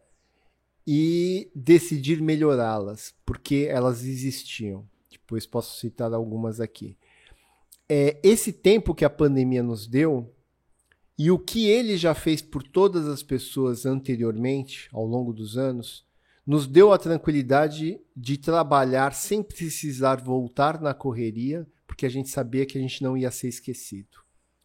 E 0.86 1.50
decidir 1.54 2.20
melhorá-las, 2.20 3.14
porque 3.24 3.66
elas 3.70 4.04
existiam. 4.04 4.86
Depois 5.10 5.46
posso 5.46 5.78
citar 5.78 6.12
algumas 6.12 6.60
aqui. 6.60 6.96
É, 7.88 8.18
esse 8.22 8.52
tempo 8.52 8.94
que 8.94 9.04
a 9.04 9.10
pandemia 9.10 9.62
nos 9.62 9.86
deu 9.86 10.32
e 11.18 11.30
o 11.30 11.38
que 11.38 11.66
ele 11.68 11.96
já 11.96 12.14
fez 12.14 12.40
por 12.40 12.62
todas 12.62 13.06
as 13.06 13.22
pessoas 13.22 13.86
anteriormente, 13.86 14.88
ao 14.92 15.06
longo 15.06 15.32
dos 15.32 15.56
anos, 15.56 16.04
nos 16.46 16.66
deu 16.66 16.92
a 16.92 16.98
tranquilidade 16.98 18.00
de 18.16 18.36
trabalhar 18.36 19.14
sem 19.14 19.42
precisar 19.42 20.16
voltar 20.16 20.80
na 20.80 20.92
correria, 20.92 21.66
porque 21.86 22.06
a 22.06 22.08
gente 22.08 22.28
sabia 22.28 22.66
que 22.66 22.76
a 22.76 22.80
gente 22.80 23.02
não 23.02 23.16
ia 23.16 23.30
ser 23.30 23.48
esquecido. 23.48 24.22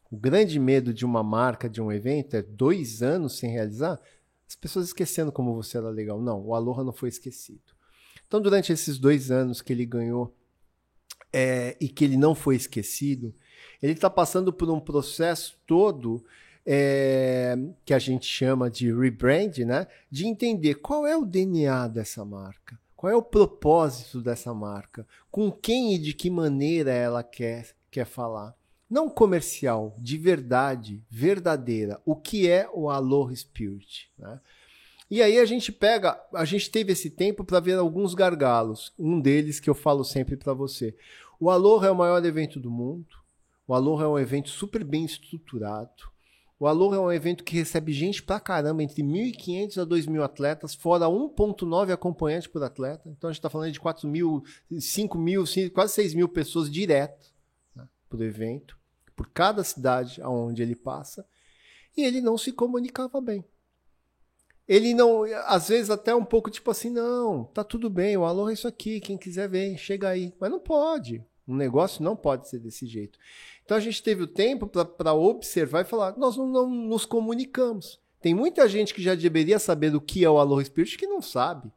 O 0.09 0.17
grande 0.17 0.57
medo 0.59 0.93
de 0.93 1.05
uma 1.05 1.21
marca, 1.21 1.69
de 1.69 1.81
um 1.81 1.91
evento, 1.91 2.35
é 2.35 2.41
dois 2.41 3.03
anos 3.03 3.37
sem 3.37 3.51
realizar 3.51 3.99
as 4.47 4.55
pessoas 4.55 4.87
esquecendo 4.87 5.31
como 5.31 5.53
você 5.53 5.77
era 5.77 5.89
legal. 5.89 6.21
Não, 6.21 6.41
o 6.41 6.55
Aloha 6.55 6.83
não 6.83 6.93
foi 6.93 7.09
esquecido. 7.09 7.75
Então, 8.25 8.41
durante 8.41 8.71
esses 8.71 8.97
dois 8.97 9.29
anos 9.31 9.61
que 9.61 9.73
ele 9.73 9.85
ganhou 9.85 10.35
é, 11.31 11.75
e 11.79 11.87
que 11.89 12.03
ele 12.03 12.17
não 12.17 12.33
foi 12.33 12.55
esquecido, 12.55 13.33
ele 13.81 13.93
está 13.93 14.09
passando 14.09 14.51
por 14.51 14.69
um 14.69 14.79
processo 14.79 15.57
todo 15.65 16.23
é, 16.65 17.55
que 17.85 17.93
a 17.93 17.99
gente 17.99 18.25
chama 18.25 18.69
de 18.69 18.93
rebrand, 18.93 19.57
né? 19.59 19.87
De 20.11 20.25
entender 20.25 20.75
qual 20.75 21.05
é 21.07 21.15
o 21.15 21.25
DNA 21.25 21.87
dessa 21.87 22.25
marca, 22.25 22.79
qual 22.95 23.11
é 23.11 23.15
o 23.15 23.21
propósito 23.21 24.21
dessa 24.21 24.53
marca, 24.53 25.07
com 25.31 25.51
quem 25.51 25.95
e 25.95 25.97
de 25.97 26.13
que 26.13 26.29
maneira 26.29 26.91
ela 26.91 27.23
quer, 27.23 27.73
quer 27.89 28.05
falar. 28.05 28.53
Não 28.89 29.09
comercial, 29.09 29.95
de 29.97 30.17
verdade, 30.17 31.03
verdadeira, 31.09 32.01
o 32.05 32.15
que 32.15 32.49
é 32.49 32.69
o 32.73 32.89
Aloha 32.89 33.35
Spirit. 33.35 34.09
Né? 34.17 34.39
E 35.11 35.21
aí 35.21 35.37
a 35.37 35.45
gente 35.45 35.71
pega, 35.71 36.19
a 36.33 36.45
gente 36.45 36.69
teve 36.69 36.93
esse 36.93 37.09
tempo 37.09 37.43
para 37.43 37.59
ver 37.59 37.77
alguns 37.77 38.13
gargalos. 38.13 38.93
Um 38.97 39.19
deles 39.19 39.59
que 39.59 39.69
eu 39.69 39.75
falo 39.75 40.03
sempre 40.03 40.37
para 40.37 40.53
você. 40.53 40.95
O 41.39 41.49
Aloha 41.49 41.87
é 41.87 41.91
o 41.91 41.95
maior 41.95 42.23
evento 42.25 42.59
do 42.59 42.71
mundo. 42.71 43.07
O 43.67 43.73
Aloha 43.73 44.05
é 44.05 44.07
um 44.07 44.19
evento 44.19 44.49
super 44.49 44.83
bem 44.83 45.03
estruturado. 45.03 46.17
O 46.59 46.65
Aloha 46.65 46.95
é 46.95 46.99
um 46.99 47.11
evento 47.11 47.43
que 47.43 47.55
recebe 47.55 47.93
gente 47.93 48.23
pra 48.23 48.39
caramba, 48.39 48.81
entre 48.81 49.03
1.500 49.03 49.81
a 49.81 49.85
2.000 49.85 50.23
atletas, 50.23 50.73
fora 50.73 51.05
1.9 51.05 51.91
acompanhantes 51.91 52.47
por 52.47 52.63
atleta. 52.63 53.07
Então 53.09 53.29
a 53.29 53.33
gente 53.33 53.39
está 53.39 53.49
falando 53.49 53.71
de 53.71 53.79
4 53.79 54.07
mil, 54.07 54.43
5 54.71 55.17
mil, 55.17 55.43
quase 55.73 55.93
6 55.93 56.15
mil 56.15 56.27
pessoas 56.27 56.71
direto 56.71 57.36
né, 58.07 58.09
por 58.09 58.21
evento, 58.21 58.77
por 59.15 59.29
cada 59.29 59.63
cidade 59.63 60.21
aonde 60.21 60.61
ele 60.61 60.75
passa. 60.75 61.25
E 61.95 62.03
ele 62.03 62.21
não 62.21 62.37
se 62.37 62.51
comunicava 62.51 63.19
bem. 63.19 63.43
Ele 64.67 64.93
não, 64.93 65.23
às 65.45 65.69
vezes 65.69 65.89
até 65.89 66.13
um 66.13 66.25
pouco 66.25 66.51
tipo 66.51 66.69
assim, 66.69 66.89
não, 66.89 67.45
tá 67.45 67.63
tudo 67.63 67.89
bem, 67.89 68.17
o 68.17 68.25
Aloha 68.25 68.51
é 68.51 68.53
isso 68.53 68.67
aqui, 68.67 68.99
quem 68.99 69.17
quiser 69.17 69.47
ver, 69.47 69.77
chega 69.77 70.09
aí. 70.09 70.33
Mas 70.39 70.51
não 70.51 70.59
pode. 70.59 71.23
Um 71.47 71.55
negócio 71.55 72.03
não 72.03 72.15
pode 72.15 72.49
ser 72.49 72.59
desse 72.59 72.85
jeito. 72.85 73.17
Então 73.63 73.77
a 73.77 73.79
gente 73.79 74.03
teve 74.03 74.23
o 74.23 74.27
tempo 74.27 74.67
para 74.67 75.13
observar 75.13 75.81
e 75.81 75.85
falar: 75.85 76.17
nós 76.17 76.35
não, 76.35 76.47
não, 76.47 76.69
nos 76.69 77.05
comunicamos. 77.05 77.99
Tem 78.19 78.33
muita 78.33 78.67
gente 78.67 78.93
que 78.93 79.01
já 79.01 79.15
deveria 79.15 79.57
saber 79.57 79.89
do 79.89 80.01
que 80.01 80.25
é 80.25 80.29
o 80.29 80.37
Aloha 80.37 80.65
Spirit 80.65 80.97
que 80.97 81.07
não 81.07 81.21
sabe. 81.21 81.71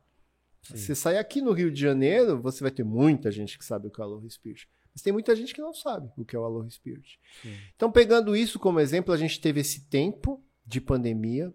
Sim. 0.63 0.77
Você 0.77 0.95
sai 0.95 1.19
aqui 1.19 1.41
no 1.41 1.53
Rio 1.53 1.71
de 1.71 1.81
Janeiro, 1.81 2.41
você 2.41 2.63
vai 2.63 2.73
ter 2.73 2.85
muita 2.85 3.31
gente 3.31 3.57
que 3.57 3.65
sabe 3.65 3.87
o 3.87 3.91
que 3.91 4.01
é 4.01 4.05
o 4.05 4.07
Aloha 4.07 4.29
Spirit. 4.29 4.69
Mas 4.93 5.03
tem 5.03 5.13
muita 5.13 5.35
gente 5.37 5.55
que 5.55 5.61
não 5.61 5.73
sabe 5.73 6.11
o 6.17 6.25
que 6.25 6.35
é 6.35 6.39
o 6.39 6.45
Aloha 6.45 6.69
Spirit. 6.69 7.19
Sim. 7.43 7.57
Então, 7.75 7.91
pegando 7.91 8.35
isso 8.35 8.59
como 8.59 8.81
exemplo, 8.81 9.15
a 9.15 9.17
gente 9.17 9.41
teve 9.41 9.61
esse 9.61 9.89
tempo 9.89 10.43
de 10.67 10.81
pandemia 10.81 11.53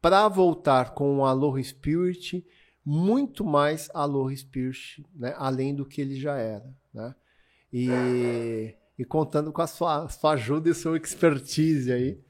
para 0.00 0.28
voltar 0.28 0.94
com 0.94 1.18
o 1.18 1.24
Aloha 1.24 1.62
Spirit 1.62 2.44
muito 2.84 3.44
mais 3.44 3.90
Aloha 3.94 4.34
Spirit, 4.36 5.04
né? 5.14 5.34
além 5.36 5.74
do 5.74 5.86
que 5.86 6.00
ele 6.00 6.16
já 6.16 6.36
era. 6.36 6.74
Né? 6.92 7.14
E 7.72 8.74
e 8.98 9.04
contando 9.04 9.52
com 9.52 9.60
a 9.60 9.66
sua, 9.66 10.08
sua 10.08 10.32
ajuda 10.32 10.70
e 10.70 10.74
sua 10.74 10.96
expertise 10.96 11.92
aí, 11.92 12.20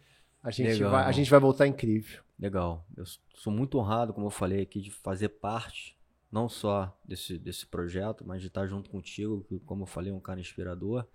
a 0.42 0.50
gente, 0.50 0.72
Legal, 0.72 0.90
vai, 0.90 1.04
a 1.04 1.12
gente 1.12 1.30
vai 1.30 1.40
voltar 1.40 1.66
incrível. 1.66 2.22
Legal. 2.38 2.86
Eu 2.96 3.04
sou 3.34 3.52
muito 3.52 3.78
honrado, 3.78 4.12
como 4.12 4.26
eu 4.26 4.30
falei 4.30 4.62
aqui, 4.62 4.80
de 4.80 4.90
fazer 4.90 5.28
parte 5.28 5.93
não 6.34 6.48
só 6.48 6.98
desse, 7.04 7.38
desse 7.38 7.64
projeto, 7.64 8.26
mas 8.26 8.42
de 8.42 8.48
estar 8.48 8.66
junto 8.66 8.90
contigo, 8.90 9.44
que, 9.48 9.60
como 9.60 9.84
eu 9.84 9.86
falei, 9.86 10.10
é 10.10 10.14
um 10.14 10.20
cara 10.20 10.40
inspirador. 10.40 11.06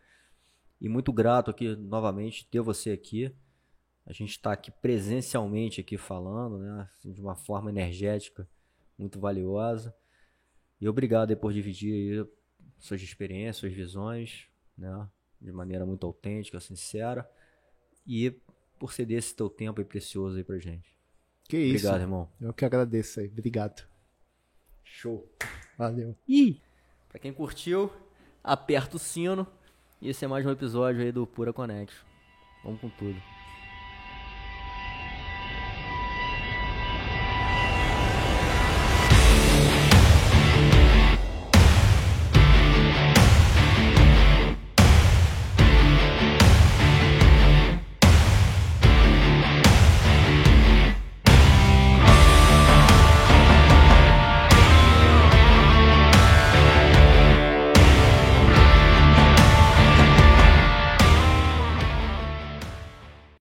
E 0.80 0.88
muito 0.88 1.12
grato 1.12 1.52
aqui, 1.52 1.76
novamente, 1.76 2.48
ter 2.48 2.62
você 2.62 2.92
aqui. 2.92 3.36
A 4.06 4.14
gente 4.14 4.30
está 4.30 4.54
aqui 4.54 4.72
presencialmente 4.72 5.82
aqui 5.82 5.98
falando, 5.98 6.58
né? 6.60 6.90
Assim, 6.96 7.12
de 7.12 7.20
uma 7.20 7.36
forma 7.36 7.70
energética 7.70 8.48
muito 8.98 9.20
valiosa. 9.20 9.94
E 10.80 10.88
obrigado 10.88 11.36
por 11.36 11.52
dividir 11.52 12.26
suas 12.80 13.02
experiências, 13.02 13.58
suas 13.58 13.74
visões, 13.74 14.48
né? 14.78 15.06
de 15.42 15.52
maneira 15.52 15.86
muito 15.86 16.08
autêntica, 16.08 16.62
sincera. 16.62 17.30
E 18.08 18.32
por 18.80 18.94
ceder 18.94 19.18
esse 19.18 19.36
teu 19.36 19.50
tempo 19.50 19.82
aí 19.82 19.86
precioso 19.86 20.38
aí 20.38 20.46
pra 20.46 20.58
gente. 20.58 20.98
Que 21.44 21.58
isso. 21.58 21.88
Obrigado, 21.88 22.02
irmão. 22.02 22.32
Eu 22.40 22.54
que 22.54 22.64
agradeço 22.64 23.20
aí. 23.20 23.28
Obrigado. 23.28 23.86
Show. 25.00 25.26
Valeu. 25.78 26.14
E 26.28 26.60
pra 27.08 27.18
quem 27.20 27.32
curtiu, 27.32 27.90
aperta 28.44 28.98
o 28.98 29.00
sino. 29.00 29.48
E 30.02 30.10
esse 30.10 30.26
é 30.26 30.28
mais 30.28 30.46
um 30.46 30.52
episódio 30.52 31.02
aí 31.02 31.10
do 31.10 31.26
Pura 31.26 31.54
Connection. 31.54 32.06
Vamos 32.66 32.82
com 32.82 32.90
tudo. 32.90 33.39